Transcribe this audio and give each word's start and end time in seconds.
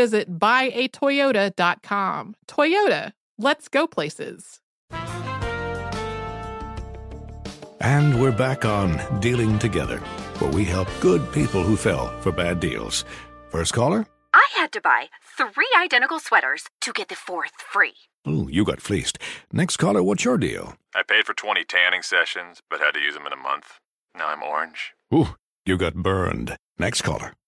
visit 0.00 0.38
buyatoyota.com. 0.38 2.34
Toyota, 2.48 3.12
let's 3.36 3.68
go 3.68 3.86
places. 3.86 4.60
And 7.82 8.20
we're 8.20 8.38
back 8.46 8.64
on 8.64 8.98
Dealing 9.20 9.58
Together, 9.58 9.98
where 10.38 10.50
we 10.50 10.64
help 10.64 10.88
good 11.00 11.30
people 11.32 11.62
who 11.62 11.76
fell 11.76 12.18
for 12.22 12.32
bad 12.32 12.60
deals. 12.60 13.04
First 13.50 13.74
caller? 13.74 14.06
I 14.32 14.46
had 14.56 14.72
to 14.72 14.80
buy 14.80 15.08
three 15.36 15.70
identical 15.78 16.18
sweaters 16.18 16.64
to 16.80 16.92
get 16.92 17.08
the 17.08 17.14
fourth 17.14 17.56
free. 17.72 17.96
Ooh, 18.26 18.48
you 18.50 18.64
got 18.64 18.80
fleeced. 18.80 19.18
Next 19.52 19.76
caller, 19.76 20.02
what's 20.02 20.24
your 20.24 20.38
deal? 20.38 20.76
I 20.94 21.02
paid 21.02 21.26
for 21.26 21.34
20 21.34 21.64
tanning 21.64 22.02
sessions, 22.02 22.62
but 22.70 22.80
had 22.80 22.94
to 22.94 23.00
use 23.00 23.14
them 23.14 23.26
in 23.26 23.34
a 23.34 23.36
month. 23.50 23.80
Now 24.16 24.28
I'm 24.28 24.42
orange. 24.42 24.92
Ooh, 25.12 25.34
you 25.66 25.76
got 25.76 25.94
burned. 25.94 26.56
Next 26.78 27.02
caller. 27.02 27.34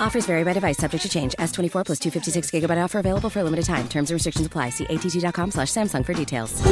Offers 0.00 0.26
vary 0.26 0.42
by 0.44 0.54
device, 0.54 0.78
subject 0.78 1.02
to 1.02 1.08
change. 1.08 1.34
S24 1.38 1.84
plus 1.86 1.98
256 1.98 2.50
gigabyte 2.50 2.82
offer 2.82 2.98
available 2.98 3.30
for 3.30 3.40
a 3.40 3.44
limited 3.44 3.66
time. 3.66 3.88
Terms 3.88 4.10
and 4.10 4.14
restrictions 4.14 4.46
apply. 4.46 4.70
See 4.70 4.86
att.com 4.86 5.50
slash 5.50 5.68
Samsung 5.68 6.04
for 6.04 6.14
details. 6.14 6.62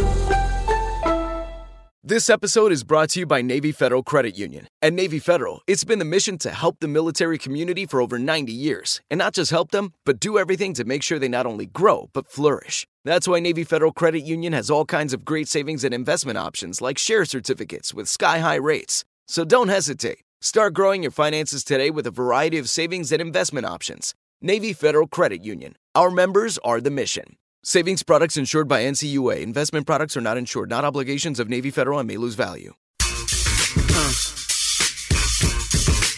This 2.09 2.31
episode 2.31 2.71
is 2.71 2.85
brought 2.85 3.11
to 3.11 3.21
you 3.21 3.27
by 3.27 3.43
Navy 3.43 3.73
Federal 3.73 4.05
Credit 4.05 4.39
Union. 4.39 4.69
At 4.81 4.93
Navy 4.93 5.19
Federal, 5.19 5.63
it's 5.67 5.83
been 5.83 5.99
the 5.99 6.05
mission 6.05 6.39
to 6.39 6.53
help 6.53 6.77
the 6.79 6.87
military 6.87 7.37
community 7.37 7.85
for 7.85 8.01
over 8.01 8.17
90 8.17 8.53
years. 8.53 9.01
And 9.11 9.19
not 9.19 9.35
just 9.35 9.51
help 9.51 9.73
them, 9.73 9.93
but 10.05 10.21
do 10.21 10.39
everything 10.39 10.73
to 10.75 10.85
make 10.85 11.03
sure 11.03 11.19
they 11.19 11.27
not 11.27 11.47
only 11.47 11.67
grow, 11.67 12.09
but 12.13 12.29
flourish. 12.29 12.87
That's 13.05 13.27
why 13.27 13.41
Navy 13.41 13.65
Federal 13.65 13.91
Credit 13.91 14.21
Union 14.21 14.53
has 14.53 14.71
all 14.71 14.85
kinds 14.85 15.13
of 15.13 15.25
great 15.25 15.49
savings 15.49 15.83
and 15.83 15.93
investment 15.93 16.39
options 16.39 16.81
like 16.81 16.97
share 16.97 17.25
certificates 17.25 17.93
with 17.93 18.09
sky 18.09 18.39
high 18.39 18.55
rates. 18.55 19.05
So 19.27 19.45
don't 19.45 19.67
hesitate. 19.69 20.19
Start 20.41 20.75
growing 20.75 21.03
your 21.03 21.11
finances 21.11 21.65
today 21.65 21.91
with 21.91 22.07
a 22.07 22.11
variety 22.11 22.59
of 22.59 22.69
savings 22.69 23.11
and 23.11 23.21
investment 23.23 23.67
options. 23.67 24.15
Navy 24.41 24.73
Federal 24.73 25.07
Credit 25.07 25.43
Union. 25.43 25.77
Our 25.95 26.11
members 26.11 26.59
are 26.59 26.81
the 26.81 26.91
mission. 26.91 27.37
Savings 27.65 28.03
products 28.03 28.37
insured 28.37 28.69
by 28.69 28.83
NCUA. 28.83 29.41
Investment 29.41 29.87
products 29.87 30.17
are 30.17 30.21
not 30.21 30.37
insured, 30.37 30.69
not 30.71 30.85
obligations 30.85 31.41
of 31.41 31.49
Navy 31.49 31.71
Federal 31.71 31.99
and 31.99 32.07
may 32.07 32.17
lose 32.17 32.35
value. 32.35 32.75
Uh, 33.01 34.13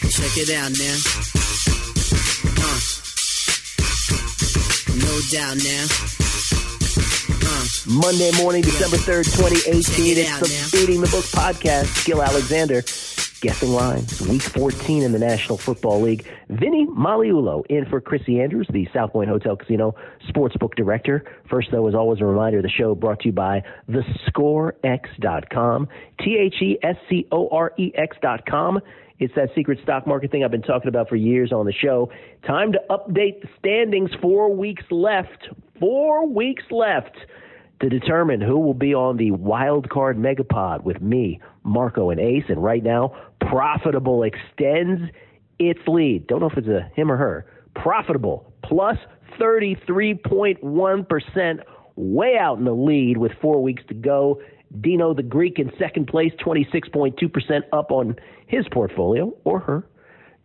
check 0.09 0.37
it 0.37 0.51
out 0.51 0.71
now. 0.77 0.99
Uh, 2.61 2.79
no 4.99 5.19
doubt 5.31 5.57
now. 5.63 5.87
Monday 7.87 8.31
morning, 8.37 8.61
December 8.61 8.97
3rd, 8.97 9.25
2018. 9.35 10.17
It 10.17 10.19
It's 10.19 10.39
the 10.39 10.77
now. 10.77 10.79
Beating 10.79 11.01
the 11.01 11.07
Book 11.07 11.25
podcast. 11.25 12.05
Gil 12.05 12.21
Alexander, 12.21 12.83
guessing 13.39 13.69
lines. 13.69 14.21
Week 14.27 14.41
14 14.41 15.03
in 15.03 15.11
the 15.11 15.19
National 15.19 15.57
Football 15.57 16.01
League. 16.01 16.27
Vinny 16.49 16.85
Magliulo 16.87 17.65
in 17.67 17.85
for 17.85 18.01
Chrissy 18.01 18.41
Andrews, 18.41 18.67
the 18.71 18.87
South 18.93 19.11
Point 19.13 19.29
Hotel 19.29 19.55
Casino 19.55 19.95
Sportsbook 20.27 20.75
Director. 20.75 21.23
First, 21.49 21.69
though, 21.71 21.87
as 21.87 21.95
always, 21.95 22.21
a 22.21 22.25
reminder 22.25 22.61
the 22.61 22.69
show 22.69 22.95
brought 22.95 23.21
to 23.21 23.29
you 23.29 23.31
by 23.31 23.63
thescorex.com. 23.89 25.87
T 26.23 26.37
H 26.37 26.55
E 26.61 26.77
S 26.83 26.97
C 27.09 27.27
O 27.31 27.47
R 27.49 27.73
E 27.77 27.91
X.com. 27.95 28.81
It's 29.19 29.35
that 29.35 29.49
secret 29.53 29.79
stock 29.83 30.07
market 30.07 30.31
thing 30.31 30.43
I've 30.45 30.51
been 30.51 30.61
talking 30.61 30.87
about 30.87 31.09
for 31.09 31.17
years 31.17 31.51
on 31.51 31.65
the 31.65 31.73
show. 31.73 32.09
Time 32.47 32.71
to 32.71 32.79
update 32.89 33.41
the 33.41 33.49
standings. 33.59 34.11
Four 34.21 34.55
weeks 34.55 34.83
left. 34.89 35.49
Four 35.79 36.27
weeks 36.27 36.63
left 36.71 37.17
to 37.81 37.89
determine 37.89 38.41
who 38.41 38.59
will 38.59 38.73
be 38.73 38.93
on 38.93 39.17
the 39.17 39.31
wild 39.31 39.89
card 39.89 40.17
megapod 40.17 40.83
with 40.83 41.01
me, 41.01 41.39
Marco, 41.63 42.09
and 42.09 42.19
Ace. 42.19 42.43
And 42.49 42.63
right 42.63 42.83
now, 42.83 43.15
Profitable 43.41 44.23
extends 44.23 45.01
its 45.59 45.79
lead. 45.87 46.27
Don't 46.27 46.41
know 46.41 46.49
if 46.49 46.57
it's 46.57 46.67
a 46.67 46.89
him 46.95 47.11
or 47.11 47.17
her. 47.17 47.45
Profitable 47.75 48.51
plus 48.63 48.97
33.1, 49.39 51.63
way 51.95 52.37
out 52.39 52.57
in 52.57 52.65
the 52.65 52.73
lead 52.73 53.17
with 53.17 53.31
four 53.41 53.63
weeks 53.63 53.83
to 53.87 53.93
go. 53.93 54.41
Dino 54.81 55.13
the 55.13 55.23
Greek 55.23 55.57
in 55.57 55.71
second 55.79 56.07
place, 56.07 56.33
26.2% 56.45 57.61
up 57.73 57.91
on 57.91 58.15
his 58.47 58.65
portfolio 58.71 59.33
or 59.43 59.59
her. 59.59 59.87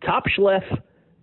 Top 0.03 0.23
Schleff, 0.27 0.63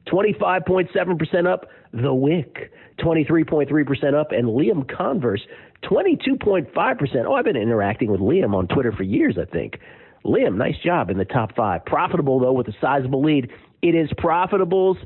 25.7% 0.08 1.46
up. 1.46 1.68
The 1.92 2.14
Wick, 2.14 2.72
23.3% 3.00 4.14
up. 4.14 4.32
And 4.32 4.46
Liam 4.48 4.88
Converse, 4.88 5.42
22.5%. 5.84 7.24
Oh, 7.26 7.34
I've 7.34 7.44
been 7.44 7.56
interacting 7.56 8.10
with 8.10 8.20
Liam 8.20 8.54
on 8.54 8.66
Twitter 8.68 8.92
for 8.92 9.02
years, 9.02 9.36
I 9.40 9.44
think. 9.44 9.78
Liam, 10.24 10.56
nice 10.56 10.78
job 10.84 11.10
in 11.10 11.18
the 11.18 11.24
top 11.24 11.54
five. 11.54 11.84
Profitable, 11.84 12.38
though, 12.40 12.52
with 12.52 12.68
a 12.68 12.74
sizable 12.80 13.22
lead. 13.22 13.50
It 13.82 13.94
is 13.94 14.08
Profitable's 14.18 14.98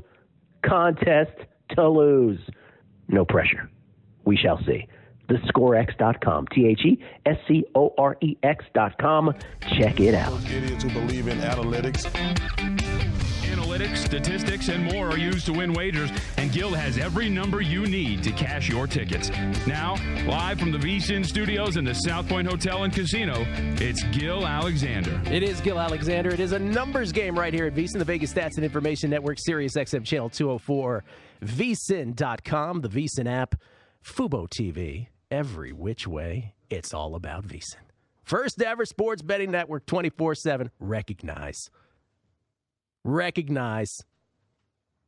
contest 0.65 1.31
to 1.71 1.89
lose. 1.89 2.39
No 3.07 3.25
pressure. 3.25 3.69
We 4.25 4.37
shall 4.37 4.59
see. 4.65 4.87
TheScoreX.com. 5.29 6.47
T 6.47 6.67
H 6.67 6.81
E 6.85 7.03
S 7.25 7.37
C 7.47 7.65
O 7.75 7.93
R 7.97 8.17
E 8.21 8.37
X.com. 8.43 9.33
Check 9.77 9.99
it 9.99 10.15
out. 10.15 10.39
Analytics. 11.41 12.76
Analytics, 13.57 13.97
statistics, 13.97 14.69
and 14.69 14.83
more 14.83 15.09
are 15.09 15.17
used 15.17 15.47
to 15.47 15.51
win 15.51 15.73
wagers, 15.73 16.11
and 16.37 16.51
Gil 16.51 16.75
has 16.75 16.99
every 16.99 17.27
number 17.27 17.59
you 17.59 17.87
need 17.87 18.21
to 18.21 18.31
cash 18.31 18.69
your 18.69 18.85
tickets. 18.85 19.31
Now, 19.65 19.95
live 20.27 20.59
from 20.59 20.71
the 20.71 20.77
VSIN 20.77 21.25
studios 21.25 21.75
in 21.75 21.83
the 21.83 21.95
South 21.95 22.29
Point 22.29 22.47
Hotel 22.47 22.83
and 22.83 22.93
Casino, 22.93 23.47
it's 23.81 24.03
Gil 24.15 24.45
Alexander. 24.45 25.19
It 25.25 25.41
is 25.41 25.59
Gil 25.61 25.79
Alexander. 25.79 26.29
It 26.29 26.39
is 26.39 26.51
a 26.51 26.59
numbers 26.59 27.11
game 27.11 27.37
right 27.37 27.51
here 27.51 27.65
at 27.65 27.73
VSIN, 27.73 27.97
the 27.97 28.05
Vegas 28.05 28.31
Stats 28.31 28.57
and 28.57 28.63
Information 28.63 29.09
Network, 29.09 29.39
Sirius 29.39 29.73
XM 29.73 30.05
Channel 30.05 30.29
204, 30.29 31.03
VSIN.com, 31.43 32.81
the 32.81 32.89
VSIN 32.89 33.27
app, 33.27 33.55
Fubo 34.05 34.47
TV. 34.47 35.07
Every 35.31 35.73
which 35.73 36.05
way, 36.05 36.53
it's 36.69 36.93
all 36.93 37.15
about 37.15 37.47
VSIN. 37.47 37.87
First 38.23 38.61
ever 38.61 38.85
sports 38.85 39.23
betting 39.23 39.49
network 39.49 39.87
24 39.87 40.35
7. 40.35 40.69
Recognize. 40.79 41.71
Recognize. 43.07 44.03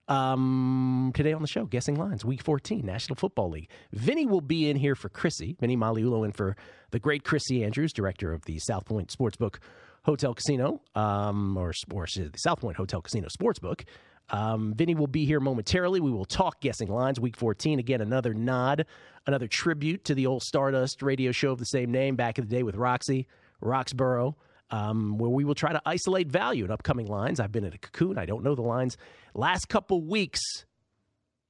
Um, 0.08 1.12
today 1.14 1.34
on 1.34 1.42
the 1.42 1.50
show, 1.50 1.66
guessing 1.66 1.96
lines, 1.96 2.24
week 2.24 2.42
14, 2.42 2.84
National 2.84 3.18
Football 3.18 3.50
League. 3.52 3.70
Vinny 3.92 4.26
will 4.26 4.40
be 4.40 4.70
in 4.70 4.78
here 4.78 4.96
for 4.96 5.10
Chrissy. 5.10 5.58
Vinny 5.60 5.76
Magliulo 5.76 6.24
in 6.24 6.32
for 6.32 6.56
the 6.92 7.00
great 7.00 7.26
Chrissy 7.26 7.62
Andrews, 7.64 7.92
director 7.92 8.32
of 8.32 8.46
the 8.46 8.58
South 8.58 8.86
Point 8.86 9.14
Sportsbook 9.16 9.58
Hotel 10.06 10.34
Casino, 10.34 10.82
um, 10.96 11.58
or, 11.58 11.74
or 11.92 12.06
the 12.06 12.32
South 12.38 12.62
Point 12.62 12.78
Hotel 12.78 13.02
Casino 13.02 13.28
Sportsbook. 13.28 13.84
Um, 14.30 14.74
Vinny 14.76 14.96
will 14.96 15.08
be 15.08 15.26
here 15.26 15.42
momentarily. 15.42 16.00
We 16.00 16.10
will 16.10 16.24
talk 16.24 16.62
guessing 16.62 16.88
lines. 16.88 17.20
Week 17.20 17.36
14, 17.36 17.80
again, 17.80 18.00
another 18.00 18.34
nod, 18.34 18.86
another 19.28 19.48
tribute 19.48 20.06
to 20.06 20.16
the 20.16 20.26
old 20.26 20.42
Stardust 20.42 21.02
radio 21.02 21.34
show 21.34 21.52
of 21.52 21.60
the 21.60 21.66
same 21.66 21.92
name 21.92 22.16
back 22.16 22.40
in 22.40 22.48
the 22.48 22.50
day 22.50 22.64
with 22.64 22.76
Roxy, 22.76 23.28
Roxborough, 23.62 24.36
um, 24.72 25.18
where 25.18 25.30
we 25.30 25.44
will 25.44 25.56
try 25.56 25.72
to 25.74 25.82
isolate 25.86 26.28
value 26.28 26.66
in 26.66 26.72
upcoming 26.72 27.08
lines. 27.08 27.40
I've 27.40 27.52
been 27.52 27.66
in 27.66 27.74
a 27.74 27.78
cocoon. 27.78 28.18
I 28.18 28.26
don't 28.26 28.44
know 28.44 28.56
the 28.56 28.62
lines. 28.62 28.98
Last 29.34 29.70
couple 29.70 30.02
weeks, 30.02 30.42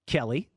Kelly, 0.07 0.49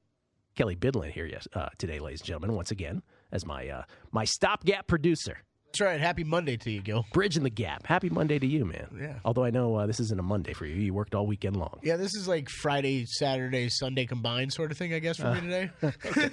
Kelly 0.54 0.76
Bidlin 0.76 1.12
here 1.12 1.26
yes, 1.26 1.46
uh, 1.54 1.68
today, 1.78 1.98
ladies 1.98 2.20
and 2.20 2.26
gentlemen, 2.26 2.54
once 2.54 2.70
again, 2.70 3.02
as 3.30 3.46
my 3.46 3.68
uh, 3.68 3.82
my 4.10 4.24
stopgap 4.24 4.86
producer. 4.86 5.38
That's 5.66 5.80
right. 5.80 6.00
Happy 6.00 6.22
Monday 6.22 6.58
to 6.58 6.70
you, 6.70 6.82
Gil. 6.82 7.06
Bridging 7.14 7.44
the 7.44 7.50
gap. 7.50 7.86
Happy 7.86 8.10
Monday 8.10 8.38
to 8.38 8.46
you, 8.46 8.66
man. 8.66 8.88
Yeah. 9.00 9.14
Although 9.24 9.44
I 9.44 9.48
know 9.48 9.74
uh, 9.76 9.86
this 9.86 10.00
isn't 10.00 10.20
a 10.20 10.22
Monday 10.22 10.52
for 10.52 10.66
you. 10.66 10.74
You 10.74 10.92
worked 10.92 11.14
all 11.14 11.26
weekend 11.26 11.56
long. 11.56 11.80
Yeah, 11.82 11.96
this 11.96 12.14
is 12.14 12.28
like 12.28 12.50
Friday, 12.50 13.06
Saturday, 13.06 13.70
Sunday 13.70 14.04
combined 14.04 14.52
sort 14.52 14.70
of 14.70 14.76
thing, 14.76 14.92
I 14.92 14.98
guess, 14.98 15.16
for 15.16 15.32
me 15.32 15.40
today. 15.40 15.70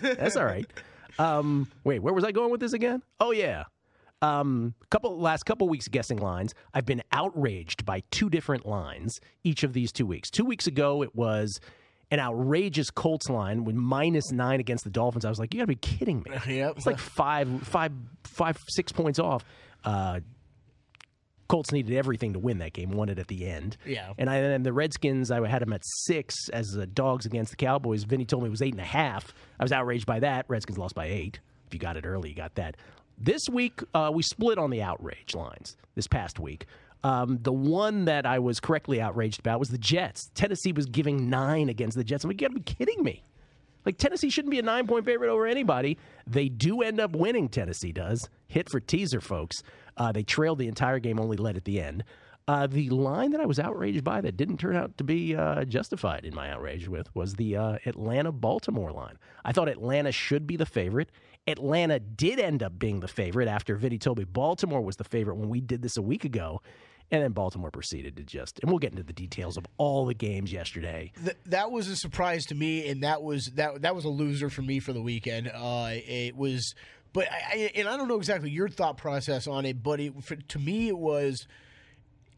That's 0.02 0.36
all 0.36 0.44
right. 0.44 0.70
Um, 1.18 1.70
wait, 1.86 2.00
where 2.00 2.14
was 2.14 2.26
I 2.26 2.34
going 2.34 2.52
with 2.52 2.60
this 2.60 2.74
again? 2.74 3.02
Oh 3.22 3.32
yeah. 3.32 3.64
Um, 4.22 4.74
couple 4.90 5.18
last 5.20 5.44
couple 5.44 5.70
weeks 5.70 5.88
guessing 5.88 6.18
lines. 6.18 6.54
I've 6.74 6.86
been 6.86 7.02
outraged 7.12 7.86
by 7.86 8.04
two 8.12 8.30
different 8.30 8.66
lines 8.66 9.22
each 9.44 9.64
of 9.64 9.74
these 9.74 9.92
two 9.92 10.06
weeks. 10.06 10.30
Two 10.30 10.44
weeks 10.46 10.68
ago, 10.68 11.04
it 11.04 11.16
was 11.16 11.60
an 12.12 12.20
outrageous 12.20 12.90
Colts 12.90 13.30
line 13.30 13.64
with 13.64 13.76
minus 13.76 14.32
nine 14.32 14.60
against 14.60 14.84
the 14.84 14.90
Dolphins. 14.90 15.26
I 15.26 15.30
was 15.30 15.40
like, 15.40 15.54
you 15.54 15.60
got 15.60 15.64
to 15.64 15.68
be 15.68 15.76
kidding 15.76 16.24
me. 16.24 16.32
Yep. 16.56 16.78
It's 16.78 16.86
like 16.86 16.98
five, 16.98 17.48
five, 17.64 17.92
five, 18.24 18.58
six 18.68 18.92
points 18.92 19.20
off. 19.20 19.46
Uh, 19.86 20.20
Colts 21.48 21.72
needed 21.72 21.96
everything 21.96 22.34
to 22.34 22.40
win 22.40 22.60
that 22.60 22.74
game, 22.74 22.92
won 22.92 23.10
it 23.10 23.18
at 23.18 23.28
the 23.28 23.48
end. 23.48 23.76
Yeah. 23.86 24.14
And 24.18 24.30
I 24.30 24.38
and 24.38 24.66
the 24.66 24.74
Redskins, 24.74 25.32
I 25.32 25.46
had 25.48 25.62
them 25.64 25.74
at 25.74 25.82
six 25.84 26.36
as 26.50 26.68
the 26.68 26.86
dogs 26.86 27.26
against 27.26 27.52
the 27.52 27.58
Cowboys. 27.58 28.04
Vinny 28.04 28.26
told 28.26 28.44
me 28.44 28.48
it 28.48 28.52
was 28.52 28.62
eight 28.62 28.74
and 28.74 28.82
a 28.82 28.86
half. 28.86 29.34
I 29.60 29.64
was 29.64 29.72
outraged 29.72 30.06
by 30.06 30.20
that. 30.20 30.46
Redskins 30.48 30.78
lost 30.78 30.94
by 30.94 31.08
eight. 31.08 31.40
If 31.66 31.74
you 31.74 31.80
got 31.80 31.98
it 31.98 32.06
early, 32.06 32.30
you 32.30 32.36
got 32.36 32.56
that. 32.56 32.78
This 33.20 33.50
week, 33.50 33.82
uh, 33.94 34.12
we 34.14 34.24
split 34.24 34.58
on 34.58 34.70
the 34.70 34.82
outrage 34.82 35.36
lines 35.36 35.76
this 35.96 36.08
past 36.08 36.40
week. 36.40 36.66
Um, 37.04 37.40
the 37.42 37.52
one 37.52 38.06
that 38.06 38.26
I 38.26 38.40
was 38.40 38.60
correctly 38.60 39.02
outraged 39.02 39.40
about 39.40 39.60
was 39.60 39.70
the 39.70 39.78
Jets. 39.78 40.32
Tennessee 40.36 40.72
was 40.72 40.86
giving 40.86 41.30
nine 41.30 41.70
against 41.70 41.98
the 41.98 42.04
Jets. 42.04 42.24
I'm 42.24 42.30
like, 42.30 42.42
you 42.42 42.48
got 42.48 42.54
to 42.54 42.62
be 42.62 42.74
kidding 42.74 43.04
me. 43.04 43.24
Like 43.86 43.98
Tennessee 43.98 44.30
shouldn't 44.30 44.52
be 44.52 44.60
a 44.60 44.64
nine 44.64 44.88
point 44.88 45.06
favorite 45.06 45.30
over 45.30 45.48
anybody. 45.48 45.98
They 46.28 46.50
do 46.50 46.82
end 46.82 47.00
up 47.00 47.16
winning. 47.16 47.50
Tennessee 47.50 47.92
does 47.92 48.30
hit 48.48 48.70
for 48.70 48.80
teaser, 48.80 49.22
folks. 49.22 49.64
Uh, 49.98 50.12
they 50.12 50.24
trailed 50.24 50.60
the 50.60 50.68
entire 50.68 51.00
game, 51.00 51.20
only 51.20 51.38
led 51.38 51.58
at 51.58 51.66
the 51.66 51.82
end. 51.82 52.04
Uh, 52.48 52.68
the 52.68 52.90
line 52.90 53.32
that 53.32 53.40
I 53.40 53.46
was 53.46 53.60
outraged 53.60 54.04
by 54.04 54.22
that 54.22 54.36
didn't 54.36 54.58
turn 54.58 54.76
out 54.76 54.98
to 54.98 55.04
be 55.04 55.36
uh, 55.36 55.66
justified 55.66 56.26
in 56.26 56.34
my 56.34 56.50
outrage 56.50 56.88
with 56.88 57.14
was 57.16 57.36
the 57.36 57.56
uh, 57.56 57.78
Atlanta 57.86 58.32
Baltimore 58.32 58.92
line. 58.92 59.20
I 59.46 59.52
thought 59.52 59.70
Atlanta 59.70 60.12
should 60.12 60.48
be 60.48 60.58
the 60.58 60.66
favorite. 60.66 61.12
Atlanta 61.50 62.00
did 62.00 62.40
end 62.40 62.64
up 62.64 62.78
being 62.78 63.00
the 63.00 63.08
favorite 63.08 63.48
after 63.48 63.76
Vinny 63.76 63.98
told 63.98 64.18
me 64.18 64.24
Baltimore 64.24 64.82
was 64.82 64.96
the 64.96 65.04
favorite 65.04 65.36
when 65.36 65.50
we 65.50 65.62
did 65.62 65.82
this 65.82 65.98
a 65.98 66.02
week 66.02 66.24
ago. 66.26 66.62
And 67.12 67.24
then 67.24 67.32
Baltimore 67.32 67.72
proceeded 67.72 68.18
to 68.18 68.24
just, 68.24 68.60
and 68.60 68.70
we'll 68.70 68.78
get 68.78 68.92
into 68.92 69.02
the 69.02 69.14
details 69.14 69.58
of 69.58 69.66
all 69.78 70.06
the 70.06 70.14
games 70.14 70.54
yesterday. 70.54 71.12
Th- 71.24 71.36
that 71.48 71.72
was 71.72 71.88
a 71.88 71.96
surprise 71.96 72.46
to 72.46 72.56
me, 72.56 72.88
and 72.88 73.02
that 73.02 73.24
was 73.24 73.48
that 73.56 73.82
that 73.82 73.96
was 73.96 74.06
a 74.06 74.10
loser 74.10 74.52
for 74.52 74.62
me 74.62 74.80
for 74.80 74.94
the 74.94 75.02
weekend. 75.02 75.48
Uh, 75.48 75.90
it 75.90 76.36
was, 76.36 76.76
but 77.12 77.28
I, 77.32 77.72
and 77.74 77.90
I 77.90 77.98
don't 77.98 78.10
know 78.10 78.18
exactly 78.18 78.52
your 78.52 78.70
thought 78.70 78.98
process 78.98 79.48
on 79.48 79.66
it, 79.66 79.82
but 79.82 80.00
it, 80.00 80.24
for, 80.24 80.36
to 80.36 80.60
me 80.60 80.88
it 80.88 80.98
was. 80.98 81.48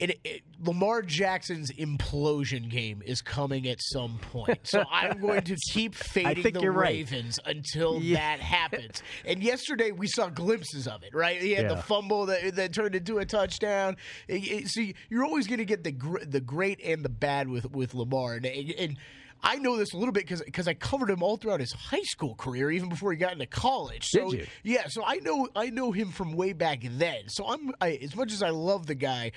It, 0.02 0.20
it, 0.24 0.42
Lamar 0.60 1.04
Jackson's 1.04 1.72
implosion 1.72 2.70
game 2.70 3.02
is 3.06 3.22
coming 3.22 3.68
at 3.68 3.78
some 3.82 4.18
point. 4.32 4.60
So 4.64 4.84
I'm 4.92 5.22
going 5.22 5.44
to 5.44 5.56
keep 5.72 5.94
fading 6.14 6.54
the 6.54 6.60
you're 6.62 6.72
right. 6.72 6.90
Ravens 6.90 7.40
until 7.46 8.02
Yeah. 8.02 8.16
that 8.16 8.40
happens. 8.40 9.04
And 9.26 9.42
yesterday 9.44 9.92
we 9.92 10.08
saw 10.08 10.30
glimpses 10.30 10.88
of 10.88 11.04
it, 11.04 11.14
right? 11.14 11.40
He 11.40 11.52
had 11.52 11.70
the 11.70 11.78
fumble 11.78 12.26
that, 12.26 12.56
that 12.56 12.74
turned 12.74 12.96
into 12.96 13.20
a 13.20 13.26
touchdown. 13.26 13.96
It- 14.28 14.68
See, 14.70 14.96
you're 15.10 15.24
always 15.24 15.46
going 15.48 15.60
to 15.60 15.66
get 15.66 15.84
the 15.84 15.92
gr- 15.92 16.24
the 16.26 16.42
great 16.42 16.82
and 16.84 17.06
the 17.06 17.10
bad 17.10 17.48
with 17.48 17.72
with 17.72 17.94
Lamar, 17.94 18.34
and, 18.36 18.46
and 18.46 18.98
I 19.44 19.56
know 19.58 19.76
this 19.78 19.94
a 19.94 19.98
little 19.98 20.12
bit 20.12 20.24
because 20.24 20.42
because 20.44 20.68
I 20.68 20.74
covered 20.74 21.10
him 21.10 21.22
all 21.24 21.38
throughout 21.38 21.60
his 21.60 21.72
high 21.74 22.04
school 22.04 22.36
career, 22.36 22.70
even 22.72 22.90
before 22.90 23.12
he 23.12 23.18
got 23.18 23.34
into 23.34 23.46
college. 23.48 24.08
So 24.08 24.30
Did 24.32 24.42
you? 24.42 24.48
yeah, 24.64 24.88
so 24.88 25.04
I 25.06 25.18
know 25.18 25.48
I 25.56 25.70
know 25.70 25.92
him 25.92 26.12
from 26.12 26.34
way 26.34 26.54
back 26.54 26.80
then. 26.84 27.28
So 27.28 27.48
I'm 27.48 27.72
I, 27.82 27.92
as 28.02 28.16
much 28.16 28.32
as 28.34 28.42
I 28.44 28.50
love 28.50 28.86
the 28.88 28.96
guy, 28.96 29.32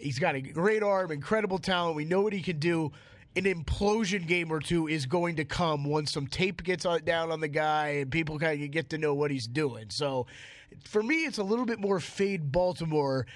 he's 0.00 0.18
got 0.18 0.34
a 0.34 0.40
great 0.40 0.82
arm, 0.82 1.10
incredible 1.10 1.58
talent. 1.58 1.96
We 1.96 2.04
know 2.04 2.22
what 2.22 2.32
he 2.32 2.42
can 2.42 2.58
do. 2.58 2.92
An 3.36 3.44
implosion 3.44 4.26
game 4.26 4.50
or 4.50 4.58
two 4.58 4.88
is 4.88 5.06
going 5.06 5.36
to 5.36 5.44
come 5.44 5.84
once 5.84 6.12
some 6.12 6.26
tape 6.26 6.62
gets 6.64 6.86
down 7.04 7.30
on 7.30 7.40
the 7.40 7.48
guy 7.48 7.88
and 8.00 8.10
people 8.10 8.38
kind 8.38 8.62
of 8.62 8.70
get 8.70 8.90
to 8.90 8.98
know 8.98 9.14
what 9.14 9.30
he's 9.30 9.46
doing. 9.46 9.90
So, 9.90 10.26
for 10.84 11.02
me, 11.02 11.24
it's 11.24 11.38
a 11.38 11.44
little 11.44 11.66
bit 11.66 11.78
more 11.78 12.00
fade 12.00 12.50
Baltimore. 12.50 13.26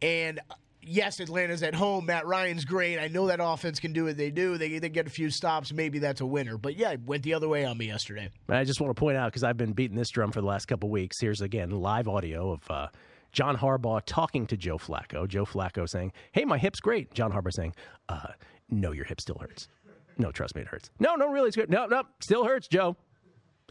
And 0.00 0.40
yes, 0.82 1.20
Atlanta's 1.20 1.62
at 1.62 1.74
home. 1.74 2.06
Matt 2.06 2.26
Ryan's 2.26 2.64
great. 2.64 2.98
I 2.98 3.08
know 3.08 3.26
that 3.28 3.40
offense 3.40 3.78
can 3.78 3.92
do 3.92 4.04
what 4.04 4.16
they 4.16 4.30
do. 4.30 4.58
They, 4.58 4.78
they 4.78 4.88
get 4.88 5.06
a 5.06 5.10
few 5.10 5.30
stops. 5.30 5.72
Maybe 5.72 5.98
that's 5.98 6.20
a 6.20 6.26
winner. 6.26 6.58
But 6.58 6.76
yeah, 6.76 6.90
it 6.90 7.02
went 7.04 7.22
the 7.22 7.34
other 7.34 7.48
way 7.48 7.64
on 7.64 7.78
me 7.78 7.86
yesterday. 7.86 8.30
I 8.48 8.64
just 8.64 8.80
want 8.80 8.94
to 8.94 8.98
point 8.98 9.16
out 9.16 9.30
because 9.30 9.44
I've 9.44 9.56
been 9.56 9.72
beating 9.72 9.96
this 9.96 10.10
drum 10.10 10.32
for 10.32 10.40
the 10.40 10.46
last 10.46 10.66
couple 10.66 10.90
weeks. 10.90 11.20
Here's 11.20 11.40
again 11.40 11.70
live 11.70 12.08
audio 12.08 12.52
of 12.52 12.70
uh, 12.70 12.88
John 13.32 13.56
Harbaugh 13.56 14.02
talking 14.04 14.46
to 14.46 14.56
Joe 14.56 14.78
Flacco. 14.78 15.26
Joe 15.26 15.44
Flacco 15.44 15.88
saying, 15.88 16.12
"Hey, 16.32 16.44
my 16.44 16.58
hip's 16.58 16.80
great." 16.80 17.12
John 17.14 17.32
Harbaugh 17.32 17.52
saying, 17.52 17.74
uh, 18.08 18.28
"No, 18.70 18.92
your 18.92 19.04
hip 19.04 19.20
still 19.20 19.38
hurts. 19.40 19.68
No, 20.18 20.30
trust 20.30 20.54
me, 20.54 20.60
it 20.62 20.68
hurts. 20.68 20.90
No, 21.00 21.14
no, 21.14 21.28
really, 21.30 21.48
it's 21.48 21.56
good. 21.56 21.70
No, 21.70 21.86
no, 21.86 22.02
still 22.20 22.44
hurts, 22.44 22.68
Joe." 22.68 22.96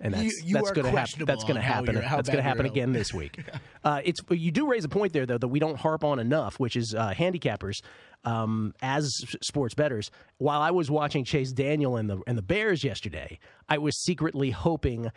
And 0.04 0.16
that's 0.16 0.24
You- 0.24 0.48
you 0.48 0.54
that's 0.56 0.72
going 0.72 0.86
to 0.86 0.98
happen. 1.00 1.26
That's 1.26 1.44
going 1.44 1.56
to 1.58 1.62
happen. 1.62 1.94
That's 1.94 2.28
going 2.28 2.38
to 2.38 2.44
happen 2.44 2.66
again 2.66 2.92
this 2.92 3.14
week. 3.14 3.40
uh, 3.84 4.02
it's 4.04 4.20
you 4.32 4.50
do 4.52 4.68
raise 4.68 4.84
a 4.84 4.90
point 4.90 5.14
there 5.14 5.28
though 5.28 5.38
that 5.38 5.48
we 5.50 5.60
don't 5.60 5.78
harp 5.78 6.04
on 6.04 6.18
enough, 6.18 6.60
which 6.60 6.76
is 6.76 6.96
uh, 6.96 7.14
handicappers 7.14 7.82
um, 8.24 8.74
as 8.82 9.08
sports 9.44 9.76
betters. 9.76 10.10
While 10.40 10.62
I 10.62 10.72
was 10.72 10.90
watching 10.90 11.24
Chase 11.24 11.52
Daniel 11.52 11.98
and 11.98 12.10
the 12.10 12.20
and 12.26 12.36
the 12.36 12.42
Bears 12.42 12.84
yesterday, 12.84 13.38
I 13.70 13.78
was 13.78 13.96
secretly 14.02 14.50
hoping 14.50 15.12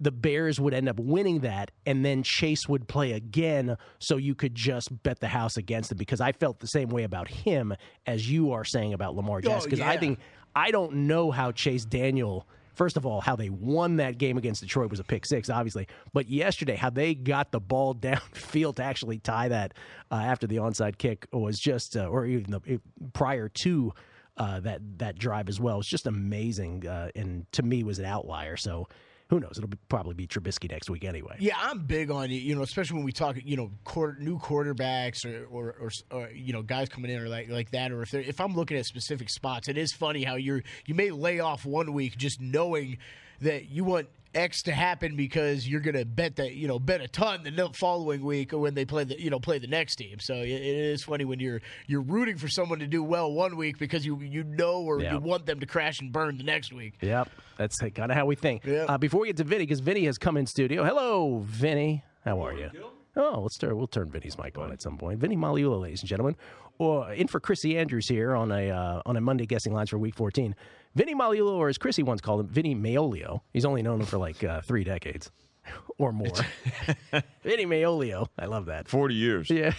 the 0.00 0.12
Bears 0.12 0.60
would 0.60 0.74
end 0.74 0.88
up 0.88 1.00
winning 1.00 1.40
that, 1.40 1.70
and 1.84 2.04
then 2.04 2.22
Chase 2.22 2.68
would 2.68 2.86
play 2.86 3.12
again, 3.12 3.76
so 3.98 4.16
you 4.16 4.34
could 4.34 4.54
just 4.54 5.02
bet 5.02 5.20
the 5.20 5.28
house 5.28 5.56
against 5.56 5.90
him. 5.90 5.98
Because 5.98 6.20
I 6.20 6.32
felt 6.32 6.60
the 6.60 6.68
same 6.68 6.88
way 6.88 7.02
about 7.02 7.28
him 7.28 7.74
as 8.06 8.30
you 8.30 8.52
are 8.52 8.64
saying 8.64 8.94
about 8.94 9.16
Lamar 9.16 9.40
Jackson. 9.40 9.70
Because 9.70 9.80
I 9.80 9.94
yeah. 9.94 10.00
think 10.00 10.18
I 10.54 10.70
don't 10.70 10.92
know 11.06 11.30
how 11.30 11.52
Chase 11.52 11.84
Daniel. 11.84 12.46
First 12.74 12.96
of 12.96 13.04
all, 13.04 13.20
how 13.20 13.34
they 13.34 13.50
won 13.50 13.96
that 13.96 14.18
game 14.18 14.38
against 14.38 14.60
Detroit 14.60 14.88
was 14.88 15.00
a 15.00 15.04
pick 15.04 15.26
six, 15.26 15.50
obviously. 15.50 15.88
But 16.12 16.28
yesterday, 16.28 16.76
how 16.76 16.90
they 16.90 17.14
got 17.14 17.50
the 17.50 17.58
ball 17.58 17.92
downfield 17.94 18.76
to 18.76 18.84
actually 18.84 19.18
tie 19.18 19.48
that 19.48 19.74
uh, 20.12 20.14
after 20.14 20.46
the 20.46 20.56
onside 20.56 20.96
kick 20.96 21.26
was 21.32 21.58
just, 21.58 21.96
uh, 21.96 22.06
or 22.06 22.24
even 22.24 22.52
the, 22.52 22.80
prior 23.14 23.48
to 23.48 23.92
uh, 24.36 24.60
that 24.60 24.80
that 24.98 25.18
drive 25.18 25.48
as 25.48 25.58
well, 25.58 25.78
was 25.78 25.88
just 25.88 26.06
amazing. 26.06 26.86
Uh, 26.86 27.10
and 27.16 27.50
to 27.50 27.64
me, 27.64 27.82
was 27.82 27.98
an 27.98 28.04
outlier. 28.04 28.56
So 28.56 28.86
who 29.30 29.40
knows? 29.40 29.52
It'll 29.56 29.68
be, 29.68 29.78
probably 29.88 30.14
be 30.14 30.26
Trubisky 30.26 30.70
next 30.70 30.88
week 30.88 31.04
anyway. 31.04 31.36
Yeah, 31.38 31.56
I'm 31.58 31.80
big 31.80 32.10
on. 32.10 32.30
You 32.30 32.54
know, 32.54 32.62
especially 32.62 32.96
when 32.96 33.04
we 33.04 33.12
talk, 33.12 33.36
you 33.44 33.56
know, 33.56 33.70
new 34.18 34.38
quarterbacks 34.38 35.26
or, 35.26 35.46
or, 35.46 35.76
or, 35.80 35.90
or 36.10 36.30
you 36.30 36.52
know 36.52 36.62
guys 36.62 36.88
coming 36.88 37.10
in 37.10 37.20
or 37.20 37.28
like 37.28 37.48
like 37.50 37.70
that. 37.72 37.92
Or 37.92 38.02
if 38.02 38.14
if 38.14 38.40
I'm 38.40 38.54
looking 38.54 38.78
at 38.78 38.86
specific 38.86 39.28
spots, 39.28 39.68
it 39.68 39.76
is 39.76 39.92
funny 39.92 40.24
how 40.24 40.36
you're 40.36 40.62
you 40.86 40.94
may 40.94 41.10
lay 41.10 41.40
off 41.40 41.66
one 41.66 41.92
week 41.92 42.16
just 42.16 42.40
knowing 42.40 42.98
that 43.40 43.68
you 43.68 43.84
want 43.84 44.08
X 44.34 44.62
to 44.62 44.72
happen 44.72 45.16
because 45.16 45.66
you're 45.66 45.80
gonna 45.80 46.04
bet 46.04 46.36
that 46.36 46.54
you 46.54 46.68
know 46.68 46.78
bet 46.78 47.00
a 47.00 47.08
ton 47.08 47.42
the 47.44 47.70
following 47.74 48.22
week 48.22 48.52
or 48.52 48.58
when 48.58 48.74
they 48.74 48.84
play 48.84 49.04
the 49.04 49.20
you 49.20 49.30
know 49.30 49.38
play 49.40 49.58
the 49.58 49.66
next 49.66 49.96
team. 49.96 50.18
So 50.20 50.34
it, 50.34 50.48
it 50.50 50.62
is 50.76 51.02
funny 51.02 51.24
when 51.24 51.40
you're 51.40 51.60
you're 51.86 52.02
rooting 52.02 52.36
for 52.36 52.48
someone 52.48 52.78
to 52.80 52.86
do 52.86 53.02
well 53.02 53.32
one 53.32 53.56
week 53.56 53.78
because 53.78 54.04
you 54.04 54.20
you 54.20 54.44
know 54.44 54.82
or 54.82 55.00
Yeah. 55.00 55.14
you 55.14 55.20
want 55.20 55.46
them 55.46 55.60
to 55.60 55.66
crash 55.66 56.00
and 56.00 56.12
burn 56.12 56.36
the 56.36 56.44
next 56.44 56.72
week. 56.72 56.94
Yep, 57.00 57.30
that's 57.56 57.78
kind 57.78 58.10
of 58.10 58.16
how 58.16 58.26
we 58.26 58.34
think. 58.36 58.66
Uh, 58.68 58.98
before 58.98 59.20
we 59.20 59.28
get 59.28 59.36
to 59.38 59.44
Vinny, 59.44 59.64
because 59.64 59.80
Vinny 59.80 60.04
has 60.04 60.18
come 60.18 60.36
in 60.36 60.46
studio. 60.46 60.84
Hello, 60.84 61.38
Vinny. 61.44 62.04
How 62.24 62.44
are 62.44 62.52
you? 62.52 62.70
Oh, 63.16 63.40
let's 63.40 63.56
turn. 63.58 63.76
We'll 63.76 63.86
turn 63.88 64.10
Vinny's 64.10 64.38
mic 64.38 64.56
on 64.58 64.70
at 64.70 64.80
some 64.82 64.96
point. 64.98 65.18
Vinny 65.18 65.36
Magliulo, 65.36 65.80
ladies 65.80 66.00
and 66.02 66.08
gentlemen, 66.08 66.36
or 66.78 67.12
in 67.12 67.26
for 67.26 67.40
Chrissy 67.40 67.76
Andrews 67.76 68.08
here 68.08 68.36
on 68.36 68.52
a 68.52 68.70
uh, 68.70 69.02
on 69.06 69.16
a 69.16 69.20
Monday 69.20 69.46
guessing 69.46 69.72
lines 69.72 69.90
for 69.90 69.98
Week 69.98 70.14
14. 70.14 70.54
Vinny 70.94 71.14
Magliulo, 71.14 71.52
or 71.56 71.68
as 71.68 71.78
Chrissy 71.78 72.02
once 72.02 72.20
called 72.20 72.40
him, 72.40 72.48
Vinny 72.48 72.74
Maolio. 72.74 73.40
He's 73.52 73.64
only 73.64 73.82
known 73.82 74.00
him 74.00 74.06
for 74.06 74.18
like 74.18 74.42
uh, 74.42 74.60
three 74.62 74.84
decades 74.84 75.30
or 75.98 76.12
more. 76.12 76.28
Vinny 77.42 77.66
Maolio. 77.66 78.28
I 78.38 78.46
love 78.46 78.66
that. 78.66 78.88
Forty 78.88 79.14
years. 79.14 79.48
Yeah. 79.50 79.72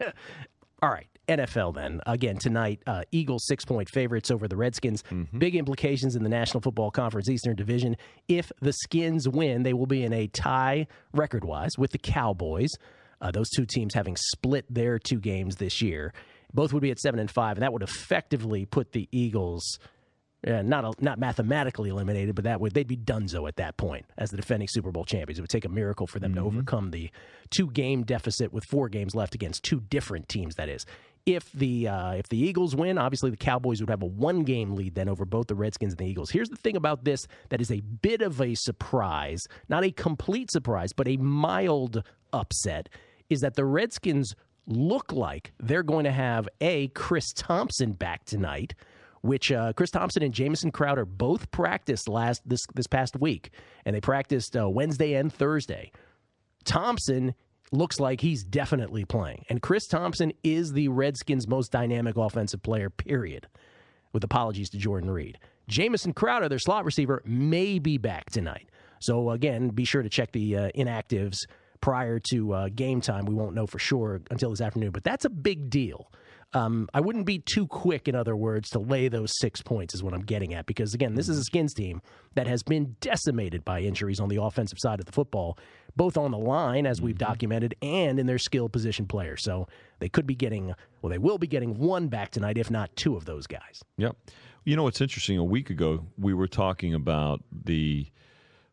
All 0.82 0.90
right. 0.90 1.06
NFL 1.28 1.74
then. 1.76 2.00
Again, 2.04 2.36
tonight, 2.36 2.82
uh, 2.86 3.02
Eagles 3.12 3.46
six 3.46 3.64
point 3.64 3.88
favorites 3.88 4.30
over 4.30 4.48
the 4.48 4.56
Redskins. 4.56 5.04
Big 5.38 5.54
implications 5.54 6.16
in 6.16 6.24
the 6.24 6.28
National 6.28 6.60
Football 6.60 6.90
Conference 6.90 7.28
Eastern 7.30 7.54
Division. 7.54 7.96
If 8.26 8.50
the 8.60 8.72
Skins 8.72 9.28
win, 9.28 9.62
they 9.62 9.72
will 9.72 9.86
be 9.86 10.02
in 10.02 10.12
a 10.12 10.26
tie 10.26 10.88
record 11.12 11.44
wise 11.44 11.78
with 11.78 11.92
the 11.92 11.98
Cowboys. 11.98 12.70
Uh, 13.20 13.30
those 13.30 13.48
two 13.50 13.64
teams 13.64 13.94
having 13.94 14.16
split 14.16 14.66
their 14.68 14.98
two 14.98 15.20
games 15.20 15.56
this 15.56 15.80
year. 15.80 16.12
Both 16.52 16.72
would 16.72 16.82
be 16.82 16.90
at 16.90 16.98
seven 16.98 17.20
and 17.20 17.30
five, 17.30 17.56
and 17.56 17.62
that 17.62 17.72
would 17.72 17.82
effectively 17.82 18.66
put 18.66 18.90
the 18.92 19.08
Eagles 19.12 19.78
uh, 20.46 20.62
not 20.62 21.00
not 21.00 21.18
mathematically 21.18 21.90
eliminated, 21.90 22.34
but 22.34 22.44
that 22.44 22.60
would 22.60 22.72
they'd 22.72 22.88
be 22.88 22.96
donezo 22.96 23.46
at 23.46 23.56
that 23.56 23.76
point 23.76 24.06
as 24.18 24.30
the 24.30 24.36
defending 24.36 24.68
Super 24.68 24.90
Bowl 24.90 25.04
champions. 25.04 25.38
It 25.38 25.42
would 25.42 25.50
take 25.50 25.64
a 25.64 25.68
miracle 25.68 26.06
for 26.06 26.18
them 26.18 26.34
to 26.34 26.40
overcome 26.40 26.90
the 26.90 27.10
two 27.50 27.70
game 27.70 28.02
deficit 28.02 28.52
with 28.52 28.64
four 28.64 28.88
games 28.88 29.14
left 29.14 29.34
against 29.34 29.62
two 29.62 29.80
different 29.80 30.28
teams. 30.28 30.56
That 30.56 30.68
is, 30.68 30.84
if 31.26 31.50
the 31.52 31.88
uh, 31.88 32.12
if 32.12 32.28
the 32.28 32.38
Eagles 32.38 32.74
win, 32.74 32.98
obviously 32.98 33.30
the 33.30 33.36
Cowboys 33.36 33.80
would 33.80 33.90
have 33.90 34.02
a 34.02 34.06
one 34.06 34.42
game 34.42 34.74
lead 34.74 34.94
then 34.94 35.08
over 35.08 35.24
both 35.24 35.46
the 35.46 35.54
Redskins 35.54 35.92
and 35.92 35.98
the 35.98 36.06
Eagles. 36.06 36.30
Here's 36.30 36.48
the 36.48 36.56
thing 36.56 36.76
about 36.76 37.04
this 37.04 37.26
that 37.50 37.60
is 37.60 37.70
a 37.70 37.80
bit 37.80 38.22
of 38.22 38.40
a 38.40 38.54
surprise, 38.54 39.46
not 39.68 39.84
a 39.84 39.92
complete 39.92 40.50
surprise, 40.50 40.92
but 40.92 41.06
a 41.06 41.16
mild 41.18 42.02
upset. 42.32 42.88
is 43.30 43.40
that 43.40 43.54
the 43.54 43.64
Redskins 43.64 44.34
look 44.66 45.12
like 45.12 45.52
they're 45.58 45.82
going 45.82 46.04
to 46.04 46.12
have 46.12 46.48
a 46.60 46.88
Chris 46.88 47.32
Thompson 47.32 47.92
back 47.92 48.24
tonight, 48.24 48.74
which 49.22 49.50
uh, 49.50 49.72
Chris 49.72 49.90
Thompson 49.90 50.22
and 50.22 50.34
Jamison 50.34 50.70
Crowder 50.70 51.04
both 51.04 51.50
practiced 51.50 52.08
last 52.08 52.42
this 52.44 52.66
this 52.74 52.86
past 52.86 53.18
week, 53.18 53.50
and 53.84 53.96
they 53.96 54.00
practiced 54.00 54.56
uh, 54.56 54.68
Wednesday 54.68 55.14
and 55.14 55.32
Thursday. 55.32 55.90
Thompson 56.64 57.34
looks 57.72 57.98
like 57.98 58.20
he's 58.20 58.44
definitely 58.44 59.04
playing, 59.04 59.44
and 59.48 59.62
Chris 59.62 59.86
Thompson 59.86 60.32
is 60.44 60.72
the 60.72 60.88
Redskins' 60.88 61.48
most 61.48 61.72
dynamic 61.72 62.16
offensive 62.16 62.62
player. 62.62 62.90
Period. 62.90 63.46
With 64.12 64.24
apologies 64.24 64.68
to 64.70 64.76
Jordan 64.76 65.10
Reed, 65.10 65.38
Jamison 65.68 66.12
Crowder, 66.12 66.46
their 66.50 66.58
slot 66.58 66.84
receiver, 66.84 67.22
may 67.24 67.78
be 67.78 67.96
back 67.96 68.28
tonight. 68.28 68.68
So 69.00 69.30
again, 69.30 69.70
be 69.70 69.86
sure 69.86 70.02
to 70.02 70.10
check 70.10 70.32
the 70.32 70.56
uh, 70.56 70.70
inactives 70.76 71.38
prior 71.80 72.18
to 72.30 72.52
uh, 72.52 72.68
game 72.68 73.00
time. 73.00 73.24
We 73.24 73.34
won't 73.34 73.54
know 73.54 73.66
for 73.66 73.78
sure 73.78 74.20
until 74.30 74.50
this 74.50 74.60
afternoon, 74.60 74.90
but 74.90 75.02
that's 75.02 75.24
a 75.24 75.30
big 75.30 75.70
deal. 75.70 76.12
Um, 76.54 76.88
I 76.92 77.00
wouldn't 77.00 77.24
be 77.24 77.38
too 77.38 77.66
quick, 77.66 78.08
in 78.08 78.14
other 78.14 78.36
words, 78.36 78.68
to 78.70 78.78
lay 78.78 79.08
those 79.08 79.32
six 79.38 79.62
points, 79.62 79.94
is 79.94 80.02
what 80.02 80.12
I'm 80.12 80.22
getting 80.22 80.52
at. 80.52 80.66
Because, 80.66 80.92
again, 80.92 81.14
this 81.14 81.28
is 81.28 81.38
a 81.38 81.44
Skins 81.44 81.72
team 81.72 82.02
that 82.34 82.46
has 82.46 82.62
been 82.62 82.96
decimated 83.00 83.64
by 83.64 83.80
injuries 83.80 84.20
on 84.20 84.28
the 84.28 84.42
offensive 84.42 84.78
side 84.78 85.00
of 85.00 85.06
the 85.06 85.12
football, 85.12 85.56
both 85.96 86.18
on 86.18 86.30
the 86.30 86.38
line, 86.38 86.86
as 86.86 87.00
we've 87.00 87.16
documented, 87.16 87.74
and 87.80 88.18
in 88.18 88.26
their 88.26 88.38
skill 88.38 88.68
position 88.68 89.06
players. 89.06 89.42
So 89.42 89.66
they 89.98 90.10
could 90.10 90.26
be 90.26 90.34
getting, 90.34 90.74
well, 91.00 91.10
they 91.10 91.18
will 91.18 91.38
be 91.38 91.46
getting 91.46 91.78
one 91.78 92.08
back 92.08 92.30
tonight, 92.30 92.58
if 92.58 92.70
not 92.70 92.94
two 92.96 93.16
of 93.16 93.24
those 93.24 93.46
guys. 93.46 93.80
Yep. 93.96 94.16
You 94.64 94.76
know, 94.76 94.82
what's 94.82 95.00
interesting. 95.00 95.38
A 95.38 95.44
week 95.44 95.70
ago, 95.70 96.06
we 96.18 96.34
were 96.34 96.48
talking 96.48 96.92
about 96.92 97.42
the 97.50 98.06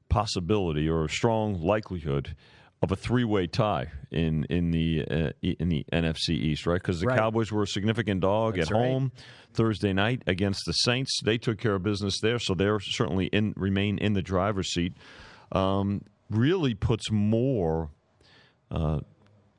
possibility 0.09 0.89
or 0.89 1.05
a 1.05 1.09
strong 1.09 1.61
likelihood 1.61 2.35
of 2.81 2.91
a 2.91 2.95
three-way 2.95 3.45
tie 3.47 3.87
in 4.11 4.45
in 4.45 4.71
the 4.71 5.03
uh, 5.09 5.31
in 5.41 5.67
the 5.69 5.85
NFC 5.91 6.29
East, 6.29 6.65
right? 6.65 6.81
Because 6.81 7.01
the 7.01 7.07
Right. 7.07 7.17
Cowboys 7.19 7.51
were 7.51 7.63
a 7.63 7.67
significant 7.67 8.21
dog 8.21 8.55
That's 8.55 8.69
at 8.71 8.73
right. 8.75 8.85
home 8.89 9.11
Thursday 9.53 9.91
night 9.93 10.23
against 10.27 10.61
the 10.65 10.71
Saints. 10.71 11.19
They 11.23 11.37
took 11.37 11.57
care 11.59 11.75
of 11.75 11.83
business 11.83 12.19
there, 12.21 12.39
so 12.39 12.53
they're 12.53 12.79
certainly 12.79 13.25
in 13.27 13.53
remain 13.57 13.97
in 13.97 14.13
the 14.13 14.21
driver's 14.21 14.71
seat. 14.71 14.93
Um, 15.51 16.03
really 16.29 16.73
puts 16.73 17.11
more 17.11 17.89
uh, 18.71 18.99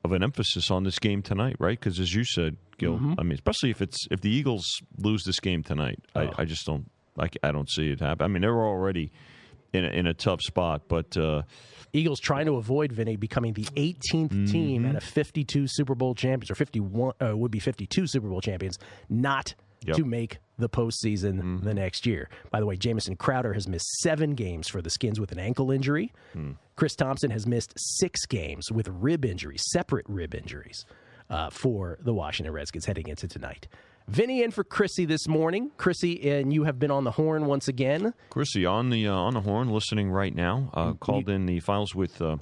of 0.03 0.11
an 0.13 0.23
emphasis 0.23 0.71
on 0.71 0.83
this 0.83 0.97
game 0.99 1.21
tonight, 1.21 1.57
right? 1.59 1.77
Because 1.79 1.99
as 1.99 2.13
you 2.15 2.23
said, 2.23 2.57
Gil, 2.77 2.97
Mhm. 2.97 3.15
I 3.19 3.23
mean, 3.23 3.33
especially 3.33 3.69
if 3.69 3.81
it's 3.81 4.07
if 4.09 4.21
the 4.21 4.31
Eagles 4.31 4.65
lose 4.97 5.23
this 5.25 5.39
game 5.39 5.61
tonight, 5.63 5.99
Oh. 6.15 6.21
I, 6.21 6.31
I 6.39 6.45
just 6.45 6.65
don't 6.65 6.89
like 7.17 7.37
I 7.43 7.51
don't 7.51 7.69
see 7.69 7.91
it 7.91 7.99
happen. 7.99 8.23
I 8.23 8.27
mean, 8.29 8.41
they're 8.41 8.65
already 8.65 9.11
in 9.73 9.85
a, 9.85 9.89
in 9.89 10.07
a 10.07 10.13
tough 10.13 10.41
spot, 10.41 10.83
but 10.87 11.15
uh, 11.17 11.43
Eagles 11.93 12.19
trying 12.19 12.45
to 12.45 12.55
avoid 12.55 12.91
Vinny 12.91 13.15
becoming 13.15 13.53
the 13.53 13.63
18th 13.75 14.51
team 14.51 14.81
Mm-hmm. 14.83 14.89
out 14.89 14.95
of 14.97 15.03
52 15.03 15.65
Super 15.67 15.95
Bowl 15.95 16.13
champions, 16.15 16.51
or 16.51 16.55
51 16.55 17.13
uh, 17.21 17.35
would 17.37 17.51
be 17.51 17.59
52 17.59 18.07
Super 18.07 18.27
Bowl 18.29 18.41
champions, 18.41 18.77
not 19.09 19.53
Yep. 19.83 19.95
to 19.97 20.05
make 20.05 20.37
the 20.59 20.69
postseason 20.69 21.39
Mm-hmm. 21.39 21.65
the 21.65 21.73
next 21.73 22.05
year. 22.05 22.29
By 22.51 22.59
the 22.59 22.67
way, 22.67 22.75
Jamison 22.77 23.15
Crowder 23.15 23.53
has 23.53 23.67
missed 23.67 23.87
seven 24.01 24.35
games 24.35 24.67
for 24.67 24.79
the 24.79 24.91
Skins 24.91 25.19
with 25.19 25.31
an 25.31 25.39
ankle 25.39 25.71
injury. 25.71 26.13
Hmm. 26.33 26.51
Chris 26.75 26.95
Thompson 26.95 27.31
has 27.31 27.47
missed 27.47 27.73
six 27.77 28.27
games 28.27 28.71
with 28.71 28.87
rib 28.89 29.25
injuries, 29.25 29.63
separate 29.71 30.05
rib 30.07 30.35
injuries, 30.35 30.85
uh, 31.31 31.49
for 31.49 31.97
the 32.01 32.13
Washington 32.13 32.53
Redskins 32.53 32.85
heading 32.85 33.07
into 33.07 33.27
tonight. 33.27 33.67
Vinny 34.07 34.43
in 34.43 34.51
for 34.51 34.63
Chrissy 34.63 35.05
this 35.05 35.27
morning. 35.27 35.71
Chrissy, 35.77 36.29
and 36.31 36.51
you 36.53 36.63
have 36.65 36.79
been 36.79 36.91
on 36.91 37.03
the 37.03 37.11
horn 37.11 37.45
once 37.45 37.67
again. 37.67 38.13
Chrissy 38.29 38.65
on 38.65 38.89
the 38.89 39.07
uh, 39.07 39.13
on 39.13 39.33
the 39.33 39.41
horn, 39.41 39.69
listening 39.69 40.09
right 40.11 40.35
now. 40.35 40.69
Uh, 40.73 40.93
called 40.93 41.29
in 41.29 41.45
the 41.45 41.59
files 41.61 41.95
with 41.95 42.21
uh, 42.21 42.37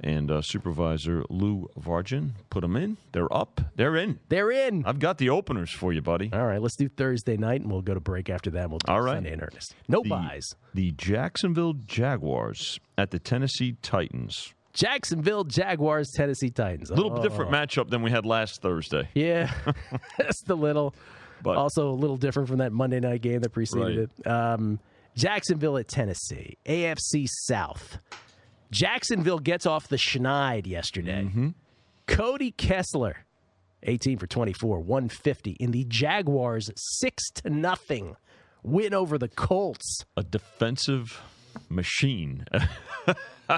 and 0.00 0.30
uh, 0.32 0.42
supervisor 0.42 1.22
Lou 1.30 1.68
Vargin. 1.78 2.32
Put 2.50 2.62
them 2.62 2.76
in. 2.76 2.96
They're 3.12 3.32
up. 3.32 3.60
They're 3.76 3.96
in. 3.96 4.18
They're 4.30 4.50
in. 4.50 4.84
I've 4.84 4.98
got 4.98 5.18
the 5.18 5.30
openers 5.30 5.70
for 5.70 5.92
you, 5.92 6.02
buddy. 6.02 6.30
All 6.32 6.46
right, 6.46 6.60
let's 6.60 6.74
do 6.76 6.88
Thursday 6.88 7.36
night, 7.36 7.60
and 7.60 7.70
we'll 7.70 7.82
go 7.82 7.94
to 7.94 8.00
break 8.00 8.28
after 8.28 8.50
that. 8.52 8.68
We'll 8.68 8.80
do 8.80 8.90
All 8.90 9.00
right. 9.00 9.14
Sunday 9.16 9.32
in 9.32 9.40
earnest. 9.42 9.74
No 9.88 10.02
The- 10.02 10.08
buys. 10.10 10.54
The 10.74 10.90
Jacksonville 10.92 11.74
Jaguars 11.74 12.80
at 12.98 13.10
the 13.12 13.18
Tennessee 13.20 13.76
Titans. 13.82 14.54
Jacksonville 14.72 15.44
Jaguars, 15.44 16.10
Tennessee 16.16 16.50
Titans. 16.50 16.90
A 16.90 16.94
little 16.94 17.18
Oh. 17.18 17.22
different 17.22 17.50
matchup 17.50 17.90
than 17.90 18.02
we 18.02 18.10
had 18.10 18.24
last 18.26 18.62
Thursday. 18.62 19.08
Yeah, 19.14 19.52
just 20.20 20.48
a 20.48 20.54
little. 20.54 20.94
But- 21.42 21.56
also 21.56 21.90
a 21.90 21.92
little 21.94 22.16
different 22.16 22.48
from 22.48 22.58
that 22.58 22.72
Monday 22.72 23.00
night 23.00 23.20
game 23.22 23.40
that 23.40 23.50
preceded 23.50 24.10
it. 24.20 24.26
Um, 24.26 24.78
Jacksonville 25.16 25.76
at 25.76 25.88
Tennessee, 25.88 26.56
AFC 26.64 27.26
South. 27.28 27.98
Jacksonville 28.70 29.40
gets 29.40 29.66
off 29.66 29.88
the 29.88 29.96
schneid 29.96 30.66
yesterday. 30.66 31.24
Mm-hmm. 31.24 31.48
Cody 32.06 32.52
Kessler, 32.52 33.26
18 33.82 34.18
for 34.18 34.26
24, 34.26 34.80
150 34.80 35.56
in 35.60 35.72
the 35.72 35.84
Jaguars' 35.88 36.70
six 36.76 37.28
to 37.42 37.50
nothing 37.50 38.16
win 38.62 38.94
over 38.94 39.18
the 39.18 39.28
Colts. 39.28 40.04
A 40.16 40.22
defensive 40.22 41.20
machine. 41.68 42.46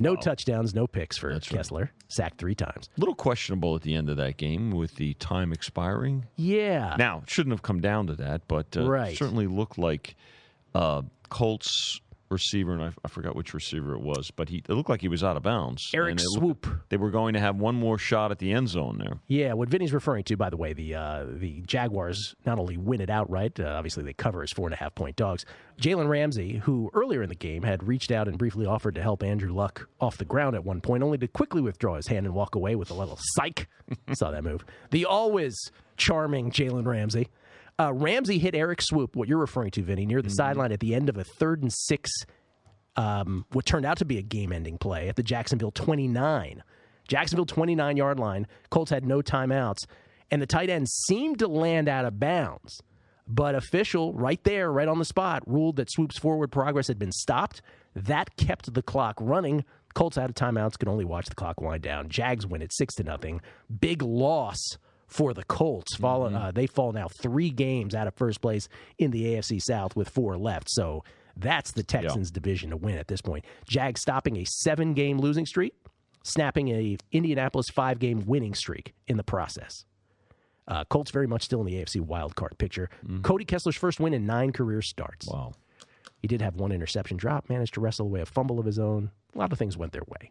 No 0.00 0.16
touchdowns, 0.16 0.74
no 0.74 0.86
picks 0.86 1.16
for 1.16 1.38
Kessler. 1.40 1.92
Sacked 2.08 2.38
three 2.38 2.54
times. 2.54 2.88
A 2.96 3.00
little 3.00 3.14
questionable 3.14 3.76
at 3.76 3.82
the 3.82 3.94
end 3.94 4.08
of 4.10 4.16
that 4.16 4.36
game 4.36 4.70
with 4.70 4.96
the 4.96 5.14
time 5.14 5.52
expiring. 5.52 6.26
Yeah. 6.36 6.96
Now, 6.98 7.18
it 7.22 7.30
shouldn't 7.30 7.52
have 7.52 7.62
come 7.62 7.80
down 7.80 8.06
to 8.08 8.14
that, 8.16 8.48
but 8.48 8.76
uh, 8.76 8.88
Right. 8.88 9.16
certainly 9.16 9.46
looked 9.46 9.78
like 9.78 10.16
uh, 10.74 11.02
Colts 11.28 12.00
receiver, 12.30 12.72
and 12.72 12.82
I, 12.82 12.92
I 13.04 13.08
forgot 13.08 13.34
which 13.34 13.52
receiver 13.54 13.94
it 13.94 14.00
was, 14.00 14.30
but 14.30 14.48
he 14.48 14.58
it 14.58 14.68
looked 14.70 14.88
like 14.88 15.00
he 15.00 15.08
was 15.08 15.24
out 15.24 15.36
of 15.36 15.42
bounds. 15.42 15.90
Erik 15.94 16.12
And 16.12 16.20
it 16.20 16.26
looked- 16.40 16.62
Swoope. 16.62 16.80
they 16.88 16.96
were 16.96 17.10
going 17.10 17.34
to 17.34 17.40
have 17.40 17.56
one 17.56 17.74
more 17.74 17.98
shot 17.98 18.30
at 18.30 18.38
the 18.38 18.52
end 18.52 18.68
zone 18.68 18.98
there. 18.98 19.18
Yeah, 19.26 19.52
what 19.54 19.68
Vinny's 19.68 19.92
referring 19.92 20.24
to, 20.24 20.36
by 20.36 20.48
the 20.50 20.56
way, 20.56 20.72
the 20.72 20.94
uh, 20.94 21.26
the 21.28 21.62
Jaguars 21.66 22.34
not 22.46 22.58
only 22.58 22.76
win 22.76 23.00
it 23.00 23.10
outright, 23.10 23.58
uh, 23.58 23.64
obviously 23.76 24.02
they 24.04 24.12
cover 24.12 24.42
as 24.42 24.52
four 24.52 24.66
and 24.66 24.74
a 24.74 24.76
half 24.76 24.94
point 24.94 25.16
dogs. 25.16 25.44
Jalen 25.80 26.08
Ramsey, 26.08 26.58
who 26.58 26.90
earlier 26.94 27.22
in 27.22 27.28
the 27.30 27.34
game 27.34 27.62
had 27.62 27.86
reached 27.88 28.10
out 28.10 28.28
and 28.28 28.36
briefly 28.38 28.66
offered 28.66 28.94
to 28.96 29.02
help 29.02 29.22
Andrew 29.22 29.52
Luck 29.52 29.88
off 30.00 30.18
the 30.18 30.24
ground 30.24 30.54
at 30.54 30.64
one 30.64 30.80
point, 30.80 31.02
only 31.02 31.18
to 31.18 31.26
quickly 31.28 31.62
withdraw 31.62 31.96
his 31.96 32.06
hand 32.06 32.26
and 32.26 32.34
walk 32.34 32.54
away 32.54 32.74
with 32.76 32.90
a 32.90 32.94
little 32.94 33.18
psych. 33.18 33.66
Saw 34.14 34.30
that 34.30 34.44
move. 34.44 34.64
The 34.90 35.04
always 35.06 35.56
charming 35.96 36.50
Jalen 36.50 36.86
Ramsey. 36.86 37.28
Uh, 37.80 37.94
Ramsey 37.94 38.38
hit 38.38 38.54
Erik 38.54 38.80
Swoope, 38.80 39.16
what 39.16 39.26
you're 39.26 39.38
referring 39.38 39.70
to, 39.70 39.82
Vinny, 39.82 40.04
near 40.04 40.20
the 40.20 40.28
sideline 40.28 40.70
at 40.70 40.80
the 40.80 40.94
end 40.94 41.08
of 41.08 41.16
a 41.16 41.24
third 41.24 41.62
and 41.62 41.72
six 41.72 42.10
um, 42.96 43.46
what 43.52 43.64
turned 43.64 43.86
out 43.86 43.96
to 43.98 44.04
be 44.04 44.18
a 44.18 44.22
game 44.22 44.52
ending 44.52 44.76
play 44.76 45.08
at 45.08 45.16
the 45.16 45.22
Jacksonville 45.22 45.70
29. 45.70 46.62
Jacksonville 47.08 47.46
29 47.46 47.96
yard 47.96 48.18
line. 48.20 48.46
Colts 48.68 48.90
had 48.90 49.06
no 49.06 49.22
timeouts, 49.22 49.86
and 50.30 50.42
the 50.42 50.46
tight 50.46 50.68
end 50.68 50.88
seemed 50.90 51.38
to 51.38 51.48
land 51.48 51.88
out 51.88 52.04
of 52.04 52.20
bounds. 52.20 52.82
But 53.26 53.54
official, 53.54 54.12
right 54.12 54.42
there, 54.44 54.70
right 54.70 54.88
on 54.88 54.98
the 54.98 55.04
spot, 55.06 55.42
ruled 55.46 55.76
that 55.76 55.88
Swoope's 55.88 56.18
forward 56.18 56.52
progress 56.52 56.88
had 56.88 56.98
been 56.98 57.12
stopped. 57.12 57.62
That 57.94 58.36
kept 58.36 58.74
the 58.74 58.82
clock 58.82 59.16
running. 59.20 59.64
Colts 59.94 60.18
out 60.18 60.28
of 60.28 60.34
timeouts 60.34 60.78
could 60.78 60.88
only 60.88 61.06
watch 61.06 61.26
the 61.26 61.34
clock 61.34 61.62
wind 61.62 61.82
down. 61.82 62.10
Jags 62.10 62.46
win 62.46 62.60
it 62.60 62.74
six 62.74 62.94
to 62.96 63.04
nothing. 63.04 63.40
Big 63.80 64.02
loss 64.02 64.76
for 65.10 65.34
the 65.34 65.44
Colts. 65.44 65.96
Fall, 65.96 66.34
uh, 66.34 66.52
they 66.52 66.66
fall 66.66 66.92
now 66.92 67.08
three 67.08 67.50
games 67.50 67.94
out 67.94 68.06
of 68.06 68.14
first 68.14 68.40
place 68.40 68.68
in 68.98 69.10
the 69.10 69.24
AFC 69.24 69.60
South 69.60 69.96
with 69.96 70.08
four 70.08 70.38
left. 70.38 70.70
So 70.70 71.04
that's 71.36 71.72
the 71.72 71.82
Texans' 71.82 72.30
division 72.30 72.70
to 72.70 72.76
win 72.76 72.96
at 72.96 73.08
this 73.08 73.20
point. 73.20 73.44
Jags 73.68 74.00
stopping 74.00 74.36
a 74.36 74.44
seven-game 74.46 75.18
losing 75.18 75.46
streak, 75.46 75.74
snapping 76.22 76.68
a 76.68 76.96
Indianapolis 77.12 77.66
five-game 77.70 78.24
winning 78.26 78.54
streak 78.54 78.94
in 79.08 79.16
the 79.16 79.24
process. 79.24 79.84
Uh, 80.68 80.84
Colts 80.84 81.10
very 81.10 81.26
much 81.26 81.42
still 81.42 81.60
in 81.60 81.66
the 81.66 81.74
AFC 81.74 82.00
wild 82.00 82.36
card 82.36 82.56
picture. 82.58 82.88
Cody 83.22 83.44
Kessler's 83.44 83.76
first 83.76 83.98
win 83.98 84.14
in 84.14 84.24
nine 84.24 84.52
career 84.52 84.80
starts. 84.80 85.26
Wow. 85.28 85.52
He 86.22 86.28
did 86.28 86.40
have 86.42 86.54
one 86.54 86.70
interception 86.70 87.16
drop, 87.16 87.48
managed 87.48 87.74
to 87.74 87.80
wrestle 87.80 88.06
away 88.06 88.20
a 88.20 88.26
fumble 88.26 88.60
of 88.60 88.66
his 88.66 88.78
own. 88.78 89.10
A 89.34 89.38
lot 89.38 89.52
of 89.52 89.58
things 89.58 89.76
went 89.76 89.92
their 89.92 90.04
way. 90.06 90.30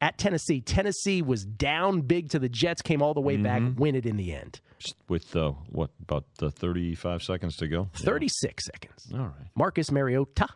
At 0.00 0.16
Tennessee, 0.16 0.60
Tennessee 0.60 1.22
was 1.22 1.44
down 1.44 2.02
big 2.02 2.30
to 2.30 2.38
the 2.38 2.48
Jets, 2.48 2.82
came 2.82 3.02
all 3.02 3.14
the 3.14 3.20
way 3.20 3.36
back, 3.36 3.62
win 3.76 3.96
it 3.96 4.06
in 4.06 4.16
the 4.16 4.32
end. 4.32 4.60
With 5.08 5.34
uh, 5.34 5.52
what 5.70 5.90
about 6.00 6.24
uh, 6.40 6.50
35 6.50 7.22
seconds 7.22 7.56
to 7.56 7.66
go? 7.66 7.88
36 7.94 8.64
seconds. 8.64 9.08
All 9.12 9.18
right. 9.18 9.48
Marcus 9.56 9.90
Mariota, 9.90 10.46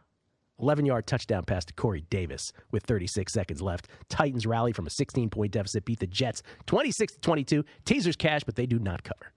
11 0.61 0.87
yard 0.87 1.09
touchdown 1.09 1.45
pass 1.45 1.65
to 1.65 1.73
Corey 1.75 2.05
Davis 2.09 2.53
with 2.71 2.85
36 2.85 3.33
seconds 3.33 3.61
left. 3.61 3.89
Titans 4.09 4.47
rally 4.47 4.73
from 4.73 4.87
a 4.87 4.91
16 4.91 5.29
point 5.29 5.51
deficit, 5.51 5.85
beat 5.85 5.99
the 5.99 6.07
Jets 6.07 6.45
26 6.67 7.17
22. 7.21 7.65
Teasers 7.85 8.15
cash, 8.15 8.45
but 8.45 8.55
they 8.55 8.67
do 8.67 8.79
not 8.79 9.03
cover. 9.03 9.33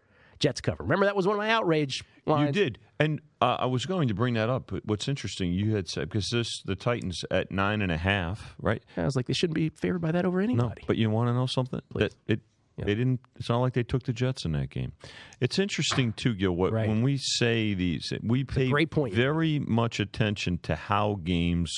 Jets 0.45 0.61
cover. 0.61 0.83
Remember, 0.83 1.05
that 1.05 1.15
was 1.15 1.25
one 1.25 1.35
of 1.35 1.39
my 1.39 1.49
outrage 1.49 2.03
lines. 2.27 2.55
You 2.55 2.63
did, 2.63 2.77
and 2.99 3.19
uh, 3.41 3.57
I 3.61 3.65
was 3.65 3.87
going 3.87 4.07
to 4.09 4.13
bring 4.13 4.35
that 4.35 4.47
up. 4.47 4.67
But 4.67 4.85
what's 4.85 5.07
interesting, 5.07 5.51
you 5.51 5.75
had 5.75 5.87
said 5.87 6.07
because 6.07 6.29
this 6.29 6.61
the 6.65 6.75
Titans 6.75 7.25
at 7.31 7.51
nine 7.51 7.81
and 7.81 7.91
a 7.91 7.97
half, 7.97 8.55
right? 8.59 8.83
Yeah, 8.95 9.03
I 9.03 9.05
was 9.05 9.15
like, 9.15 9.25
they 9.25 9.33
shouldn't 9.33 9.55
be 9.55 9.69
favored 9.69 9.99
by 10.01 10.11
that 10.11 10.23
over 10.23 10.37
No, 10.39 10.43
anybody. 10.43 10.83
but 10.85 10.97
you 10.97 11.09
want 11.09 11.29
to 11.29 11.33
know 11.33 11.47
something? 11.47 11.81
That 11.95 12.13
it 12.27 12.41
they 12.77 12.93
didn't. 12.93 13.21
It's 13.37 13.49
not 13.49 13.59
like 13.61 13.73
they 13.73 13.83
took 13.83 14.03
the 14.03 14.13
Jets 14.13 14.45
in 14.45 14.51
that 14.51 14.69
game. 14.69 14.91
It's 15.39 15.57
interesting 15.57 16.13
too, 16.13 16.35
Gil. 16.35 16.51
What 16.51 16.73
when 16.73 17.01
we 17.01 17.17
say 17.17 17.73
these, 17.73 18.13
we 18.21 18.43
pay 18.43 18.69
great 18.69 18.91
point. 18.91 19.13
very 19.15 19.59
much 19.59 19.99
attention 19.99 20.59
to 20.63 20.75
how 20.75 21.19
games 21.23 21.71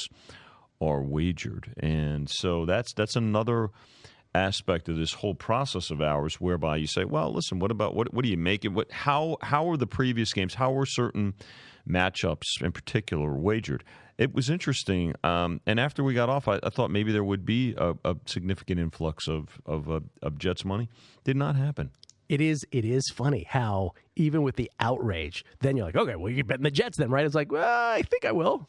are 0.82 1.02
wagered, 1.02 1.74
and 1.78 2.30
so 2.30 2.66
that's 2.66 2.94
that's 2.94 3.16
another 3.16 3.70
aspect 4.36 4.90
of 4.90 4.98
this 4.98 5.14
whole 5.14 5.36
process 5.36 5.90
of 5.90 6.02
ours, 6.02 6.36
whereby 6.36 6.78
you 6.78 6.88
say, 6.88 7.06
"Well, 7.06 7.34
listen, 7.34 7.60
what 7.60 7.72
about 7.72 7.96
what? 7.96 8.14
What 8.14 8.24
do 8.24 8.30
you 8.30 8.38
make 8.38 8.66
it? 8.66 8.70
What? 8.70 8.92
How? 8.92 9.38
How 9.42 9.70
are 9.70 9.78
the 9.78 9.88
previous 9.88 10.34
games? 10.34 10.56
How 10.56 10.72
were 10.72 10.86
certain 10.86 11.34
matchups 11.88 12.62
in 12.62 12.72
particular 12.72 13.34
wagered?" 13.34 13.84
It 14.18 14.34
was 14.34 14.50
interesting, 14.50 15.14
um, 15.24 15.62
and 15.68 15.80
after 15.80 16.04
we 16.04 16.16
got 16.16 16.28
off, 16.28 16.48
I, 16.48 16.60
I 16.64 16.70
thought 16.70 16.90
maybe 16.90 17.12
there 17.12 17.24
would 17.24 17.46
be 17.46 17.76
a, 17.78 17.94
a 18.04 18.16
significant 18.26 18.80
influx 18.80 19.28
of 19.28 19.62
of, 19.66 19.90
uh, 19.92 20.00
of 20.24 20.40
Jets 20.40 20.66
money. 20.66 20.90
Did 21.24 21.38
not 21.38 21.56
happen. 21.56 21.92
It 22.30 22.42
is 22.42 22.66
it 22.72 22.84
is 22.84 23.10
funny 23.14 23.46
how 23.48 23.94
even 24.16 24.42
with 24.42 24.56
the 24.56 24.70
outrage, 24.80 25.46
then 25.60 25.78
you're 25.78 25.86
like, 25.86 25.96
okay, 25.96 26.16
well, 26.16 26.32
you're 26.32 26.44
betting 26.44 26.64
the 26.64 26.72
Jets 26.72 26.98
then, 26.98 27.10
right? 27.10 27.26
It's 27.26 27.36
like, 27.36 27.52
well, 27.52 27.64
I 27.64 28.02
think 28.02 28.26
I 28.26 28.32
will. 28.32 28.68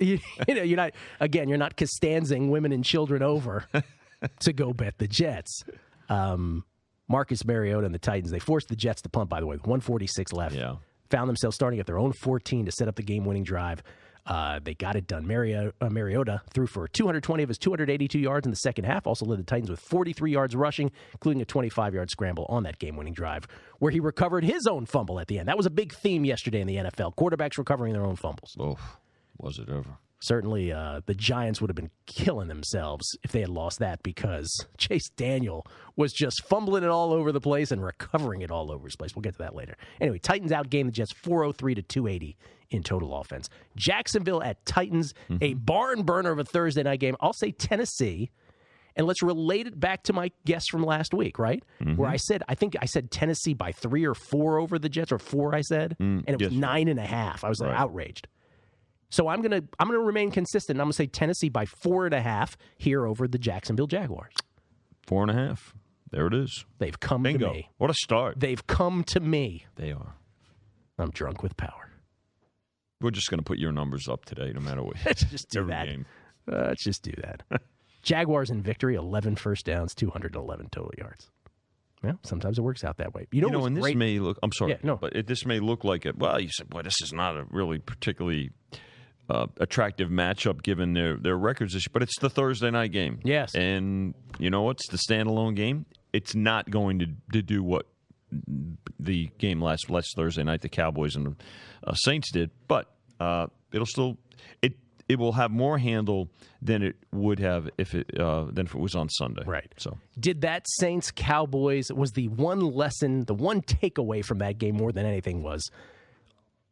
you, 0.00 0.18
you 0.48 0.54
know, 0.54 0.62
you're 0.62 0.76
not 0.76 0.92
again, 1.20 1.48
you're 1.48 1.58
not 1.58 1.76
Costanzing 1.76 2.48
women 2.48 2.72
and 2.72 2.84
children 2.84 3.22
over 3.22 3.66
to 4.40 4.52
go 4.52 4.72
bet 4.72 4.98
the 4.98 5.08
Jets. 5.08 5.64
Um, 6.08 6.64
Marcus 7.08 7.44
Mariota 7.44 7.86
and 7.86 7.94
the 7.94 7.98
Titans, 7.98 8.30
they 8.30 8.38
forced 8.38 8.68
the 8.68 8.76
Jets 8.76 9.02
to 9.02 9.08
punt, 9.08 9.30
by 9.30 9.40
the 9.40 9.46
way, 9.46 9.56
with 9.56 9.66
146 9.66 10.32
left. 10.32 10.54
Yeah. 10.54 10.76
Found 11.10 11.28
themselves 11.28 11.54
starting 11.54 11.80
at 11.80 11.86
their 11.86 11.98
own 11.98 12.12
14 12.12 12.66
to 12.66 12.72
set 12.72 12.86
up 12.86 12.96
the 12.96 13.02
game 13.02 13.24
winning 13.24 13.44
drive. 13.44 13.82
Uh, 14.26 14.60
they 14.62 14.74
got 14.74 14.94
it 14.94 15.06
done. 15.06 15.26
Mariota, 15.26 15.72
uh, 15.80 15.88
Mariota 15.88 16.42
threw 16.52 16.66
for 16.66 16.86
220 16.86 17.42
of 17.42 17.48
his 17.48 17.56
282 17.56 18.18
yards 18.18 18.46
in 18.46 18.50
the 18.50 18.56
second 18.58 18.84
half. 18.84 19.06
Also 19.06 19.24
led 19.24 19.38
the 19.38 19.42
Titans 19.42 19.70
with 19.70 19.80
43 19.80 20.30
yards 20.30 20.54
rushing, 20.54 20.90
including 21.12 21.40
a 21.40 21.46
25 21.46 21.94
yard 21.94 22.10
scramble 22.10 22.44
on 22.50 22.62
that 22.64 22.78
game 22.78 22.94
winning 22.94 23.14
drive, 23.14 23.48
where 23.78 23.90
he 23.90 24.00
recovered 24.00 24.44
his 24.44 24.66
own 24.66 24.84
fumble 24.84 25.18
at 25.18 25.28
the 25.28 25.38
end. 25.38 25.48
That 25.48 25.56
was 25.56 25.64
a 25.64 25.70
big 25.70 25.94
theme 25.94 26.26
yesterday 26.26 26.60
in 26.60 26.66
the 26.66 26.76
NFL. 26.76 27.14
Quarterbacks 27.16 27.56
recovering 27.56 27.94
their 27.94 28.04
own 28.04 28.16
fumbles. 28.16 28.54
Oh, 28.60 28.76
was 29.38 29.58
it 29.58 29.70
ever? 29.70 29.96
Certainly, 30.20 30.72
uh, 30.72 31.00
the 31.06 31.14
Giants 31.14 31.60
would 31.60 31.70
have 31.70 31.76
been 31.76 31.90
killing 32.06 32.48
themselves 32.48 33.16
if 33.22 33.30
they 33.30 33.40
had 33.40 33.48
lost 33.48 33.78
that 33.78 34.02
because 34.02 34.66
Chase 34.76 35.08
Daniel 35.10 35.64
was 35.96 36.12
just 36.12 36.44
fumbling 36.44 36.82
it 36.82 36.90
all 36.90 37.12
over 37.12 37.30
the 37.30 37.40
place 37.40 37.70
and 37.70 37.84
recovering 37.84 38.42
it 38.42 38.50
all 38.50 38.72
over 38.72 38.86
his 38.86 38.96
place. 38.96 39.14
We'll 39.14 39.22
get 39.22 39.34
to 39.34 39.38
that 39.38 39.54
later. 39.54 39.76
Anyway, 40.00 40.18
Titans 40.18 40.50
outgained 40.50 40.86
the 40.86 40.92
Jets 40.92 41.12
403 41.12 41.76
to 41.76 41.82
280 41.82 42.36
in 42.70 42.82
total 42.82 43.14
offense. 43.14 43.48
Jacksonville 43.76 44.42
at 44.42 44.64
Titans, 44.66 45.14
mm-hmm. 45.30 45.42
a 45.42 45.54
barn 45.54 46.02
burner 46.02 46.32
of 46.32 46.38
a 46.40 46.44
Thursday 46.44 46.82
night 46.82 47.00
game. 47.00 47.16
I'll 47.20 47.32
say 47.32 47.52
Tennessee. 47.52 48.30
And 48.96 49.06
let's 49.06 49.22
relate 49.22 49.68
it 49.68 49.78
back 49.78 50.02
to 50.04 50.12
my 50.12 50.32
guess 50.44 50.66
from 50.66 50.82
last 50.82 51.14
week, 51.14 51.38
right? 51.38 51.62
Mm-hmm. 51.80 51.94
Where 51.94 52.10
I 52.10 52.16
said, 52.16 52.42
I 52.48 52.56
think 52.56 52.74
I 52.82 52.86
said 52.86 53.12
Tennessee 53.12 53.54
by 53.54 53.70
three 53.70 54.04
or 54.04 54.14
four 54.14 54.58
over 54.58 54.76
the 54.76 54.88
Jets, 54.88 55.12
or 55.12 55.20
four, 55.20 55.54
I 55.54 55.60
said, 55.60 55.96
mm, 56.00 56.24
and 56.26 56.28
it 56.28 56.40
was 56.42 56.52
nine 56.52 56.88
and 56.88 56.98
a 56.98 57.06
half. 57.06 57.44
I 57.44 57.48
was 57.48 57.60
right. 57.60 57.72
outraged. 57.72 58.26
So 59.10 59.28
I'm 59.28 59.40
gonna 59.42 59.62
I'm 59.78 59.86
gonna 59.88 60.00
remain 60.00 60.30
consistent. 60.30 60.78
I'm 60.80 60.84
gonna 60.86 60.92
say 60.92 61.06
Tennessee 61.06 61.48
by 61.48 61.64
four 61.64 62.04
and 62.04 62.14
a 62.14 62.20
half 62.20 62.56
here 62.76 63.06
over 63.06 63.26
the 63.26 63.38
Jacksonville 63.38 63.86
Jaguars. 63.86 64.34
Four 65.06 65.22
and 65.22 65.30
a 65.30 65.34
half. 65.34 65.74
There 66.10 66.26
it 66.26 66.34
is. 66.34 66.64
They've 66.78 66.98
come 66.98 67.22
Bingo. 67.22 67.48
to 67.48 67.52
me. 67.52 67.70
What 67.78 67.90
a 67.90 67.94
start. 67.94 68.38
They've 68.40 68.66
come 68.66 69.04
to 69.04 69.20
me. 69.20 69.66
They 69.76 69.92
are. 69.92 70.14
I'm 70.98 71.10
drunk 71.10 71.42
with 71.42 71.56
power. 71.56 71.90
We're 73.00 73.10
just 73.10 73.30
going 73.30 73.38
to 73.38 73.44
put 73.44 73.58
your 73.58 73.72
numbers 73.72 74.08
up 74.08 74.24
today, 74.24 74.52
no 74.52 74.60
matter 74.60 74.82
what. 74.82 74.96
Let's 75.04 75.22
just 75.24 75.50
do 75.50 75.66
that. 75.66 75.86
Game. 75.86 76.06
Uh, 76.50 76.68
let's 76.68 76.82
just 76.84 77.02
do 77.02 77.12
that. 77.22 77.42
Jaguars 78.02 78.50
in 78.50 78.62
victory, 78.62 78.96
11 78.96 79.36
first 79.36 79.66
downs, 79.66 79.94
211 79.94 80.68
total 80.70 80.90
yards. 80.98 81.30
Yeah, 82.02 82.12
sometimes 82.22 82.58
it 82.58 82.62
works 82.62 82.84
out 82.84 82.96
that 82.98 83.12
way. 83.14 83.26
You 83.32 83.42
know, 83.42 83.48
you 83.48 83.52
know 83.52 83.66
and 83.66 83.76
this 83.76 83.82
great? 83.82 83.96
may 83.96 84.18
look. 84.18 84.38
I'm 84.42 84.52
sorry, 84.52 84.72
yeah, 84.72 84.78
no, 84.84 84.96
but 84.96 85.14
it, 85.16 85.26
this 85.26 85.44
may 85.44 85.58
look 85.58 85.82
like 85.84 86.06
it. 86.06 86.16
Well, 86.16 86.40
you 86.40 86.48
said, 86.48 86.68
"Well, 86.72 86.84
this 86.84 86.94
is 87.02 87.12
not 87.12 87.36
a 87.36 87.44
really 87.50 87.78
particularly 87.78 88.50
uh, 89.28 89.46
attractive 89.58 90.08
matchup 90.08 90.62
given 90.62 90.94
their 90.94 91.16
their 91.16 91.36
records 91.36 91.74
this 91.74 91.84
year. 91.84 91.90
But 91.92 92.02
it's 92.02 92.18
the 92.18 92.30
Thursday 92.30 92.70
night 92.70 92.92
game. 92.92 93.20
Yes, 93.24 93.54
and 93.54 94.14
you 94.38 94.50
know 94.50 94.62
what's 94.62 94.88
the 94.88 94.98
standalone 94.98 95.54
game? 95.54 95.86
It's 96.12 96.34
not 96.34 96.70
going 96.70 96.98
to 97.00 97.06
to 97.32 97.42
do 97.42 97.62
what 97.62 97.86
the 98.98 99.30
game 99.38 99.62
last 99.62 99.90
last 99.90 100.14
Thursday 100.16 100.42
night 100.42 100.62
the 100.62 100.68
Cowboys 100.68 101.16
and 101.16 101.26
the 101.26 101.36
uh, 101.86 101.94
Saints 101.94 102.30
did, 102.30 102.50
but 102.66 102.90
uh, 103.20 103.46
it'll 103.72 103.86
still 103.86 104.18
it 104.62 104.74
it 105.08 105.18
will 105.18 105.32
have 105.32 105.50
more 105.50 105.78
handle 105.78 106.28
than 106.60 106.82
it 106.82 106.96
would 107.12 107.38
have 107.38 107.68
if 107.78 107.94
it 107.94 108.18
uh, 108.18 108.46
than 108.50 108.66
if 108.66 108.74
it 108.74 108.80
was 108.80 108.94
on 108.94 109.08
Sunday. 109.08 109.42
Right. 109.46 109.72
So 109.78 109.98
did 110.18 110.42
that 110.42 110.66
Saints 110.68 111.10
Cowboys 111.14 111.90
was 111.92 112.12
the 112.12 112.28
one 112.28 112.60
lesson, 112.60 113.24
the 113.24 113.34
one 113.34 113.62
takeaway 113.62 114.24
from 114.24 114.38
that 114.38 114.58
game 114.58 114.76
more 114.76 114.92
than 114.92 115.06
anything 115.06 115.42
was 115.42 115.70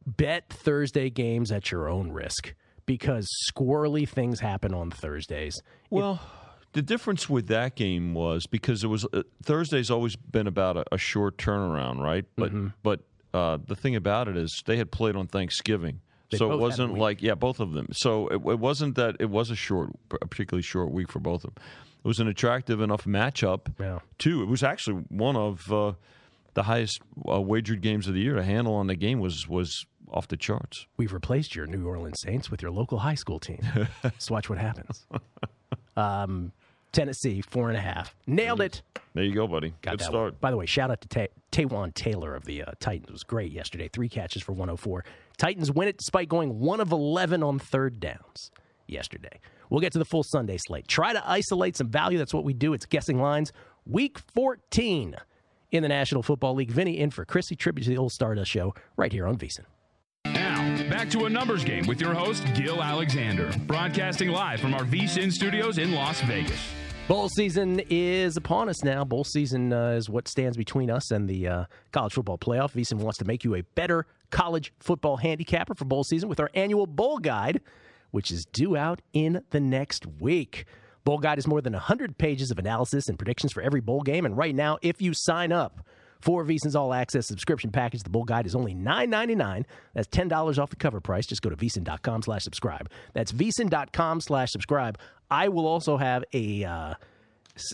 bet 0.07 0.49
Thursday 0.49 1.11
games 1.11 1.51
at 1.53 1.71
your 1.71 1.89
own 1.89 2.13
risk 2.13 2.55
because 2.87 3.29
squirrely 3.51 4.09
things 4.09 4.41
happen 4.41 4.73
on 4.75 4.91
Thursdays. 4.91 5.61
Well. 5.91 6.21
It, 6.23 6.43
the 6.73 6.83
difference 6.83 7.27
with 7.27 7.47
that 7.47 7.75
game 7.75 8.13
was 8.13 8.47
because 8.47 8.85
it 8.85 8.89
was 8.89 9.07
uh, 9.15 9.23
Thursday's 9.43 9.91
always 9.91 10.15
been 10.15 10.47
about 10.47 10.77
a, 10.77 10.85
a 10.93 10.99
short 10.99 11.39
turnaround, 11.39 12.01
right? 12.01 12.27
But 12.37 12.51
mm-hmm. 12.51 12.69
but 12.83 13.01
uh, 13.33 13.57
the 13.67 13.75
thing 13.75 13.97
about 13.97 14.29
it 14.29 14.37
is 14.37 14.63
they 14.67 14.77
had 14.77 14.91
played 14.91 15.17
on 15.17 15.27
Thanksgiving, 15.27 16.03
they 16.31 16.39
so 16.39 16.53
it 16.53 16.59
wasn't 16.59 16.99
like 16.99 17.23
yeah, 17.23 17.35
both 17.35 17.61
of 17.61 17.73
them. 17.73 17.89
So 17.93 18.29
it, 18.29 18.35
it, 18.35 18.59
wasn't 18.59 18.97
that 18.97 19.17
it 19.21 19.31
was 19.31 19.51
a 19.51 19.57
short, 19.57 19.91
a 20.11 20.27
particularly 20.27 20.63
short 20.63 20.91
week 20.91 21.11
for 21.11 21.21
both 21.21 21.45
of 21.45 21.55
them. 21.55 21.65
It 22.05 22.09
was 22.09 22.19
an 22.21 22.29
attractive 22.29 22.81
enough 22.81 23.05
matchup. 23.05 23.73
Yeah. 23.79 24.01
Too. 24.19 24.43
It 24.43 24.47
was 24.47 24.63
actually 24.63 25.05
one 25.09 25.37
of 25.37 25.73
uh, 25.73 25.93
the 26.55 26.65
highest 26.65 27.01
uh, 27.31 27.41
wagered 27.41 27.81
games 27.81 28.09
of 28.09 28.15
the 28.15 28.21
year. 28.21 28.37
A 28.39 28.45
handle 28.45 28.75
on 28.75 28.87
the 28.89 28.97
game 28.97 29.21
was 29.21 29.49
was 29.49 29.87
off 30.11 30.29
the 30.29 30.37
charts. 30.37 30.87
We've 30.97 31.13
replaced 31.13 31.55
your 31.55 31.67
New 31.67 31.87
Orleans 31.87 32.21
Saints 32.21 32.51
with 32.51 32.63
your 32.63 32.71
local 32.71 32.99
high 32.99 33.15
school 33.15 33.39
team. 33.39 33.61
Let's 34.05 34.31
watch 34.31 34.49
what 34.49 34.59
happens. 34.59 35.07
Um, 35.97 36.53
Tennessee, 36.93 37.43
four 37.43 37.69
and 37.69 37.77
a 37.77 37.81
half. 37.81 38.15
Nailed 38.27 38.61
it. 38.61 38.83
There 39.15 39.25
you 39.25 39.35
go, 39.35 39.47
buddy. 39.47 39.75
Got 39.83 39.99
Good 39.99 40.05
start. 40.05 40.33
One. 40.33 40.39
By 40.41 40.51
the 40.51 40.57
way, 40.57 40.67
shout 40.67 40.91
out 40.91 41.01
to 41.03 41.09
Ta- 41.09 41.33
Taywan 41.53 41.95
Taylor 41.95 42.35
of 42.35 42.45
the 42.45 42.63
uh, 42.63 42.73
Titans. 42.81 43.09
It 43.09 43.13
was 43.13 43.23
great 43.23 43.53
yesterday. 43.53 43.89
Three 43.93 44.09
catches 44.09 44.43
for 44.43 44.53
104. 44.53 45.05
Titans 45.37 45.71
win 45.71 45.89
it 45.89 45.99
despite 45.99 46.29
going 46.29 46.59
one 46.59 46.81
of 46.81 46.93
11 46.93 47.43
on 47.43 47.59
third 47.59 48.01
downs 48.01 48.51
yesterday. 48.87 49.41
We'll 49.69 49.81
get 49.81 49.93
to 49.93 49.99
the 49.99 50.05
full 50.05 50.23
Sunday 50.23 50.59
slate. 50.59 50.87
Try 50.89 51.13
to 51.13 51.29
isolate 51.29 51.77
some 51.77 51.89
value. 51.89 52.19
That's 52.19 52.33
what 52.33 52.45
we 52.45 52.55
do. 52.55 52.73
It's 52.73 52.87
guessing 52.87 53.21
lines. 53.21 53.53
Week 53.85 54.19
14 54.35 55.17
in 55.73 55.83
the 55.83 55.89
National 55.89 56.23
Football 56.23 56.55
League. 56.55 56.71
Vinny 56.71 56.99
in 56.99 57.11
for 57.11 57.25
Chrissy. 57.25 57.57
Tribute 57.57 57.85
to 57.85 57.91
the 57.91 57.99
old 57.99 58.13
Stardust 58.13 58.51
Show 58.51 58.75
right 58.97 59.13
here 59.13 59.27
on 59.27 59.37
VSiN. 59.37 59.65
Back 60.91 61.11
to 61.11 61.25
a 61.25 61.31
numbers 61.31 61.65
game 61.65 61.85
with 61.89 62.01
your 62.01 62.15
host, 62.15 62.45
Gil 62.55 62.81
Alexander, 62.81 63.51
broadcasting 63.67 64.29
live 64.29 64.61
from 64.61 64.73
our 64.73 64.85
VSiN 64.85 65.33
studios 65.33 65.79
in 65.79 65.93
Las 65.93 66.21
Vegas. 66.21 66.61
Bowl 67.09 67.29
season 67.29 67.81
is 67.91 68.37
upon 68.37 68.69
us 68.69 68.85
now. 68.85 69.05
Bowl 69.05 69.25
season 69.25 69.73
uh, 69.73 69.91
is 69.91 70.09
what 70.09 70.29
stands 70.29 70.57
between 70.57 70.89
us 70.89 71.11
and 71.11 71.29
the 71.29 71.49
uh, 71.49 71.65
college 71.91 72.13
football 72.13 72.39
playoff. 72.39 72.73
VSiN 72.73 72.99
wants 72.99 73.19
to 73.19 73.25
make 73.25 73.43
you 73.43 73.57
a 73.57 73.63
better 73.75 74.07
college 74.31 74.73
football 74.79 75.17
handicapper 75.17 75.75
for 75.75 75.85
bowl 75.87 76.05
season 76.05 76.29
with 76.29 76.39
our 76.39 76.51
annual 76.55 76.87
bowl 76.87 77.19
guide, 77.19 77.61
which 78.13 78.31
is 78.31 78.47
due 78.53 78.77
out 78.77 79.03
in 79.13 79.43
the 79.51 79.61
next 79.61 80.07
week. 80.21 80.67
Bowl 81.03 81.19
guide 81.19 81.39
is 81.39 81.49
more 81.49 81.61
than 81.61 81.73
100 81.73 82.17
pages 82.17 82.53
of 82.53 82.61
analysis 82.61 83.09
and 83.09 83.19
predictions 83.19 83.53
for 83.53 83.61
every 83.61 83.81
bowl 83.81 84.03
game. 84.03 84.25
And 84.25 84.37
right 84.37 84.55
now, 84.55 84.79
if 84.83 85.03
you 85.03 85.15
sign 85.15 85.51
up 85.51 85.81
for 86.27 86.45
VSiN's 86.45 86.75
All 86.75 86.93
Access 86.93 87.29
subscription 87.29 87.71
package, 87.71 88.03
the 88.03 88.11
bowl 88.11 88.25
guide 88.25 88.47
is 88.47 88.57
only 88.57 88.75
$9.99. 88.75 89.65
That's 89.95 90.09
$10 90.09 90.59
off 90.59 90.71
the 90.71 90.77
cover 90.77 91.01
price. 91.01 91.25
Just 91.25 91.41
go 91.41 91.51
to 91.51 91.57
VSiN.com 91.57 92.23
slash 92.23 92.43
subscribe. 92.43 92.91
That's 93.15 93.31
VSiN.com 93.31 94.21
slash 94.21 94.51
subscribe. 94.51 94.99
I 95.31 95.49
will 95.49 95.69
also 95.69 95.97
have 95.97 96.25
a 96.33 96.65
uh, 96.65 96.95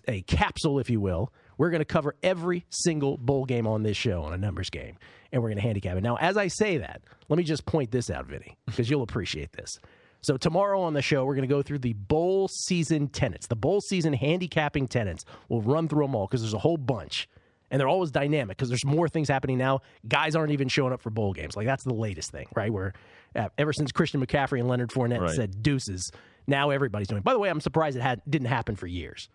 a 0.07 0.21
capsule, 0.23 0.79
if 0.79 0.91
you 0.91 1.01
will. 1.01 1.33
We're 1.57 1.71
going 1.71 1.81
to 1.81 1.87
cover 1.87 2.15
every 2.23 2.67
single 2.69 3.17
bowl 3.17 3.47
game 3.47 3.67
on 3.67 3.83
this 3.85 3.97
show 3.97 4.23
on 4.23 4.35
a 4.35 4.39
numbers 4.39 4.69
game, 4.69 4.99
and 5.33 5.43
we're 5.43 5.49
going 5.49 5.57
to 5.57 5.63
handicap 5.63 5.97
it. 5.97 6.03
Now, 6.03 6.17
as 6.17 6.37
I 6.37 6.49
say 6.49 6.77
that, 6.77 7.01
let 7.31 7.39
me 7.39 7.45
just 7.45 7.65
point 7.65 7.91
this 7.91 8.11
out, 8.11 8.27
Vinny, 8.27 8.59
because 8.67 8.91
you'll 8.91 9.03
appreciate 9.03 9.53
this. 9.53 9.79
So 10.21 10.37
tomorrow 10.37 10.81
on 10.83 10.93
the 10.93 11.03
show, 11.03 11.25
we're 11.25 11.35
going 11.35 11.49
to 11.49 11.55
go 11.55 11.63
through 11.63 11.81
the 11.81 11.95
bowl 11.95 12.49
season 12.49 13.09
tenants, 13.09 13.47
the 13.47 13.57
bowl 13.57 13.81
season 13.81 14.13
handicapping 14.13 14.89
tenants. 14.89 15.25
We'll 15.49 15.63
run 15.63 15.89
through 15.89 16.05
them 16.05 16.15
all 16.15 16.27
because 16.27 16.43
there's 16.43 16.55
a 16.55 16.59
whole 16.59 16.77
bunch, 16.77 17.29
and 17.73 17.81
they're 17.81 17.89
always 17.89 18.11
dynamic 18.11 18.57
because 18.57 18.69
there's 18.69 18.85
more 18.85 19.09
things 19.09 19.29
happening 19.29 19.57
now. 19.57 19.81
Guys 20.07 20.37
aren't 20.37 20.53
even 20.53 20.69
showing 20.69 20.93
up 20.93 21.01
for 21.01 21.11
bowl 21.11 21.33
games. 21.33 21.57
Like 21.57 21.67
that's 21.67 21.83
the 21.83 21.95
latest 21.95 22.31
thing, 22.31 22.47
right? 22.55 22.71
Where 22.71 22.93
uh, 23.35 23.49
ever 23.57 23.73
since 23.73 23.91
Christian 23.91 24.25
McCaffrey 24.25 24.61
and 24.61 24.69
Leonard 24.69 24.91
Fournette 24.91 25.21
right. 25.21 25.35
said 25.35 25.63
deuces, 25.63 26.13
now 26.47 26.69
everybody's 26.71 27.09
doing. 27.09 27.21
It. 27.21 27.25
By 27.25 27.33
the 27.33 27.39
way, 27.39 27.49
I'm 27.49 27.63
surprised 27.63 27.97
it 27.97 28.03
had 28.03 28.21
didn't 28.29 28.49
happen 28.49 28.77
for 28.77 28.87
years. 28.87 29.31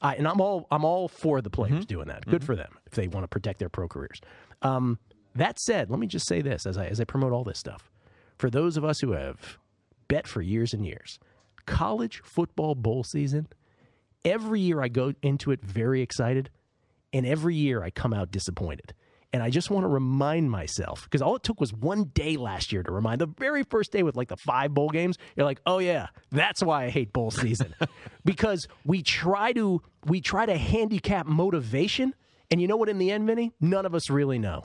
I, 0.00 0.16
and 0.16 0.26
I'm 0.26 0.40
all 0.40 0.66
I'm 0.70 0.84
all 0.84 1.06
for 1.06 1.42
the 1.42 1.50
players 1.50 1.74
mm-hmm. 1.74 1.82
doing 1.82 2.08
that. 2.08 2.24
Good 2.24 2.40
mm-hmm. 2.40 2.46
for 2.46 2.56
them 2.56 2.78
if 2.86 2.94
they 2.94 3.08
want 3.08 3.24
to 3.24 3.28
protect 3.28 3.58
their 3.58 3.68
pro 3.68 3.86
careers. 3.86 4.20
Um, 4.62 4.98
that 5.34 5.60
said, 5.60 5.90
let 5.90 6.00
me 6.00 6.06
just 6.06 6.26
say 6.26 6.40
this 6.40 6.66
as 6.66 6.78
I 6.78 6.86
as 6.86 6.98
I 6.98 7.04
promote 7.04 7.32
all 7.32 7.44
this 7.44 7.58
stuff. 7.58 7.90
For 8.38 8.48
those 8.48 8.78
of 8.78 8.84
us 8.84 9.00
who 9.00 9.12
have 9.12 9.58
bet 10.08 10.26
for 10.26 10.40
years 10.40 10.72
and 10.72 10.84
years, 10.84 11.18
college 11.66 12.22
football 12.24 12.74
bowl 12.74 13.04
season, 13.04 13.48
every 14.24 14.60
year 14.60 14.82
I 14.82 14.88
go 14.88 15.12
into 15.22 15.50
it 15.50 15.62
very 15.62 16.00
excited, 16.00 16.48
and 17.12 17.26
every 17.26 17.54
year 17.54 17.82
I 17.82 17.90
come 17.90 18.12
out 18.12 18.30
disappointed. 18.30 18.94
And 19.34 19.42
I 19.42 19.48
just 19.48 19.70
want 19.70 19.84
to 19.84 19.88
remind 19.88 20.50
myself 20.50 21.04
because 21.04 21.22
all 21.22 21.36
it 21.36 21.42
took 21.42 21.58
was 21.58 21.72
one 21.72 22.10
day 22.12 22.36
last 22.36 22.70
year 22.70 22.82
to 22.82 22.92
remind 22.92 23.20
the 23.20 23.26
very 23.26 23.62
first 23.62 23.90
day 23.90 24.02
with 24.02 24.14
like 24.14 24.28
the 24.28 24.36
five 24.36 24.74
bowl 24.74 24.90
games. 24.90 25.16
You're 25.36 25.46
like, 25.46 25.60
oh 25.64 25.78
yeah, 25.78 26.08
that's 26.30 26.62
why 26.62 26.84
I 26.84 26.90
hate 26.90 27.14
bowl 27.14 27.30
season 27.30 27.74
because 28.26 28.68
we 28.84 29.02
try 29.02 29.54
to 29.54 29.80
we 30.04 30.20
try 30.20 30.44
to 30.44 30.56
handicap 30.56 31.26
motivation, 31.26 32.14
and 32.50 32.60
you 32.60 32.68
know 32.68 32.76
what? 32.76 32.90
In 32.90 32.98
the 32.98 33.10
end, 33.10 33.26
Vinny, 33.26 33.52
none 33.58 33.86
of 33.86 33.94
us 33.94 34.10
really 34.10 34.38
know. 34.38 34.64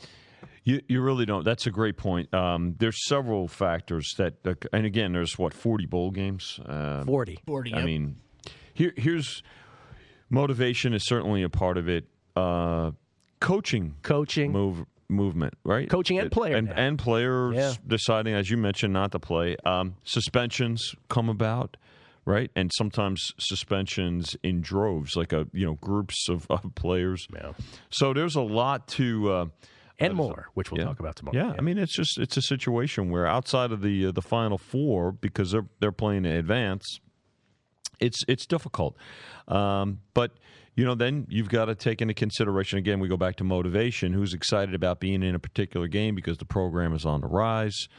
You, 0.67 0.81
you 0.89 1.01
really 1.01 1.25
don't. 1.25 1.45
That's 1.45 1.65
a 1.65 1.71
great 1.71 1.95
point. 1.95 2.33
Um, 2.33 2.75
there's 2.77 3.07
several 3.07 3.47
factors 3.47 4.13
that, 4.17 4.33
uh, 4.45 4.55
and 4.73 4.85
again, 4.85 5.13
there's 5.13 5.37
what 5.37 5.53
40 5.53 5.85
bowl 5.85 6.11
games. 6.11 6.59
Uh, 6.59 7.05
40. 7.05 7.39
40, 7.45 7.73
I 7.73 7.77
yep. 7.77 7.85
mean, 7.85 8.17
here, 8.73 8.91
here's 8.97 9.43
motivation 10.29 10.93
is 10.93 11.05
certainly 11.05 11.41
a 11.41 11.47
part 11.47 11.77
of 11.77 11.87
it. 11.87 12.09
Uh, 12.37 12.91
coaching, 13.39 13.95
coaching, 14.03 14.51
move 14.51 14.85
movement, 15.09 15.53
right? 15.63 15.89
Coaching 15.89 16.19
and 16.19 16.31
player 16.31 16.55
and, 16.55 16.71
and 16.73 16.99
players 16.99 17.55
Yeah. 17.55 17.73
deciding, 17.85 18.33
as 18.33 18.49
you 18.49 18.57
mentioned, 18.57 18.93
not 18.93 19.11
to 19.13 19.19
play. 19.19 19.55
Um, 19.65 19.95
suspensions 20.03 20.95
come 21.09 21.29
about. 21.29 21.77
Right, 22.25 22.51
and 22.57 22.69
sometimes 22.75 23.31
suspensions 23.39 24.35
in 24.43 24.59
droves, 24.59 25.15
like 25.15 25.31
a 25.31 25.47
you 25.53 25.65
know 25.65 25.75
groups 25.75 26.27
of, 26.27 26.45
of 26.49 26.75
players. 26.75 27.25
Yeah. 27.33 27.53
So 27.89 28.11
there's 28.13 28.35
a 28.35 28.41
lot 28.41 28.85
to 28.99 29.31
uh, 29.31 29.45
and 29.97 30.11
uh, 30.11 30.15
more, 30.15 30.49
which 30.53 30.69
we'll 30.69 30.81
yeah. 30.81 30.87
talk 30.87 30.99
about 30.99 31.15
tomorrow. 31.15 31.37
Yeah, 31.37 31.53
I 31.57 31.61
mean 31.61 31.77
it's 31.77 31.95
just 31.95 32.17
it's 32.19 32.35
a 32.35 32.41
situation 32.41 33.11
where 33.11 33.25
outside 33.25 33.71
of 33.71 33.81
the 33.81 34.07
uh, 34.07 34.11
the 34.11 34.21
final 34.21 34.57
four 34.57 35.13
because 35.13 35.51
they're 35.51 35.67
they're 35.79 35.93
playing 35.93 36.25
in 36.25 36.33
advance, 36.33 36.99
it's 38.01 38.19
it's 38.27 38.45
difficult. 38.45 38.97
Um, 39.47 40.01
but 40.13 40.31
you 40.77 40.85
know, 40.85 40.93
then 40.93 41.25
you've 41.27 41.49
got 41.49 41.65
to 41.65 41.75
take 41.75 42.03
into 42.03 42.13
consideration 42.13 42.77
again. 42.77 42.99
We 42.99 43.07
go 43.07 43.17
back 43.17 43.37
to 43.37 43.43
motivation. 43.43 44.13
Who's 44.13 44.35
excited 44.35 44.75
about 44.75 44.99
being 44.99 45.23
in 45.23 45.33
a 45.33 45.39
particular 45.39 45.87
game 45.87 46.13
because 46.13 46.37
the 46.37 46.45
program 46.45 46.93
is 46.93 47.03
on 47.03 47.21
the 47.21 47.27
rise? 47.27 47.89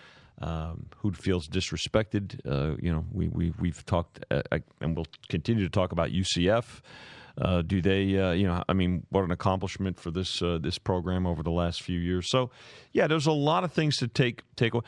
Um, 0.41 0.87
who 0.99 1.11
feels 1.13 1.49
disrespected? 1.49 2.41
Uh, 2.47 2.77
you 2.81 2.93
know, 2.93 3.05
we 3.13 3.27
we 3.27 3.53
we've 3.59 3.85
talked 3.85 4.25
uh, 4.31 4.43
and 4.81 4.95
we'll 4.95 5.09
continue 5.29 5.65
to 5.65 5.71
talk 5.71 5.91
about 5.91 6.11
UCF. 6.11 6.81
Uh, 7.37 7.63
do 7.63 7.83
they, 7.83 8.17
uh, 8.17 8.31
you 8.31 8.47
know, 8.47 8.63
I 8.69 8.73
mean, 8.73 9.05
what 9.11 9.25
an 9.25 9.33
accomplishment 9.33 9.99
for 9.99 10.13
this 10.13 10.41
uh, 10.41 10.59
this 10.61 10.79
program 10.79 11.27
over 11.27 11.43
the 11.43 11.51
last 11.51 11.83
few 11.83 11.99
years. 11.99 12.31
So, 12.31 12.51
yeah, 12.93 13.09
there's 13.09 13.27
a 13.27 13.33
lot 13.33 13.65
of 13.65 13.73
things 13.73 13.97
to 13.97 14.07
take 14.07 14.45
take 14.55 14.75
away. 14.75 14.85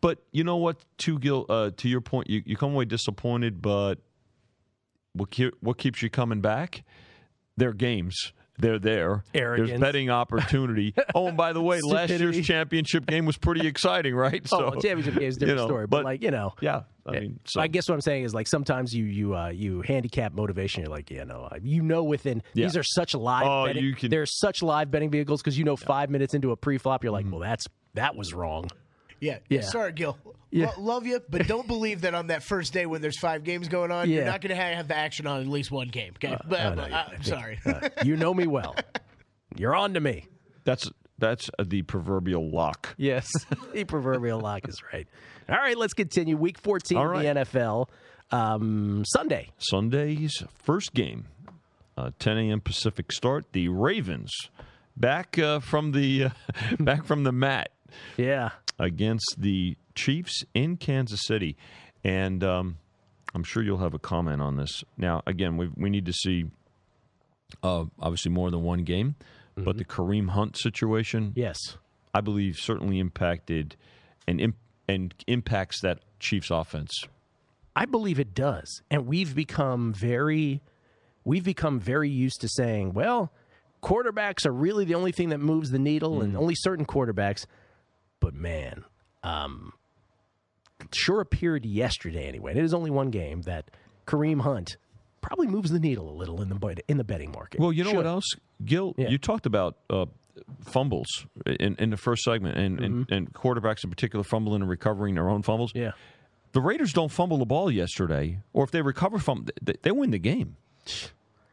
But 0.00 0.18
you 0.32 0.42
know 0.42 0.56
what, 0.56 0.78
to 0.98 1.18
Gil, 1.20 1.46
uh, 1.48 1.70
to 1.76 1.88
your 1.88 2.00
point, 2.00 2.28
you, 2.28 2.42
you 2.44 2.56
come 2.56 2.72
away 2.72 2.86
disappointed, 2.86 3.62
but 3.62 4.00
what 5.12 5.28
what 5.60 5.78
keeps 5.78 6.02
you 6.02 6.10
coming 6.10 6.40
back? 6.40 6.82
Their 7.60 7.72
games. 7.74 8.32
They're 8.58 8.78
there. 8.78 9.24
Arrogance. 9.34 9.70
There's 9.70 9.80
betting 9.80 10.10
opportunity. 10.10 10.92
oh, 11.14 11.28
and 11.28 11.36
by 11.36 11.52
the 11.54 11.62
way, 11.62 11.80
last 11.82 12.10
year's 12.10 12.46
championship 12.46 13.06
game 13.06 13.24
was 13.24 13.38
pretty 13.38 13.66
exciting, 13.66 14.14
right? 14.14 14.46
oh, 14.52 14.72
championship 14.72 15.14
game 15.14 15.22
is 15.28 15.36
a 15.36 15.40
different 15.40 15.58
you 15.60 15.62
know, 15.64 15.68
story, 15.68 15.86
but, 15.86 16.04
like 16.04 16.22
you 16.22 16.30
know, 16.30 16.54
yeah. 16.60 16.82
I 17.06 17.12
mean, 17.12 17.40
so 17.46 17.60
I 17.60 17.66
guess 17.68 17.88
what 17.88 17.94
I'm 17.94 18.00
saying 18.02 18.24
is 18.24 18.34
like 18.34 18.46
sometimes 18.46 18.92
you 18.94 19.04
you 19.04 19.34
uh, 19.34 19.48
you 19.48 19.80
handicap 19.82 20.32
motivation. 20.34 20.82
You're 20.82 20.90
like, 20.90 21.10
yeah, 21.10 21.24
no, 21.24 21.48
I- 21.50 21.58
you 21.62 21.82
know, 21.82 22.02
within 22.04 22.42
Yeah. 22.54 22.66
these 22.66 22.76
are 22.76 22.82
such 22.82 23.14
live. 23.14 23.46
Oh, 23.46 23.66
betting, 23.66 23.82
you 23.84 23.94
can- 23.94 24.10
There's 24.10 24.38
such 24.38 24.62
live 24.62 24.90
betting 24.90 25.10
vehicles 25.10 25.40
because 25.42 25.58
you 25.58 25.64
know 25.64 25.76
five 25.76 26.10
minutes 26.10 26.34
into 26.34 26.50
a 26.52 26.56
pre-flop, 26.56 27.02
you're 27.02 27.12
like, 27.12 27.24
Mm-hmm. 27.24 27.32
well, 27.36 27.40
that's 27.48 27.66
that 27.94 28.14
was 28.14 28.34
wrong. 28.34 28.68
Yeah. 29.20 29.38
Yeah. 29.48 29.60
Sorry, 29.62 29.92
Gil. 29.92 30.16
Yeah. 30.50 30.72
Lo- 30.76 30.82
love 30.94 31.06
you, 31.06 31.20
but 31.28 31.46
don't 31.46 31.66
believe 31.68 32.00
that 32.00 32.14
on 32.14 32.28
that 32.28 32.42
first 32.42 32.72
day 32.72 32.86
when 32.86 33.02
there's 33.02 33.18
five 33.18 33.44
games 33.44 33.68
going 33.68 33.92
on, 33.92 34.10
you're 34.10 34.24
not 34.24 34.40
going 34.40 34.54
to 34.54 34.60
have 34.60 34.88
the 34.88 34.96
action 34.96 35.26
on 35.26 35.40
at 35.42 35.46
least 35.46 35.70
one 35.70 35.88
game. 35.88 36.14
Okay. 36.16 36.36
but, 36.48 36.58
I 36.60 36.68
know 36.70 36.76
but, 36.76 36.88
you- 36.90 36.94
uh, 36.94 36.98
I 36.98 37.02
I'm 37.04 37.10
think- 37.10 37.24
sorry. 37.24 37.60
uh, 37.66 37.88
you 38.04 38.16
know 38.16 38.34
me 38.34 38.46
well. 38.46 38.74
You're 39.56 39.74
on 39.76 39.94
to 39.94 40.00
me. 40.00 40.26
that's 40.64 40.90
that's 41.18 41.50
uh, 41.58 41.64
the 41.66 41.82
proverbial 41.82 42.50
lock. 42.50 42.94
Yes, 42.96 43.30
the 43.74 43.84
proverbial 43.84 44.40
lock 44.40 44.66
is 44.68 44.82
right. 44.92 45.06
All 45.48 45.56
right, 45.56 45.76
let's 45.76 45.92
continue. 45.92 46.36
Week 46.36 46.58
14 46.58 46.96
All 46.98 47.18
in 47.18 47.34
the 47.34 47.44
NFL. 47.44 47.88
Um, 48.30 49.02
Sunday. 49.06 49.50
Sunday's 49.58 50.42
first 50.62 50.94
game, 50.94 51.26
uh, 51.98 52.10
10 52.20 52.38
a.m. 52.38 52.60
Pacific 52.60 53.12
start. 53.12 53.52
The 53.52 53.68
Ravens 53.68 54.32
back 54.96 55.38
uh, 55.38 55.60
from 55.60 55.92
the 55.92 56.24
uh, 56.24 56.30
back 56.80 57.04
from 57.04 57.24
the 57.24 57.32
mat 57.32 57.70
Yeah. 58.16 58.50
Against 58.80 59.36
the 59.38 59.76
Chiefs 59.94 60.42
in 60.54 60.76
Kansas 60.76 61.20
City, 61.24 61.56
and 62.02 62.42
um, 62.42 62.78
I'm 63.34 63.44
sure 63.44 63.62
you'll 63.62 63.78
have 63.78 63.94
a 63.94 63.98
comment 63.98 64.40
on 64.40 64.56
this. 64.56 64.82
Now, 64.96 65.22
again, 65.26 65.56
we 65.56 65.68
we 65.76 65.90
need 65.90 66.06
to 66.06 66.12
see 66.12 66.46
uh, 67.62 67.84
obviously 68.00 68.32
more 68.32 68.50
than 68.50 68.62
one 68.62 68.84
game, 68.84 69.14
but 69.56 69.76
the 69.76 69.84
Kareem 69.84 70.30
Hunt 70.30 70.56
situation, 70.56 71.32
Yes. 71.36 71.58
I 72.14 72.20
believe, 72.20 72.56
certainly 72.56 72.98
impacted 72.98 73.76
and 74.26 74.40
imp- 74.40 74.56
and 74.88 75.14
impacts 75.26 75.80
that 75.82 76.00
Chiefs 76.18 76.50
offense. 76.50 77.04
I 77.76 77.84
believe 77.84 78.18
it 78.18 78.34
does. 78.34 78.82
And 78.90 79.06
we've 79.06 79.34
become 79.34 79.92
very 79.92 80.60
we've 81.24 81.44
become 81.44 81.78
very 81.78 82.08
used 82.08 82.40
to 82.40 82.48
saying, 82.48 82.94
well, 82.94 83.32
quarterbacks 83.82 84.44
are 84.46 84.52
really 84.52 84.84
the 84.84 84.94
only 84.94 85.12
thing 85.12 85.28
that 85.28 85.38
moves 85.38 85.70
the 85.70 85.78
needle 85.78 86.20
and 86.22 86.36
only 86.36 86.54
certain 86.56 86.84
quarterbacks. 86.86 87.46
But 88.20 88.34
man, 88.34 88.84
um 89.22 89.72
sure 90.92 91.20
appeared 91.20 91.66
yesterday 91.66 92.26
anyway. 92.26 92.52
and 92.52 92.60
It 92.60 92.64
is 92.64 92.74
only 92.74 92.90
one 92.90 93.10
game 93.10 93.42
that 93.42 93.70
Kareem 94.06 94.40
Hunt 94.40 94.76
probably 95.20 95.46
moves 95.46 95.70
the 95.70 95.78
needle 95.78 96.08
a 96.10 96.16
little 96.16 96.40
in 96.40 96.48
the 96.48 96.82
in 96.88 96.96
the 96.96 97.04
betting 97.04 97.32
market. 97.32 97.60
Well, 97.60 97.72
you 97.72 97.84
know 97.84 97.92
what 97.92 98.06
else, 98.06 98.24
Gil? 98.64 98.94
Yeah. 98.96 99.08
You 99.08 99.18
talked 99.18 99.46
about 99.46 99.76
uh, 99.90 100.06
fumbles 100.64 101.26
in, 101.46 101.76
in 101.78 101.90
the 101.90 101.96
first 101.96 102.22
segment, 102.22 102.56
and, 102.58 102.80
and, 102.80 103.10
and 103.10 103.32
quarterbacks 103.32 103.84
in 103.84 103.90
particular 103.90 104.24
fumbling 104.24 104.62
and 104.62 104.70
recovering 104.70 105.14
their 105.14 105.28
own 105.28 105.42
fumbles. 105.42 105.72
Mm-hmm. 105.72 105.84
Yeah. 105.84 105.92
The 106.52 106.60
Raiders 106.60 106.92
don't 106.92 107.10
fumble 107.10 107.38
the 107.38 107.46
ball 107.46 107.70
yesterday, 107.70 108.40
or 108.52 108.64
if 108.64 108.70
they 108.72 108.82
recover 108.82 109.18
from, 109.18 109.46
they, 109.62 109.74
they 109.82 109.92
win 109.92 110.10
the 110.10 110.18
game. 110.18 110.56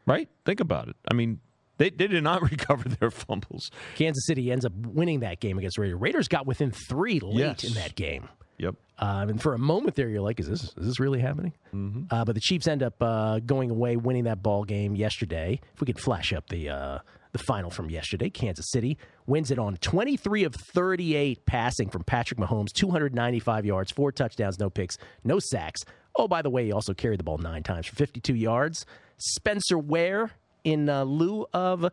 Right? 0.06 0.28
Think 0.44 0.58
about 0.60 0.88
it. 0.88 0.96
I 1.08 1.14
mean, 1.14 1.38
they, 1.78 1.90
they 1.90 2.06
did 2.06 2.22
not 2.22 2.42
recover 2.50 2.88
their 2.88 3.10
fumbles. 3.10 3.70
Kansas 3.96 4.26
City 4.26 4.52
ends 4.52 4.64
up 4.64 4.72
winning 4.74 5.20
that 5.20 5.40
game 5.40 5.58
against 5.58 5.78
Raiders. 5.78 5.98
Raiders 6.00 6.28
got 6.28 6.46
within 6.46 6.70
three 6.70 7.20
late 7.20 7.62
Yes. 7.62 7.64
in 7.64 7.74
that 7.74 7.94
game. 7.94 8.28
Yep. 8.58 8.74
Um, 8.98 9.28
and 9.28 9.40
for 9.40 9.54
a 9.54 9.58
moment 9.58 9.94
there, 9.94 10.08
you're 10.08 10.20
like, 10.20 10.40
"Is 10.40 10.48
this 10.48 10.64
is 10.76 10.86
this 10.86 10.98
really 11.00 11.20
happening?" 11.20 11.52
Mm-hmm. 11.72 12.02
Uh, 12.10 12.24
but 12.24 12.34
the 12.34 12.40
Chiefs 12.40 12.66
end 12.66 12.82
up 12.82 13.00
uh, 13.00 13.38
going 13.38 13.70
away, 13.70 13.96
winning 13.96 14.24
that 14.24 14.42
ball 14.42 14.64
game 14.64 14.96
yesterday. 14.96 15.60
If 15.74 15.80
we 15.80 15.86
could 15.86 16.00
flash 16.00 16.32
up 16.32 16.48
the 16.48 16.68
uh, 16.68 16.98
the 17.30 17.38
final 17.38 17.70
from 17.70 17.88
yesterday, 17.88 18.30
Kansas 18.30 18.68
City 18.72 18.98
wins 19.26 19.52
it 19.52 19.60
on 19.60 19.76
23 19.76 20.42
of 20.42 20.56
38 20.56 21.46
passing 21.46 21.88
from 21.88 22.02
Patrick 22.02 22.40
Mahomes, 22.40 22.72
295 22.72 23.64
yards, 23.64 23.92
four 23.92 24.10
touchdowns, 24.10 24.58
no 24.58 24.68
picks, 24.70 24.98
no 25.22 25.38
sacks. 25.38 25.84
Oh, 26.16 26.26
by 26.26 26.42
the 26.42 26.50
way, 26.50 26.64
he 26.64 26.72
also 26.72 26.94
carried 26.94 27.20
the 27.20 27.24
ball 27.24 27.38
nine 27.38 27.62
times 27.62 27.86
for 27.86 27.94
52 27.94 28.34
yards. 28.34 28.84
Spencer 29.18 29.78
Ware 29.78 30.32
in 30.72 30.88
uh, 30.88 31.04
lieu 31.04 31.46
of 31.52 31.90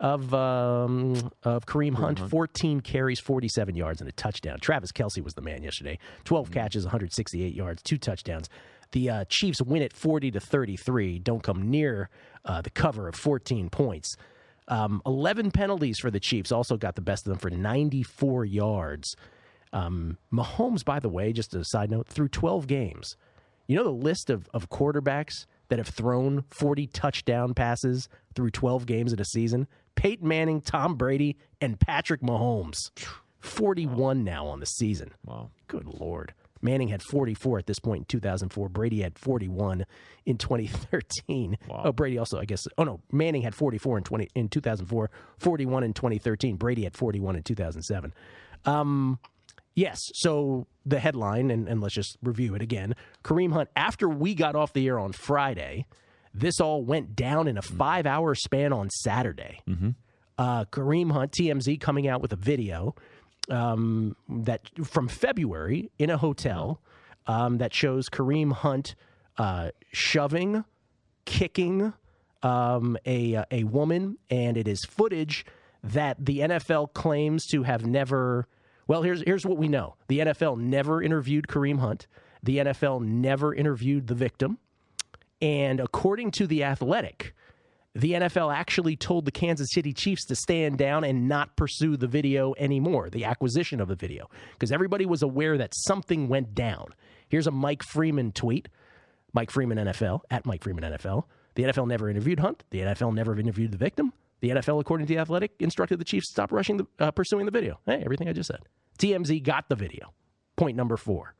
of 0.00 0.32
um, 0.32 1.30
of 1.42 1.66
Kareem 1.66 1.94
Hunt, 1.94 2.20
14 2.20 2.80
carries, 2.80 3.18
47 3.18 3.74
yards, 3.74 4.00
and 4.00 4.08
a 4.08 4.12
touchdown. 4.12 4.60
Travis 4.60 4.92
Kelce 4.92 5.22
was 5.22 5.34
the 5.34 5.42
man 5.42 5.62
yesterday. 5.62 5.98
12 6.24 6.50
catches, 6.50 6.84
168 6.84 7.54
yards, 7.54 7.82
two 7.82 7.98
touchdowns. 7.98 8.48
The 8.92 9.10
uh, 9.10 9.24
Chiefs 9.28 9.60
win 9.60 9.82
it 9.82 9.92
40 9.92 10.30
to 10.32 10.40
33. 10.40 11.18
Don't 11.18 11.42
come 11.42 11.68
near 11.70 12.08
uh, 12.44 12.62
the 12.62 12.70
cover 12.70 13.08
of 13.08 13.16
14 13.16 13.68
points. 13.68 14.16
Um, 14.68 15.02
11 15.04 15.50
penalties 15.50 15.98
for 15.98 16.10
the 16.10 16.20
Chiefs. 16.20 16.52
Also 16.52 16.76
got 16.76 16.94
the 16.94 17.02
best 17.02 17.26
of 17.26 17.30
them 17.30 17.38
for 17.38 17.50
94 17.50 18.44
yards. 18.44 19.16
Um, 19.72 20.16
Mahomes, 20.32 20.84
by 20.84 21.00
the 21.00 21.10
way, 21.10 21.32
just 21.32 21.54
a 21.54 21.64
side 21.64 21.90
note, 21.90 22.06
through 22.06 22.28
12 22.28 22.66
games. 22.66 23.16
You 23.66 23.76
know 23.76 23.84
the 23.84 23.90
list 23.90 24.30
of, 24.30 24.48
of 24.54 24.70
quarterbacks 24.70 25.44
that 25.68 25.78
have 25.78 25.88
thrown 25.88 26.44
40 26.50 26.86
touchdown 26.88 27.54
passes 27.54 28.08
through 28.34 28.50
12 28.50 28.86
games 28.86 29.12
in 29.12 29.20
a 29.20 29.24
season? 29.24 29.66
Peyton 29.96 30.28
Manning, 30.28 30.60
Tom 30.60 30.94
Brady, 30.94 31.36
and 31.60 31.78
Patrick 31.78 32.20
Mahomes. 32.22 32.76
41 33.40 34.24
now 34.24 34.46
on 34.46 34.60
the 34.60 34.66
season. 34.66 35.12
Wow. 35.24 35.50
Good 35.66 35.86
Lord. 35.86 36.34
Manning 36.60 36.88
had 36.88 37.02
44 37.02 37.58
at 37.58 37.66
this 37.66 37.78
point 37.78 38.00
in 38.00 38.04
2004. 38.06 38.68
Brady 38.68 39.02
had 39.02 39.18
41 39.18 39.86
in 40.26 40.38
2013. 40.38 41.56
Wow. 41.68 41.82
Oh, 41.84 41.92
Brady 41.92 42.18
also, 42.18 42.38
I 42.38 42.44
guess. 42.44 42.66
Oh 42.76 42.84
no, 42.84 43.00
Manning 43.12 43.42
had 43.42 43.54
44 43.54 43.98
in 43.98 44.04
20 44.04 44.28
in 44.34 44.48
2004, 44.48 45.10
41 45.38 45.84
in 45.84 45.92
2013. 45.92 46.56
Brady 46.56 46.84
had 46.84 46.96
41 46.96 47.36
in 47.36 47.42
2007. 47.42 48.12
Um, 48.64 49.18
yes. 49.78 49.98
So 50.14 50.66
the 50.84 50.98
headline, 50.98 51.50
and, 51.50 51.68
and 51.68 51.80
let's 51.80 51.94
just 51.94 52.16
review 52.22 52.54
it 52.54 52.62
again. 52.62 52.94
Kareem 53.24 53.52
Hunt. 53.52 53.68
After 53.76 54.08
we 54.08 54.34
got 54.34 54.56
off 54.56 54.72
the 54.72 54.86
air 54.86 54.98
on 54.98 55.12
Friday, 55.12 55.86
this 56.34 56.60
all 56.60 56.82
went 56.84 57.14
down 57.16 57.48
in 57.48 57.58
a 57.58 57.62
five-hour 57.62 58.34
span 58.34 58.72
on 58.72 58.90
Saturday. 58.90 59.60
Uh, 60.38 60.64
Kareem 60.66 61.12
Hunt, 61.12 61.32
TMZ, 61.32 61.80
coming 61.80 62.06
out 62.06 62.22
with 62.22 62.32
a 62.32 62.36
video 62.36 62.94
um, 63.50 64.14
that 64.28 64.62
from 64.84 65.08
February 65.08 65.90
in 65.98 66.10
a 66.10 66.16
hotel 66.18 66.80
um, 67.26 67.58
that 67.58 67.74
shows 67.74 68.08
Kareem 68.08 68.52
Hunt 68.52 68.94
uh, 69.36 69.70
shoving, 69.92 70.64
kicking 71.24 71.92
um, 72.42 72.96
a 73.06 73.44
a 73.50 73.64
woman, 73.64 74.16
and 74.30 74.56
it 74.56 74.68
is 74.68 74.84
footage 74.84 75.44
that 75.82 76.24
the 76.24 76.40
NFL 76.40 76.92
claims 76.94 77.46
to 77.46 77.62
have 77.64 77.84
never. 77.86 78.46
Well, 78.88 79.02
here's 79.02 79.22
here's 79.22 79.46
what 79.46 79.58
we 79.58 79.68
know: 79.68 79.94
the 80.08 80.18
NFL 80.18 80.58
never 80.58 81.00
interviewed 81.00 81.46
Kareem 81.46 81.78
Hunt. 81.78 82.08
The 82.42 82.58
NFL 82.58 83.02
never 83.02 83.54
interviewed 83.54 84.08
the 84.08 84.14
victim, 84.14 84.58
and 85.40 85.78
according 85.78 86.32
to 86.32 86.46
the 86.46 86.64
Athletic, 86.64 87.34
the 87.94 88.12
NFL 88.12 88.54
actually 88.54 88.96
told 88.96 89.24
the 89.24 89.30
Kansas 89.30 89.72
City 89.72 89.92
Chiefs 89.92 90.24
to 90.26 90.36
stand 90.36 90.78
down 90.78 91.04
and 91.04 91.28
not 91.28 91.56
pursue 91.56 91.96
the 91.96 92.06
video 92.06 92.54
anymore, 92.58 93.10
the 93.10 93.24
acquisition 93.24 93.80
of 93.80 93.88
the 93.88 93.96
video, 93.96 94.30
because 94.52 94.72
everybody 94.72 95.04
was 95.04 95.22
aware 95.22 95.58
that 95.58 95.74
something 95.74 96.28
went 96.28 96.54
down. 96.54 96.86
Here's 97.28 97.46
a 97.46 97.52
Mike 97.52 97.82
Freeman 97.82 98.32
tweet 98.32 98.68
Mike 99.32 99.50
Freeman 99.50 99.78
NFL, 99.78 100.22
at 100.30 100.46
Mike 100.46 100.62
Freeman 100.62 100.84
NFL. 100.84 101.24
The 101.54 101.64
NFL 101.64 101.88
never 101.88 102.08
interviewed 102.08 102.40
Hunt. 102.40 102.64
The 102.70 102.80
NFL 102.80 103.14
never 103.14 103.38
interviewed 103.38 103.72
the 103.72 103.78
victim. 103.78 104.12
The 104.40 104.50
NFL, 104.50 104.80
according 104.80 105.06
to 105.06 105.14
the 105.14 105.20
Athletic, 105.20 105.52
instructed 105.58 105.98
the 105.98 106.04
Chiefs 106.04 106.28
to 106.28 106.32
stop 106.32 106.52
rushing 106.52 106.78
the, 106.78 106.86
uh, 106.98 107.10
pursuing 107.10 107.44
the 107.44 107.50
video. 107.50 107.80
Hey, 107.86 108.02
everything 108.04 108.28
I 108.28 108.32
just 108.32 108.48
said. 108.48 108.60
TMZ 108.98 109.42
got 109.42 109.68
the 109.68 109.76
video. 109.76 110.12
Point 110.56 110.76
number 110.76 110.96
four. 110.96 111.34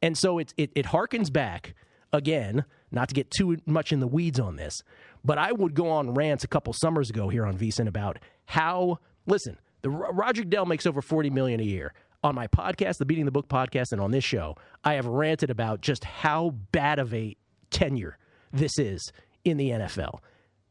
And 0.00 0.16
so 0.16 0.38
it, 0.38 0.54
it, 0.56 0.70
it 0.74 0.86
harkens 0.86 1.32
back, 1.32 1.74
again, 2.12 2.64
not 2.90 3.08
to 3.08 3.14
get 3.14 3.30
too 3.30 3.56
much 3.66 3.92
in 3.92 4.00
the 4.00 4.06
weeds 4.06 4.40
on 4.40 4.56
this, 4.56 4.82
but 5.24 5.38
I 5.38 5.52
would 5.52 5.74
go 5.74 5.88
on 5.88 6.14
rants 6.14 6.44
a 6.44 6.48
couple 6.48 6.72
summers 6.72 7.10
ago 7.10 7.28
here 7.28 7.46
on 7.46 7.56
VSIN 7.56 7.88
about 7.88 8.18
how, 8.46 8.98
listen, 9.26 9.58
the 9.82 9.90
Roger 9.90 10.42
Goodell 10.42 10.66
makes 10.66 10.86
over 10.86 11.02
40 11.02 11.30
million 11.30 11.60
a 11.60 11.64
year. 11.64 11.92
On 12.24 12.36
my 12.36 12.46
podcast, 12.46 12.98
the 12.98 13.04
Beating 13.04 13.24
the 13.24 13.32
Book 13.32 13.48
podcast, 13.48 13.90
and 13.90 14.00
on 14.00 14.12
this 14.12 14.22
show, 14.22 14.56
I 14.84 14.94
have 14.94 15.06
ranted 15.06 15.50
about 15.50 15.80
just 15.80 16.04
how 16.04 16.50
bad 16.70 17.00
of 17.00 17.12
a 17.12 17.36
tenure 17.70 18.16
this 18.52 18.78
is 18.78 19.12
in 19.44 19.56
the 19.56 19.70
NFL. 19.70 20.20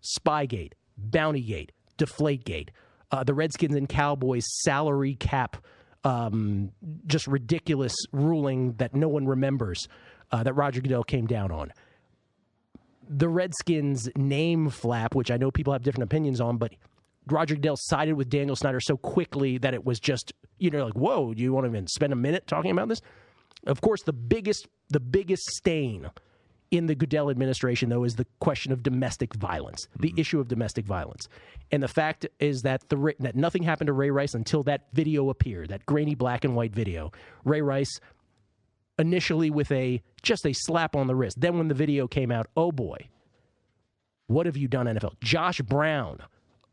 Spygate, 0.02 0.74
Bountygate, 1.00 1.70
Deflategate, 1.98 2.70
uh, 3.12 3.24
the 3.24 3.34
Redskins 3.34 3.76
and 3.76 3.88
Cowboys 3.88 4.46
salary 4.64 5.16
cap, 5.16 5.58
um, 6.04 6.72
just 7.06 7.28
ridiculous 7.28 7.94
ruling 8.12 8.74
that 8.74 8.96
no 8.96 9.08
one 9.08 9.28
remembers 9.28 9.88
uh, 10.32 10.44
that 10.44 10.54
Roger 10.54 10.82
Goodell 10.82 11.04
came 11.04 11.28
down 11.28 11.52
on. 11.52 11.74
The 13.08 13.28
Redskins 13.28 14.10
name 14.16 14.70
flap, 14.70 15.14
which 15.16 15.32
I 15.32 15.38
know 15.38 15.52
people 15.52 15.74
have 15.74 15.84
different 15.84 16.04
opinions 16.04 16.40
on, 16.40 16.58
but 16.58 16.74
Roger 17.28 17.56
Goodell 17.56 17.76
sided 17.78 18.14
with 18.14 18.30
Daniel 18.30 18.56
Snyder 18.56 18.80
so 18.80 18.98
quickly 18.98 19.58
that 19.60 19.74
it 19.74 19.86
was 19.86 20.00
just, 20.00 20.34
you 20.58 20.70
know, 20.70 20.86
like, 20.86 20.96
whoa, 20.96 21.34
do 21.34 21.44
you 21.44 21.54
want 21.54 21.66
to 21.66 21.70
even 21.70 21.88
spend 21.88 22.14
a 22.14 22.16
minute 22.16 22.48
talking 22.48 22.72
about 22.72 22.88
this? 22.88 23.02
Of 23.68 23.82
course, 23.82 24.02
the 24.04 24.14
biggest, 24.14 24.68
the 24.90 25.00
biggest 25.00 25.44
stain 25.52 26.10
in 26.72 26.88
the 26.88 26.96
Goodell 26.96 27.30
administration, 27.30 27.90
though, 27.90 28.06
is 28.06 28.16
the 28.16 28.26
question 28.40 28.72
of 28.72 28.82
domestic 28.82 29.34
violence, 29.36 29.88
the 30.00 30.10
mm-hmm. 30.10 30.20
issue 30.20 30.40
of 30.40 30.48
domestic 30.48 30.86
violence. 30.86 31.28
And 31.72 31.84
the 31.84 31.88
fact 31.88 32.26
is 32.40 32.62
that 32.62 32.88
the 32.90 33.14
that 33.20 33.36
nothing 33.36 33.64
happened 33.64 33.88
to 33.88 33.94
Ray 33.94 34.10
Rice 34.10 34.34
until 34.34 34.64
that 34.64 34.88
video 34.94 35.30
appeared, 35.30 35.70
that 35.70 35.86
grainy 35.86 36.16
black 36.16 36.44
and 36.44 36.56
white 36.56 36.74
video. 36.74 37.12
Ray 37.44 37.62
Rice 37.62 38.00
initially 38.98 39.50
with 39.50 39.72
a 39.72 40.02
just 40.22 40.46
a 40.46 40.54
slap 40.54 40.96
on 40.96 41.08
the 41.08 41.16
wrist. 41.16 41.40
Then 41.40 41.58
when 41.58 41.68
the 41.68 41.74
video 41.74 42.08
came 42.08 42.32
out, 42.32 42.48
oh 42.56 42.72
boy, 42.72 43.10
what 44.28 44.46
have 44.46 44.58
you 44.58 44.68
done, 44.68 44.86
NFL? 44.86 45.20
Josh 45.22 45.60
Brown 45.62 46.20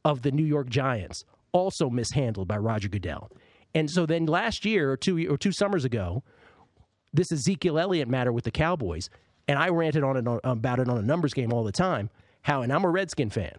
of 0.04 0.22
the 0.22 0.30
New 0.30 0.44
York 0.44 0.68
Giants 0.68 1.24
also 1.52 1.90
mishandled 1.90 2.46
by 2.46 2.56
Roger 2.56 2.88
Goodell. 2.88 3.30
And 3.74 3.90
so 3.90 4.06
then 4.06 4.26
last 4.26 4.64
year 4.64 4.90
or 4.90 4.96
two 4.96 5.30
or 5.30 5.36
two 5.36 5.52
summers 5.52 5.84
ago, 5.84 6.22
this 7.12 7.32
Ezekiel 7.32 7.78
Elliott 7.78 8.08
matter 8.08 8.32
with 8.32 8.44
the 8.44 8.50
Cowboys, 8.50 9.08
and 9.48 9.58
I 9.58 9.70
ranted 9.70 10.04
on 10.04 10.16
it 10.16 10.40
about 10.44 10.78
it 10.78 10.88
on 10.88 10.98
a 10.98 11.02
numbers 11.02 11.34
game 11.34 11.52
all 11.52 11.64
the 11.64 11.72
time. 11.72 12.10
How, 12.42 12.62
and 12.62 12.72
I'm 12.72 12.84
a 12.84 12.90
Redskin 12.90 13.30
fan. 13.30 13.56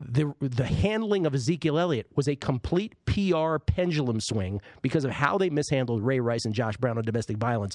The 0.00 0.32
the 0.40 0.66
handling 0.66 1.26
of 1.26 1.34
Ezekiel 1.34 1.78
Elliott 1.78 2.06
was 2.14 2.28
a 2.28 2.36
complete 2.36 2.94
PR 3.04 3.58
pendulum 3.58 4.20
swing 4.20 4.60
because 4.80 5.04
of 5.04 5.10
how 5.10 5.38
they 5.38 5.50
mishandled 5.50 6.02
Ray 6.02 6.20
Rice 6.20 6.44
and 6.44 6.54
Josh 6.54 6.76
Brown 6.76 6.98
on 6.98 7.04
domestic 7.04 7.36
violence. 7.36 7.74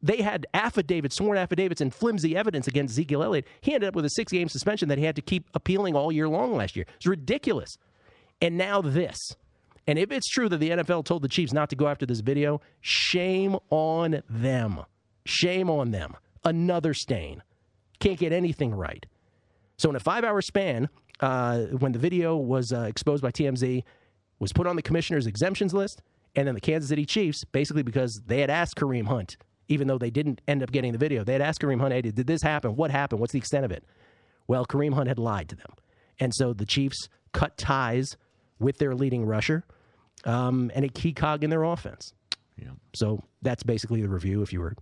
They 0.00 0.22
had 0.22 0.46
affidavits, 0.54 1.16
sworn 1.16 1.38
affidavits, 1.38 1.80
and 1.80 1.92
flimsy 1.92 2.36
evidence 2.36 2.68
against 2.68 2.92
Ezekiel 2.92 3.22
Elliott. 3.22 3.46
He 3.62 3.74
ended 3.74 3.88
up 3.88 3.96
with 3.96 4.04
a 4.04 4.10
six 4.10 4.30
game 4.30 4.48
suspension 4.48 4.88
that 4.90 4.98
he 4.98 5.04
had 5.04 5.16
to 5.16 5.22
keep 5.22 5.48
appealing 5.54 5.96
all 5.96 6.12
year 6.12 6.28
long 6.28 6.54
last 6.54 6.76
year. 6.76 6.86
It's 6.96 7.06
ridiculous. 7.06 7.78
And 8.40 8.56
now 8.56 8.80
this. 8.80 9.18
And 9.86 9.98
if 9.98 10.12
it's 10.12 10.28
true 10.28 10.48
that 10.48 10.58
the 10.58 10.70
NFL 10.70 11.04
told 11.04 11.22
the 11.22 11.28
Chiefs 11.28 11.52
not 11.52 11.70
to 11.70 11.76
go 11.76 11.88
after 11.88 12.06
this 12.06 12.20
video, 12.20 12.60
shame 12.80 13.56
on 13.70 14.22
them. 14.28 14.84
Shame 15.24 15.70
on 15.70 15.90
them. 15.90 16.16
Another 16.44 16.94
stain. 16.94 17.42
Can't 18.00 18.18
get 18.18 18.32
anything 18.32 18.74
right. 18.74 19.06
So, 19.76 19.90
in 19.90 19.96
a 19.96 20.00
five 20.00 20.24
hour 20.24 20.40
span, 20.42 20.88
uh, 21.20 21.62
when 21.78 21.92
the 21.92 21.98
video 21.98 22.36
was 22.36 22.72
uh, 22.72 22.82
exposed 22.82 23.22
by 23.22 23.30
TMZ, 23.30 23.82
was 24.38 24.52
put 24.52 24.66
on 24.66 24.76
the 24.76 24.82
commissioner's 24.82 25.26
exemptions 25.26 25.72
list, 25.72 26.02
and 26.36 26.46
then 26.46 26.54
the 26.54 26.60
Kansas 26.60 26.88
City 26.88 27.06
Chiefs, 27.06 27.44
basically 27.44 27.82
because 27.82 28.20
they 28.26 28.40
had 28.40 28.50
asked 28.50 28.76
Kareem 28.76 29.06
Hunt, 29.06 29.36
even 29.68 29.88
though 29.88 29.98
they 29.98 30.10
didn't 30.10 30.40
end 30.46 30.62
up 30.62 30.70
getting 30.70 30.92
the 30.92 30.98
video, 30.98 31.24
they 31.24 31.32
had 31.32 31.42
asked 31.42 31.60
Kareem 31.60 31.80
Hunt, 31.80 31.92
hey, 31.92 32.02
did 32.02 32.26
this 32.26 32.42
happen? 32.42 32.76
What 32.76 32.90
happened? 32.90 33.20
What's 33.20 33.32
the 33.32 33.38
extent 33.38 33.64
of 33.64 33.70
it? 33.70 33.84
Well, 34.46 34.66
Kareem 34.66 34.94
Hunt 34.94 35.08
had 35.08 35.18
lied 35.18 35.48
to 35.50 35.56
them. 35.56 35.72
And 36.20 36.34
so 36.34 36.52
the 36.52 36.66
Chiefs 36.66 37.08
cut 37.32 37.56
ties 37.56 38.16
with 38.58 38.78
their 38.78 38.94
leading 38.94 39.24
rusher 39.24 39.64
um, 40.24 40.70
and 40.74 40.84
a 40.84 40.88
key 40.88 41.12
cog 41.12 41.42
in 41.42 41.50
their 41.50 41.62
offense. 41.62 42.12
Yeah. 42.60 42.70
So 42.94 43.22
that's 43.42 43.62
basically 43.62 44.02
the 44.02 44.08
review 44.08 44.42
if 44.42 44.52
you 44.52 44.60
were 44.60 44.76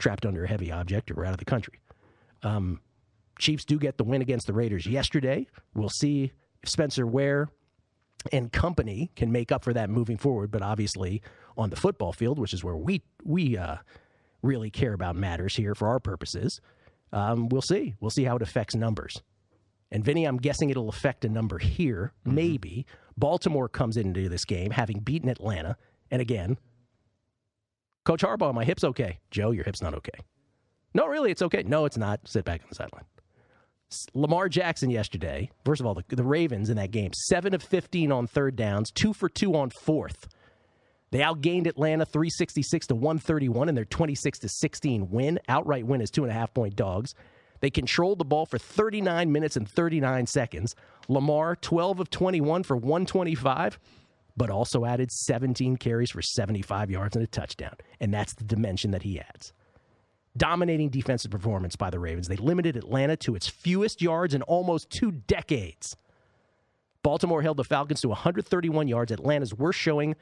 trapped 0.00 0.26
under 0.26 0.44
a 0.44 0.48
heavy 0.48 0.72
object 0.72 1.10
or 1.10 1.24
out 1.24 1.32
of 1.32 1.38
the 1.38 1.44
country. 1.44 1.78
Um, 2.42 2.80
Chiefs 3.38 3.64
do 3.64 3.78
get 3.78 3.96
the 3.96 4.04
win 4.04 4.22
against 4.22 4.46
the 4.46 4.52
Raiders 4.52 4.86
yesterday. 4.86 5.46
We'll 5.74 5.88
see 5.88 6.32
if 6.62 6.68
Spencer 6.68 7.06
Ware 7.06 7.48
and 8.32 8.52
company 8.52 9.10
can 9.16 9.32
make 9.32 9.50
up 9.50 9.64
for 9.64 9.72
that 9.72 9.88
moving 9.88 10.18
forward. 10.18 10.50
But 10.50 10.62
obviously, 10.62 11.22
on 11.56 11.70
the 11.70 11.76
football 11.76 12.12
field, 12.12 12.38
which 12.38 12.52
is 12.52 12.62
where 12.62 12.76
we 12.76 13.02
we 13.24 13.56
uh, 13.56 13.76
really 14.42 14.70
care 14.70 14.92
about 14.92 15.16
matters 15.16 15.56
here 15.56 15.74
for 15.74 15.88
our 15.88 16.00
purposes, 16.00 16.60
um, 17.12 17.48
we'll 17.48 17.62
see. 17.62 17.94
We'll 18.00 18.10
see 18.10 18.24
how 18.24 18.36
it 18.36 18.42
affects 18.42 18.74
numbers. 18.74 19.22
And 19.90 20.04
Vinny, 20.04 20.24
I'm 20.24 20.36
guessing 20.36 20.70
it'll 20.70 20.88
affect 20.88 21.24
a 21.24 21.28
number 21.28 21.58
here. 21.58 22.12
Mm-hmm. 22.26 22.34
Maybe 22.34 22.86
Baltimore 23.16 23.68
comes 23.68 23.96
into 23.96 24.28
this 24.28 24.44
game 24.44 24.70
having 24.70 25.00
beaten 25.00 25.28
Atlanta, 25.28 25.76
and 26.10 26.20
again, 26.20 26.58
Coach 28.10 28.22
Harbaugh, 28.22 28.52
my 28.52 28.64
hip's 28.64 28.82
okay. 28.82 29.20
Joe, 29.30 29.52
your 29.52 29.62
hip's 29.62 29.80
not 29.80 29.94
okay. 29.94 30.18
No, 30.94 31.06
really, 31.06 31.30
it's 31.30 31.42
okay. 31.42 31.62
No, 31.62 31.84
it's 31.84 31.96
not. 31.96 32.18
Sit 32.26 32.44
back 32.44 32.60
on 32.60 32.66
the 32.68 32.74
sideline. 32.74 33.04
Lamar 34.14 34.48
Jackson 34.48 34.90
yesterday, 34.90 35.48
first 35.64 35.80
of 35.80 35.86
all, 35.86 35.94
the, 35.94 36.02
the, 36.08 36.24
Ravens 36.24 36.70
in 36.70 36.76
that 36.76 36.90
game, 36.90 37.12
7 37.12 37.54
of 37.54 37.62
15 37.62 38.10
on 38.10 38.26
third 38.26 38.56
downs, 38.56 38.90
2 38.90 39.12
for 39.12 39.28
2 39.28 39.54
on 39.54 39.70
fourth. 39.70 40.26
They 41.12 41.20
outgained 41.20 41.68
Atlanta 41.68 42.04
366 42.04 42.88
to 42.88 42.96
131 42.96 43.68
in 43.68 43.76
their 43.76 43.84
26 43.84 44.40
to 44.40 44.48
16 44.48 45.08
win. 45.10 45.38
Outright 45.46 45.86
win 45.86 46.00
is 46.00 46.10
two 46.10 46.24
and 46.24 46.32
a 46.32 46.34
half 46.34 46.52
point 46.52 46.74
dogs. 46.74 47.14
They 47.60 47.70
controlled 47.70 48.18
the 48.18 48.24
ball 48.24 48.44
for 48.44 48.58
39 48.58 49.30
minutes 49.30 49.56
and 49.56 49.68
39 49.68 50.26
seconds. 50.26 50.74
Lamar, 51.08 51.54
12 51.54 52.00
of 52.00 52.10
21 52.10 52.64
for 52.64 52.76
125, 52.76 53.78
but 54.40 54.48
also 54.48 54.86
added 54.86 55.12
17 55.12 55.76
carries 55.76 56.10
for 56.10 56.22
75 56.22 56.90
yards 56.90 57.14
and 57.14 57.22
a 57.22 57.26
touchdown. 57.26 57.74
And 58.00 58.12
that's 58.14 58.32
the 58.32 58.42
dimension 58.42 58.90
that 58.92 59.02
he 59.02 59.20
adds 59.20 59.52
dominating 60.34 60.88
defensive 60.88 61.30
performance 61.30 61.76
by 61.76 61.90
the 61.90 61.98
Ravens. 61.98 62.26
They 62.26 62.36
limited 62.36 62.76
Atlanta 62.76 63.16
to 63.16 63.34
its 63.34 63.48
fewest 63.48 64.00
yards 64.00 64.32
in 64.32 64.40
almost 64.42 64.88
two 64.88 65.10
decades. 65.10 65.94
Baltimore 67.02 67.42
held 67.42 67.58
the 67.58 67.64
Falcons 67.64 68.00
to 68.00 68.08
131 68.08 68.88
yards, 68.88 69.12
Atlanta's 69.12 69.52
worst 69.52 69.78
showing 69.78 70.14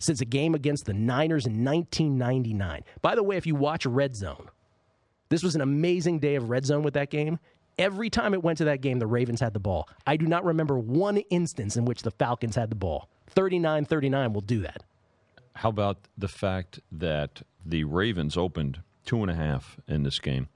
since 0.00 0.20
a 0.20 0.26
game 0.26 0.54
against 0.54 0.84
the 0.84 0.92
Niners 0.92 1.46
in 1.46 1.64
1999. 1.64 2.82
By 3.00 3.14
the 3.14 3.22
way, 3.22 3.38
if 3.38 3.46
you 3.46 3.54
watch 3.54 3.86
Red 3.86 4.16
Zone, 4.16 4.50
this 5.30 5.42
was 5.42 5.54
an 5.54 5.62
amazing 5.62 6.18
day 6.18 6.34
of 6.34 6.50
Red 6.50 6.66
Zone 6.66 6.82
with 6.82 6.94
that 6.94 7.08
game. 7.08 7.38
Every 7.78 8.10
time 8.10 8.34
it 8.34 8.42
went 8.42 8.58
to 8.58 8.64
that 8.64 8.82
game, 8.82 8.98
the 8.98 9.06
Ravens 9.06 9.40
had 9.40 9.54
the 9.54 9.60
ball. 9.60 9.88
I 10.06 10.18
do 10.18 10.26
not 10.26 10.44
remember 10.44 10.78
one 10.78 11.18
instance 11.30 11.76
in 11.76 11.86
which 11.86 12.02
the 12.02 12.10
Falcons 12.10 12.56
had 12.56 12.68
the 12.68 12.76
ball. 12.76 13.08
39 13.30 13.84
39 13.84 14.32
will 14.32 14.40
do 14.40 14.60
that. 14.60 14.82
How 15.54 15.68
about 15.68 15.98
the 16.16 16.28
fact 16.28 16.80
that 16.92 17.42
the 17.64 17.84
Ravens 17.84 18.36
opened 18.36 18.80
two 19.04 19.22
and 19.22 19.30
a 19.30 19.34
half 19.34 19.78
in 19.88 20.02
this 20.02 20.18
game. 20.18 20.48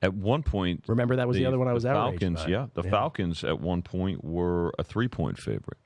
At 0.00 0.14
one 0.14 0.42
point, 0.42 0.84
remember 0.86 1.16
that 1.16 1.26
was 1.26 1.36
the, 1.36 1.42
the 1.42 1.48
other 1.48 1.58
one 1.58 1.68
I 1.68 1.72
was 1.72 1.82
the 1.82 1.90
Falcons. 1.90 2.44
Yeah, 2.46 2.66
the 2.74 2.82
yeah. 2.82 2.90
Falcons 2.90 3.42
at 3.42 3.60
one 3.60 3.82
point 3.82 4.24
were 4.24 4.72
a 4.78 4.84
three 4.84 5.08
point 5.08 5.38
favorite, 5.38 5.78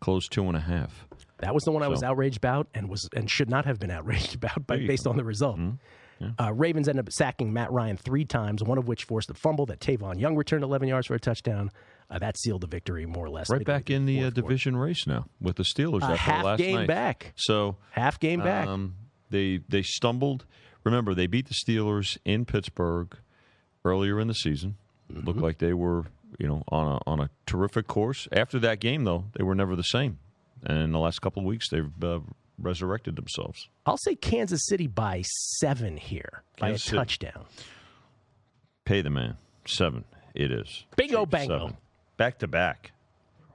close 0.00 0.28
two 0.28 0.44
and 0.44 0.56
a 0.56 0.60
half. 0.60 1.06
That 1.38 1.54
was 1.54 1.64
the 1.64 1.72
one 1.72 1.80
so. 1.80 1.86
I 1.86 1.88
was 1.88 2.02
outraged 2.02 2.36
about, 2.36 2.68
and 2.74 2.88
was 2.88 3.08
and 3.16 3.30
should 3.30 3.48
not 3.48 3.64
have 3.64 3.80
been 3.80 3.90
outraged 3.90 4.34
about, 4.44 4.66
by, 4.66 4.76
based 4.76 5.04
go. 5.04 5.10
on 5.10 5.16
the 5.16 5.24
result. 5.24 5.58
Mm-hmm. 5.58 6.24
Yeah. 6.24 6.46
Uh, 6.46 6.52
Ravens 6.52 6.88
ended 6.88 7.06
up 7.06 7.12
sacking 7.12 7.52
Matt 7.52 7.72
Ryan 7.72 7.96
three 7.96 8.24
times, 8.24 8.62
one 8.62 8.78
of 8.78 8.86
which 8.86 9.04
forced 9.04 9.30
a 9.30 9.34
fumble 9.34 9.66
that 9.66 9.80
Tavon 9.80 10.20
Young 10.20 10.36
returned 10.36 10.62
11 10.62 10.86
yards 10.86 11.08
for 11.08 11.14
a 11.14 11.20
touchdown. 11.20 11.72
Uh, 12.10 12.18
that 12.18 12.38
sealed 12.38 12.60
the 12.60 12.66
victory 12.66 13.06
more 13.06 13.26
or 13.26 13.30
less. 13.30 13.50
Right 13.50 13.64
back 13.64 13.90
in 13.90 14.06
the 14.06 14.24
uh, 14.24 14.30
division 14.30 14.76
race 14.76 15.06
now 15.06 15.26
with 15.40 15.56
the 15.56 15.62
Steelers 15.62 16.02
uh, 16.02 16.12
after 16.12 16.16
half 16.16 16.44
last 16.44 16.58
game 16.58 16.76
night. 16.76 16.88
back. 16.88 17.32
So 17.36 17.76
half 17.90 18.20
game 18.20 18.40
back. 18.40 18.66
Um, 18.68 18.94
they 19.30 19.60
they 19.68 19.82
stumbled. 19.82 20.44
Remember, 20.84 21.14
they 21.14 21.26
beat 21.26 21.48
the 21.48 21.54
Steelers 21.54 22.18
in 22.24 22.44
Pittsburgh 22.44 23.16
earlier 23.84 24.20
in 24.20 24.28
the 24.28 24.34
season. 24.34 24.76
Mm-hmm. 25.10 25.26
Looked 25.26 25.40
like 25.40 25.58
they 25.58 25.72
were 25.72 26.06
you 26.38 26.48
know, 26.48 26.62
on 26.68 26.86
a 26.86 27.10
on 27.10 27.20
a 27.20 27.30
terrific 27.46 27.86
course. 27.86 28.28
After 28.32 28.58
that 28.60 28.80
game, 28.80 29.04
though, 29.04 29.26
they 29.36 29.44
were 29.44 29.54
never 29.54 29.76
the 29.76 29.82
same. 29.82 30.18
And 30.62 30.78
in 30.78 30.92
the 30.92 30.98
last 30.98 31.20
couple 31.20 31.40
of 31.40 31.46
weeks, 31.46 31.68
they've 31.68 31.90
uh, 32.02 32.20
resurrected 32.58 33.16
themselves. 33.16 33.68
I'll 33.86 33.98
say 33.98 34.14
Kansas 34.14 34.64
City 34.66 34.86
by 34.86 35.22
seven 35.58 35.96
here 35.96 36.42
by 36.58 36.68
Kansas 36.68 36.86
a 36.86 36.88
City. 36.88 36.96
touchdown. 36.96 37.44
Pay 38.84 39.02
the 39.02 39.10
man 39.10 39.36
seven. 39.66 40.04
It 40.34 40.50
is 40.50 40.84
Bingo 40.96 41.26
bango. 41.26 41.58
seven. 41.58 41.76
Back 42.16 42.38
to 42.40 42.48
back. 42.48 42.92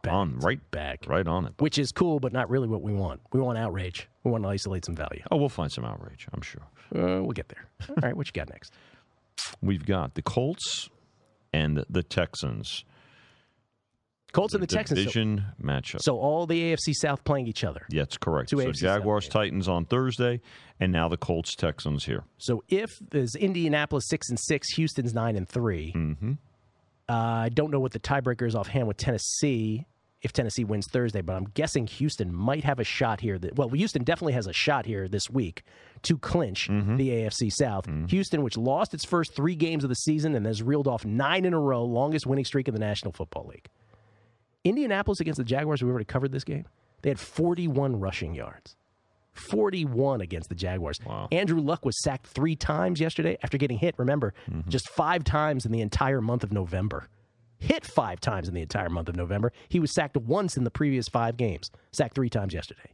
on 0.08 0.40
right 0.40 0.60
back, 0.72 1.06
right 1.08 1.28
on 1.28 1.46
it. 1.46 1.54
Which 1.60 1.78
is 1.78 1.92
cool, 1.92 2.20
but 2.20 2.32
not 2.34 2.50
really 2.50 2.68
what 2.68 2.82
we 2.82 2.94
want. 2.94 3.22
We 3.34 3.40
want 3.42 3.58
outrage. 3.58 4.08
We 4.24 4.32
want 4.32 4.44
to 4.44 4.50
isolate 4.50 4.86
some 4.86 4.96
value. 4.96 5.22
Oh, 5.32 5.38
we'll 5.38 5.50
find 5.50 5.72
some 5.72 5.84
outrage. 5.86 6.28
I'm 6.34 6.42
sure. 6.42 6.62
Uh, 6.96 7.22
we'll 7.22 7.32
get 7.32 7.50
there. 7.50 7.66
All 7.90 7.96
right, 8.02 8.16
what 8.16 8.28
you 8.28 8.34
got 8.34 8.50
next? 8.50 8.74
We've 9.62 9.86
got 9.86 10.16
the 10.16 10.22
Colts 10.22 10.90
and 11.54 11.84
the 11.90 12.04
Texans. 12.04 12.84
Colts 14.32 14.54
and 14.54 14.62
the 14.62 14.68
Texans. 14.68 15.00
So- 15.00 15.04
division 15.04 15.46
matchup. 15.62 16.02
So 16.02 16.18
all 16.20 16.46
the 16.46 16.72
AFC 16.74 16.94
South 16.94 17.24
playing 17.24 17.48
each 17.48 17.64
other. 17.64 17.82
Yeah, 17.90 18.02
that's 18.04 18.18
correct. 18.18 18.50
Two 18.52 18.58
so 18.58 18.64
AFC 18.68 18.76
South 18.76 18.98
Jaguars 19.00 19.28
Titans 19.28 19.68
on 19.68 19.86
Thursday, 19.86 20.40
and 20.80 20.92
now 20.92 21.10
the 21.10 21.18
Colts 21.18 21.56
Texans 21.56 22.06
here. 22.06 22.24
So 22.38 22.64
if 22.70 22.90
there's 23.10 23.34
Indianapolis 23.36 24.06
six 24.08 24.30
and 24.30 24.40
six, 24.40 24.68
Houston's 24.76 25.14
nine 25.16 25.36
and 25.36 25.50
3 25.50 25.94
Mm-hmm. 25.96 26.32
Uh, 27.10 27.14
I 27.14 27.50
don't 27.50 27.72
know 27.72 27.80
what 27.80 27.92
the 27.92 28.00
tiebreaker 28.00 28.48
is 28.48 28.56
offhand 28.56 28.88
with 28.88 28.98
Tennessee. 28.98 29.86
If 30.22 30.34
Tennessee 30.34 30.66
wins 30.66 30.86
Thursday, 30.86 31.22
but 31.22 31.38
I'm 31.38 31.46
guessing 31.54 31.88
Houston 31.88 32.36
might 32.36 32.66
have 32.66 32.78
a 32.80 32.84
shot 32.84 33.22
here. 33.22 33.40
That 33.40 33.56
well, 33.56 33.70
Houston 33.70 34.04
definitely 34.04 34.34
has 34.34 34.48
a 34.48 34.54
shot 34.54 34.86
here 34.86 35.08
this 35.08 35.30
week 35.30 35.64
to 36.04 36.18
clinch 36.18 36.68
Mm-hmm. 36.70 36.98
the 36.98 37.10
AFC 37.10 37.50
South. 37.50 37.86
Houston, 38.10 38.44
which 38.44 38.58
lost 38.58 38.94
its 38.94 39.06
first 39.06 39.34
three 39.34 39.56
games 39.56 39.86
of 39.86 39.90
the 39.90 39.96
season 39.96 40.36
and 40.36 40.46
has 40.46 40.62
reeled 40.62 40.90
off 40.90 41.06
nine 41.06 41.46
in 41.46 41.54
a 41.54 41.60
row, 41.60 41.86
longest 41.86 42.28
winning 42.28 42.44
streak 42.44 42.68
in 42.68 42.74
the 42.74 42.82
National 42.82 43.14
Football 43.14 43.48
League. 43.48 43.68
Indianapolis 44.66 45.22
against 45.22 45.38
the 45.38 45.44
Jaguars, 45.46 45.82
we 45.82 45.90
already 45.90 46.04
covered 46.06 46.32
this 46.34 46.44
game. 46.44 46.66
They 47.02 47.10
had 47.10 47.20
41 47.20 47.98
rushing 48.00 48.34
yards. 48.36 48.76
41 49.34 50.22
against 50.22 50.50
the 50.50 50.56
Jaguars. 50.56 51.00
Andrew 51.32 51.60
Luck 51.62 51.86
was 51.86 52.02
sacked 52.02 52.28
three 52.28 52.56
times 52.56 53.00
yesterday 53.00 53.38
after 53.44 53.58
getting 53.58 53.78
hit. 53.78 53.96
Remember, 53.98 54.34
just 54.68 54.90
five 54.90 55.24
times 55.24 55.66
in 55.66 55.72
the 55.72 55.82
entire 55.82 56.22
month 56.22 56.44
of 56.44 56.52
November. 56.52 57.08
Hit 57.58 57.86
five 57.86 58.20
times 58.22 58.48
in 58.48 58.54
the 58.54 58.62
entire 58.62 58.90
month 58.90 59.10
of 59.10 59.16
November. 59.16 59.52
He 59.68 59.80
was 59.80 59.94
sacked 59.94 60.16
once 60.18 60.56
in 60.56 60.64
the 60.64 60.72
previous 60.72 61.08
five 61.10 61.36
games. 61.38 61.70
Sacked 61.92 62.16
three 62.16 62.30
times 62.30 62.54
yesterday. 62.54 62.94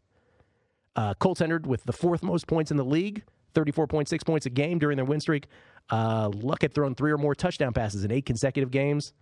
Uh, 0.95 1.13
Colts 1.15 1.41
entered 1.41 1.67
with 1.67 1.83
the 1.83 1.93
fourth 1.93 2.23
most 2.23 2.47
points 2.47 2.71
in 2.71 2.77
the 2.77 2.85
league, 2.85 3.23
34.6 3.53 4.25
points 4.25 4.45
a 4.45 4.49
game 4.49 4.79
during 4.79 4.95
their 4.95 5.05
win 5.05 5.19
streak. 5.19 5.47
Uh, 5.89 6.29
Luck 6.33 6.61
had 6.61 6.73
thrown 6.73 6.95
three 6.95 7.11
or 7.11 7.17
more 7.17 7.35
touchdown 7.35 7.73
passes 7.73 8.03
in 8.03 8.11
eight 8.11 8.25
consecutive 8.25 8.71
games. 8.71 9.13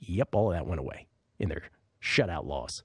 Yep, 0.00 0.34
all 0.34 0.50
of 0.50 0.56
that 0.56 0.66
went 0.66 0.80
away 0.80 1.06
in 1.38 1.48
their 1.48 1.62
shutout 2.02 2.44
loss. 2.44 2.82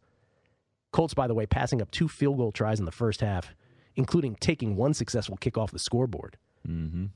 Colts, 0.91 1.13
by 1.13 1.27
the 1.27 1.33
way, 1.33 1.45
passing 1.45 1.81
up 1.81 1.91
two 1.91 2.07
field 2.07 2.37
goal 2.37 2.51
tries 2.51 2.79
in 2.79 2.85
the 2.85 2.91
first 2.91 3.21
half, 3.21 3.53
including 3.97 4.35
taking 4.35 4.77
one 4.77 4.93
successful 4.93 5.35
kick 5.35 5.57
off 5.57 5.71
the 5.71 5.79
scoreboard. 5.79 6.37
Mm-hmm. 6.65 7.07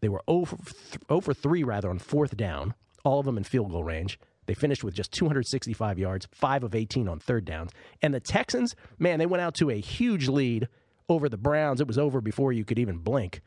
They 0.00 0.08
were 0.08 0.22
0 0.30 0.44
for, 0.46 0.56
th- 0.56 1.02
0 1.08 1.20
for 1.20 1.34
3, 1.34 1.64
rather, 1.64 1.90
on 1.90 1.98
fourth 1.98 2.36
down, 2.36 2.74
all 3.04 3.20
of 3.20 3.26
them 3.26 3.36
in 3.36 3.44
field 3.44 3.72
goal 3.72 3.84
range. 3.84 4.18
They 4.46 4.54
finished 4.54 4.82
with 4.82 4.94
just 4.94 5.12
265 5.12 5.98
yards, 5.98 6.26
5 6.32 6.64
of 6.64 6.74
18 6.74 7.06
on 7.06 7.18
third 7.18 7.44
downs. 7.44 7.72
And 8.00 8.14
the 8.14 8.20
Texans, 8.20 8.74
man, 8.98 9.18
they 9.18 9.26
went 9.26 9.42
out 9.42 9.54
to 9.56 9.68
a 9.68 9.78
huge 9.78 10.28
lead 10.28 10.68
over 11.08 11.28
the 11.28 11.36
Browns. 11.36 11.80
It 11.82 11.86
was 11.86 11.98
over 11.98 12.20
before 12.22 12.52
you 12.52 12.64
could 12.64 12.78
even 12.78 12.98
blink. 12.98 13.42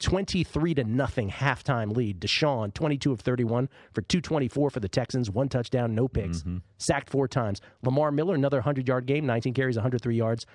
23 0.00 0.74
to 0.74 0.84
nothing 0.84 1.30
halftime 1.30 1.94
lead. 1.96 2.20
Deshaun, 2.20 2.74
22 2.74 3.12
of 3.12 3.20
31 3.20 3.68
for 3.92 4.02
224 4.02 4.70
for 4.70 4.80
the 4.80 4.88
Texans, 4.88 5.30
one 5.30 5.48
touchdown, 5.48 5.94
no 5.94 6.08
picks, 6.08 6.42
sacked 6.78 7.10
four 7.10 7.28
times. 7.28 7.60
Lamar 7.82 8.10
Miller, 8.10 8.34
another 8.34 8.58
100 8.58 8.88
yard 8.88 9.06
game, 9.06 9.24
19 9.24 9.54
carries, 9.54 9.76
103 9.76 10.16
yards. 10.16 10.46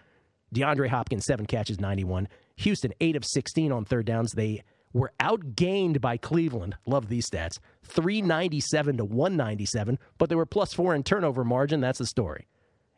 DeAndre 0.54 0.90
Hopkins, 0.90 1.26
seven 1.26 1.46
catches, 1.46 1.80
91. 1.80 2.28
Houston, 2.58 2.94
8 3.00 3.16
of 3.16 3.26
16 3.26 3.72
on 3.72 3.86
third 3.86 4.06
downs. 4.06 4.32
They 4.34 4.64
were 4.94 5.12
outgained 5.20 6.02
by 6.02 6.18
Cleveland. 6.18 6.76
Love 6.86 7.08
these 7.10 7.30
stats 7.30 7.60
397 7.84 8.98
to 8.98 9.06
197, 9.06 10.00
but 10.18 10.30
they 10.30 10.36
were 10.36 10.46
plus 10.46 10.74
four 10.74 10.96
in 10.96 11.04
turnover 11.04 11.44
margin. 11.44 11.80
That's 11.80 12.00
the 12.00 12.06
story. 12.06 12.48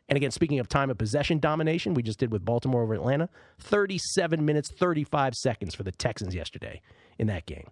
And 0.08 0.16
again, 0.16 0.30
speaking 0.30 0.58
of 0.58 0.68
time 0.68 0.90
of 0.90 0.98
possession 0.98 1.38
domination, 1.38 1.94
we 1.94 2.02
just 2.02 2.18
did 2.18 2.32
with 2.32 2.44
Baltimore 2.44 2.82
over 2.82 2.94
Atlanta 2.94 3.28
37 3.60 4.44
minutes, 4.44 4.70
35 4.70 5.34
seconds 5.34 5.74
for 5.74 5.84
the 5.84 5.92
Texans 5.92 6.34
yesterday 6.34 6.80
in 7.18 7.28
that 7.28 7.46
game. 7.46 7.68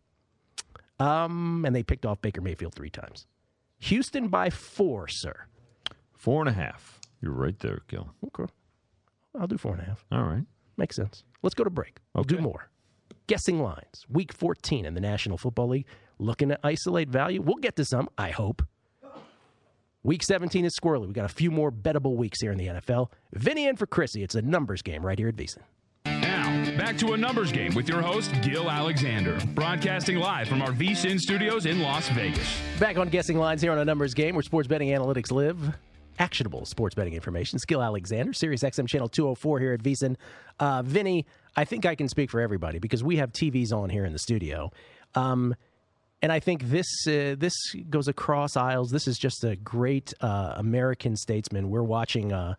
Um, 0.98 1.64
and 1.66 1.74
they 1.74 1.82
picked 1.82 2.06
off 2.06 2.20
Baker 2.20 2.40
Mayfield 2.40 2.74
three 2.74 2.90
times. 2.90 3.26
Houston 3.78 4.28
by 4.28 4.50
four, 4.50 5.08
sir. 5.08 5.46
Four 6.12 6.42
and 6.42 6.50
a 6.50 6.52
half. 6.52 7.00
You're 7.22 7.32
right 7.32 7.58
there, 7.58 7.80
Gil. 7.88 8.10
Okay. 8.26 8.50
I'll 9.38 9.46
do 9.46 9.58
four 9.58 9.72
and 9.72 9.82
a 9.82 9.84
half. 9.84 10.04
All 10.10 10.24
right. 10.24 10.44
Makes 10.76 10.96
sense. 10.96 11.24
Let's 11.42 11.54
go 11.54 11.64
to 11.64 11.70
break. 11.70 11.98
We'll 12.14 12.24
do 12.24 12.38
more. 12.38 12.70
Guessing 13.26 13.62
lines. 13.62 14.06
Week 14.08 14.32
14 14.32 14.84
in 14.84 14.94
the 14.94 15.00
National 15.00 15.38
Football 15.38 15.68
League. 15.68 15.86
Looking 16.18 16.48
to 16.48 16.58
isolate 16.64 17.08
value. 17.08 17.40
We'll 17.40 17.56
get 17.56 17.76
to 17.76 17.84
some, 17.84 18.08
I 18.18 18.30
hope. 18.30 18.62
Week 20.02 20.22
17 20.22 20.64
is 20.64 20.74
squirrely. 20.78 21.06
We 21.06 21.12
got 21.12 21.26
a 21.26 21.34
few 21.34 21.50
more 21.50 21.70
bettable 21.70 22.16
weeks 22.16 22.40
here 22.40 22.52
in 22.52 22.58
the 22.58 22.66
NFL. 22.68 23.10
Vinny 23.34 23.66
in 23.66 23.76
for 23.76 23.86
Chrissy. 23.86 24.22
It's 24.22 24.34
a 24.34 24.42
numbers 24.42 24.80
game 24.80 25.04
right 25.04 25.18
here 25.18 25.28
at 25.28 25.36
VSiN. 25.36 25.58
Now, 26.06 26.78
back 26.78 26.96
to 26.98 27.12
a 27.12 27.16
numbers 27.16 27.52
game 27.52 27.74
with 27.74 27.86
your 27.86 28.00
host, 28.00 28.32
Gil 28.42 28.70
Alexander, 28.70 29.38
broadcasting 29.54 30.16
live 30.16 30.48
from 30.48 30.62
our 30.62 30.70
VSIN 30.70 31.20
studios 31.20 31.66
in 31.66 31.80
Las 31.82 32.08
Vegas. 32.10 32.48
Back 32.78 32.96
on 32.96 33.10
guessing 33.10 33.36
lines 33.36 33.60
here 33.60 33.72
on 33.72 33.78
a 33.78 33.84
numbers 33.84 34.14
game 34.14 34.34
where 34.34 34.42
sports 34.42 34.66
betting 34.66 34.88
analytics 34.88 35.30
live. 35.30 35.76
Actionable 36.20 36.66
sports 36.66 36.94
betting 36.94 37.14
information. 37.14 37.58
Skill 37.58 37.82
Alexander, 37.82 38.32
Sirius 38.34 38.62
XM 38.62 38.86
channel 38.86 39.08
204 39.08 39.58
here 39.58 39.72
at 39.72 39.82
VSiN. 39.82 40.16
Uh, 40.58 40.82
Vinny, 40.82 41.24
I 41.56 41.64
think 41.64 41.86
I 41.86 41.94
can 41.94 42.08
speak 42.08 42.30
for 42.30 42.40
everybody 42.40 42.78
because 42.78 43.02
we 43.02 43.16
have 43.16 43.32
TVs 43.32 43.72
on 43.72 43.88
here 43.88 44.04
in 44.04 44.12
the 44.12 44.18
studio. 44.18 44.70
Um, 45.14 45.54
and 46.22 46.30
I 46.30 46.38
think 46.38 46.64
this 46.64 46.86
uh, 47.06 47.34
this 47.38 47.54
goes 47.88 48.06
across 48.06 48.56
aisles. 48.56 48.90
This 48.90 49.08
is 49.08 49.16
just 49.16 49.42
a 49.44 49.56
great 49.56 50.12
uh, 50.20 50.52
American 50.56 51.16
statesman. 51.16 51.70
We're 51.70 51.82
watching 51.82 52.32
uh, 52.32 52.54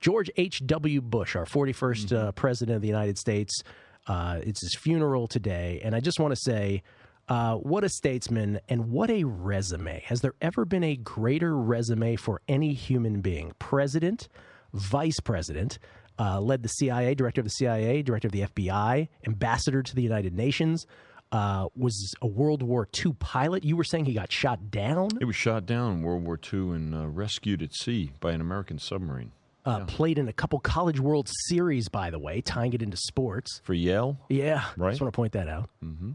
George 0.00 0.28
H.W. 0.36 1.00
Bush, 1.00 1.36
our 1.36 1.46
41st 1.46 2.12
uh, 2.12 2.32
president 2.32 2.76
of 2.76 2.82
the 2.82 2.88
United 2.88 3.16
States. 3.16 3.62
Uh, 4.08 4.40
it's 4.42 4.60
his 4.60 4.74
funeral 4.74 5.28
today. 5.28 5.80
And 5.84 5.94
I 5.94 6.00
just 6.00 6.18
want 6.18 6.32
to 6.32 6.40
say, 6.40 6.82
uh, 7.28 7.54
what 7.56 7.84
a 7.84 7.88
statesman 7.88 8.60
and 8.68 8.90
what 8.90 9.10
a 9.10 9.24
resume. 9.24 10.02
Has 10.06 10.20
there 10.20 10.34
ever 10.40 10.64
been 10.64 10.84
a 10.84 10.96
greater 10.96 11.56
resume 11.56 12.16
for 12.16 12.40
any 12.48 12.74
human 12.74 13.20
being? 13.20 13.52
President, 13.58 14.28
vice 14.72 15.20
president, 15.20 15.78
uh, 16.18 16.40
led 16.40 16.62
the 16.62 16.68
CIA, 16.68 17.14
director 17.14 17.40
of 17.40 17.44
the 17.46 17.50
CIA, 17.50 18.02
director 18.02 18.28
of 18.28 18.32
the 18.32 18.42
FBI, 18.42 19.08
ambassador 19.26 19.82
to 19.82 19.94
the 19.94 20.02
United 20.02 20.34
Nations, 20.34 20.86
uh, 21.32 21.66
was 21.74 22.14
a 22.22 22.26
World 22.26 22.62
War 22.62 22.86
II 23.04 23.14
pilot. 23.18 23.64
You 23.64 23.76
were 23.76 23.84
saying 23.84 24.04
he 24.04 24.14
got 24.14 24.30
shot 24.30 24.70
down? 24.70 25.08
It 25.20 25.24
was 25.24 25.34
shot 25.34 25.66
down 25.66 25.94
in 25.94 26.02
World 26.02 26.24
War 26.24 26.38
II 26.52 26.70
and 26.76 26.94
uh, 26.94 27.08
rescued 27.08 27.62
at 27.62 27.74
sea 27.74 28.12
by 28.20 28.32
an 28.32 28.40
American 28.40 28.78
submarine. 28.78 29.32
Uh, 29.64 29.86
Played 29.86 30.18
in 30.18 30.28
a 30.28 30.32
couple 30.32 30.60
College 30.60 31.00
World 31.00 31.28
Series, 31.48 31.88
by 31.88 32.10
the 32.10 32.18
way, 32.18 32.42
tying 32.42 32.74
it 32.74 32.82
into 32.82 32.98
sports. 32.98 33.62
For 33.64 33.72
Yale? 33.72 34.18
Yeah, 34.28 34.64
Right. 34.76 34.88
I 34.88 34.90
just 34.92 35.00
want 35.00 35.12
to 35.12 35.16
point 35.16 35.32
that 35.32 35.48
out. 35.48 35.70
Mm-hmm. 35.82 36.10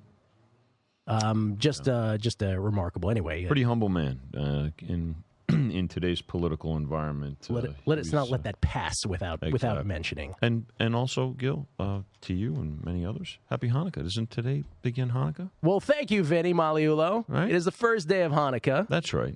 Um, 1.10 1.56
just, 1.58 1.90
uh, 1.90 2.18
just 2.18 2.44
uh, 2.44 2.58
remarkable. 2.60 3.10
Anyway, 3.10 3.46
uh, 3.46 3.48
Pretty 3.48 3.64
humble 3.64 3.90
man 3.90 4.20
uh, 4.38 4.70
in 4.88 5.16
in 5.50 5.88
today's 5.88 6.22
political 6.22 6.78
environment. 6.78 7.48
let 7.50 7.64
uh, 7.64 7.70
it, 7.70 7.76
let 7.86 7.98
us 7.98 8.12
not 8.12 8.30
let 8.30 8.44
that 8.44 8.62
pass 8.62 9.06
without 9.08 9.42
without 9.52 9.86
mentioning. 9.86 10.36
And 10.42 10.66
and 10.80 10.96
also, 10.96 11.30
Gil, 11.30 11.68
uh, 11.80 12.02
to 12.22 12.34
you 12.34 12.56
and 12.56 12.84
many 12.84 13.06
others, 13.06 13.40
Happy 13.50 13.70
Hanukkah. 13.70 14.04
Doesn't 14.04 14.30
today 14.30 14.64
begin 14.84 15.10
Hanukkah? 15.10 15.50
Well, 15.64 15.80
thank 15.80 16.12
you, 16.12 16.24
Vinny 16.24 16.54
Magliulo. 16.54 17.26
Right. 17.28 17.50
It 17.50 17.56
is 17.56 17.66
the 17.66 17.72
first 17.72 18.08
day 18.08 18.22
of 18.22 18.32
Hanukkah. 18.32 18.88
That's 18.88 19.14
right. 19.14 19.36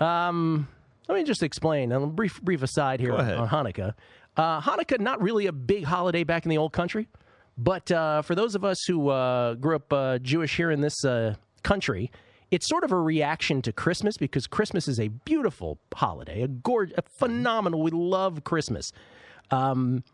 Um, 0.00 0.68
let 1.08 1.16
me 1.16 1.24
just 1.24 1.42
explain. 1.42 1.92
A 1.92 2.06
brief 2.06 2.42
brief 2.42 2.62
aside 2.62 3.00
here 3.00 3.14
on 3.14 3.48
Hanukkah. 3.48 3.94
Uh, 4.36 4.60
Hanukkah 4.60 5.00
not 5.00 5.22
really 5.22 5.46
a 5.46 5.52
big 5.52 5.84
holiday 5.84 6.24
back 6.24 6.44
in 6.44 6.50
the 6.50 6.58
old 6.58 6.72
country, 6.72 7.08
but 7.58 7.90
uh, 7.90 8.22
for 8.22 8.34
those 8.34 8.54
of 8.54 8.64
us 8.64 8.82
who 8.86 9.08
uh, 9.08 9.54
grew 9.54 9.76
up 9.76 9.92
uh, 9.92 10.18
Jewish 10.18 10.56
here 10.56 10.70
in 10.70 10.80
this 10.80 11.04
uh, 11.04 11.34
country, 11.62 12.10
it's 12.50 12.68
sort 12.68 12.84
of 12.84 12.92
a 12.92 12.98
reaction 12.98 13.62
to 13.62 13.72
Christmas 13.72 14.16
because 14.16 14.46
Christmas 14.46 14.88
is 14.88 15.00
a 15.00 15.08
beautiful 15.08 15.78
holiday, 15.94 16.42
a 16.42 16.48
gorgeous, 16.48 16.94
a 16.98 17.02
phenomenal. 17.02 17.82
We 17.82 17.90
love 17.90 18.44
Christmas. 18.44 18.92
Um, 19.50 20.04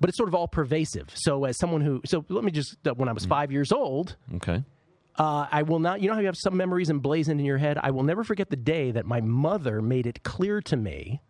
but 0.00 0.08
it's 0.08 0.16
sort 0.16 0.28
of 0.28 0.34
all 0.34 0.48
pervasive. 0.48 1.10
So, 1.14 1.44
as 1.44 1.58
someone 1.58 1.82
who, 1.82 2.00
so 2.06 2.24
let 2.30 2.44
me 2.44 2.50
just, 2.50 2.76
uh, 2.86 2.94
when 2.94 3.08
I 3.10 3.12
was 3.12 3.26
five 3.26 3.52
years 3.52 3.72
old, 3.72 4.16
Okay. 4.36 4.64
uh, 5.18 5.46
I 5.52 5.62
will 5.64 5.80
not. 5.80 6.00
You 6.00 6.08
know 6.08 6.14
how 6.14 6.20
you 6.20 6.26
have 6.26 6.36
some 6.38 6.56
memories 6.56 6.88
emblazoned 6.88 7.38
in 7.40 7.44
your 7.46 7.58
head. 7.58 7.76
I 7.82 7.90
will 7.90 8.02
never 8.02 8.24
forget 8.24 8.48
the 8.48 8.56
day 8.56 8.90
that 8.92 9.04
my 9.04 9.20
mother 9.20 9.82
made 9.82 10.06
it 10.06 10.22
clear 10.22 10.62
to 10.62 10.76
me. 10.78 11.20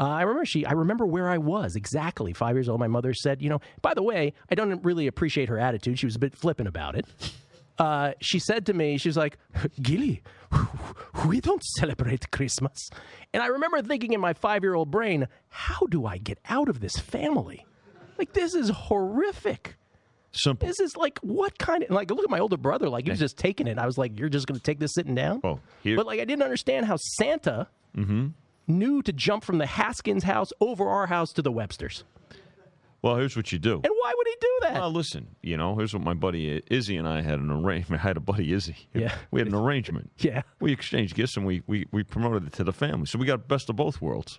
Uh, 0.00 0.08
I 0.08 0.22
remember 0.22 0.46
she. 0.46 0.64
I 0.64 0.72
remember 0.72 1.06
where 1.06 1.28
I 1.28 1.36
was 1.38 1.76
exactly 1.76 2.32
five 2.32 2.56
years 2.56 2.68
old. 2.68 2.80
My 2.80 2.88
mother 2.88 3.12
said, 3.12 3.42
"You 3.42 3.50
know, 3.50 3.60
by 3.82 3.92
the 3.92 4.02
way, 4.02 4.32
I 4.50 4.54
don't 4.54 4.82
really 4.82 5.06
appreciate 5.06 5.50
her 5.50 5.58
attitude. 5.58 5.98
She 5.98 6.06
was 6.06 6.16
a 6.16 6.18
bit 6.18 6.34
flippant 6.34 6.68
about 6.68 6.96
it." 6.96 7.04
Uh, 7.78 8.12
she 8.20 8.38
said 8.38 8.66
to 8.66 8.74
me, 8.74 8.98
"She 8.98 9.08
was 9.08 9.16
like, 9.16 9.38
Gilly, 9.80 10.22
We 11.26 11.40
don't 11.40 11.62
celebrate 11.62 12.30
Christmas. 12.30 12.90
And 13.32 13.42
I 13.42 13.46
remember 13.46 13.82
thinking 13.82 14.12
in 14.12 14.20
my 14.20 14.32
five 14.32 14.62
year 14.62 14.74
old 14.74 14.90
brain, 14.90 15.28
how 15.48 15.86
do 15.86 16.06
I 16.06 16.18
get 16.18 16.38
out 16.48 16.68
of 16.68 16.80
this 16.80 16.96
family? 16.96 17.66
Like, 18.18 18.32
this 18.32 18.54
is 18.54 18.68
horrific. 18.68 19.76
Simple. 20.32 20.68
This 20.68 20.78
is 20.78 20.96
like, 20.96 21.18
what 21.20 21.58
kind 21.58 21.82
of, 21.82 21.90
like, 21.90 22.10
look 22.10 22.22
at 22.22 22.30
my 22.30 22.38
older 22.38 22.56
brother. 22.56 22.88
Like, 22.88 23.04
he 23.04 23.10
was 23.10 23.18
just 23.18 23.36
taking 23.36 23.66
it. 23.66 23.78
I 23.78 23.86
was 23.86 23.98
like, 23.98 24.18
you're 24.18 24.28
just 24.28 24.46
going 24.46 24.58
to 24.58 24.62
take 24.62 24.78
this 24.78 24.94
sitting 24.94 25.14
down? 25.14 25.40
Oh, 25.42 25.58
here. 25.82 25.96
But, 25.96 26.06
like, 26.06 26.20
I 26.20 26.24
didn't 26.24 26.42
understand 26.42 26.86
how 26.86 26.96
Santa 26.96 27.68
Mm-hmm. 27.96 28.28
Knew 28.70 29.02
to 29.02 29.12
jump 29.12 29.44
from 29.44 29.58
the 29.58 29.66
Haskins 29.66 30.24
house 30.24 30.52
over 30.60 30.88
our 30.88 31.06
house 31.06 31.32
to 31.34 31.42
the 31.42 31.52
Websters. 31.52 32.04
Well, 33.02 33.16
here's 33.16 33.34
what 33.34 33.50
you 33.50 33.58
do. 33.58 33.74
And 33.82 33.92
why 33.98 34.12
would 34.14 34.26
he 34.26 34.34
do 34.40 34.58
that? 34.62 34.74
Well, 34.74 34.90
listen, 34.90 35.28
you 35.42 35.56
know, 35.56 35.74
here's 35.74 35.94
what 35.94 36.02
my 36.02 36.12
buddy 36.12 36.58
uh, 36.58 36.60
Izzy 36.70 36.98
and 36.98 37.08
I 37.08 37.22
had 37.22 37.38
an 37.38 37.50
arrangement. 37.50 38.00
I 38.04 38.08
had 38.08 38.16
a 38.18 38.20
buddy 38.20 38.52
Izzy. 38.52 38.76
Yeah. 38.92 39.14
We 39.30 39.40
had 39.40 39.48
an 39.48 39.54
arrangement. 39.54 40.10
Yeah. 40.18 40.42
We 40.60 40.72
exchanged 40.72 41.14
gifts 41.14 41.36
and 41.36 41.46
we, 41.46 41.62
we, 41.66 41.86
we 41.92 42.02
promoted 42.02 42.46
it 42.46 42.52
to 42.54 42.64
the 42.64 42.72
family. 42.74 43.06
So 43.06 43.18
we 43.18 43.24
got 43.26 43.48
best 43.48 43.70
of 43.70 43.76
both 43.76 44.02
worlds. 44.02 44.38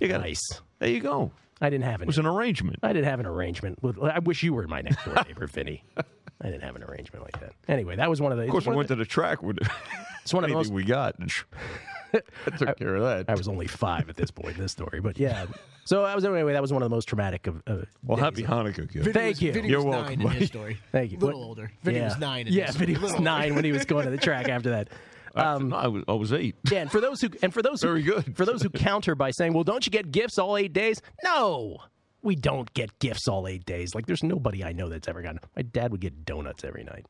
You 0.00 0.08
got 0.08 0.22
nice. 0.22 0.40
There 0.78 0.88
you 0.88 1.00
go. 1.00 1.32
I 1.60 1.68
didn't 1.70 1.84
have 1.84 2.00
It 2.00 2.04
an. 2.04 2.06
was 2.06 2.18
an 2.18 2.26
arrangement. 2.26 2.78
I 2.82 2.92
didn't 2.94 3.08
have 3.08 3.20
an 3.20 3.26
arrangement. 3.26 3.82
With, 3.82 3.98
I 4.02 4.18
wish 4.20 4.42
you 4.42 4.54
were 4.54 4.66
my 4.66 4.80
next 4.82 5.04
door 5.04 5.14
neighbor, 5.26 5.46
Vinny. 5.46 5.84
I 5.98 6.50
didn't 6.50 6.62
have 6.62 6.76
an 6.76 6.82
arrangement 6.82 7.24
like 7.24 7.40
that. 7.40 7.52
Anyway, 7.68 7.96
that 7.96 8.08
was 8.10 8.20
one 8.20 8.30
of 8.32 8.36
the. 8.38 8.44
Of 8.44 8.50
course, 8.50 8.66
we 8.66 8.74
went 8.76 8.88
the, 8.88 8.94
to 8.96 8.98
the 8.98 9.06
track 9.06 9.42
with 9.42 9.58
It's 10.26 10.34
one 10.34 10.44
of 10.44 10.50
the 10.50 10.56
anything 10.56 10.72
most- 10.74 10.76
we 10.76 10.84
got. 10.84 11.14
I 12.46 12.56
took 12.56 12.76
care 12.78 12.94
of 12.96 13.02
that. 13.02 13.26
I 13.28 13.34
was 13.34 13.46
only 13.48 13.66
five 13.66 14.08
at 14.08 14.16
this 14.16 14.30
point 14.30 14.56
in 14.56 14.62
this 14.62 14.72
story, 14.72 15.00
but 15.00 15.18
yeah. 15.18 15.46
So 15.84 16.04
I 16.04 16.14
was 16.14 16.24
anyway. 16.24 16.52
That 16.52 16.62
was 16.62 16.72
one 16.72 16.82
of 16.82 16.88
the 16.90 16.94
most 16.94 17.06
traumatic 17.08 17.46
of. 17.46 17.62
Uh, 17.66 17.76
Well, 18.02 18.16
days 18.16 18.24
happy 18.24 18.44
of- 18.44 18.50
Hanukkah, 18.50 18.90
kid. 18.92 19.02
Vinny 19.02 19.12
Thank 19.12 19.28
was, 19.36 19.42
you. 19.42 19.52
Vinny 19.52 19.68
You're 19.68 19.78
was 19.84 19.86
welcome, 19.96 20.18
nine 20.20 20.32
in 20.34 20.38
his 20.40 20.48
story. 20.48 20.78
Thank 20.92 21.12
you. 21.12 21.18
A 21.18 21.20
little 21.20 21.40
What- 21.40 21.46
older. 21.46 21.72
Vinny 21.82 21.98
yeah. 21.98 22.04
was 22.08 22.18
nine. 22.18 22.46
In 22.46 22.52
Yeah, 22.52 22.66
his 22.66 22.76
Vinny 22.76 22.94
story. 22.94 23.02
was 23.02 23.12
Little 23.12 23.24
nine 23.24 23.54
when 23.54 23.64
he 23.64 23.72
was 23.72 23.84
going 23.84 24.04
to 24.06 24.10
the 24.10 24.16
track 24.18 24.48
after 24.48 24.70
that. 24.70 24.88
Um, 25.36 25.74
I 25.74 25.86
was 25.88 26.02
I 26.08 26.12
was 26.14 26.32
eight. 26.32 26.56
yeah, 26.72 26.78
and 26.80 26.90
for 26.90 26.98
those 26.98 27.20
who 27.20 27.28
and 27.42 27.52
for 27.52 27.60
those 27.60 27.82
who, 27.82 27.88
Very 27.88 28.02
good. 28.02 28.34
for 28.34 28.46
those 28.46 28.62
who 28.62 28.70
counter 28.70 29.14
by 29.14 29.30
saying, 29.32 29.52
"Well, 29.52 29.64
don't 29.64 29.84
you 29.84 29.90
get 29.92 30.10
gifts 30.10 30.38
all 30.38 30.56
eight 30.56 30.72
days?" 30.72 31.02
No, 31.24 31.76
we 32.22 32.36
don't 32.36 32.72
get 32.72 32.98
gifts 33.00 33.28
all 33.28 33.46
eight 33.46 33.66
days. 33.66 33.94
Like, 33.94 34.06
there's 34.06 34.22
nobody 34.22 34.64
I 34.64 34.72
know 34.72 34.88
that's 34.88 35.08
ever 35.08 35.20
gotten. 35.20 35.40
My 35.54 35.60
dad 35.60 35.92
would 35.92 36.00
get 36.00 36.24
donuts 36.24 36.64
every 36.64 36.84
night. 36.84 37.04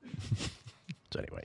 so 1.13 1.21
anyway, 1.21 1.45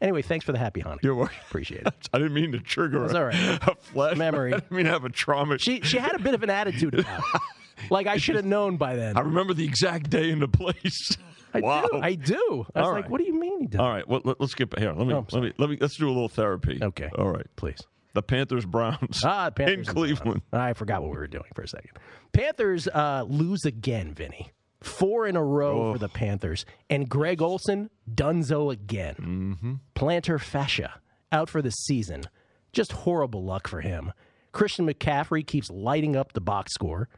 anyway, 0.00 0.22
thanks 0.22 0.44
for 0.44 0.52
the 0.52 0.58
happy 0.58 0.82
Hanukkah. 0.82 1.02
You're 1.02 1.14
welcome. 1.14 1.36
Appreciate 1.48 1.82
it. 1.86 2.08
I 2.12 2.18
didn't 2.18 2.34
mean 2.34 2.52
to 2.52 2.60
trigger 2.60 3.00
That's 3.00 3.14
a, 3.14 3.18
all 3.18 3.24
right. 3.24 3.68
a 3.68 3.74
flash 3.76 4.16
Memory. 4.16 4.52
I 4.54 4.58
didn't 4.60 4.72
mean 4.72 4.86
to 4.86 4.92
have 4.92 5.04
a 5.04 5.10
trauma. 5.10 5.58
She 5.58 5.80
she 5.82 5.98
had 5.98 6.14
a 6.14 6.18
bit 6.18 6.34
of 6.34 6.42
an 6.42 6.50
attitude 6.50 6.98
about 6.98 7.20
it. 7.34 7.40
Like 7.90 8.06
I 8.06 8.16
should 8.16 8.36
have 8.36 8.46
known 8.46 8.78
by 8.78 8.96
then. 8.96 9.18
I 9.18 9.20
remember 9.20 9.52
the 9.52 9.66
exact 9.66 10.08
day 10.08 10.30
and 10.30 10.40
the 10.40 10.48
place. 10.48 11.16
I 11.52 11.60
wow. 11.60 11.86
do. 11.92 12.00
I 12.00 12.14
do. 12.14 12.34
I 12.74 12.80
was 12.80 12.86
All 12.86 12.92
like, 12.92 13.02
right. 13.02 13.10
what 13.10 13.18
do 13.18 13.24
you 13.26 13.38
mean 13.38 13.60
he 13.60 13.66
does? 13.66 13.80
All 13.80 13.90
right. 13.90 14.08
Well, 14.08 14.22
let, 14.24 14.40
us 14.40 14.54
get 14.54 14.76
here. 14.78 14.92
Let 14.92 15.06
me, 15.06 15.12
Oh, 15.12 15.18
I'm 15.18 15.26
let 15.30 15.42
me 15.42 15.52
let 15.58 15.68
me 15.70 15.76
let's 15.78 15.96
do 15.96 16.06
a 16.06 16.08
little 16.08 16.30
therapy. 16.30 16.78
Okay. 16.82 17.10
All 17.18 17.28
right. 17.28 17.46
Please. 17.56 17.78
The 18.14 18.22
Panthers 18.22 18.64
Browns. 18.64 19.22
Ah, 19.24 19.50
Panthers 19.50 19.74
in 19.74 19.80
and 19.80 19.88
Cleveland. 19.88 20.42
I 20.54 20.72
forgot 20.72 21.02
what 21.02 21.10
we 21.10 21.18
were 21.18 21.26
doing 21.26 21.44
for 21.54 21.62
a 21.62 21.68
second. 21.68 21.90
Panthers 22.32 22.88
uh, 22.88 23.26
lose 23.28 23.66
again, 23.66 24.14
Vinny. 24.14 24.50
Four 24.82 25.26
in 25.26 25.36
a 25.36 25.42
row 25.44 25.88
Oh. 25.88 25.92
for 25.92 25.98
the 25.98 26.08
Panthers. 26.08 26.64
And 26.90 27.08
Greg 27.08 27.40
Olsen, 27.42 27.90
Dunzo 28.12 28.72
again. 28.72 29.14
Mm-hmm. 29.18 29.72
Plantar 29.94 30.40
fascia 30.40 31.00
out 31.32 31.48
for 31.48 31.62
the 31.62 31.70
season. 31.70 32.24
Just 32.72 32.92
horrible 32.92 33.42
luck 33.44 33.68
for 33.68 33.80
him. 33.80 34.12
Christian 34.52 34.86
McCaffrey 34.86 35.46
keeps 35.46 35.70
lighting 35.70 36.14
up 36.16 36.32
the 36.32 36.40
box 36.40 36.72
score 36.74 37.08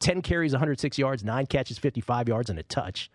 10 0.00 0.22
carries, 0.22 0.52
106 0.52 0.98
yards, 0.98 1.24
9 1.24 1.46
catches, 1.46 1.78
55 1.78 2.28
yards, 2.28 2.50
and 2.50 2.58
a 2.58 2.62
touch. 2.64 3.10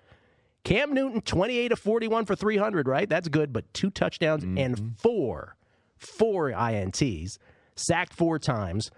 Cam 0.64 0.94
Newton, 0.94 1.22
28 1.22 1.72
of 1.74 1.80
41 1.80 2.26
for 2.26 2.36
300, 2.36 2.88
right? 2.88 3.08
That's 3.08 3.28
good, 3.28 3.54
but 3.54 3.72
two 3.74 3.90
touchdowns 3.90 4.44
and 4.44 4.96
four, 5.00 5.56
four 5.98 6.52
INTs, 6.52 7.38
sacked 7.76 8.14
four 8.14 8.40
times. 8.40 8.90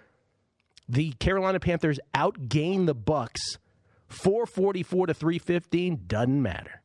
The 0.87 1.11
Carolina 1.19 1.59
Panthers 1.59 1.99
outgain 2.15 2.85
the 2.85 2.95
Bucks 2.95 3.57
444 4.11 5.07
to 5.07 5.13
315. 5.13 6.03
Doesn't 6.07 6.41
matter. 6.41 6.81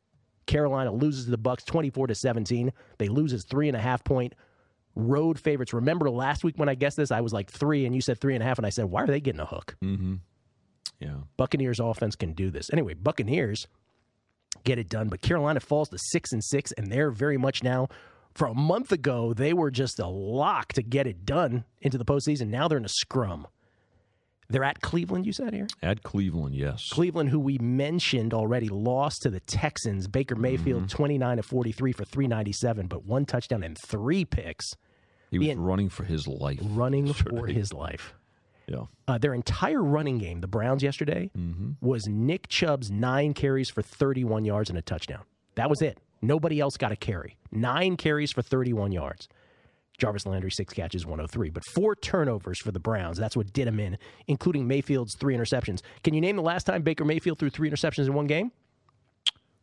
Carolina 0.46 0.92
loses 0.92 1.24
to 1.24 1.30
the 1.30 1.38
Bucks 1.38 1.64
24 1.64 2.08
to 2.08 2.14
17. 2.14 2.72
They 2.98 3.08
lose 3.08 3.32
as 3.32 3.44
three 3.44 3.68
and 3.68 3.76
a 3.76 3.80
half 3.80 4.04
point 4.04 4.34
road 4.94 5.38
favorites. 5.38 5.72
Remember 5.72 6.08
last 6.08 6.44
week 6.44 6.54
when 6.56 6.68
I 6.68 6.74
guessed 6.74 6.96
this, 6.96 7.10
I 7.10 7.20
was 7.20 7.32
like 7.32 7.50
three, 7.50 7.84
and 7.84 7.94
you 7.94 8.00
said 8.00 8.20
three 8.20 8.34
and 8.34 8.42
a 8.42 8.46
half, 8.46 8.58
and 8.58 8.66
I 8.66 8.70
said, 8.70 8.86
why 8.86 9.02
are 9.02 9.06
they 9.06 9.20
getting 9.20 9.40
a 9.40 9.46
hook? 9.46 9.76
Mm-hmm. 9.84 10.14
Yeah. 11.00 11.16
Buccaneers 11.36 11.80
offense 11.80 12.16
can 12.16 12.32
do 12.32 12.50
this. 12.50 12.70
Anyway, 12.72 12.94
Buccaneers 12.94 13.66
get 14.64 14.78
it 14.78 14.88
done, 14.88 15.08
but 15.08 15.20
Carolina 15.20 15.60
falls 15.60 15.90
to 15.90 15.98
six 15.98 16.32
and 16.32 16.42
six, 16.42 16.72
and 16.72 16.90
they're 16.90 17.10
very 17.10 17.36
much 17.36 17.62
now. 17.62 17.88
For 18.34 18.46
a 18.46 18.54
month 18.54 18.92
ago, 18.92 19.32
they 19.32 19.52
were 19.52 19.70
just 19.70 19.98
a 19.98 20.06
lock 20.06 20.72
to 20.74 20.82
get 20.82 21.06
it 21.06 21.24
done 21.24 21.64
into 21.80 21.98
the 21.98 22.04
postseason. 22.04 22.48
Now 22.48 22.68
they're 22.68 22.78
in 22.78 22.84
a 22.84 22.88
scrum. 22.88 23.46
They're 24.48 24.64
at 24.64 24.80
Cleveland, 24.80 25.26
you 25.26 25.32
said 25.32 25.52
here? 25.52 25.66
At 25.82 26.02
Cleveland, 26.02 26.54
yes. 26.54 26.88
Cleveland, 26.90 27.30
who 27.30 27.40
we 27.40 27.58
mentioned 27.58 28.32
already, 28.32 28.68
lost 28.68 29.22
to 29.22 29.30
the 29.30 29.40
Texans. 29.40 30.06
Baker 30.08 30.36
Mayfield, 30.36 30.82
Mm-hmm. 30.84 30.96
29 30.96 31.38
of 31.40 31.44
43 31.46 31.92
for 31.92 32.04
397, 32.04 32.86
but 32.86 33.04
one 33.04 33.24
touchdown 33.26 33.62
and 33.62 33.76
three 33.76 34.24
picks. 34.24 34.76
He 35.30 35.38
was 35.38 35.46
Being- 35.48 35.60
running 35.60 35.88
for 35.88 36.04
his 36.04 36.28
life. 36.28 36.60
running 36.62 37.12
for 37.12 37.46
his 37.46 37.72
life. 37.72 38.14
Yeah. 38.68 38.84
Uh, 39.08 39.18
their 39.18 39.34
entire 39.34 39.82
running 39.82 40.18
game, 40.18 40.40
the 40.40 40.48
Browns 40.48 40.82
yesterday, 40.82 41.30
Mm-hmm. 41.36 41.72
was 41.80 42.06
Nick 42.08 42.48
Chubb's 42.48 42.90
nine 42.90 43.32
carries 43.34 43.70
for 43.70 43.82
31 43.82 44.44
yards 44.44 44.70
and 44.70 44.78
a 44.78 44.82
touchdown. 44.82 45.22
That 45.56 45.70
was 45.70 45.82
it. 45.82 45.98
Nobody 46.22 46.60
else 46.60 46.76
got 46.76 46.92
a 46.92 46.96
carry. 46.96 47.36
Nine 47.52 47.96
carries 47.96 48.32
for 48.32 48.42
31 48.42 48.90
yards. 48.92 49.28
Jarvis 49.98 50.26
Landry, 50.26 50.50
six 50.50 50.72
catches, 50.74 51.04
103. 51.06 51.50
But 51.50 51.64
four 51.74 51.94
turnovers 51.96 52.58
for 52.60 52.70
the 52.72 52.78
Browns. 52.80 53.16
That's 53.18 53.36
what 53.36 53.52
did 53.52 53.66
him 53.66 53.80
in, 53.80 53.98
including 54.26 54.66
Mayfield's 54.66 55.14
three 55.16 55.34
interceptions. 55.36 55.80
Can 56.04 56.14
you 56.14 56.20
name 56.20 56.36
the 56.36 56.42
last 56.42 56.64
time 56.64 56.82
Baker 56.82 57.04
Mayfield 57.04 57.38
threw 57.38 57.50
three 57.50 57.70
interceptions 57.70 58.06
in 58.06 58.14
one 58.14 58.26
game? 58.26 58.52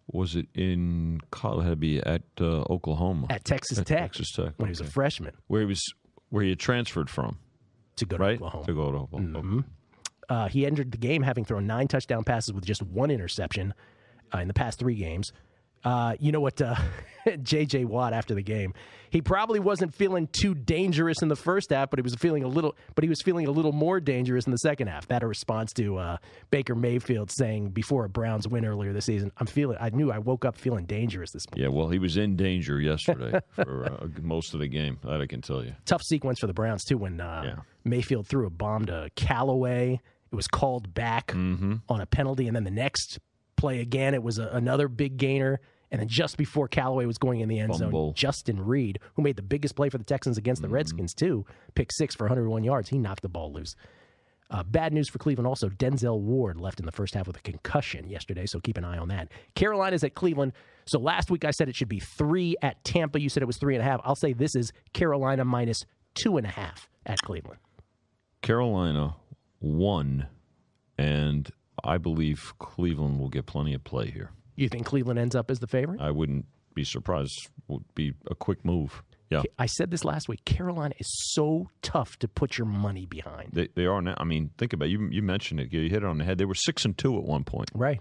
Was 0.07 0.36
it 0.36 0.47
in 0.53 1.21
college? 1.31 1.63
Had 1.63 1.69
to 1.71 1.75
be 1.77 1.99
at 1.99 2.23
uh, 2.41 2.63
Oklahoma. 2.69 3.27
At 3.29 3.45
Texas 3.45 3.79
At 3.79 3.86
Tech. 3.88 3.99
Texas 4.11 4.31
Tech. 4.31 4.53
When 4.57 4.67
he 4.67 4.71
was 4.71 4.81
a 4.81 4.86
freshman. 4.86 5.34
Where 5.47 5.61
he 5.61 5.67
was, 5.67 5.81
where 6.29 6.43
he 6.43 6.49
had 6.49 6.59
transferred 6.59 7.09
from. 7.09 7.38
To 7.97 8.05
go 8.05 8.17
to 8.17 8.23
right? 8.23 8.36
Oklahoma. 8.36 8.65
To 8.65 8.73
go 8.73 8.91
to 8.91 8.97
Oklahoma. 8.97 9.41
Mhm. 9.41 9.63
Uh, 10.29 10.47
he 10.49 10.65
entered 10.65 10.91
the 10.91 10.97
game 10.97 11.21
having 11.21 11.45
thrown 11.45 11.67
nine 11.67 11.88
touchdown 11.88 12.23
passes 12.23 12.53
with 12.53 12.65
just 12.65 12.81
one 12.81 13.11
interception 13.11 13.73
uh, 14.34 14.39
in 14.39 14.47
the 14.47 14.53
past 14.53 14.79
three 14.79 14.95
games. 14.95 15.31
Uh, 15.84 16.15
you 16.19 16.31
know 16.31 16.39
what? 16.39 16.61
Uh, 16.61 16.75
J.J. 17.41 17.86
Watt 17.86 18.11
after 18.13 18.34
the 18.36 18.41
game, 18.41 18.73
he 19.09 19.21
probably 19.21 19.59
wasn't 19.59 19.93
feeling 19.93 20.27
too 20.27 20.53
dangerous 20.53 21.21
in 21.21 21.29
the 21.29 21.36
first 21.38 21.69
half, 21.69 21.89
but 21.89 21.97
he 21.99 22.01
was 22.01 22.15
feeling 22.15 22.43
a 22.43 22.47
little. 22.47 22.75
But 22.95 23.03
he 23.03 23.09
was 23.09 23.21
feeling 23.21 23.47
a 23.47 23.51
little 23.51 23.71
more 23.71 23.99
dangerous 24.01 24.45
in 24.45 24.51
the 24.51 24.57
second 24.57 24.88
half. 24.88 25.07
That 25.07 25.23
a 25.23 25.27
response 25.27 25.71
to 25.73 25.97
uh, 25.97 26.17
Baker 26.51 26.75
Mayfield 26.75 27.31
saying 27.31 27.69
before 27.69 28.03
a 28.05 28.09
Browns 28.09 28.47
win 28.47 28.65
earlier 28.65 28.91
this 28.91 29.05
season, 29.05 29.31
"I'm 29.38 29.45
feeling. 29.47 29.77
I 29.79 29.89
knew 29.91 30.11
I 30.11 30.17
woke 30.19 30.43
up 30.43 30.57
feeling 30.57 30.86
dangerous 30.86 31.31
this 31.31 31.45
morning." 31.49 31.63
Yeah, 31.71 31.77
well, 31.77 31.89
he 31.89 31.99
was 31.99 32.17
in 32.17 32.36
danger 32.36 32.81
yesterday 32.81 33.39
for 33.51 33.86
uh, 33.86 34.07
most 34.21 34.53
of 34.53 34.59
the 34.59 34.67
game. 34.67 34.97
That 35.03 35.21
I 35.21 35.27
can 35.27 35.41
tell 35.41 35.63
you. 35.63 35.73
tough 35.86 36.01
sequence 36.03 36.39
for 36.39 36.47
the 36.47 36.53
Browns 36.53 36.84
too 36.84 36.97
when 36.97 37.21
uh, 37.21 37.61
Mayfield 37.86 38.27
threw 38.27 38.47
a 38.47 38.49
bomb 38.49 38.86
to 38.88 39.09
Callaway. 39.15 40.01
It 40.31 40.36
was 40.36 40.47
called 40.47 40.93
back 40.93 41.27
Mm-hmm. 41.27 41.75
on 41.88 42.01
a 42.01 42.05
penalty, 42.05 42.47
and 42.47 42.55
then 42.55 42.63
the 42.63 42.71
next 42.71 43.19
play 43.55 43.79
again, 43.79 44.13
it 44.13 44.23
was 44.23 44.39
a, 44.39 44.47
another 44.49 44.88
big 44.89 45.15
gainer. 45.17 45.61
And 45.93 45.99
then 46.01 46.07
just 46.07 46.37
before 46.37 46.67
Callaway 46.67 47.05
was 47.05 47.19
going 47.19 47.41
in 47.41 47.47
the 47.49 47.59
end 47.59 47.69
zone, 47.75 47.91
Justin 48.15 48.59
Reid, 48.65 48.97
who 49.13 49.21
made 49.21 49.35
the 49.35 49.43
biggest 49.43 49.75
play 49.75 49.89
for 49.89 49.99
the 49.99 50.03
Texans 50.03 50.39
against 50.39 50.63
the 50.63 50.67
Redskins 50.67 51.13
too, 51.13 51.45
pick 51.75 51.91
six 51.91 52.15
for 52.15 52.23
101 52.23 52.63
yards. 52.63 52.89
He 52.89 52.97
knocked 52.97 53.21
the 53.21 53.29
ball 53.29 53.53
loose. 53.53 53.75
Uh, 54.49 54.63
bad 54.63 54.91
news 54.91 55.07
for 55.07 55.19
Cleveland 55.19 55.45
also. 55.45 55.69
Denzel 55.69 56.19
Ward 56.19 56.59
left 56.59 56.79
in 56.79 56.87
the 56.87 56.91
first 56.91 57.13
half 57.13 57.27
with 57.27 57.37
a 57.37 57.41
concussion 57.41 58.09
yesterday, 58.09 58.47
so 58.47 58.59
keep 58.59 58.75
an 58.77 58.83
eye 58.83 58.97
on 58.97 59.07
that. 59.09 59.31
Carolina's 59.53 60.03
at 60.03 60.15
Cleveland. 60.15 60.53
So 60.87 60.97
last 60.99 61.29
week 61.29 61.45
I 61.45 61.51
said 61.51 61.69
it 61.69 61.75
should 61.75 61.89
be 61.89 61.99
three 61.99 62.55
at 62.63 62.83
Tampa. 62.83 63.21
You 63.21 63.29
said 63.29 63.43
it 63.43 63.47
was 63.47 63.57
three 63.57 63.75
and 63.75 63.81
a 63.83 63.85
half. 63.85 64.01
I'll 64.03 64.15
say 64.15 64.33
this 64.33 64.55
is 64.55 64.73
Carolina 64.93 65.45
minus 65.45 65.85
two 66.15 66.37
and 66.37 66.47
a 66.47 66.49
half 66.49 66.89
at 67.05 67.21
Cleveland. 67.21 67.59
Carolina 68.41 69.15
won, 69.59 70.25
and 70.97 71.51
I 71.83 71.99
believe 71.99 72.53
Cleveland 72.57 73.19
will 73.19 73.29
get 73.29 73.45
plenty 73.45 73.75
of 73.75 73.83
play 73.83 74.09
here. 74.09 74.31
You 74.55 74.69
think 74.69 74.85
Cleveland 74.85 75.19
ends 75.19 75.35
up 75.35 75.49
as 75.51 75.59
the 75.59 75.67
favorite? 75.67 75.99
I 76.01 76.11
wouldn't 76.11 76.45
be 76.73 76.83
surprised. 76.83 77.49
Would 77.67 77.83
be 77.95 78.13
a 78.29 78.35
quick 78.35 78.63
move. 78.65 79.03
Yeah, 79.29 79.41
I 79.57 79.65
said 79.65 79.89
this 79.89 80.05
last 80.05 80.29
week. 80.29 80.45
Carolina 80.45 80.93
is 80.99 81.07
so 81.33 81.67
tough 81.81 82.17
to 82.19 82.27
put 82.27 82.57
your 82.59 82.67
money 82.67 83.07
behind. 83.07 83.49
they 83.53 83.67
they 83.73 83.85
are 83.87 83.99
now. 83.99 84.13
I 84.17 84.25
mean, 84.25 84.51
think 84.59 84.73
about 84.73 84.85
it. 84.85 84.91
you. 84.91 85.07
You 85.09 85.23
mentioned 85.23 85.59
it. 85.59 85.73
You 85.73 85.81
hit 85.89 86.03
it 86.03 86.05
on 86.05 86.19
the 86.19 86.23
head. 86.23 86.37
They 86.37 86.45
were 86.45 86.53
six 86.53 86.85
and 86.85 86.95
two 86.95 87.17
at 87.17 87.23
one 87.23 87.43
point. 87.43 87.71
Right. 87.73 87.99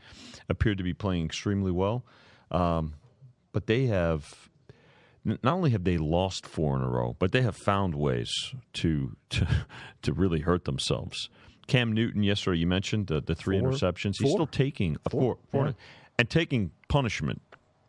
Appeared 0.50 0.76
to 0.78 0.84
be 0.84 0.92
playing 0.92 1.24
extremely 1.24 1.70
well, 1.72 2.04
um, 2.50 2.94
but 3.52 3.66
they 3.66 3.86
have. 3.86 4.50
Not 5.24 5.54
only 5.54 5.70
have 5.70 5.84
they 5.84 5.98
lost 5.98 6.46
four 6.46 6.76
in 6.76 6.82
a 6.82 6.88
row, 6.88 7.14
but 7.18 7.30
they 7.32 7.42
have 7.42 7.56
found 7.56 7.94
ways 7.94 8.30
to 8.74 9.16
to 9.30 9.46
to 10.02 10.12
really 10.12 10.40
hurt 10.40 10.64
themselves. 10.64 11.30
Cam 11.68 11.92
Newton 11.92 12.24
yesterday, 12.24 12.58
you 12.58 12.66
mentioned 12.66 13.06
the, 13.06 13.20
the 13.22 13.36
three 13.36 13.58
Four. 13.60 13.70
interceptions. 13.70 14.16
He's 14.18 14.22
Four. 14.28 14.30
still 14.32 14.46
taking 14.48 14.96
a 15.06 15.10
Four. 15.10 15.20
four, 15.20 15.38
four 15.52 15.66
Yeah. 15.68 15.72
And 16.18 16.28
taking 16.30 16.70
punishment 16.88 17.40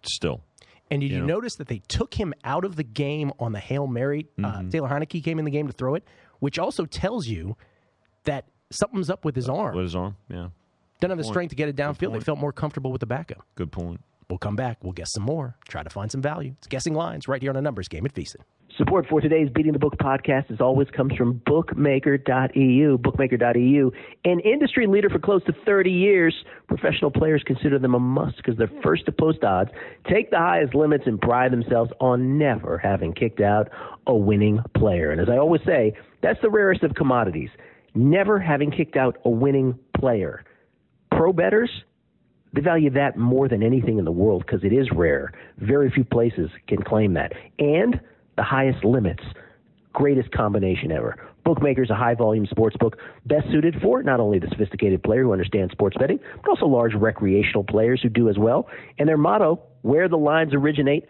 still. 0.03 0.41
And 0.91 1.01
did 1.01 1.11
you, 1.11 1.19
know- 1.19 1.25
notice 1.25 1.55
that 1.55 1.67
they 1.67 1.81
took 1.87 2.13
him 2.13 2.33
out 2.43 2.65
of 2.65 2.75
the 2.75 2.83
game 2.83 3.31
on 3.39 3.51
the 3.51 3.59
Hail 3.59 3.87
Mary? 3.87 4.27
Uh, 4.37 4.41
Mhm. 4.61 4.71
Taylor 4.71 4.89
Heinicke 4.89 5.23
came 5.23 5.39
in 5.39 5.45
the 5.45 5.51
game 5.51 5.67
to 5.67 5.73
throw 5.73 5.95
it, 5.95 6.03
which 6.39 6.59
also 6.59 6.85
tells 6.85 7.27
you 7.27 7.55
that 8.25 8.45
something's 8.71 9.09
up 9.09 9.25
with 9.25 9.35
his 9.35 9.49
arm. 9.49 9.75
With 9.75 9.85
his 9.85 9.95
arm, 9.95 10.15
yeah. 10.29 10.49
Doesn't 10.99 11.11
have 11.11 11.17
the 11.17 11.23
strength 11.25 11.49
to 11.49 11.55
get 11.55 11.67
it 11.69 11.75
downfield. 11.75 12.13
They 12.13 12.19
felt 12.21 12.39
more 12.39 12.53
comfortable 12.53 12.91
with 12.91 13.01
the 13.01 13.05
backup. 13.07 13.45
Good 13.55 13.71
point. 13.71 14.01
We'll 14.29 14.37
come 14.39 14.55
back. 14.55 14.77
We'll 14.83 14.93
guess 14.93 15.11
some 15.11 15.23
more. 15.23 15.55
Try 15.67 15.83
to 15.83 15.89
find 15.89 16.09
some 16.11 16.21
value. 16.21 16.53
It's 16.59 16.67
guessing 16.67 16.93
lines 16.93 17.27
right 17.27 17.41
here 17.41 17.51
on 17.51 17.57
a 17.57 17.61
numbers 17.61 17.87
game 17.87 18.05
at 18.05 18.13
VSiN. 18.13 18.37
Support 18.77 19.05
for 19.07 19.21
today's 19.21 19.49
Beating 19.53 19.73
the 19.73 19.79
Book 19.79 19.97
podcast, 19.99 20.49
as 20.49 20.59
always, 20.59 20.87
comes 20.89 21.13
from 21.15 21.41
Bookmaker.eu. 21.45 22.97
Bookmaker.eu, 22.97 23.91
an 24.25 24.39
industry 24.39 24.87
leader 24.87 25.11
for 25.11 25.19
close 25.19 25.43
to 25.43 25.53
30 25.63 25.91
years. 25.91 26.33
Professional 26.67 27.11
players 27.11 27.43
consider 27.45 27.77
them 27.77 27.93
a 27.93 27.99
must 27.99 28.37
because 28.37 28.57
they're 28.57 28.71
first 28.81 29.05
to 29.05 29.11
post 29.11 29.43
odds, 29.43 29.69
take 30.09 30.31
the 30.31 30.39
highest 30.39 30.73
limits, 30.73 31.03
and 31.05 31.21
pride 31.21 31.51
themselves 31.51 31.91
on 31.99 32.39
never 32.39 32.79
having 32.79 33.13
kicked 33.13 33.41
out 33.41 33.69
a 34.07 34.15
winning 34.15 34.59
player. 34.75 35.11
And 35.11 35.21
as 35.21 35.27
I 35.29 35.37
always 35.37 35.61
say, 35.67 35.95
that's 36.23 36.41
the 36.41 36.49
rarest 36.49 36.81
of 36.81 36.95
commodities. 36.95 37.49
Never 37.93 38.39
having 38.39 38.71
kicked 38.71 38.97
out 38.97 39.17
a 39.23 39.29
winning 39.29 39.77
player. 39.95 40.43
Pro 41.11 41.31
bettors, 41.31 41.69
they 42.53 42.61
value 42.61 42.89
that 42.91 43.17
more 43.17 43.47
than 43.47 43.61
anything 43.61 43.99
in 43.99 44.05
the 44.05 44.11
world 44.11 44.43
because 44.47 44.63
it 44.63 44.73
is 44.73 44.87
rare. 44.91 45.31
Very 45.59 45.91
few 45.91 46.03
places 46.03 46.49
can 46.67 46.81
claim 46.81 47.13
that. 47.13 47.33
And 47.59 47.99
the 48.35 48.43
highest 48.43 48.83
limits. 48.83 49.23
Greatest 49.93 50.31
combination 50.31 50.91
ever. 50.91 51.15
Bookmakers, 51.45 51.89
a 51.89 51.95
high 51.95 52.15
volume 52.15 52.47
sports 52.47 52.75
book, 52.77 52.97
best 53.25 53.45
suited 53.51 53.75
for 53.81 54.01
not 54.01 54.19
only 54.19 54.39
the 54.39 54.47
sophisticated 54.47 55.03
player 55.03 55.23
who 55.23 55.33
understands 55.33 55.71
sports 55.71 55.95
betting, 55.99 56.19
but 56.41 56.49
also 56.49 56.65
large 56.65 56.93
recreational 56.95 57.63
players 57.63 58.01
who 58.01 58.09
do 58.09 58.29
as 58.29 58.37
well. 58.37 58.67
And 58.97 59.07
their 59.07 59.17
motto, 59.17 59.61
where 59.81 60.07
the 60.07 60.17
lines 60.17 60.53
originate, 60.53 61.05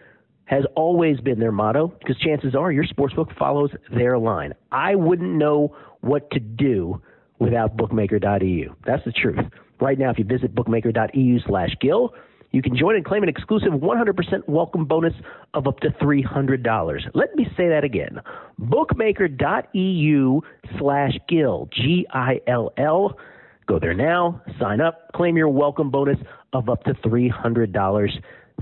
has 0.46 0.64
always 0.76 1.20
been 1.20 1.38
their 1.38 1.52
motto 1.52 1.94
because 1.98 2.18
chances 2.18 2.54
are 2.54 2.70
your 2.70 2.84
sportsbook 2.84 3.34
follows 3.38 3.70
their 3.90 4.18
line. 4.18 4.52
I 4.70 4.94
wouldn't 4.94 5.32
know 5.32 5.74
what 6.00 6.30
to 6.32 6.40
do 6.40 7.00
without 7.38 7.76
bookmaker.eu. 7.76 8.74
That's 8.84 9.04
the 9.04 9.12
truth. 9.12 9.40
Right 9.80 9.98
now, 9.98 10.10
if 10.10 10.18
you 10.18 10.24
visit 10.24 10.54
bookmaker.eu 10.54 11.38
slash 11.46 11.70
Gill, 11.80 12.14
you 12.54 12.62
can 12.62 12.76
join 12.76 12.94
and 12.94 13.04
claim 13.04 13.24
an 13.24 13.28
exclusive 13.28 13.72
100% 13.72 14.48
welcome 14.48 14.84
bonus 14.84 15.12
of 15.54 15.66
up 15.66 15.80
to 15.80 15.90
$300. 15.90 17.10
Let 17.12 17.34
me 17.34 17.46
say 17.56 17.68
that 17.68 17.82
again. 17.82 18.20
Bookmaker.eu 18.58 20.40
slash 20.78 21.18
Gill, 21.28 21.68
G 21.72 22.06
I 22.12 22.40
L 22.46 22.72
L. 22.78 23.18
Go 23.66 23.80
there 23.80 23.92
now, 23.92 24.40
sign 24.60 24.80
up, 24.80 25.10
claim 25.14 25.36
your 25.36 25.48
welcome 25.48 25.90
bonus 25.90 26.18
of 26.52 26.68
up 26.68 26.84
to 26.84 26.94
$300. 26.94 28.10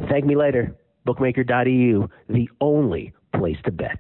Thank 0.09 0.25
me 0.25 0.37
later. 0.37 0.75
Bookmaker.eu, 1.05 2.09
the 2.31 2.49
only 2.63 3.13
place 3.35 3.59
to 3.65 3.73
bet. 3.73 3.99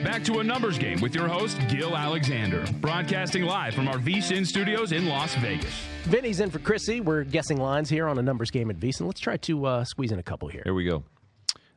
Now, 0.00 0.12
back 0.12 0.24
to 0.24 0.38
a 0.38 0.44
numbers 0.44 0.78
game 0.78 1.00
with 1.00 1.14
your 1.14 1.28
host, 1.28 1.58
Gil 1.68 1.96
Alexander, 1.96 2.64
broadcasting 2.80 3.42
live 3.44 3.74
from 3.74 3.88
our 3.88 3.98
VSIN 3.98 4.46
studios 4.46 4.92
in 4.92 5.06
Las 5.06 5.34
Vegas. 5.36 5.72
Vinny's 6.04 6.40
in 6.40 6.50
for 6.50 6.58
Chrissy. 6.58 7.00
We're 7.00 7.24
guessing 7.24 7.58
lines 7.58 7.88
here 7.88 8.08
on 8.08 8.18
a 8.18 8.22
numbers 8.22 8.50
game 8.50 8.70
at 8.70 8.78
VSiN. 8.78 9.06
Let's 9.06 9.20
try 9.20 9.36
to 9.38 9.66
uh, 9.66 9.84
squeeze 9.84 10.12
in 10.12 10.18
a 10.18 10.22
couple 10.22 10.48
here. 10.48 10.62
Here 10.64 10.74
we 10.74 10.84
go. 10.84 11.04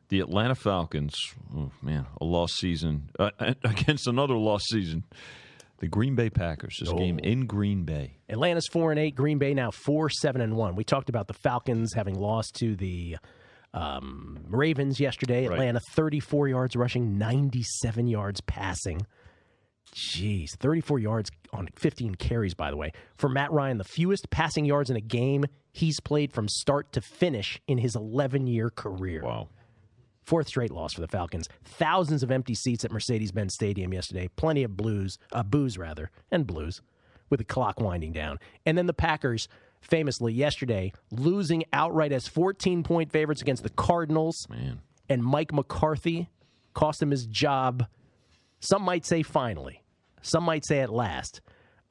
The 0.08 0.20
Atlanta 0.20 0.54
Falcons, 0.54 1.16
oh 1.56 1.70
man, 1.82 2.06
a 2.20 2.24
lost 2.24 2.56
season 2.56 3.10
uh, 3.18 3.30
against 3.64 4.06
another 4.06 4.34
lost 4.34 4.66
season. 4.68 5.04
The 5.78 5.88
Green 5.88 6.14
Bay 6.14 6.30
Packers. 6.30 6.76
This 6.80 6.92
game 6.92 7.18
in 7.18 7.46
Green 7.46 7.84
Bay. 7.84 8.16
Atlanta's 8.28 8.68
four 8.72 8.90
and 8.90 8.98
eight. 8.98 9.14
Green 9.14 9.38
Bay 9.38 9.54
now 9.54 9.70
four 9.70 10.08
seven 10.08 10.40
and 10.40 10.56
one. 10.56 10.76
We 10.76 10.84
talked 10.84 11.08
about 11.08 11.26
the 11.26 11.34
Falcons 11.34 11.92
having 11.94 12.18
lost 12.18 12.54
to 12.56 12.76
the 12.76 13.16
um, 13.74 14.38
Ravens 14.48 14.98
yesterday. 14.98 15.44
Atlanta 15.44 15.80
thirty 15.92 16.20
four 16.20 16.48
yards 16.48 16.74
rushing, 16.74 17.18
ninety 17.18 17.62
seven 17.62 18.06
yards 18.06 18.40
passing. 18.40 19.06
Jeez, 19.94 20.56
thirty 20.58 20.80
four 20.80 20.98
yards 20.98 21.30
on 21.52 21.68
fifteen 21.76 22.14
carries. 22.14 22.54
By 22.54 22.70
the 22.70 22.76
way, 22.78 22.92
for 23.16 23.28
Matt 23.28 23.52
Ryan, 23.52 23.76
the 23.76 23.84
fewest 23.84 24.30
passing 24.30 24.64
yards 24.64 24.88
in 24.88 24.96
a 24.96 25.00
game 25.00 25.44
he's 25.72 26.00
played 26.00 26.32
from 26.32 26.48
start 26.48 26.92
to 26.92 27.00
finish 27.00 27.60
in 27.68 27.78
his 27.78 27.94
eleven 27.94 28.46
year 28.46 28.70
career. 28.70 29.22
Wow. 29.22 29.48
Fourth 30.22 30.48
straight 30.48 30.70
loss 30.70 30.94
for 30.94 31.02
the 31.02 31.06
Falcons. 31.08 31.50
Thousands 31.64 32.22
of 32.22 32.30
empty 32.30 32.54
seats 32.54 32.82
at 32.82 32.90
Mercedes-Benz 32.90 33.52
Stadium 33.52 33.92
yesterday. 33.92 34.30
Plenty 34.36 34.62
of 34.62 34.74
blues, 34.74 35.18
uh, 35.32 35.42
booze 35.42 35.76
rather, 35.76 36.10
and 36.30 36.46
blues, 36.46 36.80
with 37.28 37.40
the 37.40 37.44
clock 37.44 37.78
winding 37.78 38.12
down. 38.12 38.38
And 38.64 38.78
then 38.78 38.86
the 38.86 38.94
Packers, 38.94 39.48
famously 39.84 40.32
yesterday, 40.32 40.92
losing 41.10 41.64
outright 41.72 42.12
as 42.12 42.28
14-point 42.28 43.12
favorites 43.12 43.42
against 43.42 43.62
the 43.62 43.70
Cardinals. 43.70 44.46
Man. 44.48 44.80
And 45.08 45.22
Mike 45.22 45.52
McCarthy 45.52 46.28
cost 46.72 47.02
him 47.02 47.10
his 47.10 47.26
job. 47.26 47.86
Some 48.60 48.82
might 48.82 49.04
say 49.04 49.22
finally. 49.22 49.82
Some 50.22 50.44
might 50.44 50.64
say 50.64 50.80
at 50.80 50.90
last. 50.90 51.40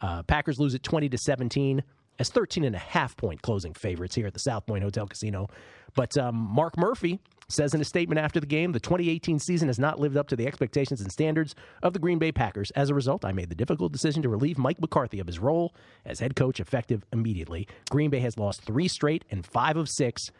Uh, 0.01 0.23
Packers 0.23 0.59
lose 0.59 0.75
at 0.75 0.83
20 0.83 1.09
to 1.09 1.17
17 1.17 1.83
as 2.19 2.29
13 2.29 2.63
and 2.63 2.75
a 2.75 2.79
half 2.79 3.15
point 3.15 3.41
closing 3.41 3.73
favorites 3.73 4.15
here 4.15 4.27
at 4.27 4.33
the 4.33 4.39
South 4.39 4.65
Point 4.65 4.83
Hotel 4.83 5.07
Casino. 5.07 5.47
But 5.95 6.17
um, 6.17 6.35
Mark 6.35 6.77
Murphy 6.77 7.19
says 7.49 7.73
in 7.73 7.81
a 7.81 7.85
statement 7.85 8.19
after 8.19 8.39
the 8.39 8.45
game, 8.45 8.71
the 8.71 8.79
2018 8.79 9.39
season 9.39 9.67
has 9.67 9.79
not 9.79 9.99
lived 9.99 10.17
up 10.17 10.27
to 10.29 10.35
the 10.35 10.47
expectations 10.47 11.01
and 11.01 11.11
standards 11.11 11.55
of 11.81 11.93
the 11.93 11.99
Green 11.99 12.19
Bay 12.19 12.31
Packers. 12.31 12.71
As 12.71 12.89
a 12.89 12.93
result, 12.93 13.25
I 13.25 13.31
made 13.31 13.49
the 13.49 13.55
difficult 13.55 13.91
decision 13.91 14.21
to 14.23 14.29
relieve 14.29 14.57
Mike 14.57 14.79
McCarthy 14.81 15.19
of 15.19 15.27
his 15.27 15.39
role 15.39 15.73
as 16.05 16.19
head 16.19 16.35
coach 16.35 16.59
effective 16.59 17.03
immediately. 17.11 17.67
Green 17.89 18.09
Bay 18.09 18.19
has 18.19 18.37
lost 18.37 18.61
three 18.61 18.87
straight 18.87 19.25
and 19.29 19.45
five 19.45 19.77
of 19.77 19.89
six. 19.89 20.31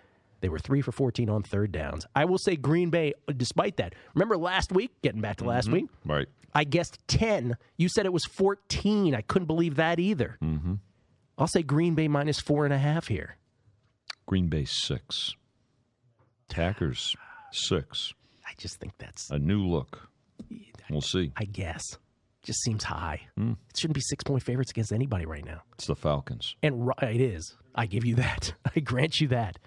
They 0.42 0.50
were 0.50 0.60
three 0.60 0.82
for 0.82 0.92
14 0.92 1.30
on 1.30 1.44
third 1.44 1.72
downs. 1.72 2.06
I 2.16 2.26
will 2.26 2.38
say 2.38 2.56
Green 2.58 2.90
Bay, 2.90 3.14
despite 3.38 3.78
that, 3.78 3.94
remember 4.14 4.36
last 4.38 4.72
week, 4.74 4.92
getting 5.02 5.22
back 5.22 5.38
to 5.38 5.46
last 5.46 5.70
Mhm. 5.70 5.74
week, 5.74 5.86
Right. 6.06 6.28
I 6.54 6.66
guessed 6.66 7.00
10. 7.08 7.56
You 7.78 7.88
said 7.90 8.06
it 8.06 8.14
was 8.14 8.26
14. 8.26 9.16
I 9.16 9.22
couldn't 9.22 9.48
believe 9.48 9.76
that 9.76 10.00
either. 10.00 10.38
Mm-hmm. 10.44 10.74
I'll 11.38 11.48
say 11.48 11.64
Green 11.64 11.96
Bay 11.96 12.08
minus 12.08 12.40
four 12.40 12.66
and 12.66 12.74
a 12.74 12.78
half 12.78 13.08
here. 13.08 13.38
Green 14.26 14.48
Bay 14.50 14.66
six. 14.66 15.36
Packers 16.54 17.16
six. 17.52 18.14
I 18.46 18.52
just 18.58 18.80
think 18.80 18.94
that's 18.98 19.30
a 19.30 19.40
new 19.40 19.66
look. 19.66 20.10
We'll 20.90 21.02
see. 21.02 21.32
I 21.38 21.46
guess. 21.46 21.82
Just 22.44 22.62
seems 22.64 22.84
high. 22.84 23.22
Hmm. 23.38 23.54
It 23.70 23.78
shouldn't 23.78 23.96
be 23.96 24.02
six 24.02 24.24
point 24.24 24.44
favorites 24.44 24.72
against 24.72 24.92
anybody 24.92 25.26
right 25.26 25.46
now. 25.46 25.62
It's 25.76 25.88
the 25.88 25.96
Falcons. 25.96 26.56
And 26.62 26.90
it 27.02 27.22
is. 27.22 27.56
I 27.74 27.86
give 27.86 28.06
you 28.06 28.16
that. 28.16 28.54
I 28.76 28.80
grant 28.82 29.22
you 29.22 29.30
that. 29.30 29.58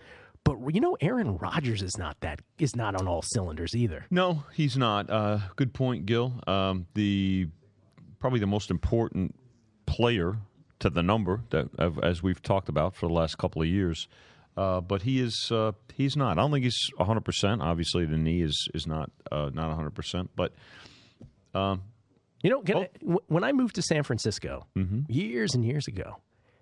But 0.45 0.59
you 0.73 0.81
know, 0.81 0.97
Aaron 1.01 1.39
Rodgers 1.39 1.83
is 1.83 1.97
not 1.99 2.21
that 2.21 2.41
is 2.59 2.77
not 2.77 2.95
on 2.95 3.09
all 3.09 3.23
cylinders 3.23 3.75
either. 3.75 4.07
No, 4.11 4.45
he's 4.53 4.77
not. 4.77 5.11
Uh, 5.11 5.39
good 5.57 5.75
point, 5.75 6.07
Gil. 6.07 6.35
Um, 6.47 6.87
the 6.95 7.49
probably 8.21 8.41
the 8.41 8.47
most 8.47 8.71
important 8.71 9.35
player 9.87 10.37
to 10.79 10.91
the 10.91 11.03
number 11.03 11.41
that 11.51 11.69
as 12.03 12.23
we've 12.23 12.43
talked 12.43 12.69
about 12.69 12.95
for 12.95 13.09
the 13.09 13.15
last 13.15 13.39
couple 13.39 13.63
of 13.63 13.69
years. 13.69 14.07
Uh, 14.57 14.81
but 14.81 15.03
he 15.03 15.21
is 15.21 15.51
uh, 15.53 15.73
he's 15.95 16.17
not. 16.17 16.39
I 16.39 16.43
don't 16.43 16.51
think 16.51 16.65
he's 16.65 16.91
100. 16.97 17.21
percent 17.23 17.61
Obviously, 17.63 18.07
the 18.07 18.17
knee 18.17 18.41
is 18.43 18.69
is 18.75 18.87
not 18.87 19.11
uh, 19.31 19.51
not 19.53 19.69
100. 19.69 19.91
percent 19.95 20.31
But 20.35 20.53
um, 21.55 21.83
You 22.43 22.51
know, 22.51 22.63
can 22.63 22.77
I- 22.79 23.17
when 23.29 23.45
I 23.45 23.53
moved 23.53 23.75
to 23.77 23.83
San 23.83 24.03
Francisco 24.03 24.67
Mhm. 24.77 25.05
years 25.09 25.55
and 25.55 25.65
years 25.65 25.87
ago, 25.89 26.17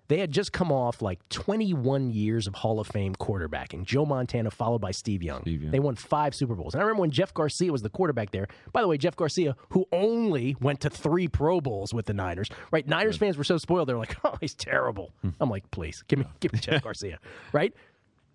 they 0.07 0.19
had 0.19 0.31
just 0.31 0.53
come 0.53 0.71
off 0.71 1.01
like 1.01 1.27
21 1.29 2.11
years 2.11 2.47
of 2.47 2.55
Hall 2.55 2.79
of 2.79 2.87
Fame 2.87 3.15
quarterbacking. 3.15 3.85
Joe 3.85 4.05
Montana, 4.05 4.51
followed 4.51 4.79
by 4.79 4.91
Steve 4.91 5.23
Young. 5.23 5.43
Young. 5.45 5.71
They 5.71 5.79
won 5.79 5.95
five 5.95 6.35
Super 6.35 6.55
Bowls. 6.55 6.73
And 6.73 6.81
I 6.81 6.83
remember 6.83 7.01
when 7.01 7.11
Jeff 7.11 7.33
Garcia 7.33 7.71
was 7.71 7.81
the 7.81 7.89
quarterback 7.89 8.31
there. 8.31 8.47
By 8.71 8.81
the 8.81 8.87
way, 8.87 8.97
Jeff 8.97 9.15
Garcia, 9.15 9.55
who 9.69 9.85
only 9.91 10.55
went 10.59 10.81
to 10.81 10.89
three 10.89 11.27
Pro 11.27 11.59
Bowls 11.59 11.93
with 11.93 12.05
the 12.05 12.13
Niners, 12.13 12.49
right? 12.71 12.87
Niners 12.87 13.17
fans 13.17 13.37
were 13.37 13.43
so 13.43 13.57
spoiled. 13.57 13.89
They're 13.89 13.97
like, 13.97 14.15
oh, 14.23 14.37
he's 14.39 14.53
terrible. 14.53 15.11
Hmm. 15.21 15.29
I'm 15.39 15.49
like, 15.49 15.69
please, 15.71 16.03
give 16.07 16.19
me, 16.19 16.25
give 16.39 16.53
me 16.53 16.59
Jeff 16.59 16.81
Garcia, 16.83 17.19
right? 17.51 17.73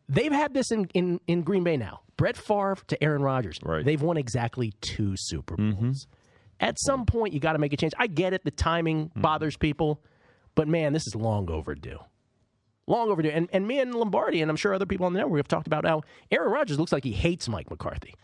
They've 0.08 0.32
had 0.32 0.54
this 0.54 0.72
in, 0.72 0.86
in, 0.92 1.20
in 1.28 1.42
Green 1.42 1.62
Bay 1.62 1.76
now. 1.76 2.00
Brett 2.16 2.36
Favre 2.36 2.78
to 2.88 3.02
Aaron 3.02 3.22
Rodgers. 3.22 3.60
Right. 3.62 3.84
They've 3.84 4.02
won 4.02 4.16
exactly 4.16 4.74
two 4.80 5.14
Super 5.16 5.56
Bowls. 5.56 6.08
At 6.58 6.78
some 6.78 7.06
point, 7.06 7.32
you 7.32 7.40
got 7.40 7.54
to 7.54 7.58
make 7.58 7.72
a 7.72 7.76
change. 7.76 7.94
I 7.98 8.06
get 8.06 8.34
it. 8.34 8.44
The 8.44 8.50
timing 8.50 9.10
bothers 9.16 9.56
people. 9.56 10.02
But 10.60 10.68
man, 10.68 10.92
this 10.92 11.06
is 11.06 11.14
long 11.14 11.48
overdue. 11.50 11.96
Long 12.86 13.08
overdue. 13.10 13.30
And, 13.30 13.48
and 13.50 13.66
me 13.66 13.80
and 13.80 13.94
Lombardi, 13.94 14.42
and 14.42 14.50
I'm 14.50 14.56
sure 14.58 14.74
other 14.74 14.84
people 14.84 15.06
on 15.06 15.14
the 15.14 15.18
network 15.18 15.38
have 15.38 15.48
talked 15.48 15.66
about 15.66 15.86
how 15.86 16.02
Aaron 16.30 16.52
Rodgers 16.52 16.78
looks 16.78 16.92
like 16.92 17.02
he 17.02 17.12
hates 17.12 17.48
Mike 17.48 17.70
McCarthy. 17.70 18.14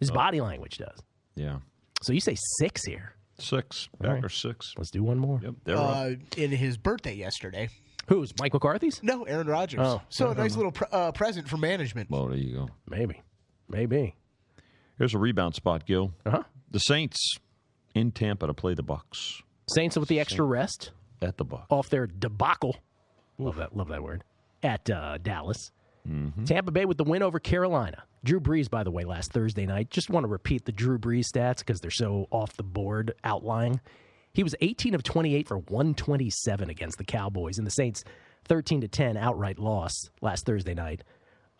His 0.00 0.10
body 0.10 0.40
language 0.40 0.78
does. 0.78 0.98
yeah, 1.36 1.58
So 2.02 2.12
you 2.12 2.20
say 2.20 2.36
six 2.58 2.84
here. 2.84 3.14
six. 3.38 3.88
All 4.02 4.08
right. 4.10 4.16
Packers 4.16 4.34
six. 4.34 4.74
Let's 4.76 4.90
do 4.90 5.04
one 5.04 5.18
more. 5.18 5.38
Yep, 5.40 5.54
they're. 5.62 5.76
Uh, 5.76 6.14
in 6.36 6.50
his 6.50 6.76
birthday 6.76 7.14
yesterday. 7.14 7.68
Who's 8.08 8.32
Mike 8.40 8.52
McCarthy's? 8.54 9.00
No, 9.00 9.22
Aaron 9.22 9.46
Rodgers. 9.46 9.78
Oh, 9.80 10.02
so 10.08 10.24
no, 10.24 10.30
a 10.32 10.34
nice 10.34 10.54
no. 10.54 10.56
little 10.56 10.72
pre- 10.72 10.88
uh, 10.90 11.12
present 11.12 11.48
for 11.48 11.58
management. 11.58 12.10
Well, 12.10 12.26
there 12.26 12.38
you 12.38 12.54
go. 12.56 12.68
Maybe. 12.90 13.22
Maybe. 13.68 14.16
Here's 14.98 15.14
a 15.14 15.18
rebound 15.18 15.54
spot, 15.54 15.86
Gil. 15.86 16.12
Uh-huh. 16.26 16.42
The 16.72 16.80
Saints 16.80 17.38
in 17.94 18.10
Tampa 18.10 18.48
to 18.48 18.54
play 18.54 18.74
the 18.74 18.82
Bucks 18.82 19.42
Saints 19.68 19.96
with 19.96 20.08
the 20.08 20.18
extra 20.18 20.44
rest 20.44 20.90
at 21.22 21.36
the 21.36 21.44
Bucks. 21.44 21.66
off 21.70 21.88
their 21.88 22.06
debacle. 22.06 22.76
Love 23.38 23.56
that. 23.56 23.76
Love 23.76 23.88
that 23.88 24.02
word. 24.02 24.24
At 24.62 24.88
uh, 24.90 25.18
Dallas. 25.18 25.70
Mm-hmm. 26.08 26.44
Tampa 26.44 26.72
Bay 26.72 26.84
with 26.84 26.96
the 26.96 27.04
win 27.04 27.22
over 27.22 27.38
Carolina. 27.38 28.04
Drew 28.24 28.40
Brees, 28.40 28.68
by 28.68 28.82
the 28.82 28.90
way, 28.90 29.04
last 29.04 29.32
Thursday 29.32 29.66
night. 29.66 29.90
Just 29.90 30.10
want 30.10 30.24
to 30.24 30.28
repeat 30.28 30.64
the 30.64 30.72
Drew 30.72 30.98
Brees 30.98 31.26
stats 31.32 31.58
because 31.58 31.80
they're 31.80 31.90
so 31.90 32.26
off 32.30 32.56
the 32.56 32.62
board 32.62 33.14
outlying. 33.22 33.80
He 34.32 34.42
was 34.42 34.54
18 34.60 34.94
of 34.94 35.02
28 35.02 35.46
for 35.46 35.58
127 35.58 36.70
against 36.70 36.98
the 36.98 37.04
Cowboys, 37.04 37.58
and 37.58 37.66
the 37.66 37.70
Saints 37.70 38.04
13 38.46 38.80
to 38.82 38.88
10 38.88 39.16
outright 39.16 39.58
loss 39.58 40.10
last 40.20 40.46
Thursday 40.46 40.74
night 40.74 41.02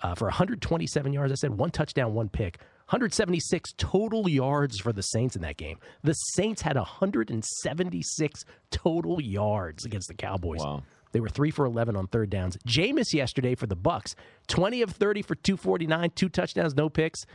uh, 0.03 0.15
for 0.15 0.27
127 0.27 1.13
yards. 1.13 1.33
I 1.33 1.37
said 1.37 1.57
one 1.57 1.71
touchdown, 1.71 2.15
one 2.15 2.29
pick. 2.29 2.59
176 2.89 3.75
total 3.77 4.29
yards 4.29 4.79
for 4.79 4.95
the 4.95 5.03
Saints 5.03 5.37
in 5.37 5.43
that 5.43 5.59
game. 5.59 5.79
The 6.03 6.15
Saints 6.15 6.63
had 6.63 6.77
176 6.77 8.45
total 8.71 9.21
yards 9.21 9.85
against 9.85 10.09
the 10.09 10.15
Cowboys. 10.15 10.61
Wow. 10.61 10.83
They 11.13 11.21
were 11.21 11.29
three 11.29 11.51
for 11.51 11.67
11 11.67 11.97
on 11.97 12.07
third 12.07 12.31
downs. 12.31 12.57
Jameis 12.67 13.13
yesterday 13.13 13.55
for 13.55 13.67
the 13.67 13.77
Bucks, 13.77 14.15
20 14.47 14.81
of 14.81 14.91
30 14.91 15.21
for 15.21 15.35
249, 15.35 16.13
two 16.15 16.31
touchdowns, 16.31 16.75
no 16.75 16.89
picks, 16.89 17.27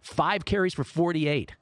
five 0.00 0.46
carries 0.46 0.72
for 0.72 0.84
48. 0.84 1.56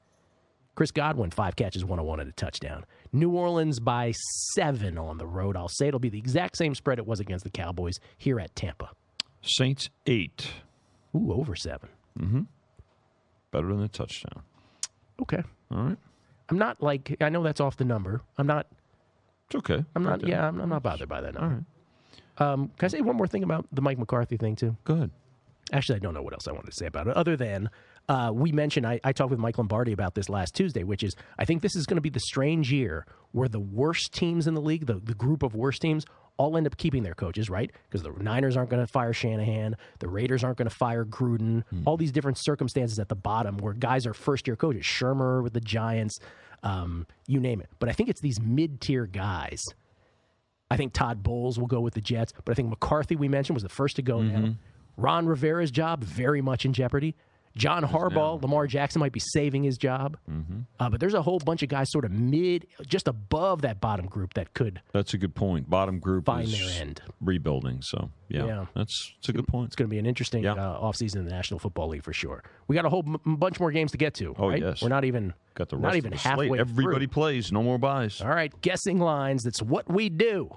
Chris 0.73 0.91
Godwin, 0.91 1.31
five 1.31 1.57
catches, 1.57 1.83
101 1.83 2.21
and 2.21 2.29
a 2.29 2.33
touchdown. 2.33 2.85
New 3.11 3.31
Orleans 3.31 3.81
by 3.81 4.13
seven 4.55 4.97
on 4.97 5.17
the 5.17 5.27
road. 5.27 5.57
I'll 5.57 5.67
say 5.67 5.87
it'll 5.89 5.99
be 5.99 6.09
the 6.09 6.17
exact 6.17 6.55
same 6.55 6.73
spread 6.73 6.97
it 6.97 7.05
was 7.05 7.19
against 7.19 7.43
the 7.43 7.51
Cowboys 7.51 7.99
here 8.17 8.39
at 8.39 8.55
Tampa. 8.55 8.91
Saints 9.41 9.89
eight. 10.07 10.53
Ooh, 11.13 11.33
over 11.33 11.55
seven. 11.55 11.89
Mm-hmm. 12.17 12.41
Better 13.51 13.67
than 13.67 13.83
a 13.83 13.87
touchdown. 13.87 14.43
Okay. 15.21 15.43
All 15.69 15.83
right. 15.83 15.97
I'm 16.49 16.57
not 16.57 16.81
like 16.81 17.15
I 17.21 17.29
know 17.29 17.43
that's 17.43 17.61
off 17.61 17.77
the 17.77 17.85
number. 17.85 18.21
I'm 18.37 18.47
not. 18.47 18.67
It's 19.47 19.55
okay. 19.55 19.85
I'm 19.95 20.03
not. 20.03 20.27
Yeah, 20.27 20.47
I'm, 20.47 20.59
I'm 20.59 20.69
not 20.69 20.83
bothered 20.83 21.09
by 21.09 21.21
that 21.21 21.37
All 21.37 21.43
number. 21.43 21.65
Um, 22.37 22.71
can 22.77 22.85
I 22.85 22.89
say 22.89 23.01
one 23.01 23.15
more 23.15 23.27
thing 23.27 23.43
about 23.43 23.67
the 23.71 23.81
Mike 23.81 23.99
McCarthy 23.99 24.37
thing 24.37 24.55
too? 24.55 24.75
Go 24.83 24.95
ahead. 24.95 25.11
Actually, 25.71 25.97
I 25.97 25.99
don't 25.99 26.13
know 26.13 26.21
what 26.21 26.33
else 26.33 26.47
I 26.47 26.51
wanted 26.51 26.71
to 26.71 26.75
say 26.75 26.87
about 26.87 27.07
it, 27.07 27.15
other 27.15 27.37
than 27.37 27.69
uh, 28.09 28.31
we 28.33 28.51
mentioned 28.51 28.85
I, 28.85 28.99
I 29.03 29.13
talked 29.13 29.29
with 29.29 29.39
Mike 29.39 29.57
Lombardi 29.57 29.93
about 29.93 30.15
this 30.15 30.27
last 30.27 30.55
Tuesday, 30.55 30.83
which 30.83 31.03
is 31.03 31.15
I 31.37 31.45
think 31.45 31.61
this 31.61 31.75
is 31.75 31.85
going 31.85 31.95
to 31.95 32.01
be 32.01 32.09
the 32.09 32.19
strange 32.19 32.71
year 32.71 33.05
where 33.31 33.47
the 33.47 33.59
worst 33.59 34.11
teams 34.11 34.47
in 34.47 34.53
the 34.53 34.61
league, 34.61 34.87
the, 34.87 34.95
the 34.95 35.13
group 35.13 35.43
of 35.43 35.55
worst 35.55 35.81
teams, 35.81 36.05
all 36.41 36.57
end 36.57 36.65
up 36.65 36.75
keeping 36.77 37.03
their 37.03 37.13
coaches, 37.13 37.49
right? 37.49 37.71
Because 37.89 38.01
the 38.01 38.11
Niners 38.23 38.57
aren't 38.57 38.69
going 38.71 38.81
to 38.83 38.91
fire 38.91 39.13
Shanahan, 39.13 39.75
the 39.99 40.07
Raiders 40.07 40.43
aren't 40.43 40.57
going 40.57 40.67
to 40.69 40.75
fire 40.75 41.05
Gruden, 41.05 41.63
all 41.85 41.97
these 41.97 42.11
different 42.11 42.37
circumstances 42.37 42.97
at 42.99 43.09
the 43.09 43.15
bottom 43.15 43.57
where 43.57 43.73
guys 43.73 44.07
are 44.07 44.13
first 44.13 44.47
year 44.47 44.55
coaches, 44.55 44.83
Shurmur 44.83 45.43
with 45.43 45.53
the 45.53 45.61
Giants, 45.61 46.19
um, 46.63 47.05
you 47.27 47.39
name 47.39 47.61
it. 47.61 47.69
But 47.79 47.89
I 47.89 47.91
think 47.91 48.09
it's 48.09 48.21
these 48.21 48.41
mid 48.41 48.81
tier 48.81 49.05
guys. 49.05 49.63
I 50.69 50.77
think 50.77 50.93
Todd 50.93 51.21
Bowles 51.21 51.59
will 51.59 51.67
go 51.67 51.81
with 51.81 51.93
the 51.93 52.01
Jets, 52.01 52.33
but 52.45 52.51
I 52.51 52.55
think 52.55 52.69
McCarthy, 52.69 53.15
we 53.15 53.27
mentioned, 53.27 53.55
was 53.55 53.63
the 53.63 53.69
first 53.69 53.97
to 53.97 54.01
go 54.01 54.21
now. 54.21 54.39
Ron 54.97 55.25
Rivera's 55.27 55.69
job 55.71 56.03
very 56.03 56.41
much 56.41 56.65
in 56.65 56.73
jeopardy. 56.73 57.15
John 57.57 57.83
Harbaugh, 57.83 58.41
Lamar 58.41 58.65
Jackson 58.67 58.99
might 58.99 59.11
be 59.11 59.19
saving 59.19 59.63
his 59.63 59.77
job. 59.77 60.17
Uh, 60.79 60.89
but 60.89 60.99
there's 60.99 61.13
a 61.13 61.21
whole 61.21 61.39
bunch 61.39 61.63
of 61.63 61.69
guys 61.69 61.91
sort 61.91 62.05
of 62.05 62.11
mid, 62.11 62.65
just 62.87 63.07
above 63.07 63.61
that 63.63 63.81
bottom 63.81 64.05
group 64.05 64.33
that 64.35 64.53
could. 64.53 64.81
That's 64.93 65.13
a 65.13 65.17
good 65.17 65.35
point. 65.35 65.69
Bottom 65.69 65.99
group 65.99 66.25
Find 66.25 66.47
is 66.47 66.57
their 66.59 66.81
end. 66.81 67.01
rebuilding. 67.19 67.81
So 67.81 68.09
yeah, 68.29 68.45
Yeah. 68.45 68.65
that's 68.75 69.13
it's 69.19 69.29
a 69.29 69.33
good 69.33 69.47
point. 69.47 69.67
It's 69.67 69.75
going 69.75 69.89
to 69.89 69.93
be 69.93 69.99
an 69.99 70.05
interesting 70.05 70.45
uh, 70.45 70.55
offseason 70.55 71.17
in 71.17 71.25
the 71.25 71.31
National 71.31 71.59
Football 71.59 71.89
League 71.89 72.03
for 72.03 72.13
sure. 72.13 72.43
We 72.67 72.75
got 72.75 72.85
a 72.85 72.89
whole 72.89 73.03
m- 73.05 73.35
bunch 73.35 73.59
more 73.59 73.71
games 73.71 73.91
to 73.91 73.97
get 73.97 74.13
to. 74.15 74.33
Oh 74.39 74.49
right? 74.49 74.61
yes, 74.61 74.81
We're 74.81 74.89
not 74.89 75.03
even 75.05 75.33
got 75.55 75.69
the 75.69 75.77
not 75.77 75.95
even 75.95 76.11
the 76.11 76.17
halfway. 76.17 76.47
slate. 76.47 76.59
Everybody 76.61 77.05
through. 77.05 77.13
plays. 77.13 77.51
No 77.51 77.61
more 77.63 77.77
buys. 77.77 78.21
All 78.21 78.29
right, 78.29 78.53
guessing 78.61 78.99
lines. 78.99 79.43
That's 79.43 79.61
what 79.61 79.91
we 79.91 80.09
do 80.09 80.55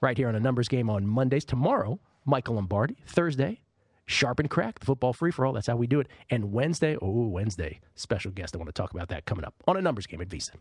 right 0.00 0.16
here 0.16 0.28
on 0.28 0.36
a 0.36 0.40
numbers 0.40 0.68
game 0.68 0.88
on 0.90 1.06
Mondays. 1.06 1.44
Tomorrow, 1.44 1.98
Michael 2.24 2.54
Lombardi. 2.54 2.96
Thursday, 3.06 3.60
Sharp 4.06 4.38
and 4.38 4.48
Crack, 4.48 4.78
the 4.78 4.86
football 4.86 5.12
free 5.12 5.30
for 5.30 5.44
all. 5.44 5.52
That's 5.52 5.66
how 5.66 5.76
we 5.76 5.86
do 5.86 6.00
it. 6.00 6.08
And 6.30 6.52
Wednesday, 6.52 6.96
oh, 7.02 7.26
Wednesday, 7.26 7.80
special 7.94 8.30
guest. 8.30 8.54
I 8.54 8.58
want 8.58 8.68
to 8.68 8.72
talk 8.72 8.92
about 8.92 9.08
that 9.08 9.24
coming 9.24 9.44
up 9.44 9.54
on 9.66 9.76
a 9.76 9.82
numbers 9.82 10.06
game 10.06 10.20
at 10.20 10.28
VSiN. 10.28 10.56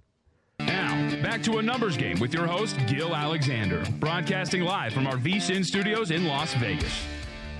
Now, 0.60 1.22
back 1.22 1.44
to 1.44 1.58
a 1.58 1.62
numbers 1.62 1.98
game 1.98 2.20
with 2.20 2.34
your 2.34 2.48
host, 2.48 2.78
Gil 2.88 3.16
Alexander, 3.16 3.84
broadcasting 4.00 4.64
live 4.64 4.94
from 4.94 5.06
our 5.06 5.18
VSIN 5.18 5.64
studios 5.64 6.12
in 6.12 6.26
Las 6.26 6.54
Vegas. 6.56 6.94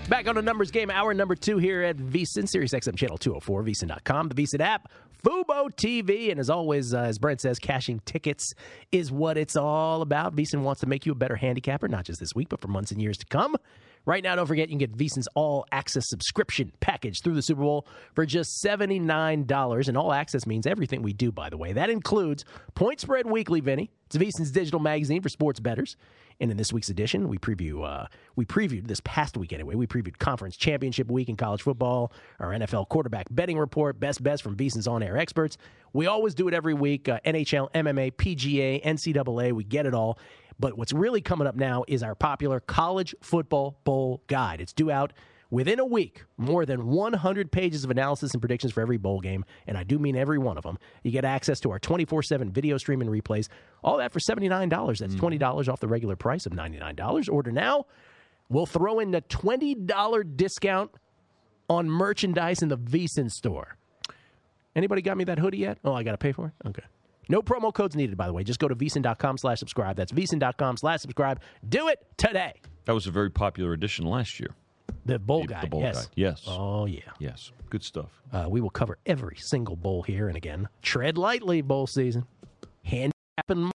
Back 0.08 0.28
on 0.28 0.38
a 0.38 0.42
numbers 0.42 0.72
game, 0.72 0.90
hour 0.90 1.14
number 1.14 1.36
two 1.36 1.58
here 1.58 1.82
at 1.82 1.98
VSiN, 1.98 2.48
Sirius 2.48 2.74
XM 2.74 2.96
Channel 2.96 3.18
204, 3.18 3.64
VSiN.com, 3.64 4.30
the 4.30 4.36
VSiN 4.36 4.62
app, 4.62 4.92
Fubo 5.24 5.70
TV. 5.76 6.30
And 6.30 6.40
as 6.40 6.50
always, 6.50 6.94
uh, 6.94 7.00
as 7.00 7.18
Brent 7.18 7.42
says, 7.42 7.58
cashing 7.58 8.00
tickets 8.06 8.54
is 8.92 9.12
what 9.12 9.38
it's 9.38 9.56
all 9.56 10.04
about. 10.04 10.36
VSiN 10.36 10.62
wants 10.62 10.82
to 10.82 10.88
make 10.88 11.06
you 11.06 11.12
a 11.12 11.16
better 11.16 11.36
handicapper, 11.36 11.88
not 11.88 12.06
just 12.06 12.20
this 12.20 12.36
week, 12.36 12.50
but 12.50 12.62
for 12.62 12.68
months 12.68 12.92
and 12.92 13.02
years 13.02 13.18
to 13.18 13.26
come. 13.26 13.56
Right 14.06 14.24
now, 14.24 14.36
don't 14.36 14.46
forget 14.46 14.70
you 14.70 14.78
can 14.78 14.80
get 14.80 14.96
VSiN's 14.96 15.28
all 15.34 15.66
access 15.72 16.08
subscription 16.08 16.72
package 16.80 17.22
through 17.22 17.34
the 17.34 17.42
Super 17.42 17.62
Bowl 17.62 17.88
for 18.14 18.26
just 18.26 18.64
$79. 18.64 19.88
And 19.88 19.98
all 19.98 20.14
access 20.14 20.46
means 20.46 20.68
everything 20.68 21.02
we 21.02 21.14
do, 21.14 21.32
by 21.32 21.50
the 21.50 21.58
way. 21.58 21.74
That 21.74 21.90
includes 21.90 22.46
Point 22.76 23.00
Spread 23.00 23.26
Weekly, 23.26 23.62
Vinny. 23.62 23.90
It's 24.06 24.18
VSiN's 24.18 24.52
digital 24.52 24.80
magazine 24.80 25.22
for 25.22 25.30
sports 25.30 25.60
betters. 25.60 25.98
And 26.40 26.52
in 26.52 26.58
this 26.58 26.74
week's 26.74 26.90
edition, 26.90 27.30
we 27.30 27.38
preview 27.38 27.88
uh, 27.88 28.08
we 28.36 28.46
previewed 28.46 28.88
this 28.88 29.00
past 29.06 29.38
week 29.38 29.54
anyway. 29.54 29.76
We 29.76 29.88
previewed 29.88 30.18
conference 30.18 30.58
championship 30.58 31.10
week 31.10 31.30
in 31.30 31.38
college 31.38 31.62
football, 31.62 32.12
our 32.40 32.50
NFL 32.50 32.90
quarterback 32.90 33.28
betting 33.32 33.58
report, 33.58 34.00
best 34.00 34.22
bets 34.22 34.42
from 34.42 34.58
VSiN's 34.58 34.88
on-air 34.88 35.18
experts. 35.18 35.58
We 35.94 36.08
always 36.08 36.36
do 36.36 36.50
it 36.50 36.54
every 36.54 36.74
week. 36.74 37.08
Uh, 37.08 37.22
NHL, 37.26 37.72
MMA, 37.72 38.12
PGA, 38.14 38.84
NCAA, 38.84 39.54
we 39.54 39.64
get 39.64 39.86
it 39.86 39.94
all. 39.94 40.20
But 40.60 40.78
what's 40.78 40.94
really 40.94 41.22
coming 41.22 41.48
up 41.48 41.56
now 41.56 41.84
is 41.88 42.04
our 42.04 42.16
popular 42.16 42.60
college 42.60 43.14
football 43.22 43.78
bowl 43.84 44.22
guide. 44.28 44.62
It's 44.62 44.74
due 44.74 44.90
out 44.90 45.14
within 45.50 45.80
a 45.80 45.86
week. 45.86 46.24
More 46.38 46.66
than 46.66 46.88
100 46.88 47.52
pages 47.52 47.84
of 47.84 47.92
analysis 47.92 48.32
and 48.34 48.42
predictions 48.42 48.74
for 48.74 48.82
every 48.82 48.98
bowl 48.98 49.20
game, 49.20 49.46
and 49.68 49.78
I 49.78 49.84
do 49.84 50.00
mean 50.00 50.16
every 50.16 50.38
one 50.38 50.58
of 50.58 50.64
them. 50.64 50.78
You 51.04 51.12
get 51.12 51.26
access 51.26 51.60
to 51.62 51.72
our 51.72 51.80
24/7 51.80 52.52
video 52.52 52.78
stream 52.78 53.02
and 53.02 53.10
replays. 53.10 53.48
All 53.84 53.98
that 53.98 54.12
for 54.12 54.20
$79. 54.20 55.00
That's 55.00 55.16
mm. 55.16 55.20
$20 55.20 55.68
off 55.70 55.80
the 55.80 55.88
regular 55.88 56.16
price 56.16 56.46
of 56.46 56.54
$99. 56.54 57.30
Order 57.30 57.52
now. 57.52 57.86
We'll 58.50 58.66
throw 58.66 59.00
in 59.00 59.14
a 59.16 59.22
$20 59.22 60.24
discount 60.24 60.92
on 61.68 61.90
merchandise 61.90 62.62
in 62.62 62.70
the 62.70 62.78
VSiN 62.78 63.30
store. 63.30 63.78
Anybody 64.76 65.02
got 65.02 65.18
me 65.18 65.24
that 65.24 65.40
hoodie 65.40 65.60
yet? 65.60 65.80
Oh, 65.84 65.94
I 65.94 66.04
got 66.04 66.12
to 66.12 66.18
pay 66.18 66.32
for 66.32 66.48
it? 66.48 66.68
Okay. 66.68 66.84
No 67.30 67.42
promo 67.42 67.74
codes 67.74 67.96
needed, 67.96 68.18
by 68.18 68.28
the 68.28 68.34
way. 68.34 68.44
Just 68.44 68.60
go 68.60 68.68
to 68.68 68.76
vsin.com 68.76 69.38
slash 69.38 69.60
subscribe. 69.60 69.96
That's 69.96 70.12
vsin.com 70.12 70.78
slash 70.78 71.02
subscribe. 71.02 71.40
Do 71.68 71.88
it 71.88 72.06
today. 72.18 72.54
That 72.86 72.94
was 72.94 73.08
a 73.08 73.12
very 73.12 73.32
popular 73.32 73.74
edition 73.74 74.06
last 74.06 74.40
year. 74.40 74.50
The 75.06 75.20
bowl 75.20 75.42
The- 75.42 75.48
guide. 75.48 75.64
the 75.64 75.68
bowl 75.68 75.82
yes. 75.82 75.96
guide. 76.06 76.14
Yes. 76.16 76.44
Oh, 76.48 76.86
yeah. 76.86 77.00
Yes. 77.20 77.52
Good 77.70 77.84
stuff. 77.84 78.22
Uh, 78.32 78.46
we 78.50 78.62
will 78.62 78.70
cover 78.70 78.98
every 79.06 79.38
single 79.40 79.76
bowl 79.76 80.04
here. 80.04 80.28
And 80.28 80.38
again, 80.38 80.68
tread 80.82 81.18
lightly, 81.18 81.62
bowl 81.62 81.88
season. 81.88 82.26
Handicapping. 82.84 83.72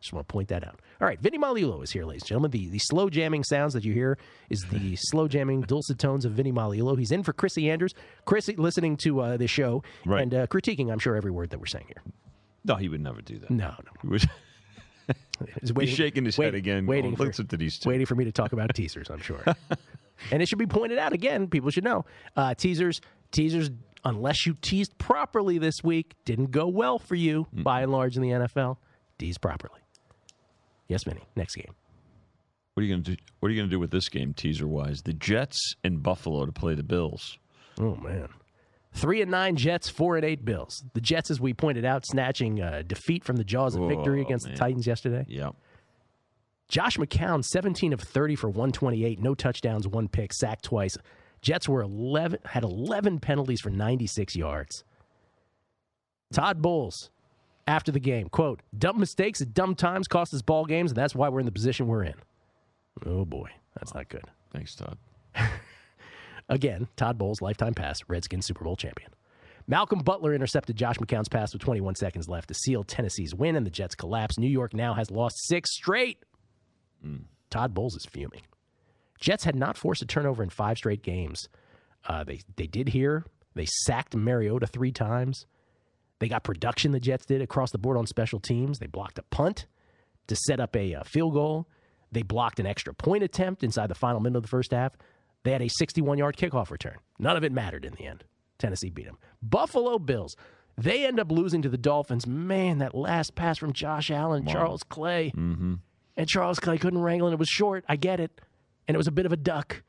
Just 0.00 0.12
want 0.12 0.28
to 0.28 0.32
point 0.32 0.48
that 0.48 0.62
out. 0.62 0.78
All 1.00 1.06
right, 1.08 1.18
Vinny 1.20 1.38
Magliulo 1.38 1.82
is 1.82 1.90
here, 1.90 2.04
ladies 2.04 2.22
and 2.22 2.28
gentlemen. 2.28 2.50
The, 2.52 2.68
the 2.68 2.78
slow 2.78 3.10
jamming 3.10 3.42
sounds 3.44 3.72
that 3.74 3.84
you 3.84 3.92
hear 3.92 4.18
is 4.50 4.60
the 4.70 4.94
slow 5.00 5.26
jamming 5.26 5.62
dulcet 5.62 5.98
tones 5.98 6.24
of 6.24 6.32
Vinny 6.32 6.52
Magliulo. 6.52 6.96
He's 6.98 7.10
in 7.10 7.22
for 7.22 7.32
Chrissy 7.32 7.68
Andrews. 7.70 7.92
Chrissy 8.24 8.54
listening 8.56 8.96
to 8.98 9.20
uh, 9.20 9.36
the 9.36 9.48
show 9.48 9.82
Right. 10.04 10.22
and 10.22 10.32
uh, 10.34 10.46
critiquing, 10.46 10.92
I'm 10.92 10.98
sure, 10.98 11.16
every 11.16 11.30
word 11.32 11.50
that 11.50 11.58
we're 11.58 11.66
saying 11.66 11.86
here. 11.88 12.02
No, 12.66 12.74
he 12.76 12.88
would 12.88 13.00
never 13.00 13.20
do 13.22 13.38
that. 13.38 13.50
No, 13.50 13.68
no. 13.84 13.92
He 14.02 14.08
was 14.08 14.26
He's 15.60 15.70
He's 15.78 15.90
shaking 15.90 16.24
his 16.24 16.36
head 16.36 16.54
again. 16.54 16.86
Waiting, 16.86 17.12
Oh, 17.12 17.16
for, 17.16 17.26
listen 17.26 17.46
to 17.48 17.56
these 17.56 17.78
two. 17.78 17.88
waiting 17.88 18.06
for 18.06 18.14
me 18.14 18.24
to 18.24 18.32
talk 18.32 18.52
about 18.52 18.74
teasers. 18.74 19.08
I'm 19.10 19.20
sure, 19.20 19.42
and 20.32 20.42
it 20.42 20.48
should 20.48 20.58
be 20.58 20.66
pointed 20.66 20.98
out 20.98 21.12
again. 21.12 21.46
People 21.48 21.70
should 21.70 21.84
know 21.84 22.04
uh, 22.36 22.54
teasers. 22.54 23.00
Teasers, 23.30 23.70
unless 24.04 24.46
you 24.46 24.56
teased 24.60 24.96
properly 24.98 25.58
this 25.58 25.82
week, 25.84 26.14
didn't 26.24 26.50
go 26.50 26.66
well 26.68 26.98
for 26.98 27.14
you 27.14 27.46
by 27.52 27.82
and 27.82 27.92
large 27.92 28.16
in 28.16 28.22
the 28.22 28.30
NFL. 28.30 28.78
Tease 29.18 29.38
properly. 29.38 29.80
Yes, 30.88 31.04
Vinny. 31.04 31.22
Next 31.36 31.54
game. 31.56 31.74
What 32.74 32.82
are 32.82 32.86
you 32.86 32.92
going 32.92 33.02
to 33.04 33.10
do? 33.16 33.22
What 33.40 33.48
are 33.48 33.52
you 33.52 33.58
going 33.60 33.68
to 33.68 33.74
do 33.74 33.80
with 33.80 33.90
this 33.90 34.08
game, 34.08 34.32
teaser 34.34 34.66
wise? 34.66 35.02
The 35.02 35.12
Jets 35.12 35.74
in 35.84 35.98
Buffalo 35.98 36.46
to 36.46 36.52
play 36.52 36.74
the 36.74 36.82
Bills. 36.82 37.38
Oh 37.78 37.96
man, 37.96 38.28
three 38.96 39.22
and 39.22 39.30
nine 39.30 39.56
Jets, 39.56 39.88
four 39.88 40.16
and 40.16 40.24
eight 40.24 40.44
Bills. 40.44 40.84
The 40.94 41.00
Jets, 41.00 41.30
as 41.30 41.40
we 41.40 41.54
pointed 41.54 41.84
out, 41.84 42.04
snatching 42.06 42.60
uh, 42.60 42.82
defeat 42.86 43.24
from 43.24 43.36
the 43.36 43.44
jaws 43.44 43.76
of 43.76 43.88
victory 43.88 44.20
against 44.22 44.46
man. 44.46 44.54
the 44.54 44.58
Titans 44.58 44.86
yesterday. 44.86 45.24
Yeah. 45.28 45.50
Josh 46.68 46.96
McCown, 46.96 47.44
17 47.44 47.92
of 47.92 48.00
30 48.00 48.34
for 48.34 48.48
128, 48.48 49.20
no 49.20 49.34
touchdowns, 49.34 49.86
one 49.86 50.08
pick, 50.08 50.32
sacked 50.32 50.64
twice. 50.64 50.96
Jets 51.40 51.68
were 51.68 51.82
11 51.82 52.40
had 52.46 52.64
11 52.64 53.20
penalties 53.20 53.60
for 53.60 53.70
96 53.70 54.34
yards. 54.34 54.82
Todd 56.32 56.60
Bowles 56.60 57.10
after 57.68 57.92
the 57.92 58.00
game, 58.00 58.28
quote, 58.28 58.62
"Dumb 58.76 58.98
mistakes 58.98 59.40
at 59.40 59.54
dumb 59.54 59.74
times 59.76 60.08
cost 60.08 60.34
us 60.34 60.42
ball 60.42 60.64
games, 60.64 60.90
and 60.90 60.96
that's 60.96 61.14
why 61.14 61.28
we're 61.28 61.40
in 61.40 61.46
the 61.46 61.52
position 61.52 61.86
we're 61.86 62.02
in." 62.02 62.14
Oh 63.04 63.24
boy, 63.24 63.50
that's 63.78 63.94
not 63.94 64.08
good. 64.08 64.24
Thanks, 64.52 64.74
Todd. 64.74 64.98
Again, 66.48 66.88
Todd 66.96 67.18
Bowles, 67.18 67.42
lifetime 67.42 67.74
pass, 67.74 68.00
Redskins 68.08 68.46
Super 68.46 68.64
Bowl 68.64 68.76
champion. 68.76 69.10
Malcolm 69.66 69.98
Butler 69.98 70.32
intercepted 70.32 70.76
Josh 70.76 70.96
McCown's 70.98 71.28
pass 71.28 71.52
with 71.52 71.60
21 71.62 71.96
seconds 71.96 72.28
left 72.28 72.48
to 72.48 72.54
seal 72.54 72.84
Tennessee's 72.84 73.34
win, 73.34 73.56
and 73.56 73.66
the 73.66 73.70
Jets 73.70 73.96
collapse. 73.96 74.38
New 74.38 74.48
York 74.48 74.72
now 74.74 74.94
has 74.94 75.10
lost 75.10 75.44
six 75.48 75.74
straight. 75.74 76.22
Todd 77.50 77.74
Bowles 77.74 77.96
is 77.96 78.06
fuming. 78.06 78.42
Jets 79.20 79.44
had 79.44 79.56
not 79.56 79.76
forced 79.76 80.02
a 80.02 80.06
turnover 80.06 80.42
in 80.42 80.50
five 80.50 80.76
straight 80.76 81.02
games. 81.02 81.48
Uh, 82.06 82.22
they 82.22 82.40
they 82.56 82.66
did 82.66 82.88
here. 82.88 83.24
They 83.54 83.66
sacked 83.66 84.14
Mariota 84.14 84.66
three 84.66 84.92
times. 84.92 85.46
They 86.18 86.28
got 86.28 86.44
production. 86.44 86.92
The 86.92 87.00
Jets 87.00 87.26
did 87.26 87.42
across 87.42 87.70
the 87.72 87.78
board 87.78 87.96
on 87.96 88.06
special 88.06 88.38
teams. 88.38 88.78
They 88.78 88.86
blocked 88.86 89.18
a 89.18 89.22
punt 89.22 89.66
to 90.28 90.36
set 90.36 90.60
up 90.60 90.76
a, 90.76 90.94
uh 90.94 91.02
field 91.04 91.34
goal. 91.34 91.68
They 92.12 92.22
blocked 92.22 92.60
an 92.60 92.66
extra 92.66 92.94
point 92.94 93.22
attempt 93.22 93.64
inside 93.64 93.88
the 93.88 93.94
final 93.94 94.20
minute 94.20 94.36
of 94.36 94.42
the 94.42 94.48
first 94.48 94.72
half. 94.72 94.96
They 95.46 95.52
had 95.52 95.62
a 95.62 95.68
61 95.68 96.18
yard 96.18 96.36
kickoff 96.36 96.70
return. 96.72 96.96
None 97.20 97.36
of 97.36 97.44
it 97.44 97.52
mattered 97.52 97.84
in 97.84 97.94
the 97.94 98.04
end. 98.04 98.24
Tennessee 98.58 98.90
beat 98.90 99.06
them. 99.06 99.16
Buffalo 99.40 99.98
Bills. 100.00 100.34
They 100.76 101.06
end 101.06 101.20
up 101.20 101.30
losing 101.30 101.62
to 101.62 101.68
the 101.68 101.78
Dolphins. 101.78 102.26
Man, 102.26 102.78
that 102.78 102.96
last 102.96 103.36
pass 103.36 103.56
from 103.56 103.72
Josh 103.72 104.10
Allen, 104.10 104.44
Wow. 104.44 104.52
Charles 104.52 104.82
Clay. 104.82 105.32
Mm-hmm. 105.36 105.74
And 106.16 106.28
Charles 106.28 106.58
Clay 106.58 106.78
couldn't 106.78 107.00
wrangle, 107.00 107.28
and 107.28 107.32
it 107.32 107.38
was 107.38 107.48
short. 107.48 107.84
I 107.88 107.94
get 107.94 108.18
it. 108.18 108.40
And 108.88 108.94
it 108.94 108.98
was 108.98 109.06
a 109.06 109.12
bit 109.12 109.24
of 109.24 109.32
a 109.32 109.36
duck. 109.36 109.84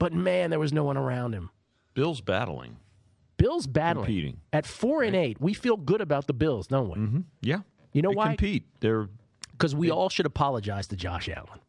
But 0.00 0.12
man, 0.12 0.50
there 0.50 0.58
was 0.58 0.72
no 0.72 0.82
one 0.82 0.96
around 0.96 1.32
him. 1.32 1.50
Bill's 1.94 2.20
battling. 2.20 2.78
Bills 3.36 3.68
battling. 3.68 4.04
Competing. 4.06 4.40
At 4.52 4.66
four 4.66 5.04
and 5.04 5.14
eight, 5.14 5.40
we 5.40 5.54
feel 5.54 5.76
good 5.76 6.00
about 6.00 6.26
the 6.26 6.32
Bills, 6.34 6.66
don't 6.66 6.88
we? 6.88 6.96
Mm-hmm. 6.96 7.20
Yeah. 7.40 7.60
You 7.92 8.02
know 8.02 8.10
They 8.10 8.16
why? 8.16 8.26
compete. 8.28 8.64
They're 8.80 9.08
Because 9.52 9.74
we 9.76 9.90
all 9.92 10.08
should 10.08 10.26
apologize 10.26 10.88
to 10.88 10.96
Josh 10.96 11.28
Allen. 11.28 11.60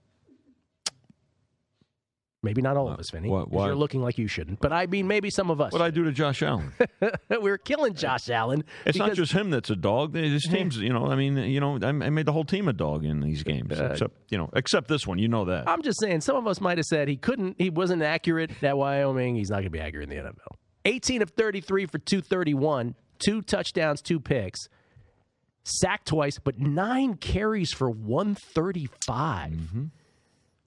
Maybe 2.42 2.62
not 2.62 2.78
all 2.78 2.88
of 2.90 2.98
us, 3.00 3.10
Vinny. 3.10 3.28
'cause 3.28 3.48
why? 3.50 3.66
You're 3.66 3.76
looking 3.76 4.02
like 4.02 4.18
you 4.18 4.28
shouldn't. 4.28 4.62
But 4.62 4.72
I 4.72 4.86
mean, 4.86 5.08
maybe 5.08 5.30
some 5.30 5.52
of 5.52 5.60
us. 5.60 5.74
what 5.74 5.82
I 5.82 5.90
do 5.90 6.06
to 6.06 6.12
Josh 6.14 6.42
Allen. 6.42 6.72
We're 7.30 7.58
killing 7.58 7.96
Josh 7.96 8.30
Allen. 8.30 8.64
It's 8.86 8.98
not 8.98 9.14
just 9.14 9.34
him 9.34 9.50
that's 9.50 9.70
a 9.70 9.76
dog. 9.76 10.16
His 10.16 10.44
team's, 10.44 10.78
you 10.78 10.94
know, 10.94 11.08
I 11.08 11.16
mean, 11.16 11.36
you 11.36 11.60
know, 11.60 11.78
I 11.82 11.92
made 11.92 12.26
the 12.26 12.32
whole 12.32 12.46
team 12.46 12.70
a 12.70 12.74
dog 12.74 13.04
in 13.04 13.20
these 13.20 13.44
games, 13.44 13.78
Uh, 13.78 13.90
except, 13.92 14.16
you 14.32 14.38
know, 14.38 14.50
except 14.54 14.88
this 14.88 15.06
one. 15.06 15.20
You 15.20 15.28
know 15.28 15.44
that. 15.46 15.68
I'm 15.68 15.82
just 15.82 16.00
saying, 16.00 16.22
some 16.22 16.38
of 16.38 16.48
us 16.48 16.62
might 16.62 16.78
have 16.78 16.86
said 16.86 17.10
he 17.10 17.18
couldn't, 17.18 17.56
he 17.58 17.70
wasn't 17.70 18.04
accurate 18.04 18.52
at 18.64 18.78
Wyoming. 18.78 19.36
He's 19.36 19.50
not 19.50 19.58
going 19.58 19.66
to 19.66 19.70
be 19.72 19.82
accurate 19.82 20.10
in 20.10 20.18
the 20.18 20.24
NFL. 20.30 20.56
18 20.86 21.22
of 21.22 21.32
33 21.32 21.88
for 21.88 21.98
231, 22.00 22.96
two 23.20 23.42
touchdowns, 23.42 24.02
two 24.02 24.22
picks, 24.22 24.62
sacked 25.66 26.08
twice, 26.08 26.40
but 26.40 26.58
nine 26.58 27.16
carries 27.16 27.74
for 27.74 27.90
135. 27.90 29.92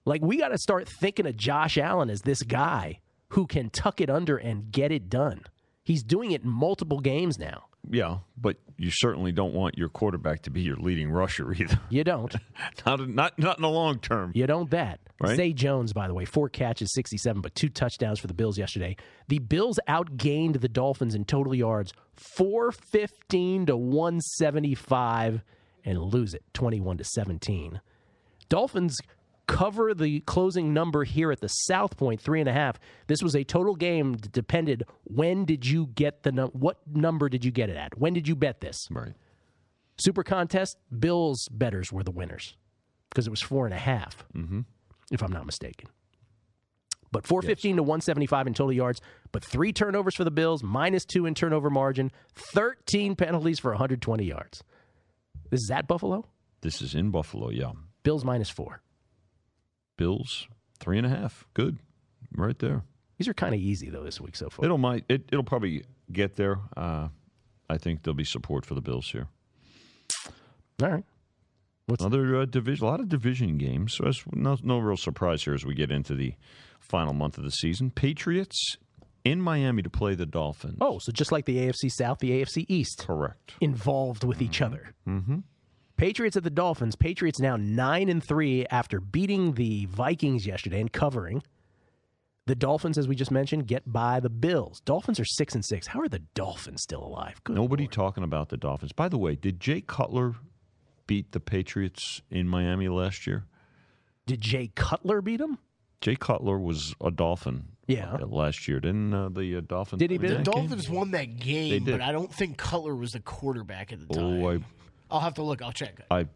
Like, 0.05 0.21
we 0.21 0.37
got 0.37 0.49
to 0.49 0.57
start 0.57 0.87
thinking 0.87 1.25
of 1.25 1.37
Josh 1.37 1.77
Allen 1.77 2.09
as 2.09 2.21
this 2.21 2.43
guy 2.43 2.99
who 3.29 3.47
can 3.47 3.69
tuck 3.69 4.01
it 4.01 4.09
under 4.09 4.37
and 4.37 4.71
get 4.71 4.91
it 4.91 5.09
done. 5.09 5.41
He's 5.83 6.03
doing 6.03 6.31
it 6.31 6.43
in 6.43 6.49
multiple 6.49 6.99
games 6.99 7.39
now. 7.39 7.65
Yeah, 7.89 8.19
but 8.37 8.57
you 8.77 8.89
certainly 8.91 9.31
don't 9.31 9.53
want 9.53 9.77
your 9.77 9.89
quarterback 9.89 10.43
to 10.43 10.49
be 10.49 10.61
your 10.61 10.77
leading 10.77 11.11
rusher 11.11 11.51
either. 11.59 11.79
You 11.89 12.03
don't. 12.03 12.33
not, 12.85 13.09
not, 13.09 13.39
not 13.39 13.57
in 13.57 13.61
the 13.61 13.69
long 13.69 13.99
term. 13.99 14.31
You 14.33 14.47
don't 14.47 14.69
bet. 14.69 14.99
Right? 15.19 15.35
Zay 15.35 15.53
Jones, 15.53 15.93
by 15.93 16.07
the 16.07 16.13
way, 16.13 16.25
four 16.25 16.49
catches, 16.49 16.93
67, 16.93 17.41
but 17.41 17.55
two 17.55 17.69
touchdowns 17.69 18.19
for 18.19 18.27
the 18.27 18.33
Bills 18.33 18.57
yesterday. 18.57 18.95
The 19.27 19.39
Bills 19.39 19.79
outgained 19.87 20.61
the 20.61 20.69
Dolphins 20.69 21.15
in 21.15 21.25
total 21.25 21.53
yards 21.53 21.93
415 22.15 23.67
to 23.67 23.77
175 23.77 25.43
and 25.85 25.99
lose 25.99 26.33
it 26.33 26.43
21 26.53 26.97
to 26.97 27.03
17. 27.03 27.81
Dolphins 28.49 28.97
cover 29.47 29.93
the 29.93 30.21
closing 30.21 30.73
number 30.73 31.03
here 31.03 31.31
at 31.31 31.41
the 31.41 31.47
South 31.47 31.97
Point, 31.97 32.21
three 32.21 32.39
and 32.39 32.49
a 32.49 32.53
half. 32.53 32.79
This 33.07 33.21
was 33.21 33.35
a 33.35 33.43
total 33.43 33.75
game 33.75 34.13
that 34.13 34.31
depended 34.31 34.83
when 35.03 35.45
did 35.45 35.65
you 35.65 35.87
get 35.87 36.23
the 36.23 36.31
num- 36.31 36.51
what 36.53 36.77
number 36.87 37.29
did 37.29 37.43
you 37.43 37.51
get 37.51 37.69
it 37.69 37.77
at? 37.77 37.97
When 37.97 38.13
did 38.13 38.27
you 38.27 38.35
bet 38.35 38.61
this? 38.61 38.87
Right. 38.89 39.13
Super 39.97 40.23
contest, 40.23 40.77
Bills 40.97 41.47
betters 41.51 41.91
were 41.91 42.03
the 42.03 42.11
winners 42.11 42.55
because 43.09 43.27
it 43.27 43.29
was 43.29 43.41
four 43.41 43.65
and 43.65 43.73
a 43.73 43.79
half, 43.79 44.25
mm-hmm. 44.35 44.61
if 45.11 45.21
I'm 45.21 45.31
not 45.31 45.45
mistaken. 45.45 45.89
But 47.11 47.27
415 47.27 47.75
to 47.75 47.83
175 47.83 48.47
in 48.47 48.53
total 48.55 48.73
yards, 48.73 48.99
but 49.31 49.45
three 49.45 49.71
turnovers 49.71 50.15
for 50.15 50.23
the 50.23 50.31
Bills, 50.31 50.63
minus 50.63 51.05
two 51.05 51.27
in 51.27 51.35
turnover 51.35 51.69
margin, 51.69 52.11
13 52.33 53.15
penalties 53.15 53.59
for 53.59 53.69
120 53.69 54.25
yards. 54.25 54.63
This 55.51 55.61
is 55.61 55.69
at 55.69 55.87
Buffalo? 55.87 56.25
This 56.61 56.81
is 56.81 56.95
in 56.95 57.11
Buffalo, 57.11 57.49
yeah. 57.49 57.73
Bills 58.01 58.25
minus 58.25 58.49
four. 58.49 58.81
Bills, 60.03 60.49
three 60.81 60.97
and 60.97 61.07
a 61.07 61.09
half. 61.09 61.45
Good. 61.53 61.77
Right 62.35 62.59
there. 62.59 62.83
These 63.17 63.29
are 63.29 63.33
kind 63.33 63.55
of 63.55 63.61
easy, 63.61 63.89
though, 63.89 64.03
this 64.03 64.19
week 64.19 64.35
so 64.35 64.49
far. 64.49 64.65
It'll 64.65 64.77
might 64.77 65.05
it, 65.07 65.29
it'll 65.31 65.45
probably 65.45 65.85
get 66.11 66.35
there. 66.35 66.59
Uh, 66.75 67.07
I 67.69 67.77
think 67.77 68.03
there'll 68.03 68.13
be 68.15 68.25
support 68.25 68.65
for 68.65 68.75
the 68.75 68.81
Bills 68.81 69.09
here. 69.11 69.27
All 70.81 70.89
right. 70.89 71.05
Another 71.87 72.35
uh, 72.41 72.45
division, 72.45 72.85
a 72.85 72.89
lot 72.89 72.99
of 72.99 73.07
division 73.07 73.57
games. 73.57 73.93
So 73.93 74.07
it's 74.07 74.21
no, 74.33 74.57
no 74.61 74.79
real 74.79 74.97
surprise 74.97 75.43
here 75.45 75.53
as 75.53 75.65
we 75.65 75.73
get 75.73 75.89
into 75.89 76.15
the 76.15 76.33
final 76.81 77.13
month 77.13 77.37
of 77.37 77.45
the 77.45 77.51
season. 77.51 77.89
Patriots 77.89 78.75
in 79.23 79.41
Miami 79.41 79.83
to 79.83 79.89
play 79.89 80.15
the 80.15 80.25
Dolphins. 80.25 80.79
Oh, 80.81 80.99
so 80.99 81.13
just 81.13 81.31
like 81.31 81.45
the 81.45 81.59
AFC 81.59 81.89
South, 81.89 82.19
the 82.19 82.31
AFC 82.41 82.65
East. 82.67 83.05
Correct. 83.07 83.53
Involved 83.61 84.25
with 84.25 84.41
each 84.41 84.61
other. 84.61 84.93
Mm-hmm. 85.07 85.39
Patriots 85.97 86.35
at 86.35 86.43
the 86.43 86.49
Dolphins. 86.49 86.95
Patriots 86.95 87.39
now 87.39 87.55
nine 87.55 88.09
and 88.09 88.23
three 88.23 88.65
after 88.67 88.99
beating 88.99 89.53
the 89.53 89.85
Vikings 89.85 90.45
yesterday 90.45 90.81
and 90.81 90.91
covering. 90.91 91.43
The 92.45 92.55
Dolphins, 92.55 92.97
as 92.97 93.07
we 93.07 93.15
just 93.15 93.31
mentioned, 93.31 93.67
get 93.67 93.89
by 93.91 94.19
the 94.19 94.29
Bills. 94.29 94.81
Dolphins 94.81 95.17
are 95.19 95.25
six 95.25 95.55
and 95.55 95.63
six. 95.63 95.87
How 95.87 96.01
are 96.01 96.09
the 96.09 96.19
Dolphins 96.33 96.81
still 96.83 97.01
alive? 97.03 97.41
Good. 97.45 97.55
Nobody 97.55 97.87
talking 97.87 98.23
about 98.23 98.49
the 98.49 98.57
Dolphins. 98.57 98.91
By 98.91 99.07
the 99.07 99.17
way, 99.17 99.35
did 99.35 99.61
Jay 99.61 99.79
Cutler 99.79 100.35
beat 101.07 101.31
the 101.31 101.39
Patriots 101.39 102.21
in 102.29 102.49
Miami 102.49 102.89
last 102.89 103.25
year? 103.25 103.45
Did 104.25 104.41
Jay 104.41 104.71
Cutler 104.75 105.21
beat 105.21 105.37
them? 105.37 105.57
Jay 106.01 106.15
Cutler 106.17 106.59
was 106.59 106.93
a 107.01 107.11
Dolphin. 107.11 107.65
Yeah. 107.87 108.13
uh, 108.13 108.25
last 108.25 108.67
year, 108.67 108.79
didn't 108.81 109.13
uh, 109.13 109.29
the 109.29 109.57
uh, 109.57 109.61
Dolphins? 109.61 109.99
Did 109.99 110.11
he 110.11 110.17
win 110.17 110.27
The 110.29 110.33
that 110.37 110.45
game? 110.45 110.53
Dolphins 110.53 110.89
won 110.89 111.11
that 111.11 111.37
game, 111.37 111.83
but 111.85 112.01
I 112.01 112.11
don't 112.13 112.33
think 112.33 112.57
Cutler 112.57 112.95
was 112.95 113.11
the 113.11 113.19
quarterback 113.21 113.91
at 113.93 113.99
the 113.99 114.13
time. 114.13 114.23
Oh, 114.43 114.49
I, 114.51 114.59
I'll 115.13 115.19
have 115.21 115.35
to 115.35 115.43
look. 115.43 115.61
I'll 115.61 115.71
check. 115.71 116.01
I, 116.11 116.27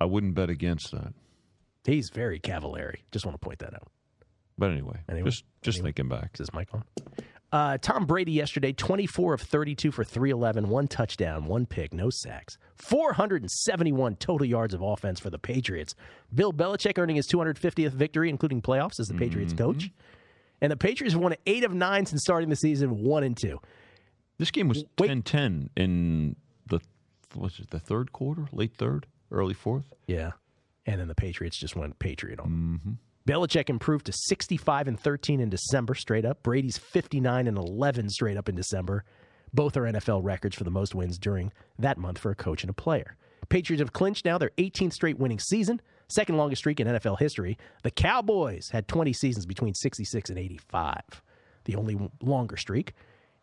I 0.00 0.04
wouldn't 0.06 0.34
bet 0.34 0.50
against 0.50 0.90
that. 0.92 1.12
He's 1.84 2.10
very 2.10 2.40
cavallari. 2.40 2.96
Just 3.12 3.24
want 3.26 3.40
to 3.40 3.44
point 3.44 3.58
that 3.60 3.74
out. 3.74 3.88
But 4.58 4.70
anyway, 4.70 4.98
Anyway, 5.08 5.28
just 5.30 5.44
just 5.62 5.78
anyway. 5.78 5.88
thinking 5.88 6.08
back. 6.08 6.30
Is 6.34 6.38
this 6.46 6.52
mic 6.54 6.68
on? 6.72 6.84
Uh, 7.52 7.76
Tom 7.76 8.06
Brady 8.06 8.32
yesterday, 8.32 8.72
24 8.72 9.34
of 9.34 9.40
32 9.42 9.90
for 9.90 10.04
311, 10.04 10.70
one 10.70 10.88
touchdown, 10.88 11.44
one 11.44 11.66
pick, 11.66 11.92
no 11.92 12.08
sacks, 12.08 12.56
471 12.76 14.16
total 14.16 14.46
yards 14.46 14.72
of 14.72 14.80
offense 14.80 15.20
for 15.20 15.28
the 15.28 15.38
Patriots. 15.38 15.94
Bill 16.34 16.52
Belichick 16.52 16.96
earning 16.98 17.16
his 17.16 17.26
250th 17.28 17.92
victory, 17.92 18.30
including 18.30 18.62
playoffs, 18.62 18.98
as 19.00 19.08
the 19.08 19.14
Patriots 19.14 19.52
coach. 19.52 19.90
And 20.62 20.72
the 20.72 20.76
Patriots 20.78 21.14
won 21.14 21.34
eight 21.46 21.64
of 21.64 21.74
nine 21.74 22.06
since 22.06 22.22
starting 22.22 22.48
the 22.48 22.56
season, 22.56 23.02
one 23.02 23.22
and 23.22 23.36
two. 23.36 23.58
This 24.38 24.50
game 24.50 24.68
was 24.68 24.84
10-10 24.96 25.68
in 25.76 26.36
what's 27.34 27.58
it, 27.58 27.70
the 27.70 27.80
third 27.80 28.12
quarter, 28.12 28.46
late 28.52 28.74
third, 28.74 29.06
early 29.30 29.54
fourth. 29.54 29.92
Yeah. 30.06 30.32
And 30.86 31.00
then 31.00 31.08
the 31.08 31.14
Patriots 31.14 31.56
just 31.56 31.76
went 31.76 31.98
Patriot 31.98 32.40
on. 32.40 32.48
Mm-hmm. 32.48 32.92
Belichick 33.26 33.70
improved 33.70 34.06
to 34.06 34.12
65 34.12 34.88
and 34.88 34.98
13 34.98 35.40
in 35.40 35.48
December 35.48 35.94
straight 35.94 36.24
up. 36.24 36.42
Brady's 36.42 36.76
59 36.76 37.46
and 37.46 37.56
11 37.56 38.10
straight 38.10 38.36
up 38.36 38.48
in 38.48 38.56
December. 38.56 39.04
Both 39.54 39.76
are 39.76 39.82
NFL 39.82 40.24
records 40.24 40.56
for 40.56 40.64
the 40.64 40.70
most 40.70 40.94
wins 40.94 41.18
during 41.18 41.52
that 41.78 41.98
month 41.98 42.18
for 42.18 42.30
a 42.30 42.34
coach 42.34 42.62
and 42.62 42.70
a 42.70 42.74
player. 42.74 43.16
Patriots 43.48 43.80
have 43.80 43.92
clinched 43.92 44.24
now 44.24 44.38
their 44.38 44.50
18th 44.58 44.94
straight 44.94 45.18
winning 45.18 45.38
season, 45.38 45.80
second 46.08 46.36
longest 46.36 46.60
streak 46.60 46.80
in 46.80 46.88
NFL 46.88 47.18
history. 47.18 47.58
The 47.82 47.90
Cowboys 47.90 48.70
had 48.70 48.88
20 48.88 49.12
seasons 49.12 49.46
between 49.46 49.74
66 49.74 50.30
and 50.30 50.38
85, 50.38 51.22
the 51.64 51.76
only 51.76 52.10
longer 52.22 52.56
streak. 52.56 52.94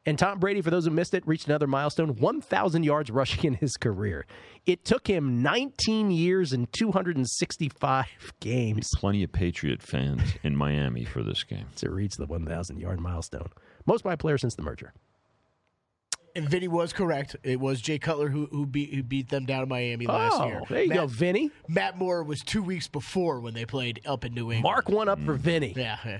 And 0.10 0.18
Tom 0.18 0.40
Brady, 0.40 0.62
for 0.62 0.72
those 0.72 0.86
who 0.86 0.90
missed 0.90 1.14
it, 1.14 1.22
reached 1.28 1.46
another 1.46 1.68
milestone 1.68 2.16
1,000 2.16 2.82
yards 2.82 3.12
rushing 3.12 3.44
in 3.44 3.54
his 3.54 3.78
career. 3.78 4.26
It 4.66 4.84
took 4.84 5.06
him 5.06 5.44
19 5.44 6.10
years 6.10 6.52
and 6.52 6.68
265 6.74 8.08
games 8.40 8.90
Plenty 8.96 9.22
of 9.22 9.32
Patriot 9.32 9.84
fans 9.84 10.22
in 10.42 10.56
Miami 10.56 11.06
for 11.06 11.22
this 11.22 11.44
game. 11.44 11.68
to 11.76 11.92
reach 11.92 12.16
the 12.16 12.26
1,000 12.26 12.80
yard 12.80 13.00
milestone. 13.00 13.50
Most 13.86 14.04
by 14.04 14.14
a 14.14 14.18
player 14.18 14.40
since 14.40 14.56
the 14.56 14.64
merger. 14.64 14.94
And 16.36 16.50
Vinny 16.50 16.68
was 16.68 16.92
correct. 16.92 17.36
It 17.44 17.60
was 17.60 17.80
Jay 17.80 18.00
Cutler 18.00 18.30
who 18.30 18.48
who 18.48 18.66
beat 18.66 18.92
who 18.92 19.04
beat 19.04 19.30
them 19.30 19.46
down 19.46 19.62
in 19.62 19.70
Miami 19.70 20.08
last 20.08 20.40
Oh, 20.40 20.48
year. 20.48 20.62
there 20.70 20.84
you 20.84 20.94
go, 20.94 21.06
Vinny. 21.06 21.52
Matt 21.68 21.98
Moore 21.98 22.24
was 22.24 22.42
two 22.42 22.64
weeks 22.64 22.88
before 22.88 23.42
when 23.42 23.54
they 23.54 23.66
played 23.66 24.02
up 24.06 24.26
in 24.26 24.34
New 24.34 24.52
England. 24.52 24.64
Mark 24.64 24.90
one 24.90 25.08
up 25.08 25.20
for 25.20 25.36
mm. 25.36 25.40
Vinny. 25.40 25.74
Yeah. 25.76 26.20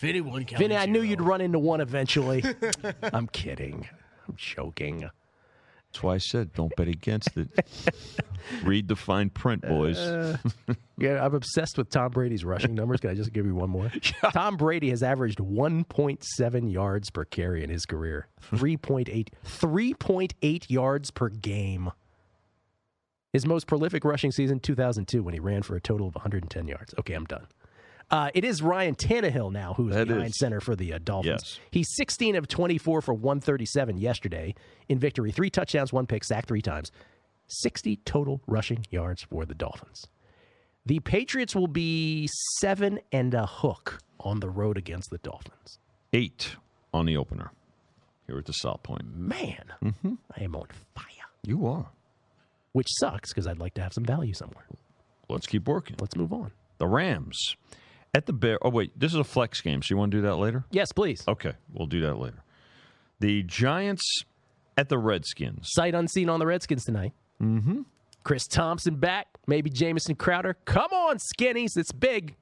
Yeah. 0.00 0.06
Vinny 0.06 0.20
won. 0.20 0.44
Kelly 0.44 0.64
Vinny, 0.64 0.76
I 0.76 0.86
knew 0.86 1.02
you'd 1.02 1.20
run 1.20 1.40
into 1.40 1.58
one 1.58 1.80
eventually. 1.80 2.44
I'm 3.02 3.28
kidding. 3.28 3.88
I'm 4.28 4.36
joking. 4.36 5.10
That's 5.92 6.02
why 6.04 6.14
I 6.14 6.18
said 6.18 6.52
don't 6.52 6.74
bet 6.76 6.86
against 6.86 7.36
it. 7.36 7.48
Read 8.64 8.86
the 8.86 8.94
fine 8.94 9.28
print, 9.28 9.62
boys. 9.62 9.98
Uh, 9.98 10.38
yeah, 10.98 11.24
I'm 11.24 11.34
obsessed 11.34 11.76
with 11.76 11.90
Tom 11.90 12.12
Brady's 12.12 12.44
rushing 12.44 12.74
numbers. 12.74 13.00
Can 13.00 13.10
I 13.10 13.14
just 13.14 13.32
give 13.32 13.44
you 13.44 13.54
one 13.54 13.70
more? 13.70 13.90
Tom 14.32 14.56
Brady 14.56 14.90
has 14.90 15.02
averaged 15.02 15.38
1.7 15.38 16.72
yards 16.72 17.10
per 17.10 17.24
carry 17.24 17.64
in 17.64 17.70
his 17.70 17.86
career. 17.86 18.28
3.8 18.52 19.28
3.8 19.44 20.64
yards 20.70 21.10
per 21.10 21.28
game. 21.28 21.90
His 23.32 23.46
most 23.46 23.66
prolific 23.66 24.04
rushing 24.04 24.32
season 24.32 24.60
2002 24.60 25.22
when 25.22 25.34
he 25.34 25.40
ran 25.40 25.62
for 25.62 25.76
a 25.76 25.80
total 25.80 26.08
of 26.08 26.14
110 26.14 26.66
yards. 26.66 26.94
Okay, 26.98 27.14
I'm 27.14 27.24
done. 27.24 27.46
Uh, 28.10 28.30
it 28.34 28.44
is 28.44 28.60
Ryan 28.60 28.94
Tannehill 28.96 29.52
now 29.52 29.74
who's 29.74 29.94
That 29.94 30.08
behind 30.08 30.30
is. 30.30 30.38
center 30.38 30.60
for 30.60 30.74
the 30.74 30.94
uh, 30.94 30.98
Dolphins. 31.02 31.42
Yes. 31.44 31.60
He's 31.70 31.88
16 31.96 32.34
of 32.36 32.48
24 32.48 33.02
for 33.02 33.14
137 33.14 33.98
yesterday 33.98 34.54
in 34.88 34.98
victory. 34.98 35.30
Three 35.30 35.50
touchdowns, 35.50 35.92
one 35.92 36.06
pick, 36.06 36.24
sacked 36.24 36.48
three 36.48 36.62
times. 36.62 36.90
60 37.46 37.96
total 38.04 38.40
rushing 38.46 38.84
yards 38.90 39.22
for 39.22 39.44
the 39.44 39.54
Dolphins. 39.54 40.04
The 40.86 40.98
Patriots 41.00 41.54
will 41.54 41.66
be 41.68 42.28
seven 42.60 43.00
and 43.12 43.32
a 43.34 43.46
hook 43.46 43.98
on 44.20 44.40
the 44.40 44.50
road 44.50 44.76
against 44.76 45.10
the 45.10 45.18
Dolphins. 45.18 45.78
Eight 46.12 46.56
on 46.92 47.06
the 47.06 47.16
opener 47.16 47.52
here 48.26 48.38
at 48.38 48.46
the 48.46 48.52
South 48.52 48.82
Point. 48.82 49.02
Man, 49.16 49.64
Mm-hmm. 49.84 50.14
I 50.38 50.42
am 50.44 50.56
on 50.56 50.66
fire. 50.94 51.04
You 51.44 51.66
are. 51.66 51.86
Which 52.72 52.88
sucks 52.98 53.32
because 53.32 53.46
I'd 53.46 53.58
like 53.58 53.74
to 53.74 53.82
have 53.82 53.92
some 53.92 54.04
value 54.04 54.34
somewhere. 54.34 54.64
Let's 55.28 55.46
keep 55.46 55.66
working. 55.68 55.96
Let's 56.00 56.16
move 56.16 56.32
on. 56.32 56.50
The 56.78 56.86
Rams 56.86 57.56
at 58.14 58.26
the 58.26 58.32
Bear. 58.32 58.58
Oh 58.62 58.70
wait, 58.70 58.98
this 58.98 59.12
is 59.12 59.18
a 59.18 59.24
flex 59.24 59.60
game. 59.60 59.82
So 59.82 59.92
you 59.92 59.96
want 59.98 60.10
to 60.12 60.18
do 60.18 60.22
that 60.22 60.36
later? 60.36 60.64
Yes, 60.70 60.92
please. 60.92 61.24
Okay, 61.28 61.52
we'll 61.72 61.86
do 61.86 62.00
that 62.02 62.14
later. 62.18 62.42
The 63.20 63.42
Giants 63.42 64.24
at 64.76 64.88
the 64.88 64.98
Redskins. 64.98 65.68
Sight 65.72 65.94
unseen 65.94 66.28
on 66.28 66.38
the 66.40 66.46
Redskins 66.46 66.84
tonight. 66.84 67.12
Mm-hmm. 67.42 67.82
Chris 68.24 68.46
Thompson 68.46 68.96
back. 68.96 69.28
Maybe 69.46 69.70
Jamison 69.70 70.14
Crowder. 70.14 70.56
Come 70.64 70.92
on, 70.92 71.18
skinnies. 71.18 71.76
It's 71.76 71.92
big. 71.92 72.36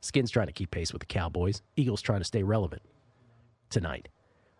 Skins 0.00 0.30
trying 0.30 0.46
to 0.46 0.52
keep 0.52 0.70
pace 0.70 0.92
with 0.92 1.00
the 1.00 1.06
Cowboys. 1.06 1.62
Eagles 1.76 2.00
trying 2.00 2.20
to 2.20 2.24
stay 2.24 2.42
relevant 2.42 2.82
tonight. 3.68 4.08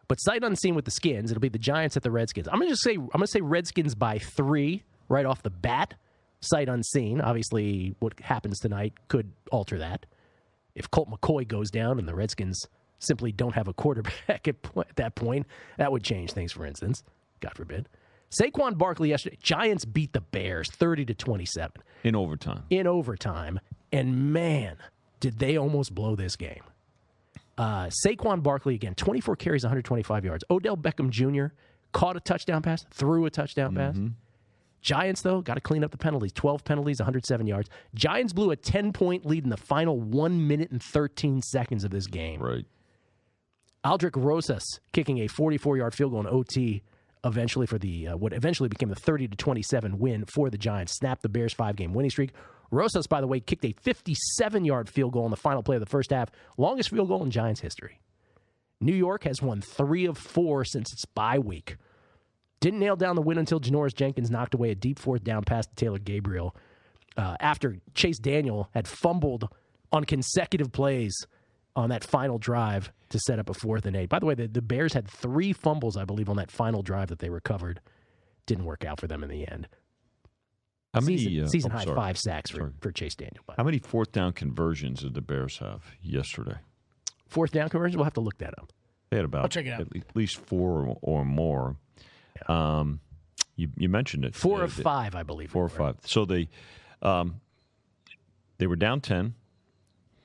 But 0.09 0.17
sight 0.17 0.43
unseen 0.43 0.75
with 0.75 0.85
the 0.85 0.91
Skins, 0.91 1.31
it'll 1.31 1.41
be 1.41 1.49
the 1.49 1.59
Giants 1.59 1.97
at 1.97 2.03
the 2.03 2.11
Redskins. 2.11 2.49
I'm 2.49 2.59
gonna 2.59 2.71
just 2.71 2.83
say 2.83 2.95
I'm 2.95 3.09
gonna 3.13 3.27
say 3.27 3.41
Redskins 3.41 3.95
by 3.95 4.19
three 4.19 4.83
right 5.09 5.25
off 5.25 5.43
the 5.43 5.51
bat. 5.51 5.95
Sight 6.41 6.69
unseen. 6.69 7.21
Obviously, 7.21 7.95
what 8.01 8.19
happens 8.21 8.59
tonight 8.59 8.95
could 9.09 9.31
alter 9.53 9.79
that. 9.79 10.07
If 10.75 10.91
Colt 10.91 11.11
McCoy 11.11 11.47
goes 11.47 11.71
down 11.71 11.99
and 11.99 12.07
the 12.09 12.15
Redskins 12.15 12.67
simply 12.99 13.33
don't 13.33 13.55
have 13.55 13.69
a 13.69 13.73
quarterback 13.73 14.47
at, 14.49 14.63
po- 14.63 14.81
at 14.83 14.97
that 14.97 15.15
point, 15.15 15.47
that 15.79 15.91
would 15.93 16.03
change 16.05 16.33
things. 16.33 16.53
For 16.53 16.67
instance, 16.67 17.03
God 17.41 17.55
forbid. 17.55 17.89
Saquon 18.31 18.79
Barkley 18.79 19.09
yesterday. 19.09 19.37
Giants 19.43 19.85
beat 19.85 20.13
the 20.13 20.21
Bears 20.21 20.71
30 20.71 21.07
to 21.07 21.15
27 21.15 21.73
in 22.05 22.15
overtime. 22.15 22.63
in 22.71 22.87
overtime, 22.87 23.59
and 23.93 24.33
man, 24.33 24.77
did 25.19 25.39
they 25.41 25.57
almost 25.57 25.95
blow 25.95 26.15
this 26.15 26.37
game. 26.37 26.63
Uh, 27.59 27.91
Saquon 28.07 28.43
Barkley 28.43 28.75
again, 28.77 28.95
24 28.95 29.35
carries, 29.37 29.65
125 29.65 30.25
yards. 30.25 30.45
Odell 30.49 30.77
Beckham 30.77 31.11
Jr. 31.11 31.53
caught 31.93 32.17
a 32.17 32.21
touchdown 32.21 32.63
pass, 32.63 32.87
threw 32.91 33.27
a 33.27 33.31
touchdown 33.31 33.75
pass. 33.75 33.97
Giants, 34.81 35.23
though, 35.23 35.41
got 35.41 35.55
to 35.55 35.61
clean 35.61 35.85
up 35.85 35.91
the 35.91 35.99
penalties. 35.99 36.33
12 36.33 36.65
penalties, 36.65 36.99
107 37.01 37.47
yards. 37.47 37.69
Giants 37.95 38.33
blew 38.33 38.51
a 38.51 38.57
10 38.57 38.93
point 38.93 39.27
lead 39.27 39.45
in 39.45 39.51
the 39.51 39.57
final 39.57 40.01
one 40.01 40.47
minute 40.47 40.71
and 40.71 40.83
13 40.83 41.43
seconds 41.43 41.85
of 41.85 41.91
this 41.91 42.07
game. 42.07 42.41
Right. 42.43 42.67
Aldrick 43.85 44.23
Rosas 44.23 44.81
kicking 44.93 45.19
a 45.19 45.27
44 45.27 45.79
yard 45.79 45.95
field 45.95 46.13
goal 46.13 46.21
in 46.21 46.27
OT 46.27 46.83
eventually 47.25 47.67
for 47.67 47.79
the 47.79 48.09
uh, 48.09 48.17
what 48.17 48.33
eventually 48.33 48.69
became 48.69 48.89
the 48.89 48.95
30 48.95 49.29
to 49.29 49.37
27 49.37 49.99
win 49.99 50.25
for 50.27 50.51
the 50.51 50.59
Giants, 50.59 50.95
snapped 50.95 51.23
the 51.23 51.29
Bears' 51.29 51.53
five 51.53 51.77
game 51.77 51.93
winning 51.93 52.11
streak. 52.11 52.33
Rosas, 52.71 53.07
by 53.07 53.21
the 53.21 53.27
way, 53.27 53.41
kicked 53.41 53.65
a 53.65 53.73
57 53.73 54.65
yard 54.65 54.89
field 54.89 55.13
goal 55.13 55.25
in 55.25 55.31
the 55.31 55.37
final 55.37 55.63
play 55.63 55.77
of 55.77 55.81
the 55.81 55.87
first 55.87 56.11
half, 56.11 56.31
longest 56.57 56.91
field 56.91 57.09
goal 57.09 57.23
in 57.23 57.31
Giants 57.31 57.61
history. 57.61 58.01
New 58.81 58.95
York 58.95 59.25
has 59.25 59.43
won 59.43 59.61
three 59.61 60.07
of 60.07 60.17
four 60.17 60.65
since 60.65 60.93
its 60.93 61.05
bye 61.05 61.39
week. 61.39 61.77
Didn't 62.61 62.79
nail 62.79 62.97
down 62.97 63.17
the 63.17 63.23
win 63.23 63.39
until 63.39 63.61
Janoris 63.61 63.95
Jenkins 63.95 64.31
knocked 64.31 64.55
away 64.55 64.71
a 64.71 64.75
deep 64.75 64.99
fourth 64.99 65.25
down 65.25 65.45
pass 65.45 65.67
to 65.67 65.75
Taylor 65.75 65.99
Gabriel 65.99 66.55
uh, 67.17 67.37
after 67.41 67.79
Chase 67.95 68.19
Daniel 68.19 68.69
had 68.75 68.87
fumbled 68.87 69.49
on 69.93 70.05
consecutive 70.05 70.71
plays 70.71 71.15
on 71.75 71.89
that 71.91 72.05
final 72.05 72.39
drive 72.39 72.93
to 73.09 73.19
set 73.19 73.39
up 73.39 73.49
a 73.49 73.55
fourth 73.55 73.87
and 73.87 73.97
eight. 73.97 74.09
By 74.09 74.19
the 74.19 74.27
way, 74.27 74.35
the, 74.35 74.47
the 74.47 74.63
Bears 74.63 74.93
had 74.93 75.09
three 75.09 75.53
fumbles, 75.53 75.97
I 75.97 76.05
believe, 76.05 76.29
on 76.29 76.37
that 76.37 76.51
final 76.51 76.83
drive 76.83 77.09
that 77.09 77.19
they 77.19 77.31
recovered. 77.31 77.81
Didn't 78.47 78.65
work 78.65 78.85
out 78.85 79.01
for 79.01 79.07
them 79.07 79.23
in 79.23 79.31
the 79.31 79.49
end. 79.49 79.69
How 80.93 81.01
many 81.01 81.19
season, 81.19 81.45
uh, 81.45 81.49
season 81.49 81.73
oh, 81.73 81.77
high 81.79 81.85
sorry. 81.85 81.97
five 81.97 82.19
sacks 82.19 82.51
for, 82.51 82.73
for 82.81 82.91
Chase 82.91 83.15
Daniel. 83.15 83.45
How 83.57 83.63
many 83.63 83.79
fourth 83.79 84.11
down 84.13 84.33
conversions 84.33 85.03
did 85.03 85.15
the 85.15 85.21
Bears 85.21 85.59
have 85.59 85.85
yesterday? 86.03 86.57
fourth 87.31 87.53
down 87.53 87.69
conversions, 87.69 87.97
we'll 87.97 88.05
have 88.05 88.15
to 88.15 88.21
look 88.21 88.39
that 88.39 88.59
up. 88.59 88.73
They 89.11 89.17
had 89.17 89.25
about 89.25 89.43
I'll 89.43 89.49
check 89.49 89.67
it 89.67 89.71
out. 89.71 89.81
at 89.81 90.17
least 90.17 90.37
four 90.37 90.87
or, 90.87 90.99
or 91.01 91.25
more. 91.25 91.77
Um, 92.49 93.01
you 93.57 93.69
you 93.77 93.89
mentioned 93.89 94.25
it. 94.25 94.35
Four 94.35 94.61
Uh, 94.63 94.65
of 94.65 94.73
five, 94.73 95.15
I 95.15 95.23
believe. 95.23 95.51
Four 95.51 95.65
or 95.65 95.69
five. 95.69 95.97
So 96.05 96.25
they 96.25 96.49
um, 97.03 97.41
they 98.59 98.67
were 98.67 98.77
down 98.77 99.01
ten, 99.01 99.35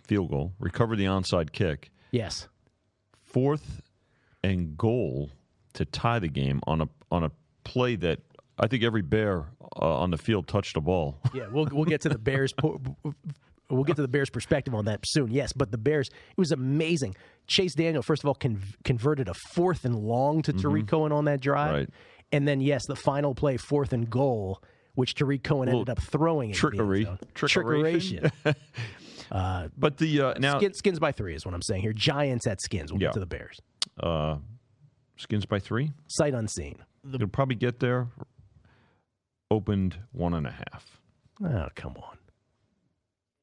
field 0.03 0.29
goal, 0.29 0.53
recovered 0.59 0.97
the 0.97 1.05
onside 1.05 1.51
kick, 1.51 1.91
Yes. 2.11 2.47
fourth 3.23 3.81
and 4.43 4.77
goal 4.77 5.31
to 5.73 5.85
tie 5.85 6.19
the 6.19 6.27
game 6.29 6.61
on 6.67 6.81
a 6.81 6.89
on 7.11 7.23
a 7.23 7.31
play 7.63 7.95
that 7.97 8.19
I 8.57 8.67
think 8.67 8.83
every 8.83 9.01
Bear 9.01 9.45
uh, 9.81 9.99
on 9.99 10.11
the 10.11 10.17
field 10.17 10.47
touched 10.47 10.75
the 10.75 10.81
ball. 10.81 11.17
Yeah, 11.33 11.47
we'll 11.51 11.67
we'll 11.71 11.85
get 11.85 12.01
to 12.01 12.09
the 12.09 12.17
Bears. 12.17 12.53
po- 12.53 12.81
We'll 13.69 13.83
get 13.83 13.95
to 13.95 14.01
the 14.03 14.07
Bears' 14.07 14.29
perspective 14.29 14.75
on 14.75 14.85
that 14.85 14.99
soon. 15.05 15.31
Yes, 15.31 15.51
but 15.53 15.71
the 15.71 15.77
Bears, 15.77 16.07
it 16.07 16.37
was 16.37 16.51
amazing. 16.51 17.15
Chase 17.47 17.73
Daniel, 17.73 18.03
first 18.03 18.23
of 18.23 18.27
all, 18.27 18.35
con- 18.35 18.61
converted 18.83 19.27
a 19.27 19.33
fourth 19.33 19.85
and 19.85 19.95
long 19.95 20.41
to 20.43 20.53
Tarik 20.53 20.87
Cohen 20.87 21.11
on 21.11 21.25
that 21.25 21.41
drive, 21.41 21.73
Right. 21.73 21.89
and 22.31 22.47
then 22.47 22.61
yes, 22.61 22.85
the 22.87 22.95
final 22.95 23.33
play, 23.33 23.57
fourth 23.57 23.91
and 23.93 24.09
goal, 24.09 24.61
which 24.93 25.15
Tarik 25.15 25.43
Cohen 25.43 25.67
ended 25.69 25.89
up 25.89 25.99
throwing 26.01 26.51
the 26.51 26.55
trickery. 26.55 27.05
Trickeration. 27.33 28.31
Trickeration. 28.43 28.55
uh, 29.31 29.67
but 29.77 29.97
the 29.97 30.21
uh, 30.21 30.33
now 30.39 30.57
skins, 30.59 30.77
skins 30.77 30.99
by 30.99 31.11
three 31.11 31.33
is 31.35 31.43
what 31.45 31.53
I'm 31.55 31.61
saying 31.63 31.81
here. 31.81 31.93
Giants 31.93 32.45
at 32.47 32.61
skins. 32.61 32.91
We'll 32.93 33.01
Yeah. 33.01 33.07
get 33.07 33.13
to 33.15 33.19
the 33.19 33.25
Bears. 33.25 33.59
uh, 33.99 34.37
skins 35.17 35.45
by 35.45 35.59
three. 35.59 35.91
Sight 36.07 36.33
unseen. 36.35 36.77
They'll 37.03 37.27
probably 37.27 37.55
get 37.55 37.79
there. 37.79 38.07
Opened 39.51 39.97
one 40.11 40.33
and 40.33 40.47
a 40.47 40.51
half. 40.51 40.99
Oh 41.43 41.67
come 41.75 41.95
on. 41.97 42.17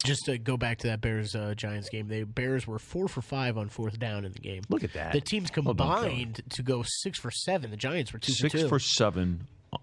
Just 0.05 0.25
to 0.27 0.39
go 0.39 0.57
back 0.57 0.79
to 0.79 0.89
that 0.89 1.01
Bears 1.01 1.35
uh, 1.35 1.55
Giants 1.57 1.89
game, 1.89 2.09
the 2.09 2.25
Bears 2.25 2.67
were 2.67 2.79
four 2.79 3.09
for 3.09 3.23
five 3.23 3.57
on 3.59 3.69
fourth 3.69 3.99
down 3.99 4.25
in 4.25 4.33
the 4.33 4.39
game. 4.41 4.63
Look 4.69 4.83
at 4.85 4.93
that. 4.95 5.13
The 5.13 5.21
teams 5.21 5.51
Well 5.57 5.75
done, 5.75 5.77
Kelly. 6.03 6.09
combined 6.11 6.43
to 6.51 6.63
go 6.63 6.83
six 6.85 7.19
for 7.19 7.31
seven. 7.31 7.71
The 7.71 7.77
Giants 7.77 8.13
were 8.13 8.19
two 8.19 8.33
Six 8.33 8.53
for 8.53 8.59
two. 8.61 8.69
for 8.69 8.79
seven 8.79 9.47
uh, 9.73 9.79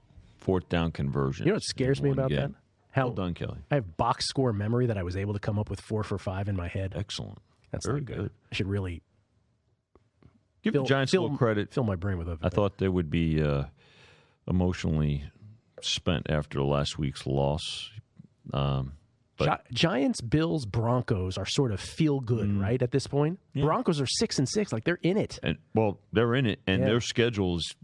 down 0.70 0.92
conversions. 0.92 1.46
You 1.46 1.52
know 1.52 1.56
what 1.56 1.64
scares 1.64 2.02
me 2.02 2.10
about 2.12 2.30
game. 2.30 2.40
that? 2.40 2.52
How 2.92 3.06
well 3.06 3.14
done, 3.16 3.34
Kelly. 3.36 3.60
I 3.70 3.76
have 3.76 3.98
box 3.98 4.26
score 4.28 4.52
memory 4.52 4.88
that 4.88 4.98
I 4.98 5.04
was 5.04 5.16
able 5.16 5.34
to 5.34 5.40
come 5.40 5.60
up 5.60 5.70
with 5.70 5.80
four 5.80 6.04
for 6.04 6.18
five 6.18 6.50
in 6.50 6.56
my 6.56 6.68
head. 6.68 6.94
Excellent. 6.96 7.38
That's 7.72 7.86
Very 7.86 8.02
good. 8.02 8.18
good. 8.18 8.32
I 8.52 8.56
should 8.56 8.68
really 8.68 9.04
Give 10.64 10.74
fill, 10.74 10.84
the 10.84 10.90
Giants 10.90 11.12
fill, 11.12 11.22
a 11.22 11.24
little 11.24 11.38
credit. 11.38 11.72
Fill 11.72 11.84
my 11.84 11.96
brain 11.96 12.18
with 12.18 12.28
other 12.28 12.40
I 12.42 12.50
thought 12.50 12.80
they 12.80 12.90
would 12.90 13.12
be 13.12 13.42
uh, 13.44 13.66
emotionally 14.48 15.24
spent 15.82 16.30
after 16.30 16.64
last 16.64 16.98
week's 16.98 17.28
loss. 17.28 17.92
Um, 18.52 18.94
but 19.40 19.66
Gi- 19.70 19.76
Giants, 19.76 20.22
Bills, 20.22 20.66
Broncos 20.66 21.38
are 21.38 21.46
sort 21.46 21.72
of 21.72 21.80
feel 21.80 22.20
good, 22.20 22.48
Mm. 22.50 22.62
right? 22.62 22.82
At 22.82 22.92
this 22.92 23.08
point, 23.08 23.40
Broncos 23.56 24.00
are 24.00 24.06
six 24.06 24.38
and 24.38 24.48
six, 24.48 24.72
like 24.72 24.84
they're 24.84 25.00
in 25.02 25.18
it. 25.18 25.40
and 25.42 25.58
well, 25.74 26.00
they're 26.14 26.36
in 26.36 26.46
it, 26.46 26.60
and 26.68 26.82
Yeah. 26.82 26.88
their 26.90 27.02
schedule 27.02 27.58
is 27.58 27.76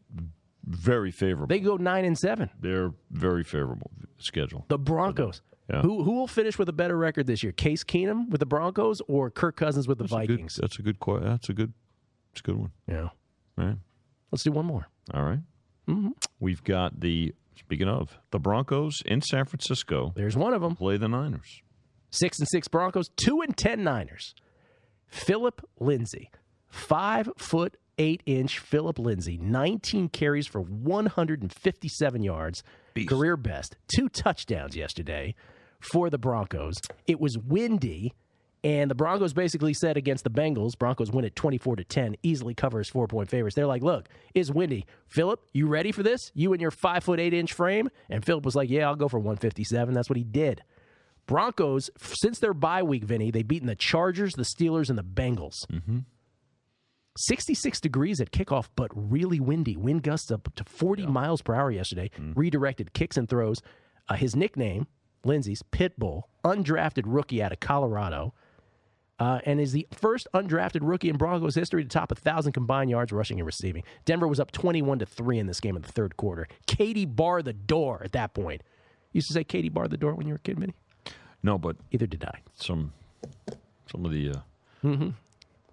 very 0.63 1.11
favorable. 1.11 1.47
They 1.47 1.59
go 1.59 1.77
nine 1.77 2.05
and 2.05 2.17
seven. 2.17 2.49
They're 2.59 2.91
very 3.11 3.43
favorable 3.43 3.91
schedule. 4.17 4.65
The 4.67 4.77
Broncos. 4.79 5.41
Yeah. 5.69 5.81
Who 5.81 6.03
who 6.03 6.11
will 6.13 6.27
finish 6.27 6.59
with 6.59 6.69
a 6.69 6.73
better 6.73 6.95
record 6.97 7.25
this 7.27 7.41
year? 7.41 7.51
Case 7.51 7.83
Keenum 7.83 8.29
with 8.29 8.39
the 8.39 8.45
Broncos 8.45 9.01
or 9.07 9.31
Kirk 9.31 9.55
Cousins 9.55 9.87
with 9.87 9.97
the 9.97 10.03
That's 10.03 10.13
a 10.13 10.19
good- 10.27 10.29
Vikings? 10.29 10.55
that's 10.61 10.77
a 10.77 10.81
good. 10.83 10.97
That's 11.21 11.49
a 11.49 11.53
good. 11.53 11.73
It's 12.31 12.41
a 12.41 12.43
good 12.43 12.57
one. 12.57 12.71
Yeah. 12.87 13.09
Right. 13.57 13.77
Let's 14.31 14.43
do 14.43 14.51
one 14.51 14.65
more. 14.65 14.87
All 15.13 15.23
right. 15.23 15.39
Mhm. 15.87 16.11
We've 16.39 16.63
got 16.63 16.99
the 16.99 17.33
speaking 17.55 17.87
of 17.87 18.17
the 18.31 18.39
Broncos 18.39 19.01
in 19.05 19.21
San 19.21 19.45
Francisco. 19.45 20.13
There's 20.15 20.37
one 20.37 20.53
of 20.53 20.61
them. 20.61 20.75
Play 20.75 20.97
the 20.97 21.07
Niners. 21.07 21.61
Six 22.11 22.39
and 22.39 22.47
six 22.47 22.67
Broncos, 22.67 23.09
two 23.15 23.41
and 23.41 23.55
ten 23.55 23.83
Niners. 23.83 24.35
Philip 25.07 25.61
Lindsay, 25.79 26.31
five 26.69 27.29
foot 27.37 27.77
eight 27.97 28.21
inch 28.25 28.59
Philip 28.59 28.99
Lindsay, 28.99 29.37
19 29.37 30.09
carries 30.09 30.47
for 30.47 30.61
157 30.61 32.23
yards, 32.23 32.63
career 33.07 33.37
best, 33.37 33.77
two 33.87 34.09
touchdowns 34.09 34.75
yesterday 34.75 35.35
for 35.79 36.09
the 36.09 36.17
Broncos. 36.17 36.75
It 37.07 37.19
was 37.19 37.37
windy, 37.37 38.13
and 38.65 38.89
the 38.89 38.95
Broncos 38.95 39.31
basically 39.31 39.75
said 39.75 39.95
against 39.95 40.23
the 40.23 40.31
Bengals, 40.31 40.75
Broncos 40.75 41.11
win 41.11 41.23
at 41.23 41.35
24 41.35 41.75
to 41.75 41.83
10, 41.83 42.15
easily 42.23 42.55
covers 42.55 42.89
four 42.89 43.07
point 43.07 43.29
favorites. 43.29 43.55
They're 43.55 43.67
like, 43.67 43.83
look, 43.83 44.09
it's 44.33 44.49
windy. 44.49 44.87
Philip, 45.07 45.39
you 45.53 45.67
ready 45.67 45.91
for 45.91 46.01
this? 46.01 46.31
You 46.33 46.51
and 46.51 46.59
your 46.59 46.71
five 46.71 47.03
foot 47.03 47.19
eight 47.19 47.31
inch 47.31 47.53
frame? 47.53 47.91
And 48.09 48.25
Philip 48.25 48.43
was 48.43 48.55
like, 48.55 48.71
yeah, 48.71 48.87
I'll 48.87 48.95
go 48.95 49.07
for 49.07 49.19
157. 49.19 49.93
That's 49.93 50.09
what 50.09 50.17
he 50.17 50.23
did. 50.23 50.63
Broncos, 51.27 51.91
since 51.99 52.39
their 52.39 52.55
bye 52.55 52.81
week, 52.81 53.03
Vinny, 53.03 53.29
they've 53.29 53.47
beaten 53.47 53.67
the 53.67 53.75
Chargers, 53.75 54.33
the 54.33 54.41
Steelers, 54.41 54.89
and 54.89 54.97
the 54.97 55.03
Bengals. 55.03 55.67
Mm-hmm. 55.67 55.99
66 57.17 57.79
degrees 57.79 58.19
at 58.19 58.31
kickoff, 58.31 58.69
but 58.75 58.89
really 58.95 59.39
windy. 59.39 59.77
Wind 59.77 60.01
gusts 60.01 60.31
up 60.31 60.53
to 60.55 60.63
40 60.63 61.05
miles 61.05 61.43
per 61.43 61.53
hour 61.53 61.69
yesterday. 61.69 62.09
Redirected 62.35 62.93
kicks 62.93 63.15
and 63.15 63.29
throws. 63.29 63.61
Uh, 64.09 64.15
his 64.15 64.35
nickname, 64.35 64.87
Lindsay's 65.23 65.61
Pitbull, 65.71 66.23
undrafted 66.43 67.03
rookie 67.05 67.43
out 67.43 67.51
of 67.51 67.59
Colorado. 67.59 68.33
Uh, 69.19 69.39
and 69.45 69.59
is 69.61 69.71
the 69.71 69.87
first 69.91 70.27
undrafted 70.33 70.79
rookie 70.81 71.09
in 71.09 71.17
Broncos 71.17 71.55
history 71.55 71.83
to 71.83 71.89
top 71.89 72.11
a 72.11 72.15
1,000 72.15 72.51
combined 72.51 72.89
yards 72.89 73.11
rushing 73.11 73.39
and 73.39 73.45
receiving. 73.45 73.83
Denver 74.05 74.27
was 74.27 74.39
up 74.39 74.51
21 74.51 74.99
to 74.99 75.05
3 75.05 75.39
in 75.39 75.47
this 75.47 75.59
game 75.59 75.75
in 75.75 75.81
the 75.81 75.91
third 75.91 76.17
quarter. 76.17 76.47
Katie 76.67 77.05
bar 77.05 77.41
the 77.41 77.53
door 77.53 78.01
at 78.03 78.11
that 78.13 78.33
point. 78.33 78.61
You 79.11 79.19
used 79.19 79.27
to 79.27 79.33
say 79.33 79.43
Katie 79.43 79.69
bar 79.69 79.87
the 79.87 79.97
door 79.97 80.13
when 80.15 80.27
you 80.27 80.33
were 80.33 80.37
a 80.37 80.39
kid, 80.39 80.59
Minnie? 80.59 80.73
No, 81.41 81.57
but 81.57 81.77
either 81.91 82.07
did 82.07 82.25
I. 82.25 82.39
Some 82.55 82.91
some 83.91 84.05
of 84.05 84.11
the 84.11 84.31
uh, 84.31 84.39
Mm-hmm. 84.83 85.09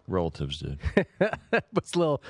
relatives 0.07 0.59
did. 0.61 0.79
What's 1.73 1.97
little 1.97 2.23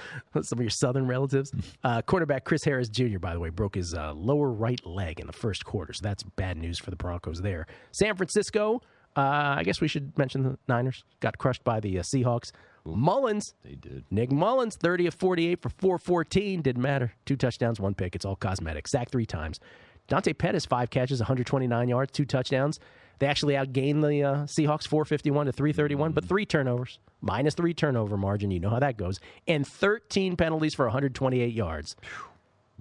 some 0.42 0.58
of 0.58 0.62
your 0.62 0.70
southern 0.70 1.06
relatives? 1.06 1.52
Uh, 1.84 2.00
quarterback 2.00 2.44
Chris 2.44 2.62
Harris 2.64 2.88
Jr. 2.88 3.18
by 3.18 3.34
the 3.34 3.40
way 3.40 3.48
broke 3.50 3.74
his 3.74 3.92
uh, 3.92 4.12
lower 4.14 4.48
right 4.50 4.80
leg 4.86 5.18
in 5.20 5.26
the 5.26 5.32
first 5.32 5.64
quarter, 5.64 5.92
so 5.92 6.00
that's 6.02 6.22
bad 6.22 6.56
news 6.56 6.78
for 6.78 6.90
the 6.90 6.96
Broncos 6.96 7.40
there. 7.40 7.66
San 7.90 8.14
Francisco, 8.16 8.80
uh, 9.16 9.56
I 9.58 9.62
guess 9.64 9.80
we 9.80 9.88
should 9.88 10.16
mention 10.16 10.42
the 10.42 10.58
Niners 10.68 11.04
got 11.20 11.38
crushed 11.38 11.64
by 11.64 11.80
the 11.80 11.98
uh, 11.98 12.02
Seahawks. 12.02 12.50
Mullens, 12.84 13.54
they 13.64 13.74
did. 13.74 14.04
Nick 14.10 14.30
Mullens, 14.30 14.76
thirty 14.76 15.06
of 15.06 15.14
forty-eight 15.14 15.62
for 15.62 15.68
four 15.68 15.98
fourteen, 15.98 16.62
didn't 16.62 16.82
matter. 16.82 17.12
Two 17.26 17.36
touchdowns, 17.36 17.78
one 17.78 17.94
pick. 17.94 18.14
It's 18.16 18.24
all 18.24 18.36
cosmetic. 18.36 18.88
Sacked 18.88 19.12
three 19.12 19.26
times. 19.26 19.60
Dante 20.08 20.32
Pettis 20.32 20.66
five 20.66 20.90
catches, 20.90 21.20
129 21.20 21.88
yards, 21.88 22.12
two 22.12 22.24
touchdowns. 22.24 22.80
They 23.18 23.28
actually 23.28 23.54
outgained 23.54 24.02
the 24.02 24.24
uh, 24.24 24.34
Seahawks 24.46 24.88
451 24.88 25.46
to 25.46 25.52
331, 25.52 26.10
but 26.10 26.24
three 26.24 26.44
turnovers, 26.44 26.98
minus 27.20 27.54
three 27.54 27.72
turnover 27.72 28.16
margin. 28.16 28.50
You 28.50 28.58
know 28.58 28.70
how 28.70 28.80
that 28.80 28.96
goes. 28.96 29.20
And 29.46 29.64
13 29.64 30.36
penalties 30.36 30.74
for 30.74 30.86
128 30.86 31.54
yards. 31.54 31.94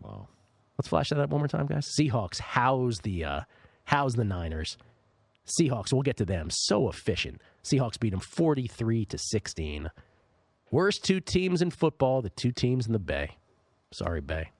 Wow. 0.01 0.27
Let's 0.79 0.87
flash 0.87 1.09
that 1.09 1.19
up 1.19 1.29
one 1.29 1.41
more 1.41 1.47
time, 1.47 1.67
guys. 1.67 1.87
Seahawks 1.95 2.39
house 2.39 2.99
the 3.03 3.23
uh, 3.23 3.41
house 3.85 4.15
the 4.15 4.23
Niners. 4.23 4.77
Seahawks, 5.45 5.91
we'll 5.91 6.01
get 6.01 6.17
to 6.17 6.25
them. 6.25 6.49
So 6.49 6.89
efficient. 6.89 7.41
Seahawks 7.63 7.99
beat 7.99 8.11
them 8.11 8.19
43 8.19 9.05
to 9.05 9.17
16. 9.17 9.89
Worst 10.71 11.03
two 11.03 11.19
teams 11.19 11.61
in 11.61 11.71
football, 11.71 12.21
the 12.21 12.29
two 12.29 12.51
teams 12.51 12.87
in 12.87 12.93
the 12.93 12.99
Bay. 12.99 13.37
Sorry, 13.91 14.21
Bay. 14.21 14.51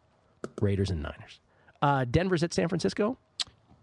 Raiders 0.60 0.90
and 0.90 1.02
Niners. 1.02 1.40
Uh, 1.82 2.06
Denver's 2.10 2.44
at 2.44 2.54
San 2.54 2.68
Francisco. 2.68 3.18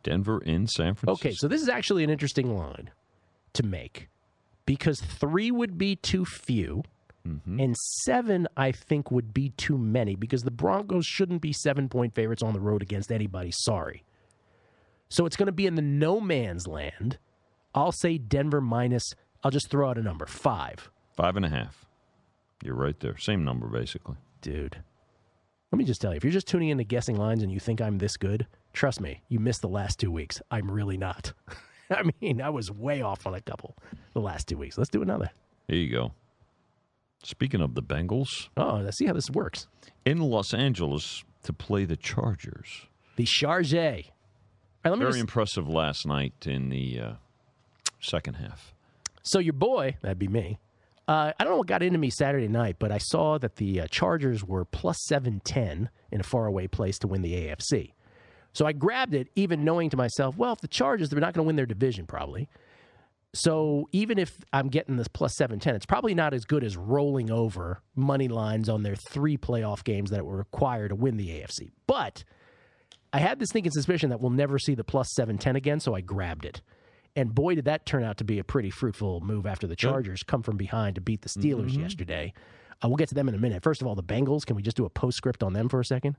Denver 0.03 0.41
in 0.43 0.67
San 0.67 0.95
Francisco. 0.95 1.29
Okay, 1.29 1.35
so 1.35 1.49
this 1.49 1.63
is 1.63 1.69
actually 1.69 2.05
an 2.05 2.11
interesting 2.11 2.57
line 2.57 2.91
to 3.55 3.63
make 3.63 4.09
because 4.67 5.01
three 5.01 5.51
would 5.51 5.79
be 5.79 5.97
too 5.97 6.25
few, 6.25 6.83
and 7.47 7.77
seven, 8.05 8.47
I 8.57 8.73
think, 8.73 9.11
would 9.11 9.35
be 9.35 9.51
too 9.51 9.77
many 9.77 10.15
because 10.15 10.45
the 10.45 10.51
Broncos 10.51 11.05
shouldn't 11.05 11.43
be 11.43 11.53
seven 11.53 11.89
point 11.89 12.15
favorites 12.15 12.43
on 12.43 12.55
the 12.55 12.61
road 12.61 12.81
against 12.81 13.13
anybody. 13.13 13.51
Sorry. 13.53 14.03
So 15.09 15.27
it's 15.27 15.37
going 15.37 15.47
to 15.47 15.53
be 15.53 15.67
in 15.67 15.75
the 15.75 15.83
no 15.83 16.21
man's 16.21 16.67
land. 16.67 17.19
I'll 17.75 17.93
say 17.93 18.19
Denver 18.19 18.61
minus, 18.61 19.15
I'll 19.43 19.51
just 19.51 19.69
throw 19.69 19.89
out 19.89 19.99
a 19.99 20.03
number 20.03 20.27
five. 20.27 20.91
Five 21.17 21.37
and 21.37 21.45
a 21.45 21.49
half. 21.49 21.87
You're 22.63 22.75
right 22.75 22.99
there. 23.01 23.17
Same 23.17 23.45
number, 23.45 23.67
basically. 23.67 24.17
Dude. 24.41 24.83
Let 25.71 25.79
me 25.79 25.85
just 25.85 26.01
tell 26.01 26.13
you, 26.13 26.17
if 26.17 26.25
you're 26.25 26.33
just 26.33 26.49
tuning 26.49 26.71
in 26.71 26.79
to 26.79 26.85
guessing 26.85 27.17
lines 27.17 27.43
and 27.43 27.53
you 27.53 27.61
think 27.61 27.81
I'm 27.81 27.99
this 27.99 28.17
good, 28.17 28.47
trust 28.73 29.01
me, 29.01 29.23
you 29.29 29.39
missed 29.39 29.61
the 29.61 29.69
last 29.69 29.99
two 29.99 30.11
weeks. 30.11 30.41
I'm 30.51 30.71
really 30.71 30.97
not. 30.97 31.33
I 31.91 32.11
mean, 32.21 32.41
I 32.41 32.51
was 32.51 32.71
way 32.71 33.03
off 33.03 33.27
on 33.27 33.35
a 33.35 33.41
couple 33.41 33.77
the 34.13 34.21
last 34.21 34.49
two 34.49 34.59
weeks. 34.59 34.77
Let's 34.79 34.91
do 34.91 35.03
another. 35.03 35.31
Here 35.69 35.77
you 35.77 35.91
go. 35.91 36.13
Speaking 37.23 37.61
of 37.61 37.75
the 37.75 37.83
Bengals. 37.83 38.49
Oh, 38.57 38.81
let's 38.83 38.97
see 38.97 39.07
how 39.07 39.13
this 39.13 39.31
works. 39.31 39.67
In 40.05 40.19
Los 40.19 40.55
Angeles 40.55 41.25
to 41.43 41.53
play 41.53 41.85
the 41.85 41.97
Chargers. 41.97 42.87
The 43.17 43.25
Charge. 43.25 44.13
All 44.85 44.91
right, 44.91 44.91
let 44.91 44.99
me 44.99 45.05
Very 45.05 45.13
just- 45.13 45.21
impressive 45.21 45.69
last 45.69 46.07
night 46.07 46.35
in 46.47 46.69
the 46.71 47.01
uh, 47.01 47.13
second 48.01 48.35
half. 48.35 48.75
So 49.23 49.39
your 49.39 49.53
boy, 49.53 49.97
that'd 50.03 50.19
be 50.19 50.29
me. 50.29 50.59
Uh, 51.07 51.33
I 51.39 51.45
don't 51.45 51.53
know 51.55 51.59
what 51.59 51.67
got 51.67 51.83
into 51.83 51.99
me 51.99 52.11
Saturday 52.11 52.49
night, 52.49 52.77
but 52.79 52.93
I 52.93 52.99
saw 52.99 53.39
that 53.39 53.57
the 53.57 53.81
uh, 53.83 53.87
Chargers 53.89 54.45
were 54.45 54.65
plus 54.65 54.99
710 55.07 55.89
in 56.13 56.21
a 56.21 56.23
faraway 56.23 56.67
place 56.67 56.99
to 57.01 57.09
win 57.09 57.23
the 57.23 57.33
AFC. 57.33 57.93
So 58.53 58.67
I 58.67 58.73
grabbed 58.73 59.15
it, 59.15 59.29
even 59.35 59.65
knowing 59.65 59.91
to 59.91 59.97
myself, 59.97 60.37
well, 60.37 60.53
if 60.53 60.61
the 60.61 60.69
Chargers, 60.69 61.09
they're 61.09 61.21
not 61.21 61.33
going 61.35 61.45
to 61.45 61.47
win 61.47 61.57
their 61.57 61.67
division 61.67 62.07
probably. 62.07 62.49
So 63.35 63.89
even 63.93 64.19
if 64.19 64.39
I'm 64.53 64.69
getting 64.69 64.97
this 64.97 65.09
plus 65.09 65.35
710, 65.37 65.77
it's 65.77 65.87
probably 65.87 66.15
not 66.15 66.33
as 66.35 66.45
good 66.45 66.65
as 66.65 66.77
rolling 66.77 67.31
over 67.31 67.81
money 67.95 68.29
lines 68.29 68.69
on 68.69 68.83
their 68.83 68.97
three 68.97 69.37
playoff 69.37 69.85
games 69.85 70.11
that 70.11 70.25
were 70.25 70.37
required 70.37 70.89
to 70.89 70.95
win 70.95 71.17
the 71.17 71.29
AFC. 71.29 71.71
But 71.87 72.25
I 73.13 73.19
had 73.19 73.39
this 73.39 73.51
thinking 73.51 73.73
suspicion 73.73 74.11
that 74.11 74.21
we'll 74.21 74.31
never 74.31 74.59
see 74.59 74.75
the 74.75 74.85
plus 74.85 75.09
710 75.15 75.57
again, 75.57 75.81
so 75.81 75.95
I 75.95 76.01
grabbed 76.01 76.45
it. 76.45 76.61
And 77.17 77.35
boy, 77.35 77.55
did 77.55 77.65
that 77.65 77.87
turn 77.87 78.05
out 78.05 78.19
to 78.19 78.25
be 78.25 78.39
a 78.39 78.45
pretty 78.45 78.71
fruitful 78.71 79.21
move 79.21 79.47
after 79.47 79.67
the 79.67 79.75
Chargers 79.77 80.23
come 80.23 80.43
from 80.43 80.57
behind 80.57 80.95
to 80.97 81.01
beat 81.01 81.23
the 81.23 81.29
Steelers 81.29 81.71
Mhm. 81.73 81.81
yesterday. 81.81 82.33
Uh, 82.85 82.89
we'll 82.89 82.97
get 82.97 83.09
to 83.09 83.15
them 83.15 83.29
in 83.29 83.35
a 83.35 83.39
minute. 83.39 83.63
First 83.63 83.81
of 83.81 83.89
all, 83.89 83.95
the 83.95 84.03
Bengals. 84.05 84.45
Can 84.47 84.55
we 84.57 84.63
just 84.63 84.77
do 84.77 84.85
a 84.85 84.91
postscript 84.91 85.43
on 85.43 85.53
them 85.53 85.69
for 85.69 85.81
a 85.81 85.85
second? 85.85 86.17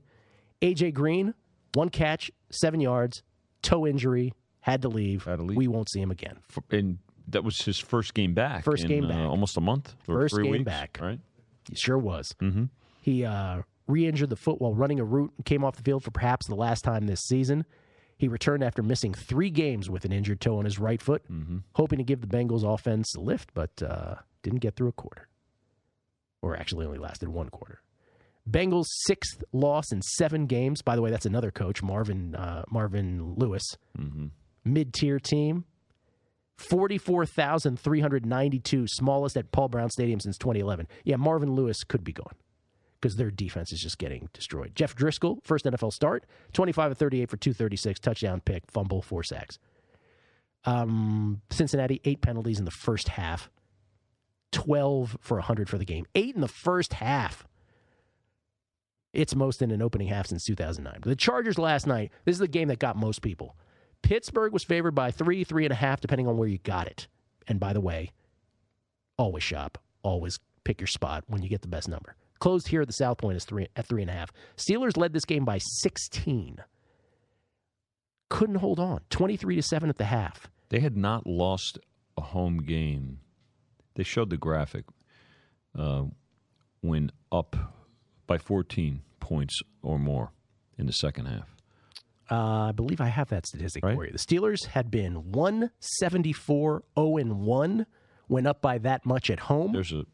AJ 0.60 0.92
Green, 0.92 1.32
one 1.74 1.88
catch, 1.88 2.30
seven 2.50 2.80
yards, 2.80 3.22
toe 3.62 3.86
injury, 3.86 4.34
had 4.60 4.82
to 4.82 4.88
leave. 4.88 5.24
Had 5.24 5.36
to 5.36 5.42
leave. 5.44 5.56
We 5.56 5.68
won't 5.68 5.88
see 5.88 6.00
him 6.00 6.10
again. 6.10 6.38
F- 6.50 6.62
And 6.70 6.98
that 7.28 7.44
was 7.44 7.62
his 7.62 7.78
first 7.78 8.12
game 8.12 8.34
back. 8.34 8.64
First 8.64 8.82
in, 8.82 8.88
game 8.88 9.04
uh, 9.06 9.08
back. 9.08 9.26
almost 9.28 9.56
a 9.56 9.60
month. 9.62 9.94
Or 10.06 10.20
First 10.20 10.34
three 10.34 10.44
game 10.44 10.52
weeks, 10.52 10.64
back. 10.64 10.98
Right. 11.00 11.20
He 11.70 11.76
sure 11.76 11.96
was. 11.96 12.34
Mm-hmm. 12.42 12.64
He 13.00 13.24
uh, 13.24 13.62
re 13.90 14.06
injured 14.06 14.30
the 14.30 14.36
foot 14.36 14.60
while 14.60 14.74
running 14.74 15.00
a 15.00 15.04
route 15.04 15.32
and 15.36 15.44
came 15.44 15.64
off 15.64 15.76
the 15.76 15.82
field 15.82 16.04
for 16.04 16.10
perhaps 16.10 16.46
the 16.46 16.54
last 16.54 16.82
time 16.82 17.06
this 17.06 17.22
season. 17.22 17.64
He 18.16 18.28
returned 18.28 18.62
after 18.62 18.82
missing 18.82 19.14
three 19.14 19.48
games 19.50 19.88
with 19.88 20.04
an 20.04 20.12
injured 20.12 20.42
toe 20.42 20.58
on 20.58 20.66
his 20.66 20.78
right 20.78 21.00
foot, 21.00 21.22
hoping 21.74 21.96
to 21.98 22.04
give 22.04 22.20
the 22.20 22.26
Bengals 22.26 22.64
offense 22.64 23.14
a 23.14 23.20
lift, 23.20 23.54
but 23.54 23.82
uh, 23.82 24.16
didn't 24.42 24.58
get 24.58 24.76
through 24.76 24.88
a 24.88 24.92
quarter. 24.92 25.28
Or 26.42 26.54
actually 26.56 26.84
only 26.84 26.98
lasted 26.98 27.30
one 27.30 27.48
quarter. 27.48 27.80
Bengals' 28.48 28.86
sixth 28.88 29.42
loss 29.52 29.92
in 29.92 30.00
seven 30.02 30.46
games. 30.46 30.82
By 30.82 30.96
the 30.96 31.02
way, 31.02 31.10
that's 31.10 31.26
another 31.26 31.50
coach, 31.50 31.82
Marvin 31.82 32.34
uh, 32.34 32.64
Marvin 32.70 33.34
Lewis. 33.36 33.62
Mid 34.64 34.92
tier 34.92 35.18
team. 35.18 35.64
44,392, 36.58 38.86
smallest 38.86 39.38
at 39.38 39.50
Paul 39.50 39.68
Brown 39.68 39.88
Stadium 39.88 40.20
since 40.20 40.36
2011. 40.36 40.86
Yeah, 41.04 41.16
Marvin 41.16 41.54
Lewis 41.54 41.84
could 41.84 42.04
be 42.04 42.12
gone 42.12 42.34
because 43.00 43.16
their 43.16 43.30
defense 43.30 43.72
is 43.72 43.80
just 43.80 43.98
getting 43.98 44.28
destroyed. 44.32 44.72
Jeff 44.74 44.94
Driscoll, 44.94 45.40
first 45.42 45.64
NFL 45.64 45.92
start, 45.92 46.24
25 46.52 46.92
of 46.92 46.98
38 46.98 47.30
for 47.30 47.36
236, 47.36 47.98
touchdown 48.00 48.40
pick, 48.40 48.64
fumble, 48.70 49.00
four 49.00 49.22
sacks. 49.22 49.58
Um, 50.64 51.40
Cincinnati, 51.50 52.00
eight 52.04 52.20
penalties 52.20 52.58
in 52.58 52.66
the 52.66 52.70
first 52.70 53.08
half, 53.08 53.50
12 54.52 55.16
for 55.20 55.38
100 55.38 55.68
for 55.68 55.78
the 55.78 55.84
game. 55.84 56.04
Eight 56.14 56.34
in 56.34 56.42
the 56.42 56.48
first 56.48 56.94
half. 56.94 57.46
It's 59.12 59.34
most 59.34 59.62
in 59.62 59.70
an 59.70 59.82
opening 59.82 60.08
half 60.08 60.26
since 60.26 60.44
2009. 60.44 61.00
The 61.02 61.16
Chargers 61.16 61.58
last 61.58 61.86
night, 61.86 62.12
this 62.24 62.34
is 62.34 62.38
the 62.38 62.48
game 62.48 62.68
that 62.68 62.78
got 62.78 62.96
most 62.96 63.22
people. 63.22 63.56
Pittsburgh 64.02 64.52
was 64.52 64.62
favored 64.62 64.94
by 64.94 65.10
three, 65.10 65.44
three 65.44 65.64
and 65.64 65.72
a 65.72 65.76
half, 65.76 66.00
depending 66.00 66.28
on 66.28 66.36
where 66.36 66.48
you 66.48 66.58
got 66.58 66.86
it. 66.86 67.08
And 67.48 67.58
by 67.58 67.72
the 67.72 67.80
way, 67.80 68.12
always 69.16 69.42
shop, 69.42 69.78
always 70.02 70.38
pick 70.64 70.80
your 70.80 70.86
spot 70.86 71.24
when 71.26 71.42
you 71.42 71.48
get 71.48 71.62
the 71.62 71.68
best 71.68 71.88
number. 71.88 72.14
Closed 72.40 72.68
here 72.68 72.80
at 72.80 72.86
the 72.86 72.94
South 72.94 73.18
Point 73.18 73.36
is 73.36 73.44
three 73.44 73.68
at 73.76 73.86
three 73.86 74.02
and 74.02 74.10
a 74.10 74.14
half. 74.14 74.32
Steelers 74.56 74.96
led 74.96 75.12
this 75.12 75.24
game 75.24 75.44
by 75.44 75.58
16. 75.58 76.56
Couldn't 78.30 78.56
hold 78.56 78.80
on. 78.80 79.00
23 79.10 79.56
to 79.56 79.62
7 79.62 79.88
at 79.88 79.98
the 79.98 80.04
half. 80.04 80.48
They 80.70 80.80
had 80.80 80.96
not 80.96 81.26
lost 81.26 81.78
a 82.16 82.22
home 82.22 82.58
game. 82.58 83.20
They 83.94 84.04
showed 84.04 84.30
the 84.30 84.36
graphic 84.36 84.84
uh, 85.78 86.04
when 86.80 87.12
up 87.30 87.56
by 88.26 88.38
14 88.38 89.02
points 89.18 89.60
or 89.82 89.98
more 89.98 90.32
in 90.78 90.86
the 90.86 90.92
second 90.92 91.26
half. 91.26 91.54
Uh, 92.30 92.68
I 92.68 92.72
believe 92.72 93.00
I 93.00 93.08
have 93.08 93.28
that 93.30 93.46
statistic 93.46 93.82
for 93.82 94.06
you. 94.06 94.12
The 94.12 94.18
Steelers 94.18 94.66
had 94.66 94.90
been 94.90 95.32
174 95.32 96.84
0 96.96 97.16
and 97.16 97.40
1, 97.40 97.86
went 98.28 98.46
up 98.46 98.62
by 98.62 98.78
that 98.78 99.04
much 99.04 99.30
at 99.30 99.40
home. 99.40 99.72
There's 99.72 99.92
a 99.92 100.04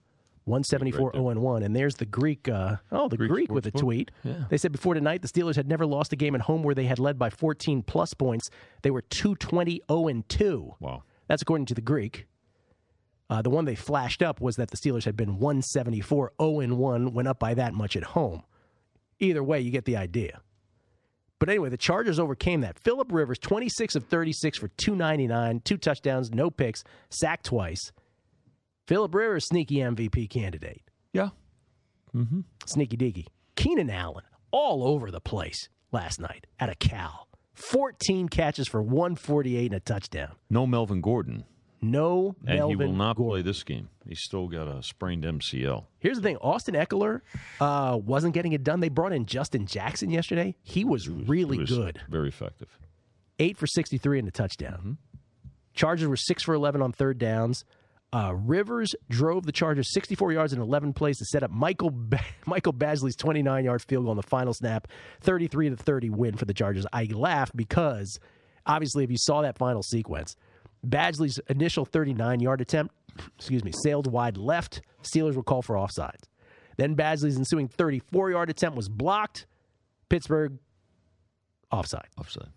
174 0.46 1.12
0 1.12 1.28
and 1.30 1.42
1. 1.42 1.62
And 1.64 1.74
there's 1.74 1.96
the 1.96 2.06
Greek, 2.06 2.48
uh, 2.48 2.76
oh, 2.92 3.08
the 3.08 3.16
Greek, 3.16 3.50
with 3.50 3.66
a 3.66 3.70
tweet. 3.72 4.10
Yeah. 4.22 4.44
They 4.48 4.56
said 4.56 4.72
before 4.72 4.94
tonight 4.94 5.22
the 5.22 5.28
Steelers 5.28 5.56
had 5.56 5.68
never 5.68 5.84
lost 5.84 6.12
a 6.12 6.16
game 6.16 6.34
at 6.34 6.40
home 6.40 6.62
where 6.62 6.74
they 6.74 6.84
had 6.84 6.98
led 6.98 7.18
by 7.18 7.30
14 7.30 7.82
plus 7.82 8.14
points. 8.14 8.48
They 8.82 8.90
were 8.90 9.02
220 9.02 9.82
0 9.88 10.08
and 10.08 10.28
2. 10.28 10.74
Wow. 10.80 11.02
That's 11.28 11.42
according 11.42 11.66
to 11.66 11.74
the 11.74 11.80
Greek. 11.80 12.26
Uh, 13.28 13.42
the 13.42 13.50
one 13.50 13.64
they 13.64 13.74
flashed 13.74 14.22
up 14.22 14.40
was 14.40 14.54
that 14.54 14.70
the 14.70 14.76
Steelers 14.76 15.04
had 15.04 15.16
been 15.16 15.38
174 15.40 16.32
0 16.40 16.60
and 16.60 16.78
1, 16.78 17.12
went 17.12 17.28
up 17.28 17.40
by 17.40 17.54
that 17.54 17.74
much 17.74 17.96
at 17.96 18.04
home. 18.04 18.44
Either 19.18 19.42
way, 19.42 19.60
you 19.60 19.70
get 19.70 19.84
the 19.84 19.96
idea. 19.96 20.40
But 21.38 21.48
anyway, 21.48 21.68
the 21.68 21.76
Chargers 21.76 22.18
overcame 22.18 22.60
that. 22.62 22.78
Philip 22.78 23.12
Rivers, 23.12 23.38
26 23.38 23.96
of 23.96 24.04
36 24.04 24.58
for 24.58 24.68
299, 24.68 25.60
two 25.64 25.76
touchdowns, 25.76 26.30
no 26.30 26.50
picks, 26.50 26.82
sacked 27.10 27.46
twice. 27.46 27.92
Philip 28.86 29.14
Rivers, 29.14 29.46
sneaky 29.46 29.76
MVP 29.76 30.30
candidate. 30.30 30.82
Yeah. 31.12 31.30
Mm-hmm. 32.14 32.40
Sneaky 32.66 32.96
diggy. 32.96 33.26
Keenan 33.56 33.90
Allen, 33.90 34.24
all 34.50 34.86
over 34.86 35.10
the 35.10 35.20
place 35.20 35.68
last 35.92 36.20
night 36.20 36.46
at 36.60 36.68
a 36.68 36.74
Cal. 36.74 37.26
14 37.54 38.28
catches 38.28 38.68
for 38.68 38.82
148 38.82 39.66
and 39.66 39.74
a 39.74 39.80
touchdown. 39.80 40.32
No 40.50 40.66
Melvin 40.66 41.00
Gordon. 41.00 41.44
No 41.82 42.34
And 42.46 42.58
Melvin 42.58 42.68
he 42.68 42.76
will 42.76 42.92
not 42.92 43.16
Gordon. 43.16 43.32
play 43.32 43.42
this 43.42 43.62
game. 43.62 43.88
He's 44.06 44.20
still 44.22 44.46
got 44.48 44.68
a 44.68 44.82
sprained 44.82 45.24
MCL. 45.24 45.84
Here's 45.98 46.16
the 46.16 46.22
thing: 46.22 46.36
Austin 46.38 46.74
Ekeler 46.74 47.20
uh, 47.60 47.98
wasn't 48.02 48.34
getting 48.34 48.52
it 48.52 48.62
done. 48.64 48.80
They 48.80 48.88
brought 48.88 49.12
in 49.12 49.26
Justin 49.26 49.66
Jackson 49.66 50.10
yesterday. 50.10 50.56
He 50.62 50.84
was 50.84 51.08
really 51.08 51.56
He 51.56 51.60
was 51.62 51.70
good. 51.70 52.00
Very 52.08 52.28
effective. 52.28 52.78
Eight 53.38 53.56
for 53.58 53.66
63 53.66 54.20
and 54.20 54.28
a 54.28 54.30
touchdown. 54.30 54.96
Chargers 55.74 56.08
were 56.08 56.16
six 56.16 56.42
for 56.42 56.54
11 56.54 56.80
on 56.80 56.92
third 56.92 57.18
downs. 57.18 57.64
Uh, 58.12 58.32
Rivers 58.34 58.94
drove 59.10 59.44
the 59.44 59.52
Chargers 59.52 59.92
64 59.92 60.32
yards 60.32 60.52
in 60.52 60.60
11 60.60 60.92
plays 60.92 61.18
to 61.18 61.24
set 61.24 61.42
up 61.42 61.50
Michael 61.50 61.90
ba- 61.92 62.20
Michael 62.46 62.72
Badgley's 62.72 63.16
29 63.16 63.64
yard 63.64 63.82
field 63.82 64.04
goal 64.04 64.10
on 64.10 64.16
the 64.16 64.22
final 64.22 64.54
snap, 64.54 64.88
33 65.20 65.70
to 65.70 65.76
30 65.76 66.10
win 66.10 66.36
for 66.36 66.44
the 66.44 66.54
Chargers. 66.54 66.86
I 66.92 67.04
laugh 67.12 67.50
because 67.54 68.18
obviously, 68.64 69.04
if 69.04 69.10
you 69.10 69.18
saw 69.18 69.42
that 69.42 69.58
final 69.58 69.82
sequence, 69.82 70.36
Badgley's 70.86 71.40
initial 71.48 71.84
39 71.84 72.40
yard 72.40 72.60
attempt, 72.60 72.94
excuse 73.36 73.64
me, 73.64 73.72
sailed 73.82 74.06
wide 74.10 74.36
left. 74.36 74.82
Steelers 75.02 75.34
were 75.34 75.42
called 75.42 75.64
for 75.64 75.74
offsides. 75.76 76.24
Then 76.76 76.94
Badgley's 76.94 77.36
ensuing 77.36 77.68
34 77.68 78.30
yard 78.30 78.50
attempt 78.50 78.76
was 78.76 78.88
blocked. 78.88 79.46
Pittsburgh 80.08 80.58
offside. 81.72 82.08
Offside. 82.18 82.48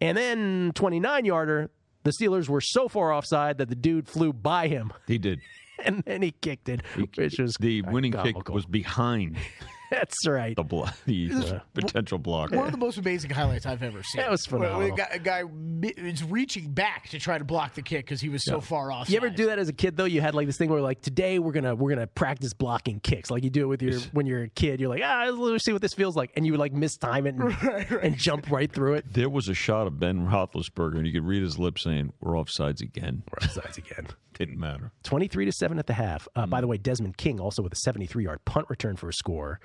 And 0.00 0.16
then 0.16 0.72
29 0.74 1.24
yarder, 1.24 1.70
the 2.02 2.10
Steelers 2.10 2.48
were 2.48 2.60
so 2.60 2.88
far 2.88 3.12
offside 3.12 3.58
that 3.58 3.68
the 3.68 3.74
dude 3.74 4.08
flew 4.08 4.32
by 4.32 4.68
him. 4.68 4.92
He 5.06 5.18
did. 5.18 5.40
And 5.82 6.02
then 6.04 6.20
he 6.20 6.32
kicked 6.32 6.68
it, 6.68 6.82
which 7.16 7.38
was 7.38 7.56
The 7.58 7.80
winning 7.80 8.12
kick 8.12 8.50
was 8.50 8.66
behind 8.66 9.38
That's 9.90 10.26
right. 10.26 10.54
the, 10.56 10.62
blo- 10.62 10.86
the 11.06 11.30
uh, 11.32 11.58
potential 11.74 12.18
block. 12.18 12.52
One 12.52 12.66
of 12.66 12.72
the 12.72 12.78
most 12.78 12.96
amazing 12.98 13.30
highlights 13.30 13.66
I've 13.66 13.82
ever 13.82 14.02
seen. 14.02 14.22
That 14.22 14.30
was 14.30 14.44
Where- 14.48 14.60
where 14.60 14.68
phenomenal. 14.70 14.94
A 14.94 14.96
guy, 14.96 15.08
a 15.12 15.18
guy 15.18 15.42
mi- 15.52 15.88
is 15.96 16.22
reaching 16.24 16.70
back 16.72 17.08
to 17.10 17.18
try 17.18 17.38
to 17.38 17.44
block 17.44 17.74
the 17.74 17.82
kick 17.82 18.06
because 18.06 18.20
he 18.20 18.28
was 18.28 18.44
so 18.44 18.54
Yeah. 18.56 18.60
far 18.60 18.92
off. 18.92 19.10
You 19.10 19.16
ever 19.16 19.30
do 19.30 19.46
that 19.46 19.58
as 19.58 19.68
a 19.68 19.72
kid 19.72 19.96
though? 19.96 20.04
You 20.04 20.20
had 20.20 20.34
like 20.34 20.46
this 20.46 20.56
thing 20.56 20.70
where 20.70 20.80
like 20.80 21.00
today 21.02 21.38
we're 21.38 21.52
gonna 21.52 21.74
we're 21.74 21.90
gonna 21.90 22.06
practice 22.06 22.52
blocking 22.54 23.00
kicks, 23.00 23.30
like 23.30 23.42
you 23.44 23.50
do 23.50 23.62
it 23.62 23.66
with 23.66 23.82
your 23.82 23.98
when 24.12 24.26
you're 24.26 24.44
a 24.44 24.48
kid. 24.48 24.80
You're 24.80 24.88
like 24.90 25.02
ah, 25.04 25.28
let's 25.34 25.64
see 25.64 25.72
what 25.72 25.82
this 25.82 25.94
feels 25.94 26.16
like, 26.16 26.30
and 26.36 26.46
you 26.46 26.52
would 26.52 26.60
like 26.60 26.72
mistime 26.72 27.26
it 27.26 27.34
and, 27.34 28.02
and 28.02 28.16
jump 28.16 28.50
right 28.50 28.70
through 28.70 28.94
it. 28.94 29.12
There 29.12 29.28
was 29.28 29.48
a 29.48 29.54
shot 29.54 29.86
of 29.86 29.98
Ben 29.98 30.26
Roethlisberger, 30.28 30.96
and 30.98 31.06
you 31.06 31.12
could 31.12 31.26
read 31.26 31.42
his 31.42 31.58
lips 31.58 31.82
saying, 31.82 32.12
"We're 32.20 32.34
offsides 32.34 32.80
again." 32.80 33.22
We're 33.30 33.46
offsides 33.46 33.78
again. 33.78 34.06
Didn't 34.34 34.58
matter. 34.58 34.90
23 35.02 35.44
to 35.44 35.52
7 35.52 35.78
at 35.78 35.86
the 35.86 35.92
half. 35.92 36.26
Uh, 36.34 36.46
By 36.46 36.62
the 36.62 36.66
way, 36.66 36.78
Desmond 36.78 37.18
King 37.18 37.38
also 37.40 37.62
with 37.62 37.72
a 37.74 37.76
73 37.76 38.24
yard 38.24 38.42
punt 38.46 38.66
return 38.70 38.96
for 38.96 39.08
a 39.08 39.12
score. 39.12 39.60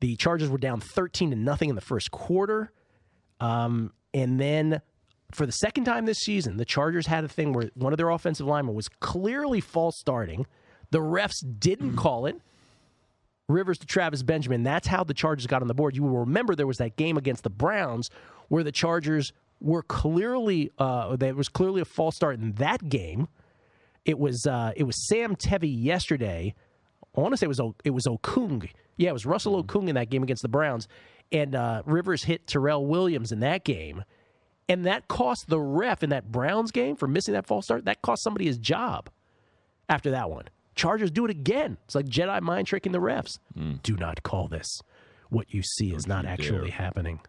The 0.00 0.16
Chargers 0.16 0.48
were 0.48 0.58
down 0.58 0.80
13 0.80 1.30
to 1.30 1.36
nothing 1.36 1.68
in 1.68 1.74
the 1.74 1.80
first 1.80 2.10
quarter. 2.10 2.72
Um, 3.38 3.92
and 4.12 4.40
then 4.40 4.80
for 5.32 5.46
the 5.46 5.52
second 5.52 5.84
time 5.84 6.06
this 6.06 6.18
season, 6.18 6.56
the 6.56 6.64
Chargers 6.64 7.06
had 7.06 7.24
a 7.24 7.28
thing 7.28 7.52
where 7.52 7.70
one 7.74 7.92
of 7.92 7.96
their 7.96 8.10
offensive 8.10 8.46
linemen 8.46 8.74
was 8.74 8.88
clearly 8.88 9.60
false 9.60 9.98
starting. 9.98 10.46
The 10.90 10.98
refs 10.98 11.44
didn't 11.58 11.96
call 11.96 12.26
it. 12.26 12.40
Rivers 13.48 13.78
to 13.78 13.86
Travis 13.86 14.22
Benjamin. 14.22 14.62
That's 14.62 14.86
how 14.86 15.04
the 15.04 15.14
Chargers 15.14 15.46
got 15.46 15.60
on 15.60 15.68
the 15.68 15.74
board. 15.74 15.96
You 15.96 16.04
will 16.04 16.20
remember 16.20 16.54
there 16.54 16.66
was 16.66 16.78
that 16.78 16.96
game 16.96 17.16
against 17.16 17.42
the 17.42 17.50
Browns 17.50 18.08
where 18.48 18.62
the 18.62 18.72
Chargers 18.72 19.32
were 19.60 19.82
clearly 19.82 20.70
uh, 20.78 21.16
there 21.16 21.34
was 21.34 21.48
clearly 21.48 21.80
a 21.80 21.84
false 21.84 22.16
start 22.16 22.38
in 22.38 22.52
that 22.52 22.88
game. 22.88 23.28
It 24.04 24.18
was 24.18 24.46
uh, 24.46 24.72
it 24.76 24.84
was 24.84 25.06
Sam 25.08 25.36
Tevi 25.36 25.70
yesterday. 25.70 26.54
I 27.16 27.20
want 27.20 27.32
to 27.32 27.36
say 27.36 27.46
it 27.46 27.48
was 27.48 27.60
O- 27.60 27.74
it 27.84 27.90
was 27.90 28.06
Okung. 28.06 28.70
Yeah, 29.00 29.08
it 29.08 29.12
was 29.14 29.24
Russell 29.24 29.64
Okung 29.64 29.88
in 29.88 29.94
that 29.94 30.10
game 30.10 30.22
against 30.22 30.42
the 30.42 30.48
Browns, 30.48 30.86
and 31.32 31.54
uh, 31.54 31.82
Rivers 31.86 32.22
hit 32.24 32.46
Tyrell 32.46 32.84
Williams 32.84 33.32
in 33.32 33.40
that 33.40 33.64
game, 33.64 34.04
and 34.68 34.84
that 34.84 35.08
cost 35.08 35.48
the 35.48 35.58
ref 35.58 36.02
in 36.02 36.10
that 36.10 36.30
Browns 36.30 36.70
game 36.70 36.96
for 36.96 37.08
missing 37.08 37.32
that 37.32 37.46
false 37.46 37.64
start. 37.64 37.86
That 37.86 38.02
cost 38.02 38.22
somebody 38.22 38.44
his 38.44 38.58
job. 38.58 39.08
After 39.88 40.10
that 40.10 40.28
one, 40.28 40.44
Chargers 40.74 41.10
do 41.10 41.24
it 41.24 41.30
again. 41.30 41.78
It's 41.86 41.94
like 41.94 42.04
Jedi 42.04 42.42
mind 42.42 42.66
tricking 42.66 42.92
the 42.92 43.00
refs. 43.00 43.38
Do 43.82 43.96
not 43.96 44.22
call 44.22 44.48
this. 44.48 44.82
What 45.30 45.46
you 45.54 45.62
see 45.62 45.94
is 45.94 46.06
not 46.06 46.26
actually 46.26 46.68
dare. 46.68 46.76
happening. 46.78 47.20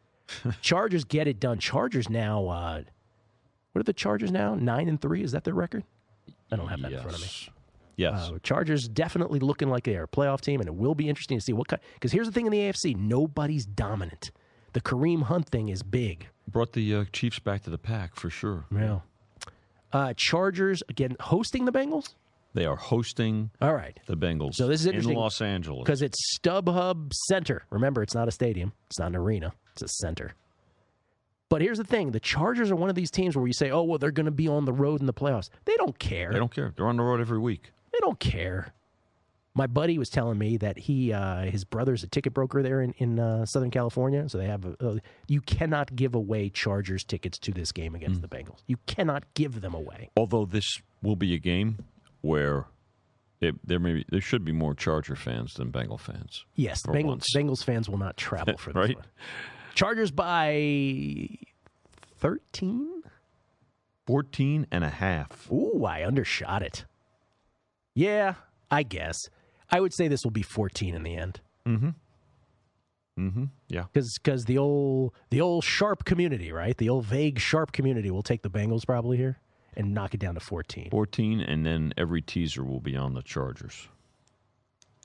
Chargers 0.62 1.04
get 1.04 1.28
it 1.28 1.38
done. 1.38 1.58
Chargers 1.58 2.08
now. 2.08 2.46
Uh, 2.48 2.82
what 3.72 3.80
are 3.80 3.84
the 3.84 3.92
Chargers 3.92 4.30
now? 4.32 4.54
Nine 4.54 4.88
and 4.88 4.98
three. 4.98 5.22
Is 5.22 5.32
that 5.32 5.44
their 5.44 5.52
record? 5.52 5.84
I 6.50 6.56
don't 6.56 6.68
have 6.68 6.80
that 6.80 6.92
in 6.92 7.00
front 7.02 7.16
of 7.16 7.22
me. 7.22 7.28
Yes. 8.00 8.30
Uh, 8.30 8.38
Chargers 8.42 8.88
definitely 8.88 9.40
looking 9.40 9.68
like 9.68 9.84
they 9.84 9.96
are 9.96 10.04
a 10.04 10.08
playoff 10.08 10.40
team, 10.40 10.60
and 10.60 10.66
it 10.68 10.74
will 10.74 10.94
be 10.94 11.08
interesting 11.08 11.38
to 11.38 11.44
see 11.44 11.52
what 11.52 11.68
kind. 11.68 11.82
Because 11.94 12.12
here's 12.12 12.26
the 12.26 12.32
thing 12.32 12.46
in 12.46 12.52
the 12.52 12.58
AFC: 12.58 12.96
nobody's 12.96 13.66
dominant. 13.66 14.30
The 14.72 14.80
Kareem 14.80 15.24
Hunt 15.24 15.48
thing 15.48 15.68
is 15.68 15.82
big. 15.82 16.28
Brought 16.50 16.72
the 16.72 16.94
uh, 16.94 17.04
Chiefs 17.12 17.38
back 17.40 17.62
to 17.64 17.70
the 17.70 17.78
pack 17.78 18.14
for 18.16 18.30
sure. 18.30 18.64
Yeah. 18.74 19.00
Uh, 19.92 20.14
Chargers 20.16 20.82
again 20.88 21.16
hosting 21.20 21.66
the 21.66 21.72
Bengals. 21.72 22.14
They 22.54 22.64
are 22.64 22.76
hosting 22.76 23.50
All 23.60 23.74
right. 23.74 23.98
the 24.06 24.16
Bengals 24.16 24.54
So 24.54 24.66
this 24.66 24.84
is 24.84 25.06
in 25.06 25.14
Los 25.14 25.40
Angeles. 25.40 25.84
because 25.84 26.02
it's 26.02 26.36
StubHub 26.36 27.12
Center. 27.28 27.64
Remember, 27.70 28.02
it's 28.02 28.14
not 28.14 28.26
a 28.26 28.32
stadium. 28.32 28.72
It's 28.88 28.98
not 28.98 29.08
an 29.08 29.16
arena. 29.16 29.52
It's 29.72 29.82
a 29.82 29.88
center. 29.88 30.34
But 31.50 31.60
here's 31.60 31.78
the 31.78 31.84
thing: 31.84 32.12
the 32.12 32.20
Chargers 32.20 32.70
are 32.70 32.76
one 32.76 32.88
of 32.88 32.94
these 32.94 33.10
teams 33.10 33.36
where 33.36 33.46
you 33.46 33.52
say, 33.52 33.70
"Oh, 33.70 33.82
well, 33.82 33.98
they're 33.98 34.10
going 34.10 34.26
to 34.26 34.32
be 34.32 34.48
on 34.48 34.64
the 34.64 34.72
road 34.72 35.00
in 35.00 35.06
the 35.06 35.12
playoffs." 35.12 35.50
They 35.66 35.76
don't 35.76 35.98
care. 35.98 36.32
They 36.32 36.38
don't 36.38 36.54
care. 36.54 36.72
They're 36.74 36.86
on 36.86 36.96
the 36.96 37.02
road 37.02 37.20
every 37.20 37.38
week. 37.38 37.72
They 38.00 38.06
don't 38.06 38.18
care. 38.18 38.72
My 39.52 39.66
buddy 39.66 39.98
was 39.98 40.08
telling 40.08 40.38
me 40.38 40.56
that 40.58 40.78
he, 40.78 41.12
uh, 41.12 41.42
his 41.42 41.64
brother's 41.64 42.02
a 42.02 42.06
ticket 42.06 42.32
broker 42.32 42.62
there 42.62 42.80
in 42.80 42.92
in 42.96 43.18
uh, 43.18 43.44
Southern 43.44 43.70
California. 43.70 44.26
So 44.28 44.38
they 44.38 44.46
have, 44.46 44.64
a, 44.64 44.74
uh, 44.80 44.96
you 45.28 45.42
cannot 45.42 45.94
give 45.94 46.14
away 46.14 46.48
Chargers 46.48 47.04
tickets 47.04 47.36
to 47.40 47.52
this 47.52 47.72
game 47.72 47.94
against 47.94 48.22
the 48.22 48.28
Bengals. 48.28 48.60
You 48.66 48.78
cannot 48.86 49.24
give 49.34 49.60
them 49.60 49.74
away. 49.74 50.08
Although 50.16 50.46
this 50.46 50.80
will 51.02 51.16
be 51.16 51.34
a 51.34 51.38
game 51.38 51.84
where 52.22 52.66
it, 53.40 53.54
there 53.66 53.78
may 53.80 53.94
be, 53.94 54.04
there 54.08 54.20
should 54.22 54.44
be 54.46 54.52
more 54.52 54.72
Charger 54.74 55.16
fans 55.16 55.54
than 55.54 55.70
Bengal 55.70 55.98
fans. 55.98 56.44
Yes, 56.54 56.80
the 56.82 56.92
Bengals. 56.92 57.24
Bengals 57.36 57.62
fans 57.64 57.86
will 57.88 57.98
not 57.98 58.16
travel 58.16 58.56
for 58.58 58.72
this 58.72 58.76
Right. 58.76 58.96
one. 58.96 59.04
Chargers 59.74 60.10
by 60.10 61.28
thirteen. 62.16 63.02
14 64.06 64.66
and 64.72 64.82
a 64.82 64.88
half. 64.90 65.48
Ooh, 65.52 65.84
I 65.84 66.02
undershot 66.02 66.62
it. 66.62 66.84
Yeah, 67.94 68.34
I 68.70 68.82
guess. 68.82 69.16
I 69.70 69.80
would 69.80 69.92
say 69.94 70.08
this 70.08 70.24
will 70.24 70.30
be 70.30 70.42
14 70.42 70.94
in 70.94 71.02
the 71.02 71.16
end. 71.16 71.40
Mm-hmm. 71.66 71.90
Mm-hmm. 73.18 73.44
Yeah. 73.68 73.84
because 73.92 74.44
the 74.46 74.56
old 74.56 75.12
the 75.30 75.40
old 75.42 75.62
sharp 75.64 76.04
community, 76.04 76.52
right? 76.52 76.76
The 76.78 76.88
old 76.88 77.04
vague 77.04 77.38
sharp 77.38 77.70
community 77.72 78.10
will 78.10 78.22
take 78.22 78.40
the 78.42 78.48
Bengals 78.48 78.86
probably 78.86 79.18
here 79.18 79.38
and 79.76 79.92
knock 79.92 80.14
it 80.14 80.20
down 80.20 80.34
to 80.34 80.40
14. 80.40 80.88
14, 80.90 81.40
and 81.40 81.66
then 81.66 81.92
every 81.98 82.22
teaser 82.22 82.64
will 82.64 82.80
be 82.80 82.96
on 82.96 83.12
the 83.12 83.22
Chargers. 83.22 83.88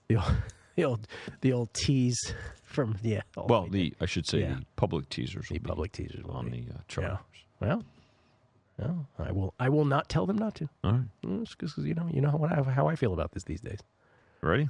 The 0.07 0.15
old 0.17 0.33
the 0.77 0.85
old, 0.85 1.07
the 1.41 1.51
old 1.51 1.73
tease 1.73 2.33
from 2.63 2.95
yeah. 3.01 3.21
oh, 3.35 3.45
well, 3.49 3.67
the 3.69 3.93
I 3.99 4.05
should 4.05 4.25
say 4.27 4.41
Yeah. 4.41 4.55
the 4.59 4.65
public 4.77 5.09
teasers 5.09 5.49
will 5.49 5.55
the 5.55 5.59
public 5.59 5.91
teasers 5.91 6.23
be 6.23 6.29
on 6.29 6.49
the 6.51 6.63
uh, 6.73 6.77
Chargers. 6.87 7.17
Well, 7.59 7.83
well, 8.77 9.07
I 9.19 9.31
will 9.31 9.53
I 9.59 9.69
will 9.69 9.85
not 9.85 10.09
tell 10.09 10.25
them 10.25 10.37
not 10.37 10.55
to. 10.55 10.69
All 10.83 10.91
right. 10.91 11.03
because 11.57 11.77
you 11.77 11.93
know 11.93 12.07
you 12.11 12.21
know 12.21 12.31
what 12.31 12.51
I, 12.51 12.61
how 12.63 12.87
I 12.87 12.95
feel 12.95 13.13
about 13.13 13.31
this 13.31 13.43
these 13.43 13.61
days. 13.61 13.79
Ready? 14.41 14.69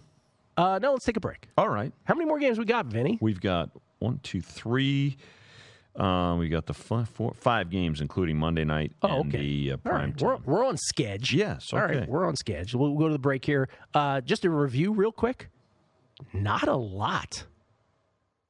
Uh, 0.58 0.80
no, 0.82 0.94
let's 0.94 1.04
take 1.06 1.18
a 1.18 1.22
break. 1.22 1.50
All 1.58 1.68
right. 1.70 1.92
How 2.06 2.14
many 2.16 2.26
more 2.26 2.40
games 2.40 2.58
we 2.58 2.64
got, 2.66 2.86
Vinny? 2.86 3.18
We've 3.22 3.42
got 3.42 3.72
one, 4.00 4.20
two, 4.24 4.40
three. 4.42 5.18
Uh, 5.98 6.36
we 6.38 6.50
got 6.50 6.66
the 6.66 6.74
five 6.74 7.70
games, 7.70 8.02
including 8.02 8.38
Monday 8.38 8.64
night 8.66 8.92
Oh, 9.02 9.22
and 9.22 9.34
okay. 9.34 9.38
the 9.40 9.72
uh, 9.74 9.78
prime 9.78 10.12
right, 10.12 10.22
we're, 10.22 10.38
we're 10.46 10.66
on 10.66 10.78
schedule. 10.78 11.40
Yes, 11.40 11.72
All 11.74 11.80
right, 11.80 12.08
we're 12.08 12.26
on 12.26 12.36
schedule. 12.36 12.82
We'll, 12.82 12.92
we'll 12.92 13.00
go 13.00 13.08
to 13.08 13.14
the 13.14 13.20
break 13.20 13.46
here. 13.46 13.70
Uh, 13.94 14.20
just 14.22 14.44
a 14.46 14.50
review, 14.50 14.92
real 14.94 15.12
quick. 15.14 15.50
Not 16.34 16.68
a 16.68 16.76
lot. 16.76 17.46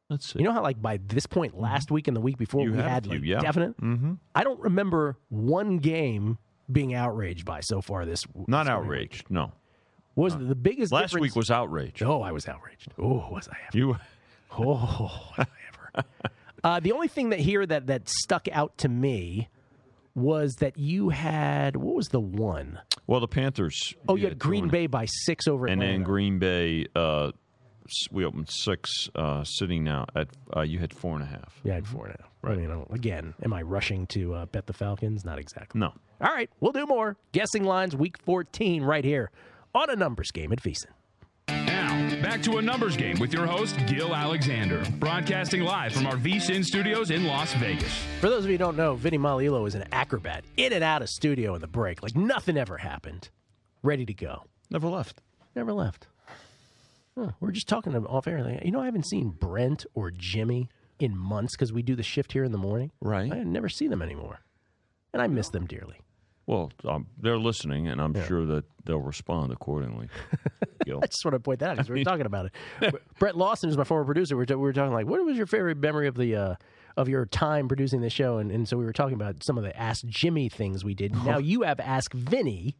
Let's 0.10 0.32
see. 0.34 0.40
You 0.40 0.45
know 0.45 0.52
how, 0.53 0.61
like, 0.61 0.82
by 0.82 0.99
this 1.07 1.26
point 1.26 1.60
last 1.60 1.90
week 1.91 2.07
and 2.07 2.15
the 2.15 2.22
week 2.22 2.38
before, 2.38 2.61
You 2.61 2.72
we 2.73 2.77
had 2.77 3.06
a 3.06 3.10
few, 3.10 3.19
like, 3.19 3.27
yeah. 3.27 3.40
definite. 3.40 3.76
Mm-hmm. 3.82 4.14
I 4.36 4.44
don't 4.44 4.60
remember 4.60 5.18
one 5.30 5.77
game 5.80 6.38
being 6.72 6.94
outraged 6.94 7.45
by 7.45 7.61
so 7.61 7.82
far 7.82 8.06
this. 8.06 8.23
Not 8.48 8.64
this 8.65 8.72
outraged. 8.72 9.30
No. 9.30 9.52
Was 10.15 10.38
the 10.38 10.56
biggest 10.56 10.91
Last 10.94 11.07
difference- 11.11 11.22
week 11.22 11.36
was 11.36 11.49
outrage. 11.52 12.02
Oh, 12.03 12.22
I 12.22 12.32
was 12.32 12.48
outraged. 12.48 12.94
Oh, 12.99 13.27
was 13.32 13.48
I 13.49 13.57
ever? 13.68 13.77
You. 13.77 13.98
Oh, 14.57 15.32
was 15.38 15.40
I 15.40 15.45
ever? 15.98 16.06
uh, 16.64 16.80
the 16.80 16.94
only 16.94 17.10
thing 17.10 17.32
that 17.32 17.40
here 17.40 17.65
that 17.65 17.88
that 17.88 18.07
stuck 18.07 18.48
out 18.53 18.77
to 18.77 18.88
me 18.88 19.49
was 20.14 20.53
that 20.61 20.77
you 20.77 21.10
had 21.10 21.76
what 21.76 21.94
was 21.94 22.07
the 22.07 22.22
one? 22.22 22.80
Well, 23.06 23.19
the 23.19 23.27
Panthers. 23.27 23.94
Oh, 24.07 24.15
you 24.15 24.23
yeah, 24.23 24.30
had 24.30 24.40
Green 24.40 24.69
Bay 24.69 24.88
by 24.88 25.07
six 25.26 25.49
over 25.49 25.65
and 25.68 25.82
then 25.82 26.03
Green 26.03 26.40
Bay. 26.40 26.86
Uh, 26.95 27.32
we 28.11 28.25
opened 28.25 28.49
six, 28.49 29.09
uh, 29.15 29.43
sitting 29.43 29.83
now 29.83 30.05
at. 30.15 30.27
Uh, 30.55 30.61
you 30.61 30.79
had 30.79 30.93
four 30.93 31.13
and 31.15 31.23
a 31.23 31.27
half. 31.27 31.59
Yeah, 31.63 31.73
I 31.73 31.75
had 31.75 31.87
four 31.87 32.05
and 32.05 32.15
a 32.15 32.21
half. 32.21 32.31
Right. 32.41 32.59
You 32.59 32.67
know, 32.67 32.87
again, 32.91 33.33
am 33.43 33.53
I 33.53 33.61
rushing 33.61 34.07
to 34.07 34.33
uh, 34.33 34.45
bet 34.45 34.67
the 34.67 34.73
Falcons? 34.73 35.25
Not 35.25 35.39
exactly. 35.39 35.79
No. 35.79 35.93
All 36.21 36.33
right, 36.33 36.49
we'll 36.59 36.71
do 36.71 36.85
more 36.85 37.17
guessing 37.33 37.63
lines 37.63 37.95
week 37.95 38.17
14 38.19 38.83
right 38.83 39.03
here 39.03 39.31
on 39.73 39.89
a 39.89 39.95
numbers 39.95 40.31
game 40.31 40.51
at 40.53 40.61
VSiN. 40.61 40.85
Now, 41.49 42.21
back 42.21 42.41
to 42.43 42.57
a 42.57 42.61
numbers 42.61 42.95
game 42.97 43.19
with 43.19 43.33
your 43.33 43.45
host, 43.45 43.75
Gill 43.87 44.15
Alexander, 44.15 44.83
broadcasting 44.97 45.61
live 45.61 45.93
from 45.93 46.07
our 46.07 46.15
VSiN 46.15 46.63
studios 46.63 47.11
in 47.11 47.25
Las 47.25 47.53
Vegas. 47.55 47.91
For 48.21 48.29
those 48.29 48.45
of 48.45 48.49
you 48.49 48.53
who 48.53 48.59
don't 48.59 48.77
know, 48.77 48.95
Vinny 48.95 49.17
Magliulo 49.17 49.67
is 49.67 49.75
an 49.75 49.85
acrobat, 49.91 50.43
in 50.57 50.73
and 50.73 50.83
out 50.83 51.01
of 51.01 51.09
studio 51.09 51.53
in 51.55 51.61
the 51.61 51.67
break, 51.67 52.01
like 52.01 52.15
nothing 52.15 52.57
ever 52.57 52.77
happened. 52.77 53.29
Ready 53.83 54.05
to 54.05 54.13
go. 54.13 54.43
Never 54.71 54.87
left. 54.87 55.21
Never 55.55 55.73
left. 55.73 56.07
Huh, 57.17 57.31
we're 57.39 57.51
just 57.51 57.67
talking 57.67 57.95
off 57.95 58.27
air. 58.27 58.43
Like, 58.43 58.65
You 58.65 58.71
know, 58.71 58.81
I 58.81 58.85
haven't 58.85 59.05
seen 59.05 59.29
Brent 59.29 59.85
or 59.93 60.11
Jimmy 60.11 60.69
in 60.99 61.17
months 61.17 61.53
because 61.55 61.71
we 61.73 61.81
do 61.81 61.95
the 61.95 62.03
shift 62.03 62.33
here 62.33 62.43
in 62.43 62.51
the 62.51 62.57
morning. 62.57 62.91
Right. 63.01 63.31
I 63.31 63.43
never 63.43 63.69
see 63.69 63.87
them 63.87 64.01
anymore. 64.01 64.39
And 65.13 65.21
I 65.21 65.27
miss 65.27 65.49
them 65.49 65.65
dearly. 65.65 66.01
Well, 66.47 66.71
um, 66.83 67.07
they're 67.17 67.39
listening, 67.39 67.87
and 67.87 67.99
I'm 67.99 68.15
Yeah. 68.15 68.25
sure 68.27 68.45
that 68.45 68.65
they'll 68.83 68.99
respond 68.99 69.51
accordingly. 69.51 70.09
I 70.87 71.07
just 71.07 71.25
want 71.25 71.33
to 71.33 71.39
point 71.39 71.59
that 71.61 71.69
out 71.71 71.77
because 71.77 71.89
we 71.89 71.99
were 72.01 72.03
talking 72.03 72.27
about 72.27 72.51
it. 72.81 73.01
Brett 73.19 73.35
Lawson 73.35 73.69
is 73.69 73.77
my 73.77 73.83
former 73.83 74.05
producer. 74.05 74.35
We 74.35 74.41
were, 74.41 74.45
t- 74.45 74.53
we 74.53 74.61
were 74.61 74.73
talking 74.73 74.93
like, 74.93 75.07
what 75.07 75.23
was 75.25 75.37
your 75.37 75.47
favorite 75.47 75.77
memory 75.77 76.07
of 76.07 76.15
the 76.15 76.35
uh, 76.35 76.55
of 76.97 77.09
your 77.09 77.25
time 77.25 77.67
producing 77.67 78.01
the 78.01 78.09
show? 78.11 78.37
And, 78.37 78.51
and 78.51 78.67
so 78.67 78.77
we 78.77 78.85
were 78.85 78.93
talking 78.93 79.15
about 79.15 79.43
some 79.43 79.57
of 79.57 79.63
the 79.63 79.75
Ask 79.75 80.05
Jimmy 80.05 80.47
things 80.47 80.83
we 80.85 80.93
did. 80.93 81.15
Now 81.25 81.37
you 81.39 81.63
have 81.63 81.79
Ask 81.79 82.13
Vinny. 82.13 82.77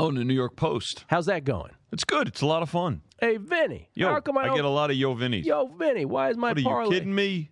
Oh, 0.00 0.10
the 0.10 0.24
New 0.24 0.32
York 0.32 0.56
Post. 0.56 1.04
How's 1.08 1.26
that 1.26 1.44
going? 1.44 1.72
It's 1.92 2.04
good. 2.04 2.26
It's 2.26 2.40
a 2.40 2.46
lot 2.46 2.62
of 2.62 2.70
fun. 2.70 3.02
Hey 3.20 3.36
Vinny, 3.36 3.90
Yo, 3.92 4.08
how 4.08 4.20
come 4.20 4.38
I, 4.38 4.48
I 4.48 4.56
get 4.56 4.64
a 4.64 4.68
lot 4.70 4.90
of 4.90 4.96
yo 4.96 5.14
Vinnies. 5.14 5.44
Yo 5.44 5.66
Vinny, 5.66 6.06
why 6.06 6.30
is 6.30 6.38
my 6.38 6.52
what 6.52 6.58
are 6.58 6.62
parlay? 6.62 6.84
you 6.84 7.00
kidding 7.00 7.14
me? 7.14 7.50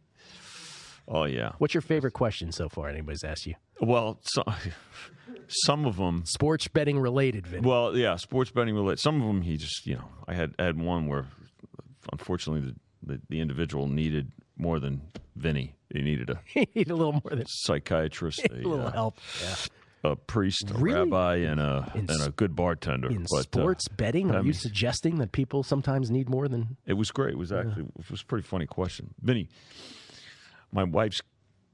Oh 1.07 1.25
yeah. 1.25 1.53
What's 1.59 1.75
your 1.75 1.83
favorite 1.83 2.15
question 2.15 2.51
so 2.51 2.71
far? 2.71 2.89
Anybody's 2.89 3.23
asked 3.23 3.47
you? 3.47 3.55
Well, 3.83 4.19
so, 4.23 4.45
some 5.49 5.85
of 5.85 5.99
them 5.99 6.23
sports 6.25 6.69
betting 6.69 6.99
related. 6.99 7.47
Vinny. 7.47 7.69
Well, 7.69 7.95
yeah, 7.95 8.17
sports 8.17 8.51
betting 8.51 8.75
related. 8.75 9.01
Some 9.01 9.21
of 9.21 9.27
them 9.27 9.43
he 9.43 9.59
just 9.59 9.87
you 9.87 9.97
know 9.97 10.05
I 10.27 10.33
had 10.33 10.55
I 10.59 10.65
had 10.65 10.81
one 10.81 11.07
where 11.07 11.27
unfortunately 12.11 12.73
the, 13.03 13.13
the, 13.13 13.21
the 13.29 13.41
individual 13.41 13.89
needed 13.89 14.33
more 14.57 14.81
than 14.81 15.03
Vinny. 15.37 15.75
He 15.93 16.01
needed 16.01 16.31
a 16.31 16.41
He 16.47 16.67
needed 16.75 16.93
a 16.93 16.97
little 16.97 17.13
more 17.13 17.29
than 17.29 17.45
psychiatrist, 17.47 18.41
a 18.51 18.55
little 18.55 18.87
uh, 18.87 18.93
help. 18.93 19.19
Yeah. 19.43 19.55
A 20.05 20.15
priest, 20.17 20.71
a 20.71 20.75
Really? 20.75 20.99
rabbi, 21.11 21.37
and 21.37 21.61
a 21.61 21.91
In 21.95 22.07
and 22.09 22.23
a 22.23 22.31
good 22.31 22.55
bartender. 22.55 23.09
In 23.09 23.27
But, 23.31 23.39
uh, 23.39 23.43
sports 23.43 23.89
betting, 23.89 24.31
I 24.31 24.37
are 24.39 24.45
you 24.45 24.53
suggesting 24.53 25.19
that 25.19 25.33
people 25.33 25.63
sometimes 25.63 26.11
need 26.11 26.29
more 26.29 26.49
than? 26.49 26.77
It 26.87 26.95
was 26.95 27.11
great. 27.11 27.35
It 27.35 27.39
was 27.39 27.53
actually 27.53 27.87
it 27.99 28.11
was 28.11 28.23
a 28.23 28.27
pretty 28.27 28.47
funny 28.47 28.67
question. 28.67 29.15
Vinny, 29.21 29.49
my 30.73 30.85
wife's 30.85 31.21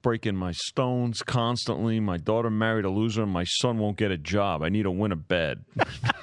breaking 0.02 0.36
my 0.36 0.52
stones 0.52 1.22
constantly. 1.22 1.98
My 1.98 2.18
daughter 2.18 2.50
married 2.50 2.84
a 2.84 2.90
loser. 2.90 3.22
And 3.22 3.32
my 3.32 3.44
son 3.44 3.78
won't 3.78 3.96
get 3.96 4.10
a 4.10 4.18
job. 4.18 4.62
I 4.62 4.68
need 4.68 4.82
to 4.82 4.90
win 4.90 5.12
a 5.12 5.16
bed. 5.16 5.64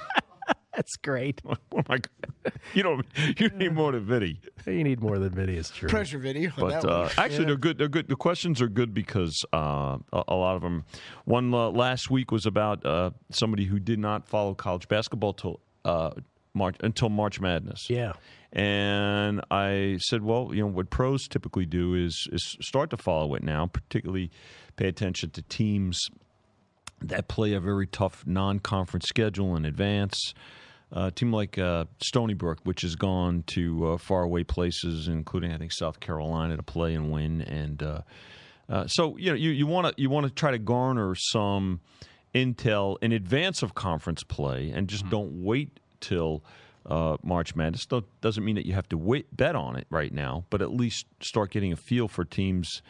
That's 0.74 0.96
great. 0.96 1.40
oh 1.46 1.56
my 1.88 1.98
God. 1.98 2.52
You 2.74 2.82
don't 2.82 3.06
you 3.38 3.48
need 3.50 3.72
more 3.74 3.92
than 3.92 4.04
Vinny. 4.06 4.40
You 4.66 4.82
need 4.84 5.00
more 5.00 5.18
than 5.18 5.30
Vinny. 5.30 5.56
Is 5.56 5.70
true. 5.70 5.88
Pressure 5.88 6.18
video. 6.18 6.50
on 6.50 6.54
But 6.58 6.82
that 6.82 6.84
uh, 6.88 6.98
one. 7.02 7.10
actually, 7.18 7.40
Yeah. 7.40 7.46
they're 7.46 7.56
good. 7.56 7.78
They're 7.78 7.88
good. 7.88 8.08
The 8.08 8.16
questions 8.16 8.60
are 8.62 8.68
good 8.68 8.94
because 8.94 9.36
uh, 9.52 9.98
a, 10.12 10.22
a 10.28 10.34
lot 10.34 10.56
of 10.56 10.62
them. 10.62 10.84
One 11.24 11.52
uh, 11.52 11.70
last 11.70 12.10
week 12.10 12.30
was 12.30 12.46
about 12.46 12.84
uh, 12.86 13.10
somebody 13.30 13.64
who 13.66 13.78
did 13.78 13.98
not 13.98 14.26
follow 14.28 14.54
college 14.54 14.88
basketball 14.88 15.34
till 15.34 15.60
uh, 15.84 16.10
March 16.54 16.76
until 16.80 17.08
March 17.10 17.40
Madness. 17.40 17.88
Yeah. 17.90 18.12
And 18.54 19.40
I 19.50 19.96
said, 20.00 20.22
well, 20.22 20.50
you 20.52 20.60
know, 20.62 20.66
what 20.68 20.90
pros 20.90 21.26
typically 21.28 21.66
do 21.66 21.94
is 21.94 22.28
is 22.32 22.56
start 22.60 22.90
to 22.90 22.96
follow 22.96 23.34
it 23.34 23.42
now, 23.42 23.66
particularly 23.66 24.30
pay 24.76 24.88
attention 24.88 25.30
to 25.30 25.42
teams 25.42 25.98
that 27.00 27.28
play 27.28 27.52
a 27.52 27.60
very 27.60 27.86
tough 27.86 28.24
non-conference 28.26 29.06
schedule 29.08 29.56
in 29.56 29.64
advance. 29.64 30.34
Uh, 30.94 31.06
a 31.06 31.10
team 31.10 31.32
like 31.32 31.58
uh, 31.58 31.86
Stony 32.02 32.34
Brook, 32.34 32.58
which 32.64 32.82
has 32.82 32.96
gone 32.96 33.44
to 33.48 33.92
uh, 33.92 33.98
faraway 33.98 34.44
places, 34.44 35.08
including 35.08 35.52
I 35.52 35.58
think 35.58 35.72
South 35.72 36.00
Carolina, 36.00 36.56
to 36.56 36.62
play 36.62 36.94
and 36.94 37.10
win, 37.10 37.40
and 37.40 37.82
uh, 37.82 38.00
uh, 38.68 38.86
so 38.86 39.16
you 39.16 39.30
know 39.30 39.36
you 39.36 39.50
you 39.50 39.66
want 39.66 39.86
to 39.86 40.02
you 40.02 40.10
want 40.10 40.26
to 40.26 40.32
try 40.32 40.50
to 40.50 40.58
garner 40.58 41.14
some 41.14 41.80
intel 42.34 42.96
in 43.00 43.12
advance 43.12 43.62
of 43.62 43.74
conference 43.74 44.22
play, 44.22 44.70
and 44.70 44.86
just 44.86 45.08
don't 45.08 45.42
wait 45.42 45.80
till 46.00 46.44
uh, 46.86 47.16
March 47.22 47.54
Madness. 47.54 47.86
Don't, 47.86 48.04
doesn't 48.20 48.44
mean 48.44 48.56
that 48.56 48.66
you 48.66 48.74
have 48.74 48.88
to 48.90 48.98
wait, 48.98 49.34
bet 49.34 49.56
on 49.56 49.76
it 49.76 49.86
right 49.90 50.12
now, 50.12 50.44
but 50.50 50.60
at 50.60 50.72
least 50.72 51.06
start 51.20 51.50
getting 51.50 51.72
a 51.72 51.76
feel 51.76 52.08
for 52.08 52.24
teams 52.24 52.82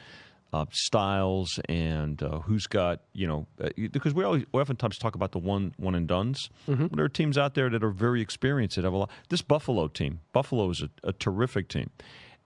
uh, 0.53 0.67
styles 0.71 1.59
and 1.69 2.23
uh, 2.23 2.41
who's 2.41 2.67
got 2.67 3.01
you 3.15 3.27
know 3.27 3.47
uh, 3.63 3.71
because 3.91 4.13
we 4.15 4.23
always 4.25 4.45
we 4.53 4.61
oftentimes 4.61 4.99
talk 4.99 5.15
about 5.15 5.33
the 5.33 5.39
one 5.39 5.73
one 5.79 5.95
and 5.95 6.07
duns. 6.07 6.51
Mm-hmm. 6.69 6.89
There 6.95 7.05
are 7.05 7.09
teams 7.09 7.39
out 7.39 7.55
there 7.55 7.71
that 7.71 7.83
are 7.83 7.91
very 7.91 8.21
experienced 8.21 8.77
that 8.77 8.85
have 8.85 8.93
a 8.93 8.97
lot. 8.97 9.11
This 9.29 9.43
Buffalo 9.43 9.89
team, 9.89 10.21
Buffalo 10.33 10.71
is 10.71 10.83
a, 10.83 11.09
a 11.09 11.13
terrific 11.13 11.69
team. 11.69 11.91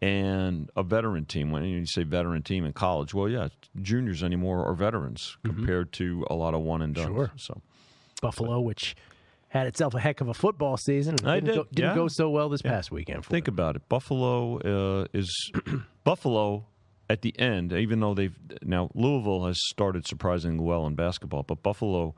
And 0.02 0.70
a 0.76 0.82
veteran 0.82 1.24
team. 1.24 1.50
When 1.50 1.64
you 1.64 1.86
say 1.86 2.02
veteran 2.02 2.42
team 2.42 2.66
in 2.66 2.74
college, 2.74 3.14
well, 3.14 3.30
yeah, 3.30 3.48
juniors 3.80 4.22
anymore 4.22 4.62
are 4.66 4.74
veterans 4.74 5.38
compared 5.42 5.90
to 5.94 6.26
a 6.28 6.34
lot 6.34 6.52
of 6.52 6.60
one 6.60 6.82
and 6.82 6.94
duns. 6.94 7.08
Mm-hmm. 7.08 7.16
Sure. 7.16 7.32
So 7.36 7.62
Buffalo, 8.20 8.60
which 8.60 8.94
had 9.48 9.66
itself 9.66 9.94
a 9.94 9.98
heck 10.00 10.20
of 10.20 10.28
a 10.28 10.34
football 10.34 10.76
season, 10.76 11.16
didn't, 11.16 11.44
did, 11.46 11.54
go, 11.54 11.64
didn't 11.72 11.90
yeah. 11.90 11.94
go 11.94 12.08
so 12.08 12.28
well 12.28 12.50
this 12.50 12.60
Yeah. 12.62 12.72
past 12.72 12.92
weekend. 12.92 13.24
For 13.24 13.30
Think 13.30 13.48
about 13.48 13.74
it. 13.76 13.88
Buffalo 13.88 14.58
uh, 14.58 15.06
is 15.14 15.50
Buffalo 16.04 16.66
at 17.08 17.22
the 17.22 17.38
end, 17.38 17.72
even 17.72 18.00
though 18.00 18.14
they've 18.14 18.36
now 18.62 18.90
Louisville 18.94 19.46
has 19.46 19.58
started 19.68 20.06
surprisingly 20.06 20.64
well 20.64 20.86
in 20.86 20.94
basketball, 20.94 21.42
but 21.42 21.62
Buffalo 21.62 22.14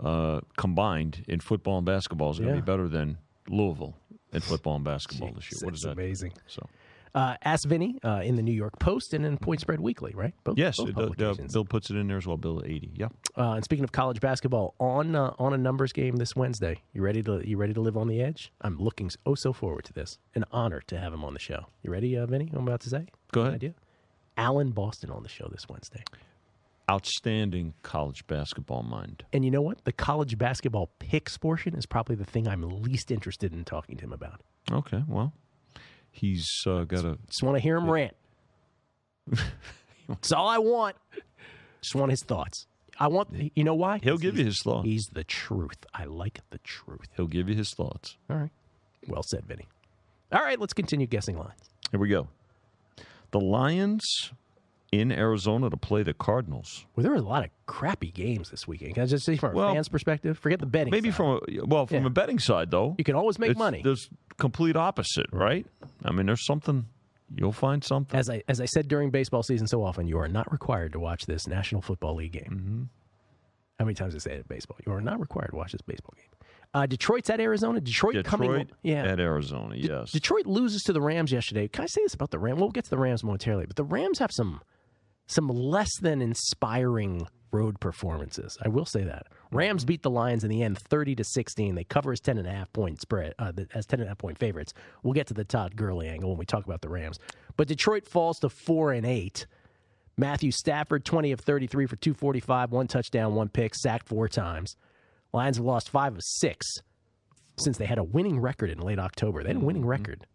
uh, 0.00 0.40
combined 0.56 1.24
in 1.28 1.40
football 1.40 1.78
and 1.78 1.86
basketball 1.86 2.30
is 2.30 2.38
going 2.38 2.50
to 2.50 2.54
Yeah. 2.56 2.60
be 2.60 2.64
better 2.64 2.88
than 2.88 3.18
Louisville 3.48 3.96
in 4.32 4.40
football 4.40 4.76
and 4.76 4.84
basketball 4.84 5.32
this 5.32 5.50
year. 5.50 5.60
What 5.64 5.74
is 5.74 5.80
that? 5.82 5.92
amazing. 5.92 6.32
So 6.46 6.66
Uh, 7.14 7.34
Ask 7.42 7.66
Vinny 7.66 7.98
uh, 8.04 8.20
in 8.22 8.36
the 8.36 8.42
New 8.42 8.52
York 8.52 8.78
Post 8.78 9.14
and 9.14 9.24
in 9.24 9.38
Point 9.38 9.60
Spread 9.62 9.80
Weekly, 9.80 10.12
right? 10.14 10.34
Both, 10.44 10.58
yes, 10.58 10.76
both 10.76 10.90
it, 11.18 11.22
uh. 11.22 11.34
Bill 11.52 11.64
puts 11.64 11.88
it 11.90 11.96
in 11.96 12.06
there 12.06 12.18
as 12.18 12.26
well. 12.26 12.36
Bill 12.36 12.60
Adee. 12.60 12.92
Yeah. 12.94 13.08
Uh, 13.36 13.52
and 13.54 13.64
speaking 13.64 13.82
of 13.82 13.90
college 13.92 14.20
basketball, 14.20 14.74
on 14.78 15.16
uh, 15.16 15.32
on 15.38 15.54
a 15.54 15.58
numbers 15.58 15.92
game 15.94 16.16
this 16.16 16.36
Wednesday, 16.36 16.82
you 16.92 17.00
ready 17.02 17.22
to 17.22 17.40
you 17.48 17.56
ready 17.56 17.72
to 17.72 17.80
live 17.80 17.96
on 17.96 18.08
the 18.08 18.20
edge? 18.20 18.52
I'm 18.60 18.76
looking 18.78 19.10
oh 19.24 19.34
so 19.34 19.52
forward 19.54 19.84
to 19.86 19.92
this. 19.94 20.18
An 20.34 20.44
honor 20.52 20.80
to 20.86 20.98
have 20.98 21.12
him 21.14 21.24
on 21.24 21.32
the 21.32 21.40
show. 21.40 21.66
You 21.82 21.90
ready, 21.90 22.16
uh, 22.16 22.26
Vinny? 22.26 22.50
I'm 22.52 22.68
about 22.68 22.80
to 22.82 22.90
say. 22.90 23.06
Go 23.32 23.40
ahead. 23.40 23.54
Idea. 23.54 23.74
Alan 24.38 24.70
Boston 24.70 25.10
on 25.10 25.22
the 25.22 25.28
show 25.28 25.48
this 25.50 25.68
Wednesday. 25.68 26.02
Outstanding 26.90 27.74
college 27.82 28.26
basketball 28.26 28.82
mind. 28.82 29.24
And 29.34 29.44
you 29.44 29.50
know 29.50 29.60
what? 29.60 29.84
The 29.84 29.92
college 29.92 30.38
basketball 30.38 30.88
picks 31.00 31.36
portion 31.36 31.74
is 31.74 31.84
probably 31.84 32.16
the 32.16 32.24
thing 32.24 32.48
I'm 32.48 32.62
least 32.62 33.10
interested 33.10 33.52
in 33.52 33.64
talking 33.64 33.98
to 33.98 34.04
him 34.04 34.12
about. 34.14 34.40
Okay, 34.72 35.02
well, 35.06 35.34
he's 36.10 36.48
uh, 36.66 36.84
got 36.84 37.04
a 37.04 37.18
Just 37.26 37.42
want 37.42 37.56
to 37.56 37.60
hear 37.60 37.76
him 37.76 37.90
rant. 37.90 38.14
That's 40.08 40.32
all 40.32 40.48
I 40.48 40.56
want. 40.56 40.96
Just 41.82 41.94
want 41.94 42.10
his 42.10 42.22
thoughts. 42.22 42.66
I 42.98 43.08
want. 43.08 43.28
You 43.54 43.64
know 43.64 43.74
why? 43.74 44.00
He'll 44.02 44.16
give 44.16 44.38
you 44.38 44.44
his 44.44 44.62
thoughts. 44.62 44.86
He's 44.86 45.06
the 45.12 45.24
truth. 45.24 45.84
I 45.92 46.04
like 46.04 46.40
the 46.50 46.58
truth. 46.58 47.08
He'll 47.16 47.26
give 47.26 47.48
you 47.50 47.54
his 47.54 47.74
thoughts. 47.74 48.16
All 48.30 48.36
right. 48.36 48.50
Well 49.06 49.22
said, 49.22 49.44
Vinny. 49.46 49.66
All 50.32 50.40
right, 50.42 50.58
let's 50.58 50.72
continue 50.72 51.06
guessing 51.06 51.38
lines. 51.38 51.70
Here 51.90 52.00
we 52.00 52.08
go. 52.08 52.28
The 53.30 53.40
Lions 53.40 54.32
in 54.90 55.12
Arizona 55.12 55.68
to 55.68 55.76
play 55.76 56.02
the 56.02 56.14
Cardinals. 56.14 56.86
Well, 56.96 57.02
there 57.02 57.12
were 57.12 57.18
a 57.18 57.22
lot 57.22 57.44
of 57.44 57.50
crappy 57.66 58.10
games 58.10 58.50
this 58.50 58.66
weekend. 58.66 58.94
Can 58.94 59.02
I 59.02 59.06
just 59.06 59.26
say 59.26 59.36
from 59.36 59.52
a 59.52 59.54
Well, 59.54 59.74
fan's 59.74 59.88
perspective? 59.88 60.38
Forget 60.38 60.60
the 60.60 60.66
betting. 60.66 60.90
Maybe 60.90 61.10
side. 61.10 61.16
from 61.16 61.40
a 61.46 61.64
well, 61.66 61.86
from 61.86 62.00
Yeah. 62.02 62.06
a 62.06 62.10
betting 62.10 62.38
side 62.38 62.70
though, 62.70 62.94
you 62.96 63.04
can 63.04 63.14
always 63.14 63.38
make 63.38 63.50
it's- 63.50 63.58
money. 63.58 63.82
There's 63.82 64.08
complete 64.38 64.76
opposite, 64.76 65.26
right? 65.32 65.66
I 66.04 66.12
mean, 66.12 66.24
there's 66.26 66.46
something 66.46 66.86
you'll 67.36 67.52
find 67.52 67.84
something. 67.84 68.18
As 68.18 68.30
I 68.30 68.42
as 68.48 68.62
I 68.62 68.64
said 68.64 68.88
during 68.88 69.10
baseball 69.10 69.42
season 69.42 69.66
so 69.66 69.84
often, 69.84 70.06
you 70.08 70.16
are 70.18 70.28
not 70.28 70.50
required 70.50 70.92
to 70.92 70.98
watch 71.00 71.26
this 71.26 71.46
National 71.46 71.82
Football 71.82 72.14
League 72.14 72.32
game. 72.32 72.50
Mm-hmm. 72.50 72.82
How 73.78 73.84
many 73.84 73.94
times 73.94 74.14
I 74.14 74.18
say 74.18 74.32
it 74.32 74.36
in 74.38 74.44
baseball? 74.48 74.78
You 74.86 74.92
are 74.92 75.02
not 75.02 75.20
required 75.20 75.50
to 75.50 75.56
watch 75.56 75.72
this 75.72 75.82
baseball 75.82 76.14
game. 76.16 76.24
Uh, 76.74 76.86
Detroit's 76.86 77.30
at 77.30 77.40
Arizona. 77.40 77.80
Detroit, 77.80 78.24
coming. 78.24 78.50
Detroit 78.50 78.70
Yeah. 78.82 79.04
at 79.04 79.18
Arizona. 79.20 79.74
De- 79.74 79.86
Yes. 79.86 80.12
Detroit 80.12 80.46
loses 80.46 80.82
to 80.84 80.92
the 80.92 81.00
Rams 81.00 81.32
yesterday. 81.32 81.66
Can 81.68 81.84
I 81.84 81.86
say 81.86 82.02
this 82.02 82.14
about 82.14 82.30
the 82.30 82.38
Rams? 82.38 82.60
We'll 82.60 82.70
get 82.70 82.84
to 82.84 82.90
the 82.90 82.98
Rams 82.98 83.24
momentarily, 83.24 83.66
but 83.66 83.76
the 83.76 83.84
Rams 83.84 84.18
have 84.18 84.30
some 84.32 84.60
some 85.30 85.48
less 85.48 85.90
than 86.00 86.22
inspiring 86.22 87.26
road 87.52 87.78
performances. 87.80 88.56
I 88.62 88.68
will 88.68 88.86
say 88.86 89.04
that. 89.04 89.26
Rams 89.52 89.84
beat 89.84 90.02
the 90.02 90.08
Lions 90.10 90.42
in 90.42 90.48
the 90.50 90.62
end 90.62 90.78
30 90.78 91.14
to 91.16 91.24
16. 91.24 91.74
They 91.74 91.84
cover 91.84 92.12
as 92.12 92.20
10 92.20 92.38
and 92.38 92.46
a 92.46 92.50
half 92.50 92.72
point 92.72 93.00
spread 93.02 93.34
uh, 93.38 93.52
as 93.74 93.84
10 93.84 94.00
and 94.00 94.06
a 94.06 94.10
half 94.10 94.16
point 94.18 94.38
favorites. 94.38 94.72
We'll 95.02 95.12
get 95.12 95.26
to 95.26 95.34
the 95.34 95.44
Todd 95.44 95.76
Gurley 95.76 96.08
angle 96.08 96.30
when 96.30 96.38
we 96.38 96.46
talk 96.46 96.64
about 96.64 96.80
the 96.80 96.88
Rams. 96.88 97.18
But 97.58 97.68
Detroit 97.68 98.06
falls 98.06 98.38
to 98.40 98.48
4 98.48 98.92
and 98.92 99.04
8. 99.06 99.46
Matthew 100.16 100.50
Stafford 100.50 101.04
20 101.04 101.32
of 101.32 101.40
33 101.40 101.86
for 101.86 101.96
245, 101.96 102.72
one 102.72 102.86
touchdown, 102.86 103.34
one 103.34 103.48
pick, 103.48 103.74
sacked 103.74 104.08
four 104.08 104.28
times. 104.28 104.76
Lions 105.38 105.56
have 105.56 105.66
lost 105.66 105.88
5 105.88 106.16
of 106.16 106.22
6 106.22 106.66
since 107.58 107.78
they 107.78 107.86
had 107.86 107.98
a 107.98 108.02
winning 108.02 108.40
record 108.40 108.70
in 108.70 108.78
late 108.80 108.98
October. 108.98 109.44
They 109.44 109.50
had 109.50 109.56
a 109.58 109.64
winning 109.64 109.86
record 109.86 110.26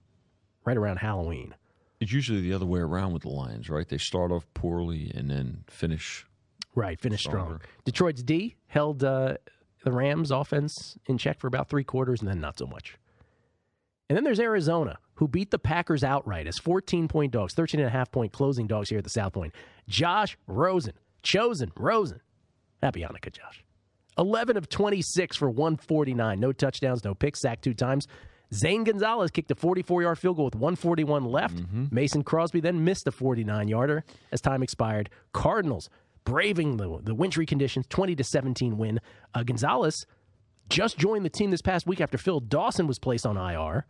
right 0.64 0.78
around 0.78 0.98
Halloween. 0.98 1.56
It's 2.00 2.14
usually 2.14 2.40
the 2.40 2.54
other 2.54 2.66
way 2.66 2.80
around 2.80 3.12
with 3.12 3.24
the 3.24 3.30
Lions, 3.30 3.70
right? 3.70 3.88
They 3.88 3.98
start 3.98 4.32
off 4.32 4.46
poorly 4.54 5.12
and 5.14 5.30
then 5.30 5.66
finish. 5.68 6.26
Right, 6.74 6.98
finish 6.98 7.22
strong. 7.22 7.60
Detroit's 7.84 8.24
D 8.24 8.56
held 8.68 9.04
uh, 9.04 9.36
the 9.84 9.92
Rams 9.92 10.32
offense 10.32 10.98
in 11.06 11.18
check 11.18 11.38
for 11.38 11.48
about 11.48 11.68
three 11.68 11.84
quarters 11.84 12.22
and 12.22 12.30
then 12.30 12.40
not 12.40 12.58
so 12.58 12.66
much. 12.66 12.98
And 14.08 14.16
then 14.16 14.24
there's 14.24 14.40
Arizona, 14.40 15.00
who 15.16 15.28
beat 15.28 15.52
the 15.52 15.60
Packers 15.60 16.06
outright 16.06 16.48
as 16.48 16.58
14 16.60 17.10
point 17.10 17.34
dogs, 17.34 17.54
13 17.54 17.82
and 17.82 17.88
a 17.88 17.92
half 17.92 18.10
point 18.10 18.32
closing 18.32 18.68
dogs 18.68 18.88
here 18.88 19.00
at 19.00 19.04
the 19.04 19.10
South 19.10 19.34
Point. 19.34 19.54
Josh 19.90 20.38
Rosen, 20.48 20.94
chosen 21.24 21.74
Rosen. 21.76 22.22
Happy 22.82 23.02
Hanukkah, 23.02 23.34
Josh. 23.34 23.66
11 24.18 24.58
of 24.58 24.70
26 24.70 25.36
for 25.38 25.50
149. 25.50 26.40
No 26.40 26.52
touchdowns, 26.52 27.04
no 27.04 27.14
picks, 27.14 27.42
sacked 27.42 27.64
two 27.64 27.74
times. 27.74 28.08
Zane 28.54 28.84
Gonzalez 28.84 29.32
kicked 29.32 29.50
a 29.52 29.56
44 29.56 30.04
yard 30.04 30.20
field 30.20 30.36
goal 30.36 30.46
with 30.46 30.56
141 30.56 31.26
left. 31.26 31.60
Mason 31.92 32.24
Crosby 32.24 32.60
then 32.60 32.84
missed 32.84 33.08
a 33.08 33.12
49 33.12 33.68
yarder 33.68 34.04
as 34.32 34.42
time 34.42 34.62
expired. 34.62 35.10
Cardinals 35.32 35.90
braving 36.24 36.78
the, 36.78 37.00
the 37.02 37.16
wintry 37.16 37.46
conditions, 37.46 37.86
20 37.90 38.16
to 38.16 38.24
17 38.24 38.78
win. 38.78 39.02
Uh, 39.34 39.44
Gonzalez 39.44 40.06
just 40.70 40.98
joined 40.98 41.26
the 41.26 41.30
team 41.30 41.52
this 41.52 41.62
past 41.62 41.88
week 41.88 42.00
after 42.00 42.18
Phil 42.18 42.40
Dawson 42.40 42.88
was 42.88 43.00
placed 43.00 43.26
on 43.26 43.38
IR. 43.38 43.86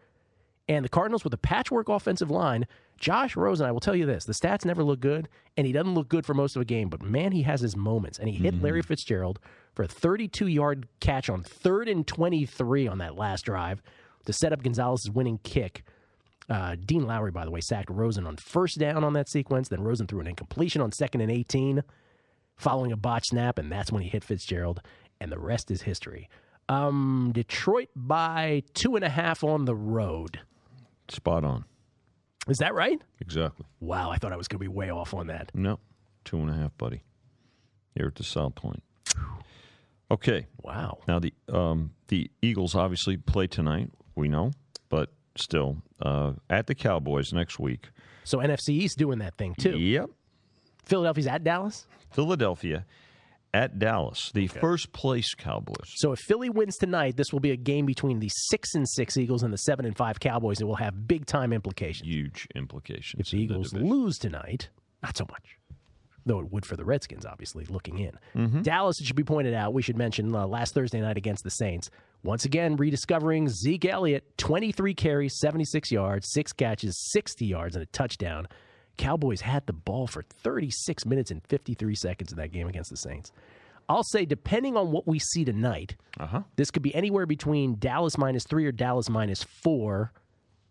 And 0.69 0.85
the 0.85 0.89
Cardinals 0.89 1.25
with 1.25 1.33
a 1.33 1.37
patchwork 1.37 1.89
offensive 1.89 2.31
line. 2.31 2.65
Josh 2.97 3.35
Rosen, 3.35 3.65
I 3.65 3.71
will 3.73 3.81
tell 3.81 3.97
you 3.97 4.05
this: 4.05 4.23
the 4.23 4.31
stats 4.31 4.63
never 4.63 4.81
look 4.81 5.01
good, 5.01 5.27
and 5.57 5.67
he 5.67 5.73
doesn't 5.73 5.93
look 5.93 6.07
good 6.07 6.25
for 6.25 6.33
most 6.33 6.55
of 6.55 6.61
a 6.61 6.65
game. 6.65 6.87
But 6.87 7.01
man, 7.01 7.33
he 7.33 7.41
has 7.41 7.59
his 7.59 7.75
moments, 7.75 8.17
and 8.17 8.29
he 8.29 8.35
hit 8.35 8.61
Larry 8.61 8.81
Fitzgerald 8.81 9.39
for 9.73 9.83
a 9.83 9.87
32-yard 9.87 10.87
catch 10.99 11.29
on 11.29 11.43
third 11.43 11.87
and 11.87 12.05
23 12.05 12.87
on 12.87 12.99
that 12.99 13.15
last 13.15 13.43
drive 13.45 13.81
to 14.25 14.33
set 14.33 14.53
up 14.53 14.63
Gonzalez's 14.63 15.09
winning 15.09 15.39
kick. 15.43 15.83
Uh, 16.49 16.75
Dean 16.75 17.07
Lowry, 17.07 17.31
by 17.31 17.45
the 17.45 17.51
way, 17.51 17.61
sacked 17.61 17.89
Rosen 17.89 18.27
on 18.27 18.37
first 18.37 18.77
down 18.77 19.03
on 19.03 19.13
that 19.13 19.29
sequence. 19.29 19.69
Then 19.69 19.81
Rosen 19.81 20.07
threw 20.07 20.19
an 20.19 20.27
incompletion 20.27 20.81
on 20.81 20.91
second 20.91 21.21
and 21.21 21.31
18, 21.31 21.83
following 22.55 22.91
a 22.91 22.97
botch 22.97 23.27
snap, 23.27 23.57
and 23.57 23.71
that's 23.71 23.91
when 23.91 24.03
he 24.03 24.09
hit 24.09 24.23
Fitzgerald. 24.23 24.81
And 25.19 25.31
the 25.31 25.39
rest 25.39 25.71
is 25.71 25.83
history. 25.83 26.29
Um, 26.69 27.31
Detroit 27.33 27.89
by 27.95 28.63
two 28.73 28.95
and 28.95 29.05
a 29.05 29.09
half 29.09 29.43
on 29.43 29.65
the 29.65 29.75
road. 29.75 30.39
Spot 31.09 31.43
on. 31.43 31.65
Is 32.47 32.57
that 32.57 32.73
right? 32.73 33.01
Exactly. 33.21 33.65
Wow, 33.79 34.11
I 34.11 34.17
thought 34.17 34.33
I 34.33 34.37
was 34.37 34.47
going 34.47 34.59
to 34.59 34.63
be 34.63 34.67
way 34.67 34.89
off 34.89 35.13
on 35.13 35.27
that. 35.27 35.51
No, 35.53 35.79
two 36.25 36.37
and 36.37 36.49
a 36.49 36.53
half, 36.53 36.77
buddy. 36.77 37.03
Here 37.95 38.07
at 38.07 38.15
the 38.15 38.23
South 38.23 38.55
Point. 38.55 38.83
Okay. 40.11 40.47
Wow. 40.61 40.99
Now 41.07 41.19
the 41.19 41.34
um, 41.51 41.91
the 42.07 42.30
Eagles 42.41 42.75
obviously 42.75 43.17
play 43.17 43.47
tonight. 43.47 43.89
We 44.15 44.27
know, 44.27 44.51
but 44.89 45.09
still 45.35 45.81
uh, 46.01 46.34
at 46.49 46.67
the 46.67 46.75
Cowboys 46.75 47.34
next 47.34 47.59
week. 47.59 47.89
So 48.23 48.38
NFC 48.38 48.69
East 48.69 48.97
doing 48.97 49.19
that 49.19 49.38
thing 49.38 49.55
too. 49.55 49.77
Yep. 49.77 50.09
Philadelphia's 50.85 51.27
at 51.27 51.43
Dallas. 51.43 51.88
Philadelphia 52.11 52.85
at 53.53 53.77
Dallas, 53.77 54.31
the 54.34 54.47
first 54.47 54.91
place 54.93 55.35
Cowboys. 55.35 55.91
So 55.95 56.11
if 56.11 56.19
Philly 56.19 56.49
wins 56.49 56.75
tonight, 56.77 57.15
this 57.17 57.31
will 57.31 57.39
be 57.39 57.51
a 57.51 57.55
game 57.55 57.85
between 57.85 58.19
the 58.19 58.30
six 58.30 58.73
and 58.73 58.88
six 58.89 59.15
Eagles 59.15 59.43
and 59.43 59.53
the 59.53 59.57
seven 59.59 59.85
and 59.85 59.95
five 59.95 60.19
Cowboys. 60.19 60.59
It 60.59 60.65
will 60.65 60.75
have 60.75 61.07
big 61.07 61.25
time 61.25 61.53
implications. 61.53 62.07
Huge 62.07 62.47
implications. 62.55 63.19
If 63.19 63.31
the 63.31 63.38
Eagles 63.38 63.73
lose 63.73 64.17
tonight, 64.17 64.69
not 65.03 65.15
so 65.15 65.25
much. 65.30 65.57
Though 66.25 66.39
it 66.39 66.51
would 66.51 66.65
for 66.65 66.77
the 66.77 66.85
Redskins, 66.85 67.25
obviously, 67.25 67.65
looking 67.65 67.99
in. 67.99 68.17
Mm-hmm. 68.35 68.61
Dallas, 68.61 68.99
it 69.01 69.05
should 69.05 69.15
be 69.15 69.23
pointed 69.23 69.53
out, 69.53 69.73
we 69.73 69.81
should 69.81 69.97
mention 69.97 70.33
uh, 70.33 70.47
last 70.47 70.73
Thursday 70.73 71.01
night 71.01 71.17
against 71.17 71.43
the 71.43 71.51
Saints. 71.51 71.89
Once 72.23 72.45
again, 72.45 72.77
rediscovering 72.77 73.49
Zeke 73.49 73.85
Elliott, 73.85 74.37
23 74.37 74.93
carries, 74.93 75.37
76 75.39 75.91
yards, 75.91 76.31
six 76.31 76.53
catches, 76.53 76.97
60 77.11 77.45
yards, 77.45 77.75
and 77.75 77.83
a 77.83 77.87
touchdown. 77.87 78.47
Cowboys 78.97 79.41
had 79.41 79.65
the 79.65 79.73
ball 79.73 80.07
for 80.07 80.21
36 80.21 81.05
minutes 81.05 81.31
and 81.31 81.43
53 81.47 81.95
seconds 81.95 82.31
in 82.31 82.37
that 82.37 82.51
game 82.51 82.67
against 82.67 82.89
the 82.89 82.97
Saints. 82.97 83.31
I'll 83.89 84.03
say, 84.03 84.25
depending 84.25 84.77
on 84.77 84.91
what 84.91 85.07
we 85.07 85.19
see 85.19 85.43
tonight, 85.43 85.95
uh-huh. 86.17 86.43
this 86.55 86.71
could 86.71 86.83
be 86.83 86.95
anywhere 86.95 87.25
between 87.25 87.75
Dallas 87.79 88.17
minus 88.17 88.45
three 88.45 88.65
or 88.65 88.71
Dallas 88.71 89.09
minus 89.09 89.43
four, 89.43 90.13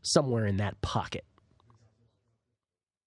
somewhere 0.00 0.46
in 0.46 0.56
that 0.56 0.80
pocket. 0.80 1.24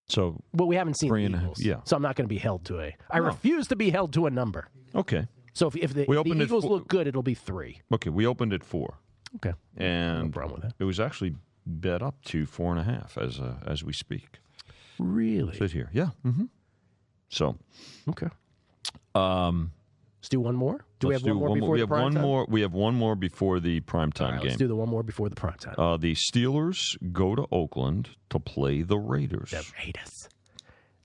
So, 0.07 0.39
but 0.53 0.67
we 0.67 0.75
haven't 0.75 0.95
seen 0.99 1.09
three 1.09 1.21
the 1.21 1.25
and 1.27 1.35
a 1.35 1.37
half- 1.39 1.45
Eagles, 1.45 1.61
yeah. 1.63 1.75
So 1.85 1.95
I'm 1.95 2.01
not 2.01 2.15
going 2.15 2.25
to 2.25 2.33
be 2.33 2.37
held 2.37 2.65
to 2.65 2.79
a. 2.79 2.95
I 3.09 3.19
No. 3.19 3.25
refuse 3.25 3.67
to 3.69 3.75
be 3.75 3.89
held 3.89 4.13
to 4.13 4.27
a 4.27 4.29
number. 4.29 4.67
Okay. 4.93 5.27
So 5.53 5.67
if, 5.67 5.75
if 5.77 5.93
the, 5.93 6.05
We 6.07 6.15
the 6.21 6.43
Eagles 6.43 6.63
four- 6.63 6.73
look 6.73 6.87
good, 6.87 7.07
it'll 7.07 7.23
be 7.23 7.33
three. 7.33 7.81
Okay, 7.91 8.09
we 8.09 8.25
opened 8.27 8.53
at 8.53 8.63
four. 8.63 8.99
Okay. 9.37 9.53
And 9.77 10.31
problem 10.33 10.61
with 10.61 10.69
that. 10.69 10.75
it 10.79 10.83
was 10.85 10.99
actually 10.99 11.35
bet 11.65 12.01
up 12.03 12.21
to 12.25 12.45
four 12.45 12.71
and 12.71 12.79
a 12.79 12.83
half 12.83 13.17
as 13.17 13.39
uh, 13.39 13.55
as 13.65 13.83
we 13.83 13.91
speak. 13.93 14.39
Really? 14.99 15.57
Sit 15.57 15.71
here. 15.71 15.89
Yeah. 15.91 16.09
Mm-hmm. 16.25 16.45
So. 17.29 17.57
Okay. 18.09 18.27
Um, 19.15 19.71
let's 20.25 20.29
do 20.31 20.39
one 20.39 20.55
more. 20.55 20.83
Do 20.99 21.09
we 21.09 21.13
let's 21.13 21.25
have 21.25 21.37
one 21.37 21.39
more 21.39 21.55
before 21.55 21.69
We 21.69 21.77
the 21.77 21.81
have 21.83 21.89
prime 21.89 22.01
one 22.03 22.13
time? 22.13 22.21
more. 22.23 22.45
We 22.49 22.61
have 22.61 22.73
one 22.73 22.95
more 22.95 23.15
before 23.15 23.59
the 23.59 23.79
primetime 23.81 24.31
right, 24.31 24.37
game. 24.39 24.47
let's 24.47 24.55
do 24.57 24.67
the 24.67 24.75
one 24.75 24.89
more 24.89 25.03
before 25.03 25.29
the 25.29 25.35
prime 25.35 25.57
time. 25.59 25.75
Uh, 25.77 25.97
the 25.97 26.15
Steelers 26.15 26.97
go 27.13 27.35
to 27.35 27.45
Oakland 27.51 28.09
to 28.31 28.39
play 28.39 28.81
the 28.81 28.97
Raiders. 28.97 29.51
The 29.51 29.63
Raiders. 29.77 30.27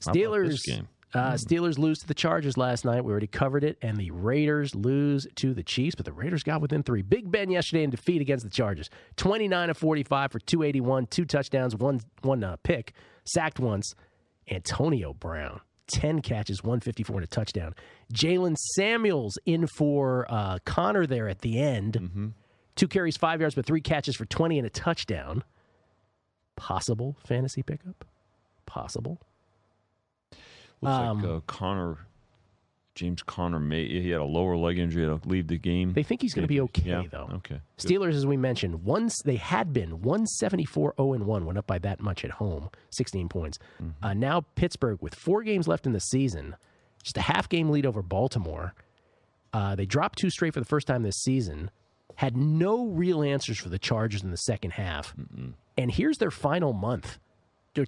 Steelers. 0.01 0.65
game? 0.65 0.89
Uh, 1.13 1.33
Steelers 1.33 1.77
lose 1.77 1.99
to 1.99 2.07
the 2.07 2.15
Chargers 2.15 2.57
last 2.57 2.85
night. 2.87 3.05
We 3.05 3.11
already 3.11 3.27
covered 3.27 3.63
it, 3.63 3.77
and 3.83 3.99
the 3.99 4.11
Raiders 4.13 4.75
lose 4.75 5.27
to 5.35 5.53
the 5.53 5.65
Chiefs, 5.65 5.97
but 5.97 6.07
the 6.07 6.13
Raiders 6.13 6.43
got 6.43 6.63
within 6.63 6.83
three. 6.83 7.03
Big 7.03 7.31
Ben 7.31 7.51
yesterday 7.51 7.83
in 7.83 7.91
defeat 7.91 8.23
against 8.23 8.45
the 8.45 8.51
Chargers, 8.51 8.89
twenty 9.17 9.49
nine 9.49 9.69
of 9.69 9.77
forty 9.77 10.03
five 10.05 10.33
for 10.33 10.39
two 10.39 10.63
eighty 10.63 10.81
one, 10.81 11.07
two 11.07 11.27
touchdowns, 11.27 11.77
one 11.77 12.01
one 12.23 12.43
uh, 12.43 12.57
pick, 12.63 12.95
sacked 13.27 13.59
once. 13.61 13.95
Antonio 14.51 15.13
Brown, 15.13 15.61
ten 15.91 16.23
catches, 16.23 16.63
one 16.65 16.81
fifty 16.81 17.03
four 17.03 17.17
and 17.17 17.25
a 17.25 17.27
touchdown. 17.27 17.75
Jaylen 18.15 18.57
Samuels 18.75 19.37
in 19.45 19.67
for 19.67 20.27
uh, 20.31 20.59
Conner 20.65 21.07
there 21.07 21.29
at 21.29 21.41
the 21.41 21.61
end, 21.61 21.95
Mm-hmm. 22.01 22.29
two 22.77 22.89
carries, 22.89 23.17
five 23.17 23.41
yards, 23.41 23.55
but 23.55 23.67
three 23.67 23.81
catches 23.83 24.17
for 24.17 24.25
twenty 24.25 24.57
and 24.59 24.67
a 24.67 24.71
touchdown. 24.71 25.43
Possible 26.57 27.17
fantasy 27.27 27.63
pickup, 27.63 28.05
possible. 28.67 29.19
Looks 30.83 30.95
Um, 30.97 31.23
like 31.23 31.31
uh, 31.31 31.41
Conner, 31.47 31.99
James 32.95 33.23
Conner, 33.23 33.61
may 33.61 33.87
he 33.87 34.11
had 34.11 34.21
a 34.21 34.25
lower 34.25 34.57
leg 34.57 34.79
injury 34.79 35.07
to 35.07 35.21
leave 35.27 35.47
the 35.47 35.59
game. 35.59 35.93
They 35.93 36.03
think 36.03 36.23
he's 36.23 36.35
going 36.35 36.43
to 36.43 36.49
be 36.49 36.61
okay, 36.63 36.91
Yeah, 36.91 37.03
though. 37.11 37.31
Okay. 37.35 37.61
Steelers, 37.79 38.15
as 38.15 38.27
we 38.27 38.37
mentioned, 38.37 38.85
once 38.85 39.17
they 39.25 39.37
had 39.37 39.73
been 39.73 40.03
174 40.03 40.95
0 40.97 41.19
1, 41.19 41.47
went 41.47 41.59
up 41.59 41.67
by 41.67 41.79
that 41.79 42.01
much 42.01 42.25
at 42.25 42.33
home, 42.33 42.69
16 42.91 43.29
points. 43.29 43.59
Mm-hmm. 43.81 44.05
Uh, 44.05 44.15
now 44.15 44.45
Pittsburgh, 44.55 44.99
with 45.01 45.15
four 45.15 45.43
games 45.43 45.69
left 45.69 45.87
in 45.87 45.93
the 45.93 46.01
season, 46.01 46.57
just 47.03 47.17
a 47.17 47.23
half 47.23 47.49
game 47.49 47.71
lead 47.71 47.87
over 47.87 48.03
Baltimore. 48.03 48.75
Uh, 49.53 49.75
they 49.75 49.87
dropped 49.87 50.19
two 50.19 50.31
straight 50.31 50.55
for 50.55 50.61
the 50.61 50.67
first 50.67 50.87
time 50.87 51.03
this 51.03 51.23
season. 51.23 51.71
Had 52.17 52.37
no 52.37 52.87
real 52.87 53.23
answers 53.23 53.59
for 53.59 53.69
the 53.69 53.79
Chargers 53.79 54.23
in 54.23 54.31
the 54.31 54.37
second 54.37 54.73
half. 54.73 55.15
And 55.79 55.91
here's 55.91 56.19
their 56.19 56.31
final 56.31 56.73
month. 56.73 57.19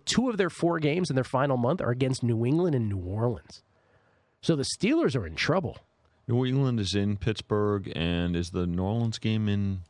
Two 0.06 0.30
of 0.30 0.38
their 0.38 0.48
four 0.48 0.78
games 0.78 1.10
in 1.10 1.16
their 1.16 1.24
final 1.24 1.56
month 1.56 1.80
are 1.82 1.90
against 1.90 2.22
New 2.22 2.46
England 2.46 2.74
and 2.74 2.88
New 2.88 2.98
Orleans. 2.98 3.62
So 4.42 4.56
the 4.56 4.64
Steelers 4.64 5.16
are 5.16 5.26
in 5.26 5.36
trouble. 5.36 5.78
New 6.28 6.44
England 6.44 6.80
is 6.80 6.94
in 6.94 7.16
Pittsburgh, 7.16 7.90
and 7.94 8.36
is 8.36 8.50
the 8.50 8.66
New 8.66 8.82
Orleans 8.82 9.18
game 9.18 9.48
in 9.48 9.80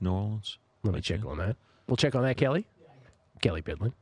New 0.00 0.12
Orleans? 0.12 0.58
Let 0.82 0.94
me 0.94 1.00
check 1.00 1.24
on 1.24 1.38
that. 1.38 1.56
We'll 1.88 1.96
check 1.96 2.14
on 2.14 2.22
that, 2.22 2.36
Kelly. 2.36 2.66
Kelly 3.40 3.62
Bidlin. 3.62 3.92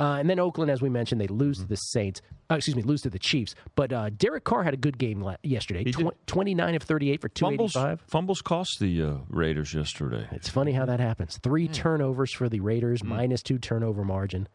Uh, 0.00 0.16
and 0.20 0.30
then 0.30 0.38
Oakland, 0.38 0.70
as 0.70 0.80
we 0.80 0.88
mentioned, 0.88 1.20
they 1.20 1.26
lose 1.26 1.58
to 1.58 1.64
the 1.66 1.74
Saints. 1.76 2.22
Uh, 2.50 2.54
excuse 2.54 2.76
me, 2.76 2.82
lose 2.82 3.02
to 3.02 3.10
the 3.10 3.18
Chiefs. 3.18 3.54
But 3.74 3.92
uh, 3.92 4.10
Derek 4.10 4.44
Carr 4.44 4.62
had 4.62 4.72
a 4.72 4.76
good 4.76 4.96
game 4.96 5.20
la- 5.20 5.36
yesterday. 5.42 5.84
Tw- 5.84 6.14
29 6.26 6.74
of 6.76 6.82
38 6.84 7.20
for 7.20 7.28
285. 7.28 8.00
fumbles 8.06 8.40
cost 8.40 8.78
the 8.80 9.02
uh, 9.02 9.14
Raiders 9.28 9.74
yesterday. 9.74 10.26
It's 10.30 10.48
funny 10.48 10.72
how 10.72 10.86
that 10.86 11.00
happens. 11.00 11.38
Three 11.42 11.66
turnovers 11.68 12.32
for 12.32 12.48
the 12.48 12.60
Raiders, 12.60 13.02
minus 13.02 13.42
two 13.42 13.58
turnover 13.58 14.04
margin. 14.04 14.48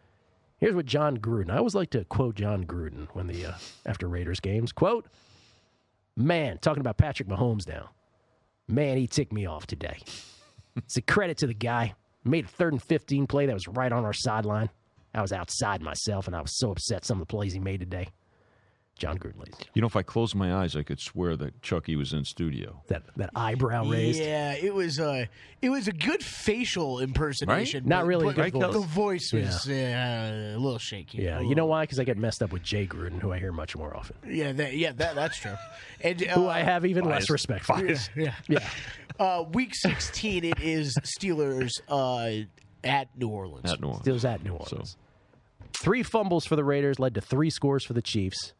Here's 0.63 0.75
what 0.75 0.85
Jon 0.85 1.17
Gruden. 1.17 1.51
I 1.51 1.57
always 1.57 1.75
like 1.75 1.89
to 1.89 2.05
quote 2.05 2.35
Jon 2.35 2.63
Gruden 2.63 3.09
when 3.11 3.27
the 3.27 3.47
uh, 3.47 3.53
after 3.85 4.07
Raiders 4.07 4.39
games. 4.39 4.71
Quote, 4.71 5.05
"Man, 6.15 6.57
talking 6.57 6.79
about 6.79 6.95
Patrick 6.95 7.27
Mahomes 7.27 7.67
now. 7.67 7.89
Man, 8.69 8.95
he 8.95 9.05
ticked 9.05 9.33
me 9.33 9.45
off 9.45 9.67
today. 9.67 9.97
it's 10.77 10.95
a 10.95 11.01
credit 11.01 11.37
to 11.39 11.47
the 11.47 11.53
guy. 11.53 11.95
Made 12.23 12.45
a 12.45 12.47
third 12.47 12.71
and 12.71 12.81
15 12.81 13.27
play 13.27 13.45
that 13.45 13.53
was 13.53 13.67
right 13.67 13.91
on 13.91 14.05
our 14.05 14.13
sideline. 14.13 14.69
I 15.13 15.21
was 15.21 15.33
outside 15.33 15.81
myself, 15.81 16.27
and 16.27 16.35
I 16.35 16.39
was 16.39 16.57
so 16.57 16.71
upset 16.71 17.03
some 17.03 17.19
of 17.19 17.27
the 17.27 17.31
plays 17.35 17.51
he 17.51 17.59
made 17.59 17.81
today. 17.81 18.07
Jon 18.97 19.17
Gruden. 19.17 19.51
You 19.73 19.81
know, 19.81 19.87
if 19.87 19.95
I 19.95 20.03
closed 20.03 20.35
my 20.35 20.53
eyes, 20.53 20.75
I 20.75 20.83
could 20.83 20.99
swear 20.99 21.35
that 21.37 21.61
Chucky 21.61 21.95
was 21.95 22.13
in 22.13 22.23
studio. 22.25 22.83
That 22.87 23.03
that 23.17 23.31
eyebrow 23.35 23.85
raised. 23.89 24.19
Yeah, 24.19 24.53
it 24.53 24.73
was 24.73 24.99
uh 24.99 25.25
it 25.61 25.69
was 25.69 25.87
a 25.87 25.91
good 25.91 26.23
facial 26.23 26.99
impersonation. 26.99 27.87
Not 27.87 28.01
but- 28.01 28.07
really 28.07 28.27
a 28.29 28.33
but 28.33 28.51
good 28.51 28.61
voice. 28.61 28.73
The 28.73 28.79
voice 28.79 29.33
was 29.33 29.69
uh, 29.69 30.53
a 30.55 30.59
little 30.59 30.77
shaky. 30.77 31.23
Yeah, 31.23 31.41
you 31.41 31.55
know 31.55 31.65
why? 31.65 31.83
Because 31.83 31.99
I 31.99 32.03
get 32.03 32.17
messed 32.17 32.43
up 32.43 32.51
with 32.51 32.63
Jay 32.63 32.85
Gruden, 32.85 33.19
who 33.19 33.31
I 33.31 33.39
hear 33.39 33.51
much 33.51 33.75
more 33.75 33.95
often. 33.95 34.15
Yeah, 34.27 34.51
that, 34.53 34.75
yeah, 34.75 34.91
that, 34.93 35.15
that's 35.15 35.37
true. 35.37 35.55
And 36.01 36.21
uh, 36.27 36.33
Who 36.35 36.47
I 36.47 36.61
have 36.61 36.85
even 36.85 37.05
less 37.05 37.29
respect 37.29 37.65
for. 37.65 37.83
Yeah, 37.83 37.97
yeah. 38.15 38.33
Yeah. 38.47 38.69
Uh, 39.19 39.43
week 39.53 39.73
16, 39.75 40.43
it 40.43 40.59
is 40.59 40.95
Steelers 41.03 41.71
uh, 41.87 42.45
at 42.83 43.09
New 43.17 43.27
Orleans. 43.27 43.71
At 43.71 43.81
New 43.81 43.87
Orleans. 43.87 44.05
Steelers 44.07 44.25
at 44.29 44.43
New 44.43 44.53
Orleans. 44.53 44.97
Three 45.73 46.03
fumbles 46.03 46.45
for 46.45 46.55
the 46.55 46.63
Raiders 46.63 46.99
led 46.99 47.15
to 47.15 47.21
three 47.21 47.49
scores 47.49 47.83
for 47.85 47.93
the 47.93 48.01
Chiefs. 48.01 48.53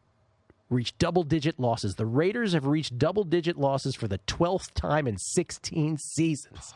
Reached 0.70 0.98
double 0.98 1.22
digit 1.22 1.60
losses. 1.60 1.94
The 1.94 2.06
Raiders 2.06 2.52
have 2.54 2.66
reached 2.66 2.98
double 2.98 3.24
digit 3.24 3.56
losses 3.58 3.94
for 3.94 4.08
the 4.08 4.18
12th 4.26 4.72
time 4.74 5.06
in 5.06 5.18
16 5.18 5.98
seasons. 5.98 6.74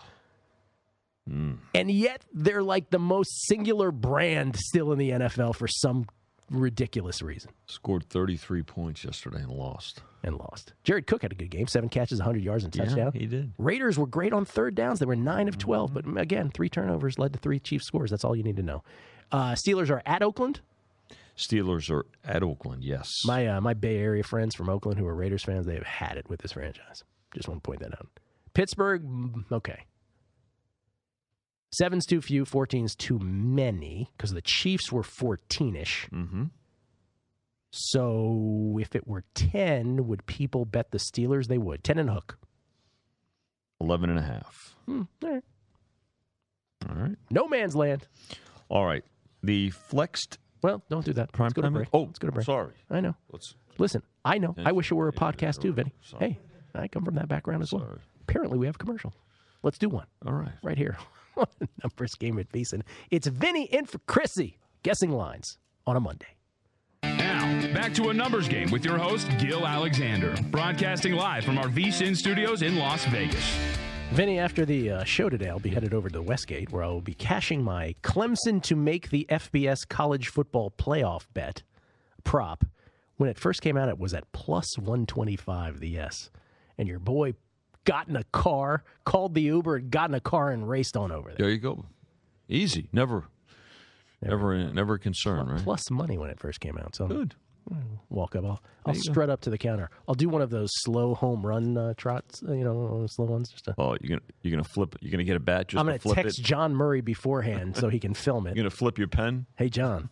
And 1.74 1.90
yet 1.90 2.24
they're 2.32 2.62
like 2.62 2.88
the 2.88 2.98
most 2.98 3.46
singular 3.46 3.90
brand 3.90 4.56
still 4.56 4.92
in 4.92 4.98
the 4.98 5.10
NFL 5.10 5.56
for 5.56 5.68
some 5.68 6.06
ridiculous 6.50 7.20
reason. 7.20 7.50
Scored 7.66 8.04
33 8.08 8.62
points 8.62 9.04
yesterday 9.04 9.42
and 9.42 9.50
lost. 9.52 10.00
And 10.22 10.36
lost. 10.38 10.72
Jared 10.84 11.06
Cook 11.06 11.20
had 11.20 11.32
a 11.32 11.34
good 11.34 11.50
game, 11.50 11.66
seven 11.66 11.90
catches, 11.90 12.18
100 12.18 12.42
yards, 12.42 12.64
and 12.64 12.74
Yeah, 12.74 12.84
touchdown. 12.86 13.12
he 13.12 13.26
did. 13.26 13.52
Raiders 13.58 13.98
were 13.98 14.06
great 14.06 14.32
on 14.32 14.46
third 14.46 14.74
downs. 14.74 15.00
They 15.00 15.06
were 15.06 15.16
9 15.16 15.48
of 15.48 15.58
12, 15.58 15.92
but 15.92 16.06
again, 16.16 16.48
three 16.50 16.70
turnovers 16.70 17.18
led 17.18 17.34
to 17.34 17.38
three 17.38 17.60
Chiefs 17.60 17.84
scores. 17.84 18.10
That's 18.10 18.24
all 18.24 18.34
you 18.34 18.42
need 18.42 18.56
to 18.56 18.62
know. 18.62 18.82
Uh, 19.30 19.52
Steelers 19.52 19.90
are 19.90 20.02
at 20.06 20.22
Oakland. 20.22 20.60
Steelers 21.38 21.88
are 21.88 22.04
at 22.24 22.42
Oakland, 22.42 22.82
yes. 22.82 23.08
My 23.24 23.46
uh, 23.46 23.60
my 23.60 23.72
Bay 23.72 23.98
Area 23.98 24.24
friends 24.24 24.54
from 24.54 24.68
Oakland 24.68 24.98
who 24.98 25.06
are 25.06 25.14
Raiders 25.14 25.44
fans, 25.44 25.66
they 25.66 25.74
have 25.74 25.86
had 25.86 26.16
it 26.16 26.28
with 26.28 26.40
this 26.40 26.52
franchise. 26.52 27.04
Just 27.34 27.48
want 27.48 27.62
to 27.62 27.66
point 27.66 27.80
that 27.80 27.92
out. 27.92 28.08
Pittsburgh, 28.54 29.04
mm, 29.04 29.44
okay. 29.52 29.84
Seven's 31.72 32.06
too 32.06 32.20
few, 32.20 32.44
14's 32.44 32.96
too 32.96 33.18
many 33.18 34.10
because 34.16 34.32
the 34.32 34.42
Chiefs 34.42 34.90
were 34.90 35.02
14 35.02 35.76
ish. 35.76 36.08
Mm-hmm. 36.12 36.44
So 37.70 38.78
if 38.80 38.96
it 38.96 39.06
were 39.06 39.24
10, 39.34 40.06
would 40.06 40.24
people 40.26 40.64
bet 40.64 40.90
the 40.90 40.98
Steelers? 40.98 41.46
They 41.46 41.58
would. 41.58 41.84
10 41.84 41.98
and 41.98 42.10
hook. 42.10 42.38
11 43.80 44.10
and 44.10 44.18
a 44.18 44.22
half. 44.22 44.74
Hmm, 44.86 45.02
all 45.22 45.30
right. 45.30 45.44
All 46.88 46.96
right. 46.96 47.16
No 47.30 47.46
man's 47.46 47.76
land. 47.76 48.06
All 48.68 48.86
right. 48.86 49.04
The 49.42 49.70
flexed. 49.70 50.38
Well, 50.62 50.82
don't 50.90 51.04
do 51.04 51.12
that. 51.14 51.32
Prime 51.32 51.46
Let's 51.46 51.54
go 51.54 51.62
to 51.62 51.66
time. 51.66 51.72
break. 51.74 51.88
Oh, 51.92 52.02
Let's 52.02 52.18
go 52.18 52.28
to 52.28 52.32
break. 52.32 52.46
Sorry. 52.46 52.74
I 52.90 53.00
know. 53.00 53.14
Let's. 53.30 53.54
Listen, 53.78 54.02
I 54.24 54.38
know. 54.38 54.54
I 54.64 54.72
wish 54.72 54.90
it 54.90 54.94
were 54.94 55.08
a 55.08 55.12
podcast 55.12 55.60
too, 55.60 55.72
Vinny. 55.72 55.92
Sorry. 56.02 56.30
Hey, 56.30 56.38
I 56.74 56.88
come 56.88 57.04
from 57.04 57.14
that 57.14 57.28
background 57.28 57.62
as 57.62 57.72
well. 57.72 57.82
Sorry. 57.84 58.00
Apparently, 58.22 58.58
we 58.58 58.66
have 58.66 58.74
a 58.74 58.78
commercial. 58.78 59.14
Let's 59.62 59.78
do 59.78 59.88
one. 59.88 60.06
All 60.26 60.32
right. 60.32 60.52
Right 60.62 60.76
here. 60.76 60.96
Numbers 61.84 62.14
game 62.16 62.38
at 62.38 62.50
VSiN. 62.50 62.82
It's 63.10 63.26
Vinny 63.28 63.64
in 63.64 63.86
for 63.86 63.98
Chrissy. 64.00 64.58
Guessing 64.82 65.10
lines 65.12 65.58
on 65.86 65.96
a 65.96 66.00
Monday. 66.00 66.26
Now, 67.04 67.72
back 67.72 67.94
to 67.94 68.08
a 68.10 68.14
numbers 68.14 68.48
game 68.48 68.70
with 68.70 68.84
your 68.84 68.98
host, 68.98 69.28
Gill 69.38 69.66
Alexander, 69.66 70.34
broadcasting 70.50 71.12
live 71.14 71.44
from 71.44 71.58
our 71.58 71.68
VSiN 71.68 72.16
studios 72.16 72.62
in 72.62 72.76
Las 72.76 73.04
Vegas. 73.06 73.56
Vinny, 74.12 74.38
after 74.38 74.64
the 74.64 74.90
uh, 74.90 75.04
show 75.04 75.28
today, 75.28 75.48
I'll 75.48 75.60
be 75.60 75.68
headed 75.70 75.94
over 75.94 76.08
to 76.08 76.22
Westgate 76.22 76.72
where 76.72 76.82
I 76.82 76.88
will 76.88 77.00
be 77.00 77.14
cashing 77.14 77.62
my 77.62 77.94
Clemson 78.02 78.60
to 78.64 78.74
make 78.74 79.10
the 79.10 79.26
FBS 79.28 79.86
college 79.86 80.28
football 80.28 80.72
playoff 80.76 81.26
bet 81.34 81.62
prop. 82.24 82.64
When 83.16 83.28
it 83.28 83.38
first 83.38 83.62
came 83.62 83.76
out, 83.76 83.88
it 83.88 83.98
was 83.98 84.14
at 84.14 84.30
plus 84.32 84.76
125, 84.78 85.78
the 85.80 85.88
yes. 85.88 86.30
And 86.78 86.88
your 86.88 86.98
boy 86.98 87.34
got 87.84 88.08
in 88.08 88.16
a 88.16 88.24
car, 88.24 88.82
called 89.04 89.34
the 89.34 89.42
Uber, 89.42 89.76
and 89.76 89.90
got 89.90 90.08
in 90.08 90.14
a 90.14 90.20
car, 90.20 90.50
and 90.50 90.68
raced 90.68 90.96
on 90.96 91.12
over 91.12 91.28
there. 91.28 91.38
There 91.38 91.50
you 91.50 91.58
go. 91.58 91.84
Easy. 92.48 92.88
Never. 92.92 93.24
Never. 94.22 94.72
Never, 94.72 94.94
a 94.94 94.98
concern, 94.98 95.48
right? 95.48 95.62
Plus 95.62 95.90
money 95.90 96.18
when 96.18 96.30
it 96.30 96.40
first 96.40 96.60
came 96.60 96.78
out. 96.78 96.96
So 96.96 97.06
Good. 97.06 97.34
Walk 98.10 98.36
up. 98.36 98.44
I'll, 98.44 98.60
I'll 98.86 98.94
you 98.94 99.02
go. 99.04 99.12
strut 99.12 99.30
up 99.30 99.40
to 99.42 99.50
the 99.50 99.58
counter. 99.58 99.90
I'll 100.06 100.14
do 100.14 100.28
one 100.28 100.42
of 100.42 100.50
those 100.50 100.70
slow 100.82 101.14
home 101.14 101.44
run 101.44 101.76
uh, 101.76 101.94
trots, 101.96 102.42
uh, 102.46 102.52
you 102.52 102.64
know, 102.64 103.06
slow 103.08 103.26
ones. 103.26 103.50
Just 103.50 103.64
to, 103.66 103.74
Oh, 103.78 103.96
you're 104.00 104.18
gonna 104.18 104.22
you're 104.42 104.52
gonna 104.52 104.64
flip. 104.64 104.96
You're 105.00 105.10
gonna 105.12 105.24
get 105.24 105.36
a 105.36 105.40
bat 105.40 105.68
just 105.68 105.80
I'm 105.80 105.86
going 105.86 105.98
to 105.98 106.02
flip 106.02 106.16
text 106.16 106.38
it. 106.38 106.42
John 106.44 106.74
Murray 106.74 107.00
beforehand 107.00 107.76
so 107.76 107.88
he 107.88 107.98
can 108.00 108.14
film 108.14 108.46
it. 108.46 108.50
You're 108.56 108.62
gonna 108.64 108.70
flip 108.70 108.98
your 108.98 109.08
pen. 109.08 109.46
Hey, 109.56 109.68
John, 109.68 110.08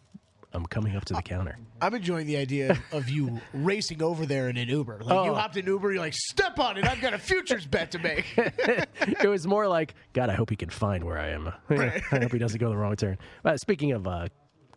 I'm 0.53 0.65
coming 0.67 0.97
up 0.97 1.05
to 1.07 1.15
the 1.15 1.23
counter. 1.23 1.59
I'm 1.81 1.95
enjoying 1.95 2.27
the 2.27 2.37
idea 2.39 2.79
of 2.93 3.09
you 3.11 3.41
racing 3.53 4.03
over 4.03 4.25
there 4.25 4.49
in 4.49 4.57
an 4.57 4.69
Uber. 4.69 5.01
Like 5.03 5.25
you 5.27 5.33
Oh. 5.33 5.35
hopped 5.35 5.57
in 5.59 5.67
Uber, 5.67 5.93
you're 5.93 6.01
like, 6.01 6.15
step 6.15 6.59
on 6.59 6.79
it. 6.79 6.87
I've 6.87 7.01
got 7.03 7.13
a 7.13 7.19
futures 7.19 7.67
bet 7.67 7.91
to 7.93 7.99
make. 7.99 8.25
it 8.39 9.29
was 9.29 9.47
more 9.47 9.69
like, 9.69 9.95
God, 10.15 10.31
I 10.31 10.35
hope 10.35 10.49
he 10.51 10.57
can 10.57 10.71
find 10.71 11.05
where 11.05 11.19
I 11.19 11.29
am. 11.31 11.53
I 11.69 12.01
hope 12.13 12.33
he 12.33 12.39
doesn't 12.39 12.59
go 12.59 12.71
the 12.71 12.77
wrong 12.77 12.97
turn. 12.97 13.19
But 13.43 13.61
speaking 13.61 13.93
of 13.93 14.07
uh, 14.07 14.29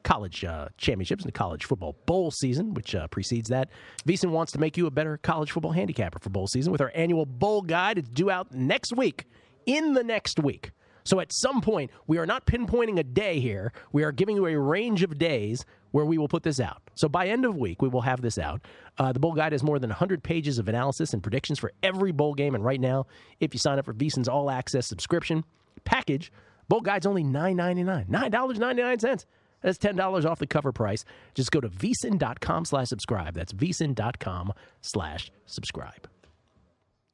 college 0.04 0.44
uh, 0.44 0.70
championships 0.78 1.24
and 1.24 1.34
the 1.34 1.38
college 1.38 1.66
football 1.66 1.96
bowl 2.06 2.32
season, 2.32 2.74
which 2.74 2.96
uh, 2.96 3.08
precedes 3.08 3.50
that, 3.50 3.70
VSiN 4.08 4.32
wants 4.32 4.52
to 4.54 4.60
make 4.60 4.78
you 4.78 4.88
a 4.88 4.92
better 4.92 5.18
college 5.18 5.52
football 5.52 5.72
handicapper 5.72 6.20
for 6.20 6.30
bowl 6.30 6.48
season 6.48 6.72
with 6.72 6.82
our 6.82 6.92
annual 6.96 7.26
bowl 7.26 7.62
guide. 7.62 7.98
It's 7.98 8.10
due 8.10 8.30
out 8.30 8.52
next 8.54 8.96
week, 8.96 9.26
in 9.66 9.94
the 9.94 10.04
next 10.04 10.40
week. 10.40 10.72
So 11.04 11.20
at 11.20 11.34
some 11.34 11.62
point, 11.62 11.92
we 12.08 12.18
are 12.18 12.26
not 12.26 12.46
pinpointing 12.46 13.00
a 13.00 13.04
day 13.04 13.40
here. 13.40 13.74
We 13.92 14.04
are 14.04 14.12
giving 14.12 14.36
you 14.36 14.46
a 14.46 14.58
range 14.58 15.02
of 15.02 15.18
days 15.18 15.66
where 15.92 16.06
we 16.06 16.18
will 16.18 16.28
put 16.28 16.44
this 16.44 16.60
out. 16.60 16.82
So 16.96 17.10
by 17.10 17.28
end 17.28 17.46
of 17.46 17.56
week, 17.56 17.82
we 17.82 17.88
will 17.88 18.02
have 18.02 18.22
this 18.22 18.38
out. 18.38 18.62
Uh, 18.98 19.12
the 19.12 19.20
bowl 19.20 19.34
guide 19.34 19.54
has 19.54 19.64
more 19.64 19.80
than 19.80 19.90
100 19.90 20.22
pages 20.22 20.60
of 20.60 20.68
analysis 20.68 21.14
and 21.14 21.24
predictions 21.24 21.58
for 21.58 21.72
every 21.82 22.12
bowl 22.12 22.36
game. 22.36 22.54
And 22.54 22.64
right 22.64 22.80
now, 22.80 23.08
if 23.40 23.54
you 23.54 23.60
sign 23.60 23.80
up 23.80 23.86
for 23.86 23.94
VSiN's 23.94 24.28
All 24.28 24.52
Access 24.52 24.88
subscription 24.88 25.44
package, 25.84 26.32
bowl 26.68 26.82
guide's 26.82 27.08
only 27.08 27.24
$9.99. 27.24 28.10
$9.99. 28.10 29.26
That's 29.62 29.78
$10 29.78 30.26
off 30.26 30.40
the 30.40 30.48
cover 30.48 30.72
price. 30.72 31.04
Just 31.34 31.52
go 31.52 31.60
to 31.60 31.70
vsin.com 31.70 32.66
slash 32.66 32.88
subscribe. 32.88 33.34
That's 33.34 33.54
vsin.com 33.54 34.54
slash 34.82 35.32
subscribe. 35.46 36.08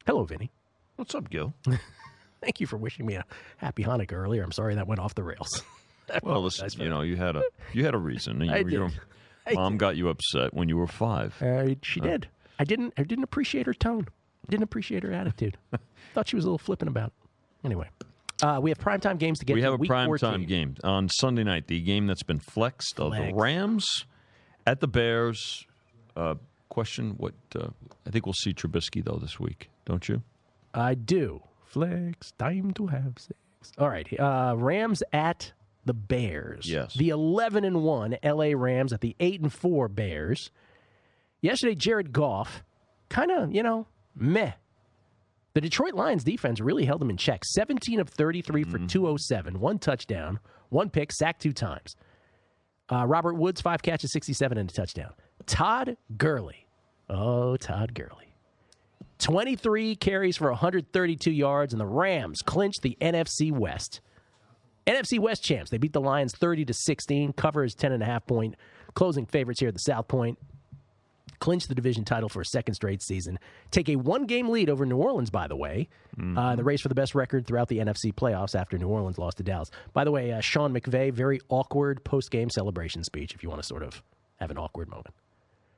Hello, 0.05 0.23
Vinny. 0.23 0.51
What's 0.95 1.15
up, 1.15 1.29
Gill? 1.29 1.53
Thank 2.41 2.59
you 2.59 2.67
for 2.67 2.77
wishing 2.77 3.05
me 3.05 3.15
a 3.15 3.25
happy 3.57 3.83
Hanukkah 3.83 4.13
earlier. 4.13 4.43
I'm 4.43 4.51
sorry 4.51 4.75
that 4.75 4.87
went 4.87 4.99
off 4.99 5.15
the 5.15 5.23
rails. 5.23 5.61
Well, 6.21 6.43
listen, 6.43 6.69
you 6.79 6.87
know, 6.87 7.01
you 7.01 7.15
had 7.15 7.35
a 7.35 7.41
you 7.73 7.83
had 7.83 7.95
a 7.95 7.97
reason. 7.97 8.39
You, 8.45 8.51
I 8.51 8.57
your 8.57 8.89
did. 8.89 8.99
I 9.47 9.53
mom 9.53 9.77
got 9.77 9.95
you 9.97 10.09
upset 10.09 10.53
when 10.53 10.69
you 10.69 10.77
were 10.77 10.85
five. 10.85 11.35
Uh, 11.41 11.73
she 11.81 11.99
did. 11.99 12.27
I 12.59 12.63
didn't. 12.63 12.93
I 12.95 13.01
didn't 13.01 13.23
appreciate 13.23 13.65
her 13.65 13.73
tone. 13.73 14.07
Didn't 14.47 14.61
appreciate 14.65 15.01
her 15.01 15.11
attitude. 15.11 15.57
Thought 16.13 16.27
she 16.27 16.35
was 16.35 16.45
a 16.45 16.47
little 16.47 16.59
flippant 16.59 16.89
about 16.89 17.07
it. 17.07 17.13
Anyway, 17.65 17.89
uh, 18.43 18.59
we 18.61 18.69
have 18.69 18.77
primetime 18.77 19.17
games 19.17 19.39
to 19.39 19.45
get. 19.45 19.53
we 19.53 19.61
to. 19.61 19.65
have 19.65 19.73
a 19.73 19.77
Week 19.77 19.89
prime 19.89 20.15
time 20.17 20.45
game 20.45 20.75
on 20.83 21.09
Sunday 21.09 21.43
night. 21.43 21.67
The 21.67 21.79
game 21.81 22.07
that's 22.07 22.23
been 22.23 22.39
flexed 22.39 22.99
of 22.99 23.13
the 23.13 23.31
Rams 23.33 24.05
at 24.67 24.79
the 24.79 24.87
Bears. 24.87 25.65
Uh, 26.15 26.35
question: 26.69 27.15
What? 27.17 27.33
Uh, 27.55 27.67
I 28.05 28.09
think 28.09 28.25
we'll 28.25 28.33
see 28.33 28.53
Trubisky 28.53 29.03
though 29.03 29.19
this 29.21 29.39
week, 29.39 29.69
don't 29.85 30.07
you? 30.09 30.21
I 30.73 30.95
do. 30.95 31.41
Flex. 31.65 32.31
Time 32.37 32.71
to 32.73 32.87
have 32.87 33.13
sex. 33.17 33.39
All 33.77 33.89
right. 33.89 34.07
Uh, 34.19 34.55
Rams 34.57 35.01
at 35.11 35.51
the 35.85 35.93
Bears. 35.93 36.69
Yes. 36.69 36.93
The 36.95 37.09
11 37.09 37.63
and 37.63 37.83
1 37.83 38.17
LA 38.23 38.51
Rams 38.55 38.91
at 38.93 39.01
the 39.01 39.15
8 39.19 39.41
and 39.41 39.53
4 39.53 39.87
Bears. 39.87 40.51
Yesterday, 41.41 41.75
Jared 41.75 42.11
Goff, 42.11 42.63
kind 43.09 43.31
of, 43.31 43.53
you 43.53 43.61
know, 43.61 43.87
meh. 44.15 44.53
The 45.55 45.61
Detroit 45.61 45.93
Lions 45.93 46.25
defense 46.25 46.59
really 46.59 46.83
held 46.83 46.99
them 46.99 47.09
in 47.09 47.15
check. 47.15 47.45
17 47.45 48.01
of 48.01 48.09
33 48.09 48.65
for 48.65 48.77
207, 48.77 49.57
one 49.57 49.79
touchdown, 49.79 50.37
one 50.67 50.89
pick, 50.89 51.13
sacked 51.13 51.41
two 51.41 51.53
times. 51.53 51.95
Uh, 52.91 53.05
Robert 53.07 53.35
Woods, 53.35 53.61
five 53.61 53.81
catches, 53.81 54.11
67, 54.11 54.57
and 54.57 54.69
a 54.69 54.73
touchdown. 54.73 55.13
Todd 55.45 55.95
Gurley. 56.17 56.67
Oh, 57.09 57.55
Todd 57.55 57.93
Gurley. 57.93 58.35
23 59.19 59.95
carries 59.95 60.35
for 60.35 60.49
132 60.49 61.31
yards, 61.31 61.73
and 61.73 61.79
the 61.79 61.85
Rams 61.87 62.41
clinched 62.41 62.81
the 62.81 62.97
NFC 62.99 63.49
West. 63.49 64.01
NFC 64.85 65.19
West 65.19 65.41
champs. 65.41 65.71
They 65.71 65.77
beat 65.77 65.93
the 65.93 66.01
Lions 66.01 66.33
30 66.35 66.65
to 66.65 66.73
16. 66.73 67.31
Covers 67.31 67.75
10 67.75 67.93
and 67.93 68.03
a 68.03 68.05
half 68.05 68.27
point. 68.27 68.55
Closing 68.93 69.25
favorites 69.25 69.61
here 69.61 69.69
at 69.69 69.75
the 69.75 69.79
South 69.79 70.09
Point. 70.09 70.37
Clinch 71.45 71.67
the 71.67 71.75
division 71.75 72.03
title 72.03 72.27
for 72.27 72.41
a 72.41 72.45
second 72.45 72.73
straight 72.73 73.03
season. 73.03 73.37
Take 73.69 73.87
a 73.87 73.97
one 73.97 74.25
game 74.25 74.49
lead 74.49 74.67
over 74.67 74.83
New 74.83 74.97
Orleans, 74.97 75.29
by 75.29 75.47
the 75.47 75.55
way. 75.55 75.89
Uh, 76.35 76.55
the 76.55 76.63
race 76.63 76.81
for 76.81 76.87
the 76.87 76.95
best 76.95 77.13
record 77.13 77.45
throughout 77.45 77.67
the 77.67 77.77
NFC 77.77 78.11
playoffs 78.11 78.59
after 78.59 78.79
New 78.79 78.87
Orleans 78.87 79.19
lost 79.19 79.37
to 79.37 79.43
Dallas. 79.43 79.69
By 79.93 80.05
the 80.05 80.11
way, 80.11 80.31
uh, 80.31 80.39
Sean 80.39 80.73
McVay, 80.73 81.13
very 81.13 81.39
awkward 81.49 82.03
post 82.03 82.31
game 82.31 82.49
celebration 82.49 83.03
speech 83.03 83.35
if 83.35 83.43
you 83.43 83.49
want 83.49 83.61
to 83.61 83.67
sort 83.67 83.83
of 83.83 84.01
have 84.37 84.49
an 84.49 84.57
awkward 84.57 84.89
moment. 84.89 85.13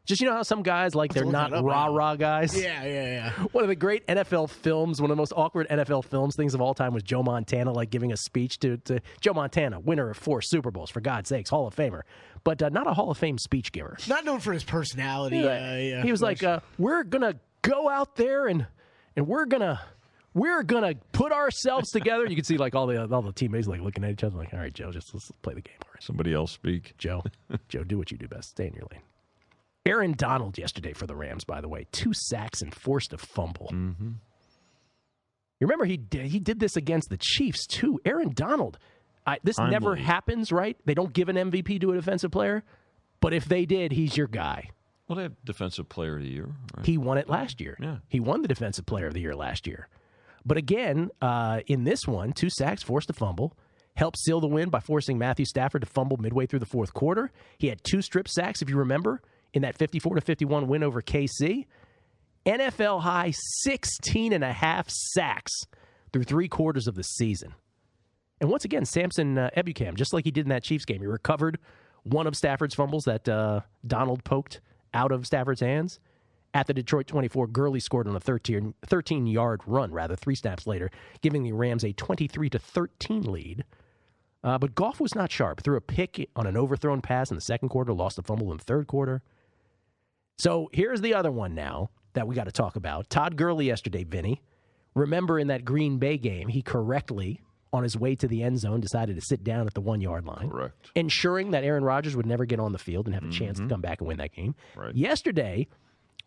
Just 0.08 0.22
you 0.22 0.28
know 0.28 0.34
how 0.34 0.44
some 0.44 0.64
guys 0.64 0.96
like 0.96 1.14
they're 1.14 1.26
not 1.26 1.52
that 1.52 1.58
up 1.58 1.66
rah 1.66 1.88
now. 1.88 1.94
rah 1.94 2.16
guys. 2.16 2.58
Yeah, 2.58 2.84
yeah, 2.86 3.04
yeah. 3.04 3.32
One 3.52 3.64
of 3.64 3.68
the 3.68 3.76
great 3.76 4.08
NFL 4.08 4.50
films, 4.50 5.02
one 5.02 5.12
of 5.12 5.18
the 5.18 5.20
most 5.20 5.34
awkward 5.36 5.68
NFL 5.68 6.06
films 6.06 6.36
things 6.38 6.54
of 6.54 6.62
all 6.62 6.74
time 6.74 6.94
was 6.94 7.04
Joe 7.04 7.22
Montana 7.22 7.74
like 7.74 7.90
giving 7.90 8.14
a 8.14 8.18
speech 8.18 8.58
to, 8.60 8.78
to 8.78 9.02
Joe 9.20 9.34
Montana, 9.34 9.82
winner 9.82 10.10
of 10.10 10.18
four 10.18 10.42
Super 10.42 10.72
Bowls, 10.72 10.90
for 10.90 11.02
God's 11.02 11.28
sakes, 11.28 11.50
Hall 11.50 11.68
of 11.68 11.76
Famer, 11.76 12.02
but 12.46 12.64
uh, 12.64 12.70
not 12.70 12.88
a 12.88 12.94
Hall 12.94 13.12
of 13.12 13.18
Fame 13.18 13.38
speech 13.38 13.74
giver. 13.74 13.98
Not 14.08 14.24
known 14.24 14.40
for 14.40 14.54
his 14.54 14.64
personality. 14.64 15.44
Uh, 15.44 15.76
yeah, 15.76 16.04
he 16.04 16.12
was 16.12 16.22
like, 16.22 16.42
uh, 16.42 16.62
"We're 16.78 17.04
gonna 17.04 17.36
go 17.62 17.90
out 17.90 18.16
there 18.16 18.48
and 18.48 18.66
and 19.18 19.28
we're 19.28 19.46
gonna 19.46 19.82
we're 20.34 20.64
gonna 20.64 20.94
put 21.12 21.34
ourselves 21.34 21.92
together." 21.92 22.26
You 22.28 22.36
can 22.36 22.46
see 22.46 22.56
like 22.58 22.76
all 22.76 22.88
the 22.88 23.14
all 23.14 23.22
the 23.22 23.34
teammates 23.34 23.68
like 23.68 23.82
looking 23.82 24.06
at 24.06 24.12
each 24.12 24.24
other, 24.24 24.38
like, 24.38 24.54
"All 24.54 24.60
right, 24.60 24.74
Joe, 24.74 24.94
just 24.94 25.14
let's 25.14 25.30
play 25.42 25.54
the 25.54 25.62
game 25.62 25.76
already." 25.86 26.02
Somebody 26.06 26.34
else 26.34 26.54
speak. 26.54 26.94
Joe, 26.98 27.24
Joe, 27.68 27.84
do 27.84 27.98
what 27.98 28.10
you 28.10 28.18
do 28.18 28.30
best. 28.30 28.52
Stay 28.52 28.68
in 28.68 28.74
your 28.74 28.88
lane. 28.90 29.02
Aaron 29.88 30.14
Donald 30.14 30.58
yesterday 30.58 30.94
for 30.94 31.08
the 31.08 31.16
Rams, 31.16 31.44
by 31.44 31.62
the 31.62 31.70
way, 31.70 31.88
two 31.92 32.14
sacks 32.14 32.62
and 32.62 32.74
forced 32.74 33.14
a 33.14 33.18
fumble. 33.18 33.70
Mm-hmm. 33.74 34.10
You 35.60 35.66
remember 35.66 35.86
he 35.86 35.98
did, 35.98 36.28
he 36.28 36.40
did 36.40 36.60
this 36.60 36.76
against 36.76 37.10
the 37.10 37.18
Chiefs 37.18 37.66
too. 37.66 38.00
Aaron 38.06 38.34
Donald. 38.34 38.78
I, 39.26 39.40
this 39.44 39.58
never 39.58 39.96
happens, 39.96 40.52
right? 40.52 40.78
They 40.86 40.94
don't 40.94 41.12
give 41.12 41.28
an 41.28 41.36
MVP 41.36 41.82
to 41.82 41.92
a 41.92 41.96
defensive 41.96 42.32
player, 42.32 42.64
but 43.20 43.34
if 43.34 43.46
they 43.46 43.66
did, 43.66 43.92
he's 43.92 44.16
your 44.16 44.28
guy. 44.28 44.70
Well, 45.08 45.16
they 45.16 45.24
have 45.24 45.36
Defensive 45.46 45.88
Player 45.88 46.18
of 46.18 46.24
the 46.24 46.30
Year. 46.30 46.50
Right? 46.76 46.86
He 46.86 46.98
won 46.98 47.18
it 47.18 47.30
last 47.30 47.62
year. 47.62 47.78
Yeah. 47.80 47.98
He 48.10 48.20
won 48.20 48.42
the 48.42 48.48
Defensive 48.48 48.86
Player 48.86 49.08
of 49.08 49.14
the 49.14 49.22
Year 49.22 49.36
last 49.36 49.66
year. 49.66 49.88
But 50.46 50.58
again, 50.58 51.12
uh, 51.22 51.62
in 51.68 51.84
this 51.84 52.08
one, 52.08 52.34
two 52.34 52.50
sacks, 52.50 52.84
forced 52.84 53.10
a 53.10 53.14
fumble, 53.14 53.54
helped 53.96 54.18
seal 54.20 54.40
the 54.40 54.48
win 54.48 54.70
by 54.70 54.80
forcing 54.80 55.18
Matthew 55.18 55.46
Stafford 55.46 55.82
to 55.82 55.88
fumble 55.88 56.18
midway 56.18 56.46
through 56.46 56.60
the 56.60 56.66
fourth 56.66 56.94
quarter. 56.94 57.32
He 57.58 57.68
had 57.68 57.84
two 57.84 58.02
strip 58.02 58.28
sacks, 58.28 58.62
if 58.62 58.70
you 58.70 58.78
remember, 58.78 59.22
in 59.54 59.62
that 59.62 59.78
54 59.78 60.16
to 60.16 60.22
51 60.22 60.68
win 60.68 60.84
over 60.84 61.02
KC. 61.02 61.66
NFL 62.46 63.02
high 63.02 63.34
16 63.62 64.32
and 64.32 64.44
a 64.44 64.54
half 64.54 64.90
sacks 64.90 65.52
through 66.14 66.24
three 66.24 66.48
quarters 66.48 66.88
of 66.88 66.96
the 66.96 67.04
season. 67.04 67.54
And 68.40 68.50
once 68.50 68.66
again, 68.66 68.86
Samson 68.86 69.38
uh, 69.38 69.50
Ebukam, 69.58 69.96
just 69.96 70.14
like 70.14 70.24
he 70.24 70.32
did 70.32 70.46
in 70.46 70.50
that 70.50 70.64
Chiefs 70.64 70.86
game, 70.86 71.02
he 71.02 71.08
recovered 71.08 71.60
one 72.04 72.28
of 72.28 72.36
Stafford's 72.36 72.76
fumbles 72.76 73.04
that 73.04 73.28
uh, 73.28 73.62
Donald 73.86 74.24
poked 74.24 74.62
out 74.94 75.12
of 75.12 75.26
Stafford's 75.26 75.62
hands. 75.62 76.00
At 76.54 76.66
the 76.66 76.74
Detroit 76.74 77.08
24, 77.08 77.48
Gurley 77.48 77.80
scored 77.80 78.08
on 78.08 78.16
a 78.16 78.20
13, 78.20 78.74
13 78.86 79.28
yard 79.28 79.62
run, 79.66 79.92
rather, 79.92 80.16
three 80.16 80.34
snaps 80.34 80.66
later, 80.66 80.90
giving 81.22 81.44
the 81.44 81.52
Rams 81.52 81.84
a 81.84 81.92
23 81.92 82.50
to 82.50 82.60
13 82.60 83.24
lead. 83.24 83.66
Uh, 84.44 84.58
but 84.58 84.74
Goff 84.74 85.00
was 85.00 85.14
not 85.14 85.32
sharp. 85.32 85.62
Threw 85.62 85.76
a 85.76 85.82
pick 85.82 86.30
on 86.36 86.48
an 86.48 86.56
overthrown 86.56 87.02
pass 87.02 87.30
in 87.30 87.36
the 87.36 87.42
second 87.42 87.70
quarter, 87.70 87.94
lost 87.94 88.18
a 88.18 88.24
fumble 88.24 88.52
in 88.52 88.58
the 88.58 88.64
third 88.64 88.88
quarter. 88.88 89.22
So 90.38 90.70
here's 90.72 91.02
the 91.02 91.14
other 91.14 91.32
one 91.32 91.56
now 91.56 91.90
that 92.14 92.28
we 92.28 92.36
got 92.36 92.46
to 92.46 92.52
talk 92.52 92.76
about. 92.76 93.10
Todd 93.10 93.36
Gurley 93.36 93.66
yesterday, 93.66 94.04
Vinny. 94.04 94.42
Remember 94.96 95.38
in 95.38 95.48
that 95.48 95.64
Green 95.64 96.00
Bay 96.00 96.18
game, 96.18 96.48
he 96.48 96.62
correctly, 96.62 97.42
on 97.72 97.84
his 97.84 97.98
way 97.98 98.16
to 98.16 98.28
the 98.28 98.42
end 98.44 98.60
zone, 98.60 98.80
decided 98.80 99.16
to 99.16 99.22
sit 99.22 99.44
down 99.44 99.68
at 99.68 99.74
the 99.74 99.82
one 99.82 100.02
yard 100.02 100.26
line. 100.26 100.50
Correct. 100.50 100.92
Ensuring 100.96 101.52
that 101.52 101.64
Aaron 101.64 101.84
Rodgers 101.84 102.16
would 102.16 102.26
never 102.26 102.46
get 102.46 102.60
on 102.60 102.72
the 102.72 102.80
field 102.80 103.06
and 103.06 103.14
have 103.14 103.24
a 103.24 103.30
chance 103.30 103.58
to 103.58 103.64
mm-hmm. 103.64 103.70
come 103.70 103.82
back 103.82 104.00
and 104.00 104.08
win 104.08 104.18
that 104.18 104.34
game. 104.34 104.56
Right. 104.76 104.96
Yesterday, 104.96 105.68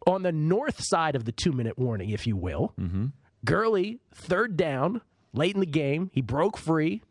on 0.07 0.23
the 0.23 0.33
north 0.33 0.83
side 0.83 1.17
of 1.17 1.25
the 1.25 1.33
two 1.33 1.53
minute 1.53 1.79
warning, 1.79 2.11
if 2.11 2.27
you 2.27 2.37
will, 2.37 2.75
mm-hmm. 2.79 3.07
Gurley, 3.45 4.01
third 4.15 4.57
down, 4.57 5.01
late 5.33 5.55
in 5.55 5.61
the 5.61 5.67
game, 5.67 6.11
he 6.13 6.21
broke 6.21 6.57
free. 6.57 7.03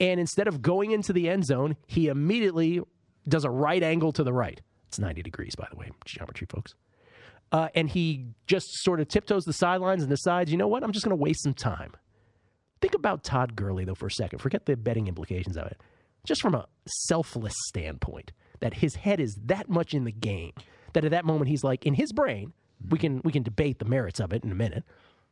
And 0.00 0.20
instead 0.20 0.46
of 0.46 0.62
going 0.62 0.92
into 0.92 1.12
the 1.12 1.28
end 1.28 1.44
zone, 1.44 1.76
he 1.86 2.08
immediately 2.08 2.80
does 3.26 3.44
a 3.44 3.50
right 3.50 3.82
angle 3.82 4.12
to 4.12 4.22
the 4.22 4.32
right. 4.32 4.60
It's 4.88 4.98
90 4.98 5.22
degrees, 5.22 5.54
by 5.54 5.68
the 5.70 5.76
way, 5.76 5.90
geometry, 6.04 6.46
folks. 6.50 6.74
Uh, 7.52 7.68
and 7.74 7.88
he 7.88 8.26
just 8.46 8.66
sort 8.82 9.00
of 9.00 9.08
tiptoes 9.08 9.44
the 9.44 9.52
sidelines 9.52 10.02
and 10.02 10.10
decides, 10.10 10.50
you 10.50 10.58
know 10.58 10.68
what? 10.68 10.82
I'm 10.82 10.92
just 10.92 11.04
going 11.04 11.16
to 11.16 11.22
waste 11.22 11.42
some 11.42 11.54
time. 11.54 11.92
Think 12.80 12.94
about 12.94 13.24
Todd 13.24 13.56
Gurley, 13.56 13.84
though, 13.84 13.94
for 13.94 14.06
a 14.06 14.10
second. 14.10 14.38
Forget 14.40 14.66
the 14.66 14.76
betting 14.76 15.08
implications 15.08 15.56
of 15.56 15.66
it. 15.66 15.80
Just 16.24 16.42
from 16.42 16.54
a 16.54 16.66
selfless 16.86 17.54
standpoint, 17.68 18.32
that 18.60 18.74
his 18.74 18.96
head 18.96 19.20
is 19.20 19.38
that 19.44 19.68
much 19.68 19.94
in 19.94 20.04
the 20.04 20.12
game 20.12 20.52
that 20.92 21.04
at 21.04 21.10
that 21.10 21.24
moment 21.24 21.48
he's 21.48 21.64
like, 21.64 21.86
in 21.86 21.94
his 21.94 22.12
brain, 22.12 22.52
we 22.90 22.98
can 22.98 23.20
we 23.24 23.32
can 23.32 23.42
debate 23.42 23.78
the 23.78 23.84
merits 23.84 24.20
of 24.20 24.32
it 24.32 24.44
in 24.44 24.50
a 24.50 24.54
minute, 24.54 24.84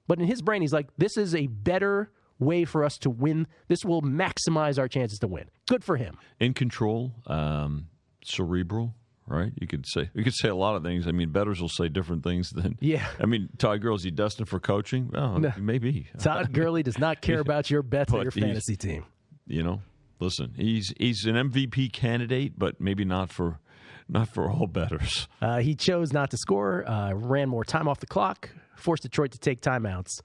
but 0.07 0.19
in 0.19 0.27
his 0.27 0.43
brain 0.43 0.63
he's 0.63 0.73
like, 0.73 0.89
this 0.99 1.17
is 1.17 1.35
a 1.35 1.47
better 1.47 2.11
way 2.39 2.65
for 2.65 2.85
us 2.85 2.99
to 2.99 3.11
win. 3.11 3.47
This 3.69 3.85
will 3.85 4.03
maximize 4.03 4.79
our 4.79 4.89
chances 4.89 5.19
to 5.21 5.27
win. 5.27 5.49
Good 5.69 5.85
for 5.85 5.97
him. 5.97 6.19
In 6.39 6.55
control, 6.55 7.13
um, 7.27 7.89
cerebral, 8.25 8.95
right? 9.27 9.53
You 9.61 9.67
could 9.67 9.87
say 9.87 10.11
you 10.15 10.25
could 10.25 10.35
say 10.35 10.49
a 10.49 10.55
lot 10.55 10.77
of 10.77 10.83
things. 10.83 11.07
I 11.07 11.13
mean, 11.13 11.31
betters 11.31 11.61
will 11.61 11.69
say 11.69 11.89
different 11.89 12.23
things 12.25 12.51
than. 12.51 12.77
Yeah. 12.81 13.07
I 13.21 13.27
mean, 13.27 13.49
Todd 13.59 13.81
Gurley, 13.83 13.97
is 13.97 14.03
he 14.05 14.11
destined 14.11 14.49
for 14.49 14.61
coaching? 14.61 15.11
Oh, 15.15 15.37
No. 15.39 15.53
maybe. 15.59 16.09
Todd 16.19 16.53
Gurley 16.53 16.83
does 16.83 16.99
not 16.99 17.21
care 17.21 17.41
about 17.41 17.71
your 17.71 17.83
bets 17.83 18.13
on 18.13 18.19
But 18.19 18.23
your 18.25 18.31
fantasy 18.33 18.77
team. 18.77 19.05
You 19.47 19.63
know, 19.63 19.83
listen, 20.21 20.55
he's 20.57 20.93
he's 20.99 21.25
an 21.27 21.35
MVP 21.35 21.93
candidate, 21.93 22.59
but 22.59 22.81
maybe 22.81 23.05
not 23.05 23.31
for 23.31 23.61
not 24.09 24.29
for 24.29 24.51
all 24.51 24.67
betters. 24.67 25.29
Uh, 25.43 25.59
he 25.59 25.75
chose 25.75 26.13
not 26.13 26.31
to 26.31 26.37
score, 26.37 26.89
uh, 26.89 27.13
ran 27.15 27.49
more 27.49 27.65
time 27.65 27.89
off 27.89 27.99
the 28.01 28.07
clock, 28.07 28.51
forced 28.77 29.03
Detroit 29.03 29.33
to 29.33 29.39
take 29.39 29.61
timeouts. 29.61 30.21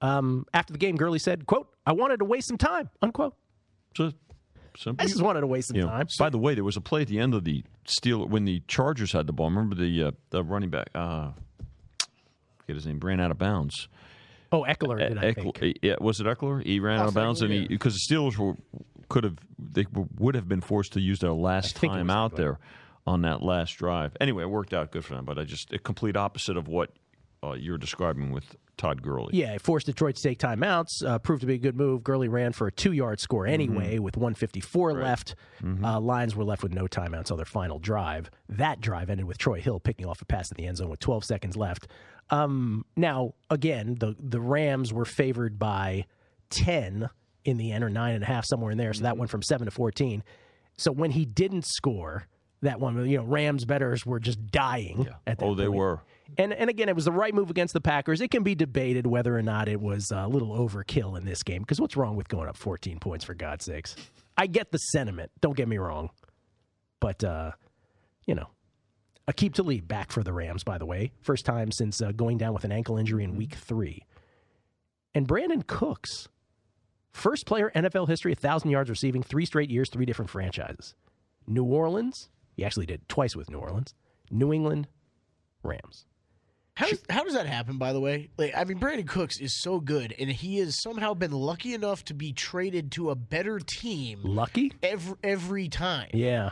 Um, 0.00 0.44
after 0.52 0.72
the 0.72 0.78
game, 0.78 0.96
Gurley 0.96 1.18
said, 1.18 1.46
"quote 1.46 1.68
I 1.86 1.92
wanted 1.92 2.18
to 2.18 2.24
waste 2.24 2.48
some 2.48 2.58
time." 2.58 2.90
Unquote. 3.00 3.34
So 3.96 4.12
simple. 4.76 5.04
I 5.04 5.08
just 5.08 5.22
wanted 5.22 5.40
to 5.42 5.46
waste 5.46 5.68
some 5.68 5.76
You 5.76 5.82
know, 5.84 5.88
time. 5.88 6.06
By 6.18 6.30
the 6.30 6.38
way, 6.38 6.54
there 6.54 6.64
was 6.64 6.76
a 6.76 6.80
play 6.80 7.02
at 7.02 7.08
the 7.08 7.18
end 7.18 7.34
of 7.34 7.44
the 7.44 7.64
Steel 7.86 8.26
when 8.26 8.44
the 8.44 8.62
Chargers 8.68 9.12
had 9.12 9.26
the 9.26 9.32
ball. 9.32 9.48
Remember 9.50 9.74
the 9.74 10.04
uh, 10.04 10.10
the 10.30 10.42
running 10.42 10.70
back? 10.70 10.88
Uh, 10.94 11.30
get 12.66 12.76
his 12.76 12.86
name. 12.86 12.98
Ran 13.00 13.20
out 13.20 13.30
of 13.30 13.38
bounds. 13.38 13.88
Oh, 14.52 14.62
Ekeler 14.68 14.98
did 14.98 15.18
I 15.18 15.32
Ekeler- 15.32 15.56
think? 15.58 15.78
yeah, 15.82 15.96
was 16.00 16.20
it 16.20 16.26
Ekeler? 16.26 16.64
He 16.64 16.78
ran 16.80 17.00
out 17.00 17.08
of 17.08 17.14
bounds, 17.14 17.42
and 17.42 17.52
he 17.52 17.66
because 17.66 17.94
the 17.94 18.14
Steelers 18.14 18.36
were 18.38 18.54
could 19.08 19.24
have 19.24 19.36
they 19.58 19.86
would 20.18 20.34
have 20.34 20.48
been 20.48 20.60
forced 20.60 20.92
to 20.94 21.00
use 21.00 21.18
their 21.18 21.32
last 21.32 21.76
time 21.76 22.08
out 22.10 22.32
Ekeler. 22.32 22.36
there 22.36 22.58
on 23.06 23.22
that 23.22 23.42
last 23.42 23.72
drive. 23.72 24.16
Anyway, 24.20 24.42
it 24.44 24.50
worked 24.50 24.72
out 24.72 24.90
good 24.92 25.04
for 25.04 25.14
them, 25.14 25.24
but 25.24 25.38
I 25.38 25.44
just 25.44 25.72
a 25.72 25.78
complete 25.78 26.16
opposite 26.16 26.56
of 26.56 26.68
what 26.68 26.90
uh, 27.42 27.52
you're 27.52 27.78
describing 27.78 28.30
with 28.30 28.56
Todd 28.76 29.02
Gurley. 29.02 29.30
Yeah, 29.32 29.52
it 29.54 29.60
forced 29.60 29.86
Detroit 29.86 30.16
to 30.16 30.22
take 30.22 30.38
timeouts. 30.38 31.04
Uh, 31.04 31.18
proved 31.18 31.40
to 31.42 31.46
be 31.46 31.54
a 31.54 31.58
good 31.58 31.76
move. 31.76 32.02
Gurley 32.02 32.28
ran 32.28 32.52
for 32.52 32.66
a 32.66 32.72
two-yard 32.72 33.20
score 33.20 33.46
anyway, 33.46 33.98
with 33.98 34.16
154 34.16 34.94
left. 34.94 35.34
Uh, 35.82 36.00
Lions 36.00 36.34
were 36.36 36.44
left 36.44 36.62
with 36.62 36.72
no 36.72 36.86
timeouts 36.86 37.30
on 37.30 37.36
their 37.36 37.46
final 37.46 37.78
drive. 37.78 38.30
That 38.48 38.80
drive 38.80 39.10
ended 39.10 39.26
with 39.26 39.38
Troy 39.38 39.60
Hill 39.60 39.80
picking 39.80 40.06
off 40.06 40.20
a 40.22 40.24
pass 40.24 40.50
in 40.50 40.56
the 40.56 40.66
end 40.66 40.76
zone 40.78 40.88
with 40.90 41.00
12 41.00 41.24
seconds 41.24 41.56
left. 41.56 41.86
Um, 42.30 42.84
now, 42.96 43.34
again, 43.50 43.96
the 44.00 44.16
the 44.18 44.40
Rams 44.40 44.92
were 44.92 45.04
favored 45.04 45.58
by 45.58 46.06
10 46.50 47.08
in 47.44 47.56
the 47.58 47.72
end, 47.72 47.84
or 47.84 47.90
nine 47.90 48.14
and 48.14 48.22
a 48.24 48.26
half, 48.26 48.44
somewhere 48.46 48.70
in 48.70 48.78
there. 48.78 48.92
So 48.94 49.02
that 49.02 49.16
went 49.18 49.30
from 49.30 49.42
seven 49.42 49.66
to 49.66 49.70
14. 49.70 50.22
So 50.76 50.90
when 50.90 51.10
he 51.10 51.24
didn't 51.24 51.66
score, 51.66 52.26
that 52.62 52.80
one, 52.80 53.06
you 53.08 53.18
know, 53.18 53.24
Rams 53.24 53.64
betters 53.66 54.06
were 54.06 54.18
just 54.18 54.46
dying 54.46 55.08
at 55.26 55.38
that 55.38 55.44
Oh, 55.44 55.54
they 55.54 55.68
were. 55.68 56.00
And 56.38 56.52
and 56.52 56.68
again, 56.70 56.88
it 56.88 56.94
was 56.94 57.04
the 57.04 57.12
right 57.12 57.34
move 57.34 57.50
against 57.50 57.74
the 57.74 57.80
Packers. 57.80 58.20
It 58.20 58.30
can 58.30 58.42
be 58.42 58.54
debated 58.54 59.06
whether 59.06 59.36
or 59.36 59.42
not 59.42 59.68
it 59.68 59.80
was 59.80 60.10
a 60.10 60.26
little 60.26 60.56
overkill 60.56 61.16
in 61.16 61.24
this 61.24 61.42
game. 61.42 61.62
Because 61.62 61.80
what's 61.80 61.96
wrong 61.96 62.16
with 62.16 62.28
going 62.28 62.48
up 62.48 62.56
14 62.56 62.98
points 62.98 63.24
for 63.24 63.34
God's 63.34 63.64
sakes? 63.64 63.96
I 64.36 64.46
get 64.46 64.72
the 64.72 64.78
sentiment. 64.78 65.30
Don't 65.40 65.56
get 65.56 65.68
me 65.68 65.78
wrong, 65.78 66.10
but 67.00 67.22
uh, 67.22 67.52
you 68.26 68.34
know, 68.34 68.48
a 69.28 69.32
keep 69.32 69.54
to 69.54 69.62
lead 69.62 69.86
back 69.86 70.10
for 70.10 70.22
the 70.22 70.32
Rams. 70.32 70.64
By 70.64 70.78
the 70.78 70.86
way, 70.86 71.12
first 71.22 71.44
time 71.44 71.70
since 71.70 72.02
uh, 72.02 72.12
going 72.12 72.38
down 72.38 72.52
with 72.52 72.64
an 72.64 72.72
ankle 72.72 72.98
injury 72.98 73.24
in 73.24 73.36
Week 73.36 73.54
Three. 73.54 74.04
And 75.14 75.28
Brandin 75.28 75.64
Cooks, 75.66 76.28
first 77.12 77.46
player 77.46 77.70
NFL 77.74 78.08
history, 78.08 78.32
a 78.32 78.36
thousand 78.36 78.70
yards 78.70 78.90
receiving, 78.90 79.22
three 79.22 79.46
straight 79.46 79.70
years, 79.70 79.88
three 79.88 80.06
different 80.06 80.30
franchises. 80.30 80.94
New 81.46 81.64
Orleans. 81.64 82.30
He 82.56 82.64
actually 82.64 82.86
did 82.86 83.08
twice 83.08 83.36
with 83.36 83.50
New 83.50 83.58
Orleans. 83.58 83.94
New 84.30 84.52
England, 84.52 84.88
Rams. 85.62 86.06
How 86.76 86.88
does, 86.88 87.02
how 87.08 87.22
does 87.22 87.34
that 87.34 87.46
happen, 87.46 87.78
by 87.78 87.92
the 87.92 88.00
way? 88.00 88.30
Like, 88.36 88.52
I 88.56 88.64
mean, 88.64 88.80
Brandin 88.80 89.06
Cooks 89.06 89.38
is 89.38 89.60
so 89.60 89.78
good, 89.78 90.12
and 90.18 90.28
he 90.28 90.58
has 90.58 90.82
somehow 90.82 91.14
been 91.14 91.30
lucky 91.30 91.72
enough 91.72 92.04
to 92.06 92.14
be 92.14 92.32
traded 92.32 92.90
to 92.92 93.10
a 93.10 93.14
better 93.14 93.60
team 93.60 94.20
Lucky? 94.24 94.72
every 94.82 95.14
every 95.22 95.68
time. 95.68 96.08
Yeah. 96.12 96.50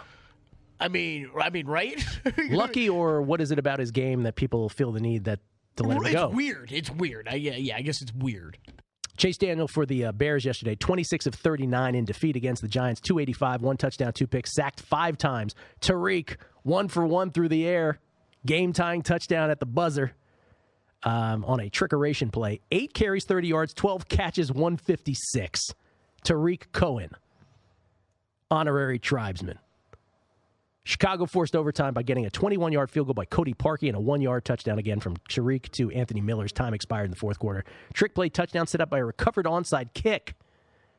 I 0.78 0.89
mean, 0.89 1.31
I 1.40 1.51
mean, 1.51 1.66
right? 1.66 2.05
Lucky, 2.51 2.89
or 2.89 3.23
what 3.23 3.40
is 3.40 3.51
it 3.51 3.59
about 3.59 3.81
his 3.81 3.90
game 3.90 4.23
that 4.23 4.36
people 4.36 4.69
feel 4.69 4.93
the 4.93 5.01
need 5.01 5.24
that 5.24 5.40
to 5.77 5.82
let 5.85 5.97
him 5.97 6.05
it's 6.05 6.12
go? 6.12 6.28
weird. 6.28 6.70
It's 6.70 6.90
weird. 6.90 7.27
I, 7.28 7.35
yeah, 7.35 7.57
yeah. 7.57 7.77
I 7.77 7.82
guess 7.82 8.01
it's 8.01 8.12
weird. 8.12 8.59
Chase 9.16 9.36
Daniel 9.36 9.69
for 9.69 9.86
the 9.86 10.07
uh, 10.07 10.12
Bears 10.12 10.44
yesterday, 10.44 10.74
26 10.74 11.27
of 11.27 11.35
39 11.35 11.94
in 11.94 12.05
defeat 12.05 12.35
against 12.35 12.62
the 12.62 12.69
Giants, 12.69 13.01
285, 13.01 13.62
one 13.62 13.77
touchdown, 13.77 14.12
two 14.12 14.27
picks, 14.27 14.55
sacked 14.55 14.81
five 14.81 15.19
times. 15.19 15.55
Tarik, 15.81 16.39
one 16.62 16.89
for 16.89 17.07
one 17.07 17.31
through 17.31 17.49
the 17.49 17.66
air, 17.66 17.99
game 18.47 18.73
tying 18.73 19.02
touchdown 19.02 19.51
at 19.51 19.60
the 19.60 19.66
buzzer 19.66 20.12
um, 21.02 21.44
on 21.44 21.60
a 21.60 21.70
trickeration 21.70 22.32
play. 22.32 22.60
Eight 22.70 22.94
carries, 22.94 23.24
30 23.24 23.48
yards, 23.48 23.74
12 23.74 24.09
catches, 24.09 24.52
156. 24.52 25.74
Tarik 26.24 26.70
Cohen, 26.73 27.10
honorary 28.51 28.98
tribesman. 28.98 29.59
Chicago 30.85 31.27
forced 31.27 31.55
overtime 31.55 31.94
by 31.94 32.02
getting 32.02 32.27
a 32.27 32.31
21 32.31 32.73
yard 32.73 32.90
field 32.90 33.06
goal 33.06 33.14
by 33.14 33.24
Cody 33.24 33.55
Parkey 33.55 33.89
and 33.89 33.97
a 33.97 34.01
one 34.01 34.20
yard 34.20 34.44
touchdown 34.44 34.78
again 34.78 34.98
from 34.98 35.16
Tarik 35.28 35.70
to 35.73 35.90
Anthony 35.90 36.20
Miller's 36.20 36.52
time 36.52 36.74
expired 36.74 37.05
in 37.05 37.10
the 37.10 37.16
fourth 37.16 37.39
quarter. 37.39 37.64
Trick 37.93 38.14
play 38.14 38.28
touchdown 38.28 38.66
set 38.66 38.81
up 38.81 38.90
by 38.90 38.98
a 38.98 39.05
recovered 39.05 39.47
onside 39.47 39.94
kick 39.94 40.35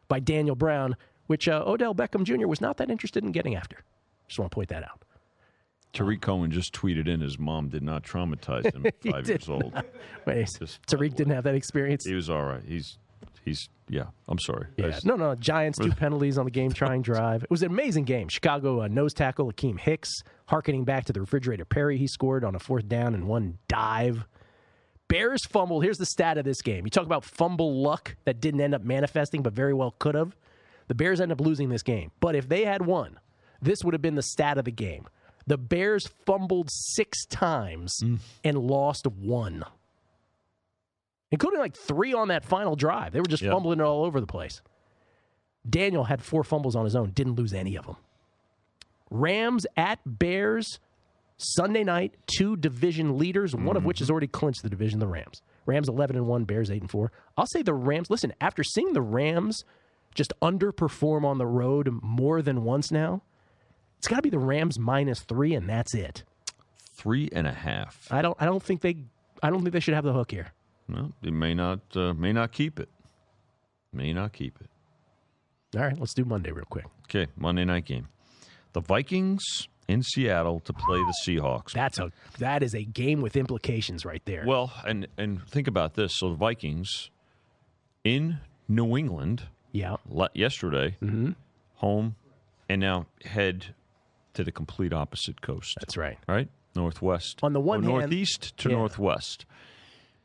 by 0.08 0.20
Daniel 0.20 0.56
Brown, 0.56 0.96
which 1.28 1.48
uh, 1.50 1.64
Odell 1.66 1.94
Beckham 1.94 2.24
Jr. 2.24 2.48
was 2.48 2.62
not 2.62 2.78
that 2.78 2.90
interested 2.90 3.24
in 3.26 3.32
getting 3.34 3.56
after. 3.56 3.84
Just 4.28 4.40
want 4.40 4.52
to 4.52 4.56
point 4.56 4.70
that 4.70 4.84
out. 4.84 5.02
Tarik 5.94 6.22
Cohen 6.22 6.50
just 6.52 6.74
tweeted 6.74 7.08
in 7.08 7.22
his 7.22 7.38
mom 7.38 7.70
did 7.70 7.84
not 7.84 8.04
traumatize 8.04 8.72
him 8.74 8.86
at 8.86 8.96
five 9.12 9.28
years 9.28 9.48
old. 9.48 9.74
Wait, 10.26 10.50
Tarik 10.88 11.16
didn't 11.16 11.34
have 11.34 11.44
that 11.44 11.56
experience. 11.56 12.06
He 12.06 12.16
was 12.16 12.30
all 12.30 12.44
right. 12.44 12.64
He's 12.68 12.98
he's 13.46 13.70
yeah. 13.90 14.06
I'm 14.28 14.40
sorry. 14.40 14.68
Yeah. 14.78 14.90
just- 14.90 15.06
No, 15.06 15.16
no. 15.16 15.36
Giants 15.36 15.78
two 15.78 15.92
penalties 15.98 16.38
on 16.38 16.46
the 16.46 16.52
game 16.52 16.72
trying 16.72 17.02
drive. 17.04 17.44
It 17.44 17.52
was 17.52 17.62
an 17.62 17.72
amazing 17.72 18.06
game. 18.06 18.28
Chicago 18.28 18.82
uh, 18.82 18.88
nose 18.88 19.14
tackle 19.14 19.52
Akiem 19.52 19.80
Hicks, 19.80 20.10
harkening 20.48 20.84
back 20.84 21.06
to 21.06 21.14
the 21.14 21.20
refrigerator 21.22 21.66
Perry 21.66 21.98
he 21.98 22.08
scored 22.08 22.44
on 22.44 22.56
a 22.56 22.60
fourth 22.60 22.88
down 22.88 23.14
and 23.14 23.28
one 23.28 23.60
dive. 23.68 24.26
Bears 25.10 25.46
fumble. 25.46 25.82
Here's 25.82 25.98
the 25.98 26.06
stat 26.08 26.38
of 26.40 26.46
this 26.46 26.62
game. 26.62 26.86
You 26.86 26.90
talk 26.90 27.06
about 27.06 27.24
fumble 27.24 27.84
luck 27.84 28.16
that 28.26 28.40
didn't 28.40 28.62
end 28.62 28.74
up 28.74 28.84
manifesting, 28.84 29.44
but 29.44 29.54
very 29.54 29.74
well 29.74 29.94
could 30.00 30.16
have. 30.16 30.36
The 30.88 30.96
Bears 30.96 31.22
end 31.22 31.32
up 31.32 31.40
losing 31.40 31.70
this 31.70 31.84
game. 31.84 32.12
But 32.20 32.36
if 32.36 32.50
they 32.50 32.66
had 32.66 32.84
won, 32.86 33.20
this 33.62 33.84
would 33.84 33.94
have 33.94 34.02
been 34.02 34.16
the 34.16 34.24
stat 34.24 34.58
of 34.58 34.66
the 34.66 34.72
game. 34.72 35.06
The 35.48 35.58
Bears 35.58 36.08
fumbled 36.26 36.70
six 36.72 37.26
times 37.26 37.98
mm. 38.04 38.20
and 38.44 38.58
lost 38.58 39.08
one. 39.08 39.64
including 41.32 41.60
like 41.60 41.76
three 41.76 42.14
on 42.14 42.28
that 42.28 42.46
final 42.46 42.76
drive. 42.76 43.12
They 43.12 43.20
were 43.20 43.26
just 43.26 43.42
Yep. 43.42 43.54
fumbling 43.54 43.80
it 43.80 43.84
all 43.84 44.06
over 44.06 44.22
the 44.22 44.28
place. 44.28 44.62
Daniel 45.68 46.04
had 46.04 46.22
four 46.22 46.44
fumbles 46.44 46.76
on 46.76 46.86
his 46.86 46.96
own, 46.96 47.10
didn't 47.10 47.36
lose 47.36 47.54
any 47.54 47.76
of 47.76 47.88
them. 47.88 47.96
Rams 49.10 49.66
at 49.76 50.00
Bears 50.06 50.80
Sunday 51.38 51.84
night, 51.84 52.14
two 52.28 52.56
division 52.56 53.18
leaders, 53.18 53.56
one 53.56 53.76
of 53.76 53.84
which 53.84 53.98
has 53.98 54.06
mm-hmm. 54.08 54.12
already 54.12 54.28
clinched 54.28 54.62
the 54.62 54.70
division, 54.70 55.00
the 55.00 55.08
Rams. 55.08 55.42
Rams 55.66 55.90
11 55.90 56.16
and 56.16 56.28
1, 56.28 56.44
Bears 56.46 56.70
8 56.70 56.82
and 56.82 56.92
4. 56.92 57.12
I'll 57.36 57.48
say 57.48 57.64
the 57.64 57.74
Rams, 57.74 58.10
listen, 58.12 58.34
after 58.40 58.64
seeing 58.64 58.94
the 58.94 59.02
Rams 59.02 59.64
just 60.14 60.34
underperform 60.42 61.26
on 61.26 61.40
the 61.40 61.48
road 61.48 61.90
more 62.04 62.42
than 62.44 62.64
once 62.64 62.92
now, 62.92 63.24
it's 64.04 64.10
got 64.10 64.18
to 64.18 64.22
be 64.22 64.30
the 64.30 64.38
Rams 64.38 64.78
minus 64.78 65.22
3 65.22 65.54
and 65.54 65.70
that's 65.70 65.94
it. 65.94 66.24
Three 66.94 67.30
and 67.32 67.48
a 67.48 67.54
half. 67.54 68.06
I 68.12 68.22
don't 68.22 68.36
I 68.38 68.44
don't 68.44 68.62
think 68.62 68.82
they 68.82 68.98
I 69.42 69.50
don't 69.50 69.62
think 69.62 69.72
they 69.72 69.80
should 69.80 69.94
have 69.94 70.04
the 70.04 70.12
hook 70.12 70.30
here. 70.30 70.52
Well, 70.90 71.14
they 71.22 71.32
may 71.32 71.54
not 71.54 71.80
uh, 71.96 72.14
may 72.14 72.34
not 72.34 72.52
keep 72.52 72.82
it. 72.82 72.90
May 73.94 74.12
not 74.12 74.34
keep 74.34 74.60
it. 74.60 74.70
All 75.78 75.86
right, 75.86 75.98
let's 75.98 76.14
do 76.14 76.26
Monday 76.26 76.52
real 76.52 76.66
quick. 76.66 76.84
Okay, 77.06 77.32
Monday 77.38 77.64
night 77.64 77.86
game. 77.86 78.10
The 78.74 78.82
Vikings 78.82 79.70
in 79.88 80.04
Seattle 80.04 80.60
to 80.60 80.74
play 80.74 81.00
the 81.00 81.16
Seahawks. 81.26 81.72
That's 81.72 81.98
a 81.98 82.12
that 82.40 82.62
is 82.62 82.76
a 82.76 82.84
game 82.84 83.22
with 83.22 83.38
implications 83.38 84.04
right 84.04 84.22
there. 84.26 84.44
Well, 84.46 84.74
and 84.86 85.08
and 85.18 85.42
think 85.48 85.70
about 85.70 85.94
this. 85.94 86.20
So 86.20 86.32
the 86.32 86.36
Vikings 86.36 87.10
in 88.04 88.40
New 88.68 88.98
England, 88.98 89.44
yeah, 89.72 89.96
yesterday, 90.34 90.98
home, 91.76 92.16
and 92.68 92.82
now 92.82 93.06
head 93.24 93.74
to 94.34 94.44
the 94.44 94.52
complete 94.52 94.94
opposite 94.94 95.42
coast. 95.42 95.76
That's 95.80 95.98
right. 95.98 96.18
Right, 96.28 96.50
northwest 96.76 97.40
On 97.44 97.54
the 97.54 97.60
one 97.60 97.80
or 97.86 98.00
hand- 98.00 98.12
northeast 98.12 98.58
to 98.58 98.70
Yeah. 98.70 98.76
northwest. 98.78 99.46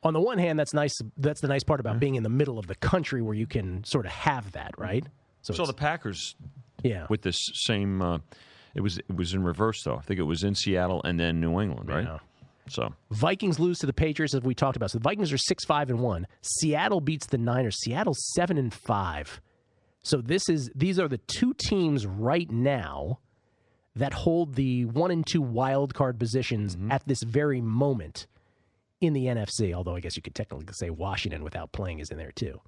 on 0.05 0.13
the 0.15 0.21
one 0.21 0.39
hand, 0.39 0.59
that's 0.59 0.73
nice. 0.75 0.97
That's 1.17 1.41
the 1.41 1.49
nice 1.49 1.65
part 1.65 1.81
about 1.81 1.99
being 2.01 2.15
in 2.15 2.23
the 2.23 2.29
middle 2.29 2.59
of 2.59 2.67
the 2.69 2.77
country 2.77 3.21
where 3.21 3.35
you 3.35 3.47
can 3.47 3.83
sort 3.85 4.07
of 4.07 4.13
have 4.13 4.53
that, 4.53 4.73
right? 4.79 5.05
So, 5.43 5.53
it's- 5.53 5.67
the 5.67 5.75
Packers, 5.75 6.37
Yeah. 6.85 7.07
with 7.11 7.23
this 7.23 7.39
same. 7.55 8.01
Uh, 8.01 8.19
it 8.75 8.81
was 8.81 8.99
it 8.99 9.15
was 9.17 9.35
in 9.35 9.43
reverse 9.43 9.83
though. 9.83 9.97
I 9.97 10.03
think 10.03 10.21
it 10.21 10.25
was 10.25 10.45
in 10.45 10.55
Seattle 10.55 11.01
and 11.05 11.19
then 11.19 11.41
New 11.41 11.61
England, 11.61 11.89
right? 11.89 12.05
Yeah. 12.05 12.19
So 12.69 12.95
Vikings 13.11 13.59
lose 13.59 13.79
to 13.81 13.87
the 13.87 13.93
Patriots 13.95 14.35
as 14.35 14.43
we 14.43 14.55
talked 14.55 14.77
about. 14.77 14.91
So 14.91 14.99
the 14.99 15.03
Vikings 15.03 15.33
are 15.33 15.39
six 15.39 15.65
five 15.65 15.91
and 15.91 15.99
one. 16.01 16.27
Seattle 16.43 17.01
beats 17.01 17.27
the 17.27 17.39
Niners. 17.39 17.77
Seattle's 17.83 18.19
seven 18.35 18.57
and 18.59 18.73
five. 18.73 19.41
So 20.03 20.21
this 20.21 20.49
is 20.49 20.71
these 20.75 20.99
are 21.01 21.09
the 21.09 21.19
two 21.19 21.55
teams 21.55 22.07
right 22.07 22.49
now 22.51 23.19
that 23.99 24.15
hold 24.15 24.55
the 24.55 24.85
one 24.87 25.11
and 25.11 25.27
two 25.27 25.43
wild 25.43 25.95
card 25.95 26.19
positions 26.19 26.77
mm-hmm. 26.77 26.91
at 26.91 27.07
this 27.07 27.23
very 27.23 27.61
moment 27.61 28.27
in 29.01 29.13
the 29.13 29.27
NFC. 29.27 29.75
Although 29.75 29.97
I 29.97 30.01
guess 30.01 30.17
you 30.17 30.23
could 30.23 30.35
technically 30.35 30.67
say 30.73 30.91
Washington 30.91 31.45
without 31.45 31.73
playing 31.73 31.99
is 32.01 32.11
in 32.11 32.19
there 32.19 32.33
too. 32.33 32.61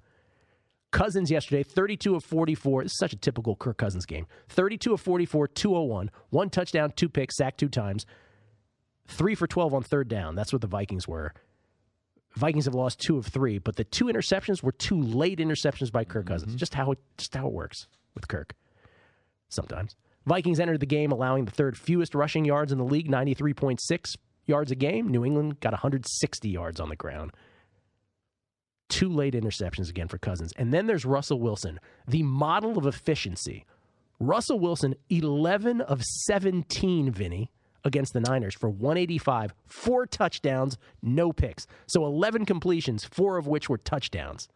Cousins 0.91 1.31
yesterday, 1.31 1.63
32 1.63 2.15
of 2.15 2.23
44. 2.23 2.83
This 2.83 2.91
is 2.91 2.97
such 2.97 3.13
a 3.13 3.17
typical 3.17 3.55
Kirk 3.55 3.77
Cousins 3.77 4.05
game. 4.05 4.27
32 4.49 4.93
of 4.93 4.99
44, 4.99 5.47
201, 5.47 6.11
one 6.31 6.49
touchdown, 6.49 6.91
two 6.93 7.07
picks, 7.07 7.37
sacked 7.37 7.59
two 7.59 7.69
times 7.69 8.05
three 9.07 9.35
for 9.35 9.47
12 9.47 9.73
on 9.73 9.83
third 9.83 10.09
down. 10.09 10.35
That's 10.35 10.51
what 10.51 10.61
the 10.61 10.67
Vikings 10.67 11.07
were. 11.07 11.33
Vikings 12.35 12.65
have 12.65 12.75
lost 12.75 12.99
two 12.99 13.17
of 13.17 13.25
three, 13.25 13.57
but 13.57 13.75
the 13.75 13.83
two 13.83 14.05
interceptions 14.05 14.63
were 14.63 14.71
two 14.71 15.01
late 15.01 15.39
interceptions 15.39 15.91
by 15.91 16.03
Kirk 16.03 16.25
mm-hmm. 16.25 16.33
Cousins. 16.33 16.55
Just 16.55 16.73
how 16.73 16.91
it 16.91 16.99
just 17.17 17.33
how 17.35 17.47
it 17.47 17.53
works 17.53 17.87
with 18.15 18.27
Kirk. 18.27 18.53
Sometimes 19.49 19.95
Vikings 20.25 20.59
entered 20.59 20.79
the 20.79 20.85
game 20.85 21.11
allowing 21.11 21.45
the 21.45 21.51
third 21.51 21.77
fewest 21.77 22.13
rushing 22.13 22.45
yards 22.45 22.71
in 22.71 22.77
the 22.77 22.85
league, 22.85 23.09
93.6 23.09 24.15
yards 24.45 24.71
a 24.71 24.75
game. 24.75 25.07
New 25.07 25.25
England 25.25 25.59
got 25.59 25.73
160 25.73 26.49
yards 26.49 26.79
on 26.79 26.89
the 26.89 26.95
ground. 26.95 27.31
Two 28.89 29.09
late 29.09 29.33
interceptions 29.33 29.89
again 29.89 30.07
for 30.07 30.17
Cousins. 30.17 30.53
And 30.57 30.73
then 30.73 30.85
there's 30.85 31.05
Russell 31.05 31.39
Wilson, 31.39 31.79
the 32.07 32.23
model 32.23 32.77
of 32.77 32.85
efficiency. 32.85 33.65
Russell 34.19 34.59
Wilson, 34.59 34.95
11 35.09 35.81
of 35.81 36.03
17, 36.03 37.11
Vinny, 37.11 37.49
against 37.83 38.13
the 38.13 38.19
Niners 38.19 38.53
for 38.53 38.69
185, 38.69 39.53
four 39.65 40.05
touchdowns, 40.05 40.77
no 41.01 41.31
picks. 41.31 41.65
So 41.87 42.05
11 42.05 42.45
completions, 42.45 43.03
four 43.03 43.37
of 43.37 43.47
which 43.47 43.69
were 43.69 43.79
touchdowns. 43.79 44.47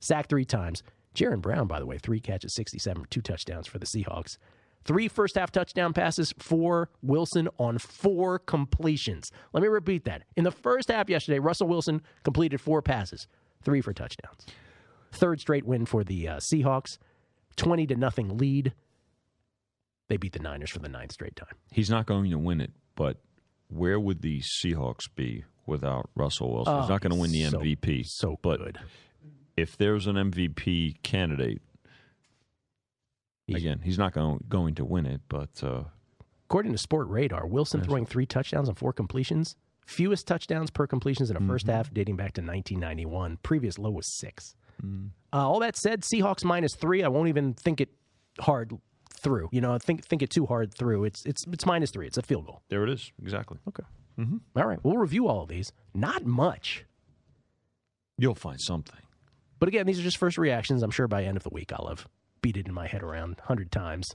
Sacked 0.00 0.28
three 0.28 0.44
times. 0.44 0.82
Jaron 1.14 1.40
Brown, 1.40 1.66
by 1.66 1.78
the 1.78 1.86
way, 1.86 1.98
three 1.98 2.20
catches, 2.20 2.54
67, 2.54 3.06
two 3.08 3.22
touchdowns 3.22 3.66
for 3.66 3.78
the 3.78 3.86
Seahawks. 3.86 4.38
Three 4.86 5.08
first 5.08 5.34
half 5.34 5.50
touchdown 5.50 5.92
passes 5.92 6.32
for 6.38 6.88
Wilson 7.02 7.48
on 7.58 7.78
four 7.78 8.38
completions. 8.38 9.32
Let 9.52 9.62
me 9.62 9.68
repeat 9.68 10.04
that. 10.04 10.22
In 10.36 10.44
the 10.44 10.52
first 10.52 10.88
half 10.90 11.10
yesterday, 11.10 11.40
Russell 11.40 11.66
Wilson 11.66 12.02
completed 12.22 12.60
four 12.60 12.82
passes, 12.82 13.26
three 13.64 13.80
for 13.80 13.92
touchdowns. 13.92 14.46
Third 15.10 15.40
straight 15.40 15.64
win 15.66 15.86
for 15.86 16.04
the 16.04 16.28
uh, 16.28 16.36
Seahawks, 16.36 16.98
20 17.56 17.88
to 17.88 17.96
nothing 17.96 18.38
lead. 18.38 18.74
They 20.08 20.16
beat 20.16 20.34
the 20.34 20.38
Niners 20.38 20.70
for 20.70 20.78
the 20.78 20.88
ninth 20.88 21.10
straight 21.12 21.34
time. 21.34 21.56
he's 21.72 21.90
not 21.90 22.06
going 22.06 22.30
to 22.30 22.38
win 22.38 22.60
it. 22.60 22.70
But 22.94 23.16
where 23.68 23.98
would 23.98 24.22
the 24.22 24.40
Seahawks 24.40 25.08
be 25.14 25.44
without 25.66 26.10
Russell 26.14 26.52
Wilson? 26.52 26.74
Oh, 26.74 26.80
he's 26.82 26.88
not 26.88 27.00
going 27.00 27.12
to 27.12 27.18
win 27.18 27.32
the 27.32 27.44
so- 27.44 27.58
MVP. 27.58 28.06
So 28.06 28.38
but 28.40 28.58
good. 28.60 28.78
if 29.56 29.76
there's 29.76 30.06
an 30.06 30.14
MVP 30.14 31.02
candidate, 31.02 31.60
again, 33.48 33.80
he's 33.84 33.98
not 33.98 34.12
going 34.12 34.44
going 34.48 34.74
to 34.76 34.84
win 34.84 35.06
it. 35.06 35.20
But 35.28 35.62
uh, 35.62 35.84
According 36.48 36.72
to 36.72 36.78
Sportradar, 36.78 37.48
Wilson 37.48 37.82
throwing 37.82 38.06
three 38.06 38.26
touchdowns 38.26 38.68
and 38.68 38.78
four 38.78 38.92
completions, 38.92 39.56
fewest 39.84 40.26
touchdowns 40.26 40.70
per 40.70 40.86
completions 40.86 41.30
in 41.30 41.36
a 41.36 41.40
first 41.40 41.66
half 41.66 41.92
dating 41.92 42.16
back 42.16 42.32
to 42.34 42.40
1991. 42.40 43.38
Previous 43.42 43.78
low 43.78 43.90
was 43.90 44.06
six. 44.06 44.54
Uh, 44.82 44.96
all 45.32 45.58
that 45.60 45.74
said, 45.76 46.02
Seahawks 46.02 46.44
minus 46.44 46.74
three. 46.74 47.02
I 47.02 47.08
won't 47.08 47.28
even 47.28 47.54
think 47.54 47.80
it 47.80 47.88
hard 48.40 48.72
through. 49.12 49.48
You 49.50 49.60
know, 49.60 49.76
think 49.78 50.04
think 50.04 50.22
it 50.22 50.30
too 50.30 50.46
hard 50.46 50.72
through. 50.74 51.04
It's 51.04 51.24
it's 51.24 51.46
it's 51.50 51.64
minus 51.66 51.90
three. 51.90 52.06
It's 52.06 52.18
a 52.18 52.22
field 52.22 52.46
goal. 52.46 52.62
there 52.68 52.84
it 52.84 52.90
is. 52.90 53.10
Exactly. 53.22 53.58
Okay. 53.68 53.82
All 54.18 54.66
right, 54.66 54.78
we'll 54.82 54.96
review 54.96 55.28
all 55.28 55.42
of 55.42 55.48
these. 55.50 55.72
Not 55.92 56.24
much, 56.24 56.86
You'll 58.16 58.34
find 58.34 58.58
something. 58.58 59.00
but 59.58 59.68
again, 59.68 59.84
these 59.86 59.98
are 60.00 60.02
just 60.02 60.16
first 60.16 60.38
reactions. 60.38 60.82
I'm 60.82 60.90
sure 60.90 61.06
by 61.06 61.24
end 61.24 61.36
of 61.36 61.42
the 61.42 61.50
week 61.50 61.70
I'll 61.72 61.88
have 61.88 62.06
beat 62.46 62.56
it 62.56 62.68
in 62.68 62.72
my 62.72 62.86
head 62.86 63.02
around 63.02 63.40
hundred 63.46 63.72
times, 63.72 64.08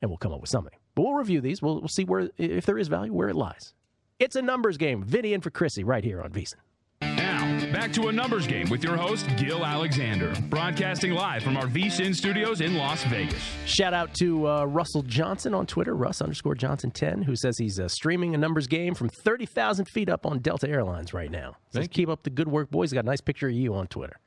and 0.00 0.08
we'll 0.08 0.16
come 0.16 0.32
up 0.32 0.40
with 0.40 0.50
something. 0.50 0.72
But 0.94 1.02
we'll 1.02 1.14
review 1.14 1.40
these. 1.40 1.60
We'll 1.60 1.80
we'll 1.80 1.88
see 1.88 2.04
where 2.04 2.30
if 2.38 2.64
there 2.64 2.78
is 2.78 2.86
value, 2.86 3.12
where 3.12 3.28
it 3.28 3.34
lies. 3.34 3.74
It's 4.20 4.36
a 4.36 4.42
numbers 4.42 4.76
game. 4.76 5.02
Vinny 5.02 5.34
and 5.34 5.42
for 5.42 5.50
Chrissy 5.50 5.82
right 5.82 6.04
here 6.04 6.22
on 6.22 6.30
VSiN. 6.30 6.54
Now, 7.00 7.72
back 7.72 7.92
to 7.94 8.06
a 8.06 8.12
numbers 8.12 8.46
game 8.46 8.70
with 8.70 8.84
your 8.84 8.96
host, 8.96 9.26
Gill 9.36 9.66
Alexander, 9.66 10.32
broadcasting 10.48 11.10
live 11.10 11.42
from 11.42 11.56
our 11.56 11.64
VSiN 11.64 12.14
studios 12.14 12.60
in 12.60 12.76
Las 12.76 13.02
Vegas. 13.06 13.42
Shout 13.66 13.92
out 13.92 14.14
to 14.14 14.48
uh, 14.48 14.64
Russell 14.66 15.02
Johnson 15.02 15.52
on 15.52 15.66
Twitter, 15.66 15.96
Russ 15.96 16.22
underscore 16.22 16.54
Johnson 16.54 16.92
10, 16.92 17.22
who 17.22 17.34
says 17.34 17.58
he's 17.58 17.80
uh, 17.80 17.88
streaming 17.88 18.32
a 18.36 18.38
numbers 18.38 18.68
game 18.68 18.94
from 18.94 19.08
30,000 19.08 19.86
feet 19.86 20.08
up 20.08 20.24
on 20.24 20.38
Delta 20.38 20.68
Airlines 20.68 21.12
right 21.12 21.32
now. 21.32 21.56
Says, 21.70 21.80
Thank 21.80 21.90
keep 21.90 22.08
up 22.08 22.22
the 22.22 22.30
good 22.30 22.46
work, 22.46 22.70
boys. 22.70 22.92
Got 22.92 23.06
a 23.06 23.08
nice 23.08 23.20
picture 23.20 23.48
of 23.48 23.54
you 23.54 23.74
on 23.74 23.88
Twitter. 23.88 24.20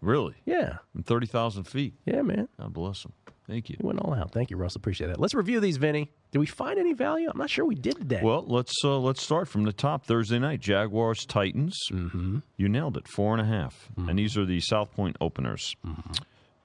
Really? 0.00 0.34
Yeah. 0.44 0.78
From 0.92 1.02
30,000 1.02 1.64
feet. 1.64 1.94
Yeah, 2.04 2.22
man. 2.22 2.48
God 2.60 2.72
bless 2.72 3.04
him. 3.04 3.12
Thank 3.48 3.70
you. 3.70 3.76
You 3.80 3.86
went 3.86 4.00
all 4.00 4.14
out. 4.14 4.32
Thank 4.32 4.50
you, 4.50 4.56
Russ. 4.56 4.76
Appreciate 4.76 5.06
that. 5.08 5.18
Let's 5.18 5.34
review 5.34 5.58
these, 5.58 5.78
Vinny. 5.78 6.12
Did 6.30 6.38
we 6.38 6.46
find 6.46 6.78
any 6.78 6.92
value? 6.92 7.30
I'm 7.30 7.38
not 7.38 7.48
sure 7.48 7.64
we 7.64 7.74
did 7.74 7.96
today. 7.96 8.20
Well, 8.22 8.44
let's 8.46 8.74
uh, 8.84 8.98
let's 8.98 9.22
start 9.22 9.48
from 9.48 9.64
the 9.64 9.72
top. 9.72 10.04
Thursday 10.04 10.38
night, 10.38 10.60
Jaguars 10.60 11.24
Titans. 11.24 11.74
Mm-hmm. 11.90 12.38
You 12.58 12.68
nailed 12.68 12.98
it, 12.98 13.08
four 13.08 13.32
and 13.32 13.40
a 13.40 13.46
half. 13.46 13.88
And 13.96 14.18
these 14.18 14.36
are 14.36 14.44
the 14.44 14.60
South 14.60 14.92
Point 14.92 15.16
openers. 15.20 15.74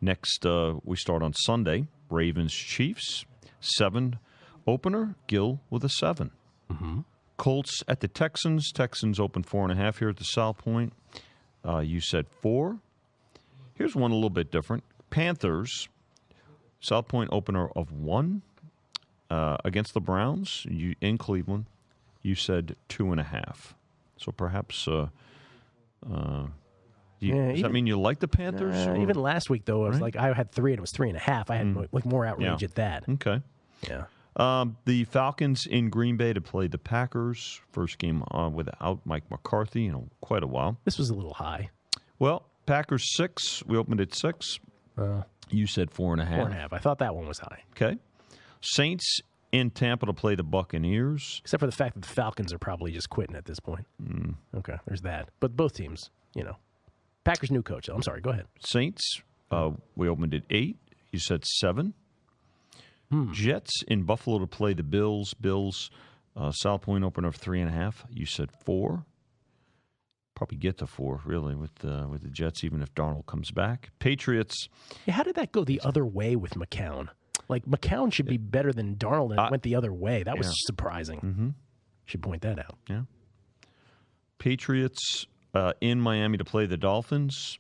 Next, 0.02 0.46
uh, 0.46 0.76
we 0.84 0.98
start 0.98 1.24
on 1.24 1.34
Sunday. 1.34 1.88
Ravens 2.10 2.54
Chiefs 2.54 3.24
seven 3.62 4.20
opener. 4.68 5.16
Gill 5.28 5.62
with 5.70 5.84
a 5.86 5.90
7 5.90 6.32
Colts 7.38 7.82
at 7.88 8.02
the 8.02 8.08
Texans. 8.08 8.72
Texans 8.72 9.20
open 9.20 9.44
four 9.44 9.64
and 9.64 9.72
a 9.72 9.76
half 9.82 10.00
here 10.00 10.10
at 10.10 10.18
the 10.18 10.24
South 10.24 10.58
Point. 10.58 10.94
Uh, 11.66 11.80
you 11.80 12.02
said 12.02 12.26
four. 12.42 12.80
Here's 13.76 13.96
one 13.96 14.12
a 14.12 14.16
little 14.16 14.30
bit 14.30 14.52
different. 14.52 14.84
Panthers. 15.10 15.90
South 16.80 17.08
Point 17.08 17.30
opener 17.32 17.70
of 17.70 17.92
one 17.94 18.42
uh, 19.30 19.58
against 19.64 19.94
the 19.94 20.02
Browns 20.02 20.66
you, 20.70 20.96
in 21.00 21.18
Cleveland. 21.18 21.66
You 22.22 22.36
said 22.36 22.76
two 22.90 23.12
and 23.12 23.20
a 23.22 23.24
half. 23.24 23.74
So 24.18 24.32
perhaps. 24.32 24.88
Uh, 24.88 25.08
uh, 26.10 26.48
you, 27.20 27.36
Yeah, 27.36 27.48
does 27.50 27.60
even- 27.60 27.62
that 27.64 27.72
mean 27.74 27.88
you 27.88 27.98
like 28.00 28.20
the 28.20 28.28
Panthers? 28.28 28.76
Even 28.98 29.16
last 29.16 29.50
week, 29.50 29.64
though, 29.66 29.86
I 29.86 29.90
was 29.90 29.94
Right. 29.96 30.14
like, 30.14 30.16
I 30.18 30.34
had 30.34 30.52
three 30.52 30.72
and 30.74 30.80
it 30.80 30.82
was 30.82 30.92
three 30.92 31.08
and 31.08 31.16
a 31.16 31.22
half. 31.22 31.50
I 31.50 31.56
had 31.56 31.68
mo- 31.68 31.88
like 31.94 32.06
more 32.06 32.26
outrage 32.26 32.62
Yeah. 32.62 32.66
at 32.68 32.76
that. 32.76 33.04
Okay. 33.08 33.42
Yeah. 33.88 34.06
Um, 34.36 34.78
the 34.86 35.06
Falcons 35.06 35.66
in 35.66 35.90
Green 35.90 36.18
Bay 36.18 36.34
to 36.34 36.42
play 36.42 36.68
the 36.68 36.78
Packers. 36.78 37.62
First 37.72 37.98
game 37.98 38.24
uh, 38.32 38.50
without 38.50 39.00
Mike 39.06 39.30
McCarthy 39.32 39.86
in 39.86 40.10
quite 40.22 40.44
a 40.44 40.48
while. 40.48 40.78
This 40.86 40.98
was 40.98 41.10
a 41.10 41.14
little 41.14 41.36
high. 41.36 41.70
Well, 42.20 42.44
Packers 42.66 43.16
six. 43.16 43.64
We 43.66 43.78
opened 43.78 44.02
at 44.02 44.16
six. 44.16 44.60
Uh, 44.98 45.24
you 45.50 45.68
said 45.68 45.92
four 45.92 46.14
and 46.14 46.22
a 46.22 46.26
half. 46.26 46.38
Four 46.38 46.46
and 46.48 46.56
a 46.56 46.60
half. 46.60 46.74
I 46.74 46.80
thought 46.80 47.00
that 47.00 47.16
one 47.16 47.28
was 47.28 47.40
high. 47.40 47.64
Okay. 47.72 47.98
Saints 48.62 49.20
in 49.52 49.70
Tampa 49.70 50.06
to 50.06 50.14
play 50.14 50.36
the 50.36 50.44
Buccaneers. 50.44 51.42
Except 51.44 51.60
for 51.60 51.68
the 51.68 51.72
fact 51.72 51.94
that 51.96 52.02
the 52.02 52.14
Falcons 52.14 52.54
are 52.54 52.58
probably 52.58 52.92
just 52.92 53.10
quitting 53.10 53.36
at 53.36 53.46
this 53.46 53.60
point. 53.60 53.86
Mm. 54.02 54.36
Okay, 54.58 54.76
there's 54.88 55.02
that. 55.02 55.30
But 55.40 55.56
both 55.56 55.74
teams, 55.74 56.10
you 56.34 56.44
know, 56.44 56.56
Packers 57.24 57.52
new 57.52 57.62
coach. 57.62 57.90
I'm 57.90 58.02
sorry. 58.02 58.22
Go 58.22 58.32
ahead. 58.32 58.46
Saints, 58.60 59.22
uh, 59.52 59.72
we 59.96 60.08
opened 60.08 60.34
at 60.34 60.44
eight. 60.50 60.78
You 61.12 61.20
said 61.20 61.46
seven. 61.46 61.94
Hmm. 63.12 63.32
Jets 63.32 63.84
in 63.88 64.04
Buffalo 64.04 64.40
to 64.40 64.48
play 64.48 64.74
the 64.74 64.82
Bills. 64.84 65.36
Bills, 65.40 65.92
uh, 66.36 66.52
South 66.52 66.82
Point 66.82 67.04
open 67.04 67.26
of 67.26 67.36
three 67.36 67.62
and 67.62 67.70
a 67.70 67.74
half. 67.74 68.06
You 68.10 68.26
said 68.26 68.50
four. 68.66 69.06
Probably 70.44 70.58
get 70.58 70.78
to 70.80 70.88
four 70.88 71.22
really 71.24 71.56
with 71.56 71.74
the 71.76 72.06
with 72.12 72.22
the 72.22 72.28
Jets, 72.28 72.66
even 72.66 72.82
if 72.82 72.94
Darnold 72.96 73.28
comes 73.28 73.50
back. 73.50 73.92
Patriots. 74.00 74.68
Yeah, 75.06 75.14
how 75.14 75.24
did 75.24 75.36
that 75.36 75.54
go 75.54 75.64
the 75.64 75.80
other 75.86 76.06
way 76.06 76.36
with 76.36 76.56
McCown? 76.56 77.08
Like 77.48 77.64
McCown 77.66 78.12
should 78.12 78.26
be 78.26 78.36
better 78.36 78.74
than 78.74 78.98
Darnold, 78.98 79.32
and 79.32 79.40
it 79.40 79.52
went 79.52 79.64
the 79.64 79.76
other 79.76 79.94
way. 79.94 80.24
That 80.24 80.38
was 80.38 80.48
yeah. 80.48 80.54
surprising. 80.66 81.22
Mm-hmm. 81.22 81.50
Should 82.08 82.24
point 82.24 82.42
that 82.42 82.60
out. 82.60 82.78
Yeah. 82.90 83.04
Patriots 84.38 85.28
uh, 85.54 85.72
in 85.80 86.02
Miami 86.02 86.38
to 86.38 86.44
play 86.44 86.66
the 86.66 86.76
Dolphins. 86.76 87.58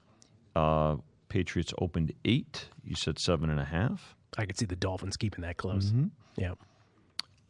Uh, 0.53 0.97
Patriots 1.29 1.73
opened 1.79 2.11
eight. 2.25 2.67
You 2.83 2.97
said 2.97 3.17
seven 3.17 3.49
and 3.49 3.61
a 3.61 3.65
half. 3.65 4.13
I 4.37 4.45
could 4.45 4.59
see 4.59 4.65
the 4.65 4.75
Dolphins 4.75 5.15
keeping 5.15 5.43
that 5.43 5.55
close. 5.55 5.85
Mhm. 5.85 6.09
Yeah. 6.35 6.55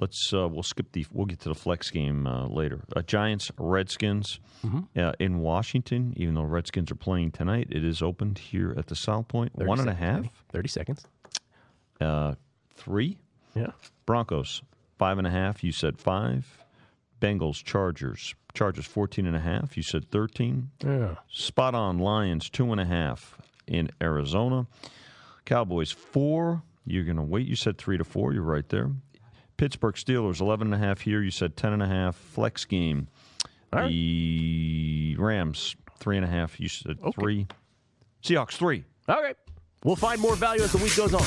Let's 0.04 0.34
uh, 0.34 0.50
we'll 0.50 0.64
skip 0.64 0.92
the 0.92 1.06
we'll 1.14 1.26
get 1.28 1.40
to 1.42 1.50
the 1.50 1.56
flex 1.56 1.90
game 1.90 2.28
uh, 2.28 2.48
later. 2.48 2.84
Uh, 2.94 3.02
Giants 3.04 3.52
Redskins 3.58 4.42
Mhm. 4.66 4.88
uh, 4.98 5.14
in 5.18 5.40
Washington. 5.40 6.14
Even 6.18 6.36
though 6.36 6.44
Redskins 6.44 6.92
are 6.92 6.96
playing 6.96 7.32
tonight, 7.32 7.68
it 7.72 7.86
is 7.86 8.02
opened 8.02 8.38
here 8.38 8.74
at 8.78 8.88
the 8.88 8.96
South 8.98 9.30
Point. 9.30 9.54
30 9.58 9.66
One 9.70 9.80
and 9.80 9.90
a 9.90 9.94
seconds, 9.94 10.26
half. 10.26 10.44
Thirty 10.52 10.68
seconds. 10.68 11.06
Uh, 12.02 12.36
three. 12.76 13.18
Yeah. 13.56 13.68
Broncos 14.06 14.62
five 14.98 15.18
and 15.18 15.26
a 15.26 15.30
half. 15.32 15.64
You 15.64 15.72
said 15.72 15.98
five. 15.98 16.60
Bengals 17.22 17.64
Chargers 17.64 18.36
Chargers 18.54 18.86
14 18.86 19.26
and 19.26 19.36
a 19.38 19.40
half. 19.40 19.78
You 19.78 19.84
said 19.84 20.12
13. 20.12 20.70
Yeah. 20.86 21.16
Spot 21.32 21.74
on 21.74 21.98
Lions 21.98 22.50
two 22.50 22.72
and 22.74 22.82
a 22.82 22.86
half 22.86 23.38
in 23.66 23.90
Arizona. 24.02 24.68
Cowboys 25.46 25.92
four. 25.92 26.62
You're 26.86 27.06
going 27.06 27.16
to 27.16 27.24
wait. 27.24 27.48
You 27.48 27.56
said 27.56 27.78
three 27.78 27.98
to 27.98 28.04
four. 28.04 28.34
You're 28.34 28.44
right 28.44 28.68
there. 28.68 28.92
Pittsburgh 29.64 29.96
Steelers 29.96 30.42
11 30.42 30.74
and 30.74 30.84
a 30.84 30.86
half 30.86 31.00
here. 31.00 31.22
You 31.22 31.32
said 31.32 31.56
10 31.56 31.72
and 31.72 31.82
a 31.82 31.88
half. 31.88 32.18
Flex 32.18 32.66
game. 32.66 33.08
The 33.72 35.16
Rams 35.18 35.78
three 36.00 36.18
and 36.18 36.26
a 36.26 36.28
half. 36.28 36.60
You 36.60 36.68
said 36.68 36.98
three. 37.18 37.48
Seahawks 38.22 38.56
three. 38.56 38.84
All 39.08 39.24
right. 39.24 39.38
We'll 39.86 39.96
find 39.96 40.20
more 40.20 40.36
value 40.36 40.64
as 40.64 40.74
the 40.74 40.80
week 40.80 40.98
goes 40.98 41.14
on. 41.14 41.24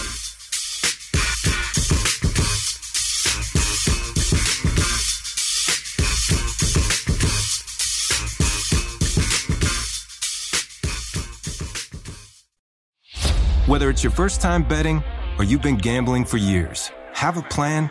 Whether 13.67 13.89
it's 13.89 14.05
your 14.05 14.11
first 14.11 14.43
time 14.43 14.63
betting 14.63 15.03
or 15.39 15.45
you've 15.45 15.63
been 15.63 15.79
gambling 15.79 16.27
for 16.27 16.37
years, 16.37 16.93
have 17.15 17.39
a 17.39 17.43
plan 17.43 17.91